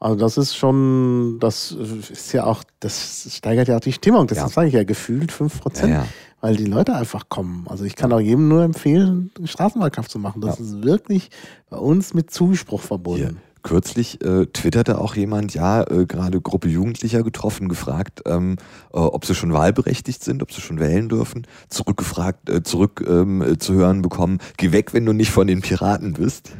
Also 0.00 0.16
das 0.16 0.36
ist 0.36 0.56
schon, 0.56 1.36
das 1.38 1.70
ist 1.70 2.32
ja 2.32 2.42
auch, 2.44 2.64
das 2.80 3.28
steigert 3.30 3.68
ja 3.68 3.76
auch 3.76 3.80
die 3.80 3.92
Stimmung. 3.92 4.26
Das 4.26 4.38
Ja. 4.38 4.48
sage 4.48 4.66
ich 4.66 4.74
ja 4.74 4.82
gefühlt 4.82 5.30
5 5.30 5.54
Ja, 5.54 5.60
Prozent. 5.60 5.92
ja. 5.92 6.04
Weil 6.40 6.56
die 6.56 6.64
Leute 6.64 6.96
einfach 6.96 7.28
kommen. 7.28 7.66
Also 7.68 7.84
ich 7.84 7.94
kann 7.94 8.12
auch 8.12 8.18
jedem 8.18 8.48
nur 8.48 8.64
empfehlen, 8.64 9.30
einen 9.38 9.46
Straßenwahlkampf 9.46 10.08
zu 10.08 10.18
machen. 10.18 10.40
Das 10.40 10.58
ist 10.58 10.82
wirklich 10.82 11.30
bei 11.70 11.76
uns 11.76 12.14
mit 12.14 12.32
Zuspruch 12.32 12.82
Hier. 13.20 13.34
Kürzlich 13.62 14.24
äh, 14.24 14.46
twitterte 14.46 14.98
auch 14.98 15.14
jemand, 15.14 15.54
ja, 15.54 15.82
äh, 15.84 16.04
gerade 16.06 16.40
Gruppe 16.40 16.68
Jugendlicher 16.68 17.22
getroffen, 17.22 17.68
gefragt, 17.68 18.22
ähm, 18.26 18.56
äh, 18.92 18.98
ob 18.98 19.24
sie 19.24 19.34
schon 19.34 19.52
wahlberechtigt 19.52 20.24
sind, 20.24 20.42
ob 20.42 20.52
sie 20.52 20.60
schon 20.60 20.80
wählen 20.80 21.08
dürfen. 21.08 21.46
Zurückgefragt, 21.68 22.50
äh, 22.50 22.62
zurück 22.62 23.04
ähm, 23.06 23.40
äh, 23.40 23.58
zu 23.58 23.74
hören 23.74 24.02
bekommen, 24.02 24.38
geh 24.56 24.72
weg, 24.72 24.94
wenn 24.94 25.06
du 25.06 25.12
nicht 25.12 25.30
von 25.30 25.46
den 25.46 25.60
Piraten 25.60 26.14
bist. 26.14 26.50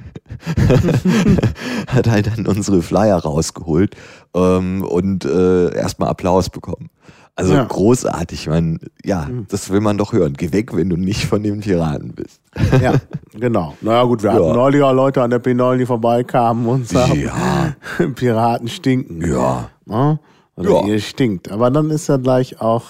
Hat 1.88 2.08
halt 2.08 2.28
dann 2.28 2.46
unsere 2.46 2.82
Flyer 2.82 3.18
rausgeholt 3.18 3.96
ähm, 4.34 4.84
und 4.84 5.24
äh, 5.24 5.74
erstmal 5.74 6.08
Applaus 6.08 6.50
bekommen. 6.50 6.88
Also 7.34 7.54
Ja. 7.54 7.64
großartig, 7.64 8.40
ich 8.42 8.48
meine, 8.48 8.78
ja, 9.04 9.22
Mhm. 9.24 9.46
das 9.48 9.70
will 9.70 9.80
man 9.80 9.96
doch 9.96 10.12
hören. 10.12 10.34
Geh 10.34 10.52
weg, 10.52 10.76
wenn 10.76 10.90
du 10.90 10.96
nicht 10.96 11.24
von 11.24 11.42
den 11.42 11.60
Piraten 11.60 12.12
bist. 12.12 12.40
Ja, 12.82 12.94
genau. 13.32 13.74
Naja 13.80 14.04
gut, 14.04 14.22
wir 14.22 14.32
hatten 14.34 14.44
Ja. 14.44 14.52
neulich 14.52 14.82
auch 14.82 14.92
Leute 14.92 15.22
an 15.22 15.30
der 15.30 15.42
P9, 15.42 15.78
die 15.78 15.86
vorbeikamen 15.86 16.66
und 16.66 16.86
sagen, 16.88 17.20
Ja. 17.22 17.74
Piraten 18.14 18.68
stinken. 18.68 19.26
Ja. 19.26 19.70
Ne? 19.86 20.18
Oder 20.56 20.70
Ja. 20.70 20.84
ihr 20.86 21.00
stinkt. 21.00 21.50
Aber 21.50 21.70
dann 21.70 21.88
ist 21.90 22.08
ja 22.08 22.18
gleich 22.18 22.60
auch 22.60 22.84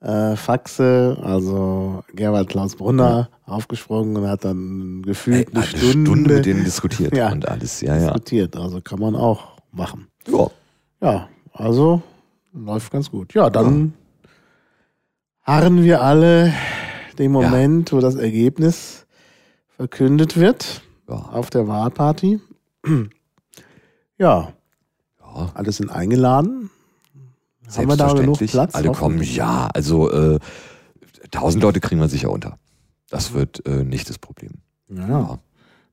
äh, 0.00 0.36
Faxe, 0.36 1.16
also 1.22 2.04
Gerhard 2.14 2.48
Klaus 2.48 2.76
Brunner, 2.76 3.30
aufgesprungen 3.46 4.16
und 4.16 4.28
hat 4.28 4.44
dann 4.44 5.02
gefühlt 5.04 5.48
Ey, 5.48 5.54
eine, 5.54 5.64
eine 5.64 5.66
Stunde, 5.66 6.10
Stunde 6.10 6.34
mit 6.34 6.46
denen 6.46 6.62
diskutiert 6.64 7.12
Ja. 7.16 7.32
und 7.32 7.48
alles. 7.48 7.80
Ja, 7.80 7.94
ja. 7.96 8.00
diskutiert. 8.12 8.56
Also 8.56 8.80
kann 8.80 9.00
man 9.00 9.16
auch 9.16 9.56
machen. 9.72 10.06
ja. 10.30 10.46
Ja, 11.00 11.28
also 11.52 12.02
läuft 12.64 12.92
ganz 12.92 13.10
gut. 13.10 13.34
Ja, 13.34 13.50
dann 13.50 13.94
harren 15.42 15.82
wir 15.82 16.02
alle 16.02 16.52
den 17.18 17.32
Moment, 17.32 17.92
wo 17.92 18.00
das 18.00 18.14
Ergebnis 18.14 19.06
verkündet 19.76 20.36
wird 20.36 20.82
Ja. 21.08 21.14
auf 21.16 21.50
der 21.50 21.66
Wahlparty. 21.68 22.40
Ja, 24.18 24.52
ja. 25.20 25.50
alle 25.54 25.72
sind 25.72 25.90
eingeladen. 25.90 26.70
Haben 27.76 27.88
wir 27.88 27.96
da 27.96 28.12
genug. 28.14 28.38
Platz? 28.38 28.74
Alle 28.74 28.92
kommen, 28.92 29.22
ja, 29.22 29.68
also 29.74 30.10
äh, 30.10 30.38
tausend 31.30 31.62
Leute 31.62 31.80
kriegen 31.80 32.00
wir 32.00 32.08
sicher 32.08 32.30
unter. 32.30 32.58
Das 33.10 33.34
wird 33.34 33.64
äh, 33.66 33.84
nicht 33.84 34.08
das 34.08 34.18
Problem. 34.18 34.52
Ja, 34.88 35.38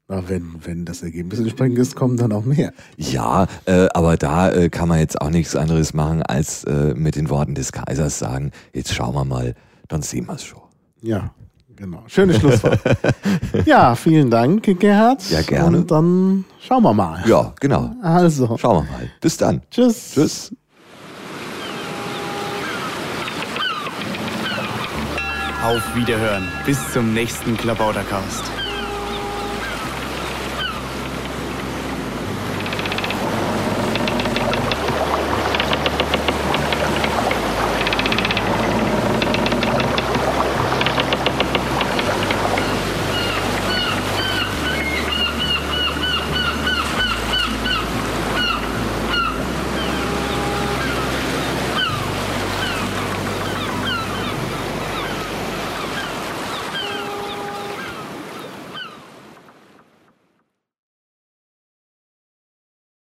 Na, 0.08 0.30
wenn, 0.30 0.54
wenn 0.64 0.86
das 0.86 1.02
Ergebnis 1.02 1.40
entsprechend 1.40 1.80
ist, 1.80 1.96
kommen 1.96 2.16
dann 2.16 2.32
auch 2.32 2.46
mehr. 2.46 2.74
Ja, 2.96 3.48
äh, 3.66 3.88
aber 3.96 4.18
da 4.18 4.52
äh, 4.52 4.70
kann 4.70 4.88
man 4.88 5.00
jetzt 5.00 5.20
auch 5.20 5.32
nichts 5.32 5.56
anderes 5.56 5.96
machen, 5.96 6.22
als 6.22 6.64
äh, 6.66 6.94
mit 6.94 7.16
den 7.16 7.30
Worten 7.32 7.56
des 7.56 7.72
Kaisers 7.72 8.20
sagen, 8.20 8.52
jetzt 8.74 8.94
schauen 8.94 9.16
wir 9.16 9.26
mal, 9.26 9.56
dann 9.88 10.04
sehen 10.04 10.28
wir 10.28 10.36
es 10.36 10.44
schon. 10.44 10.62
Ja, 11.02 11.32
genau. 11.76 12.04
Schönes 12.06 12.38
Schlusswort. 12.38 12.80
ja, 13.66 13.96
vielen 13.96 14.30
Dank, 14.30 14.80
Gerhard. 14.80 15.28
Ja, 15.32 15.42
gerne. 15.42 15.78
Und 15.80 15.90
dann 15.90 16.46
schauen 16.62 16.84
wir 16.84 16.94
mal. 16.94 17.28
Ja, 17.28 17.54
genau. 17.60 17.96
Also, 18.04 18.58
Schauen 18.58 18.86
wir 18.86 18.92
mal. 18.92 19.10
Bis 19.22 19.38
dann. 19.38 19.62
tschüss. 19.72 20.12
Tschüss. 20.14 20.56
Auf 25.64 25.96
Wiederhören. 25.96 26.44
Bis 26.64 26.78
zum 26.94 27.16
nächsten 27.16 27.58
Klabautercast. 27.58 28.44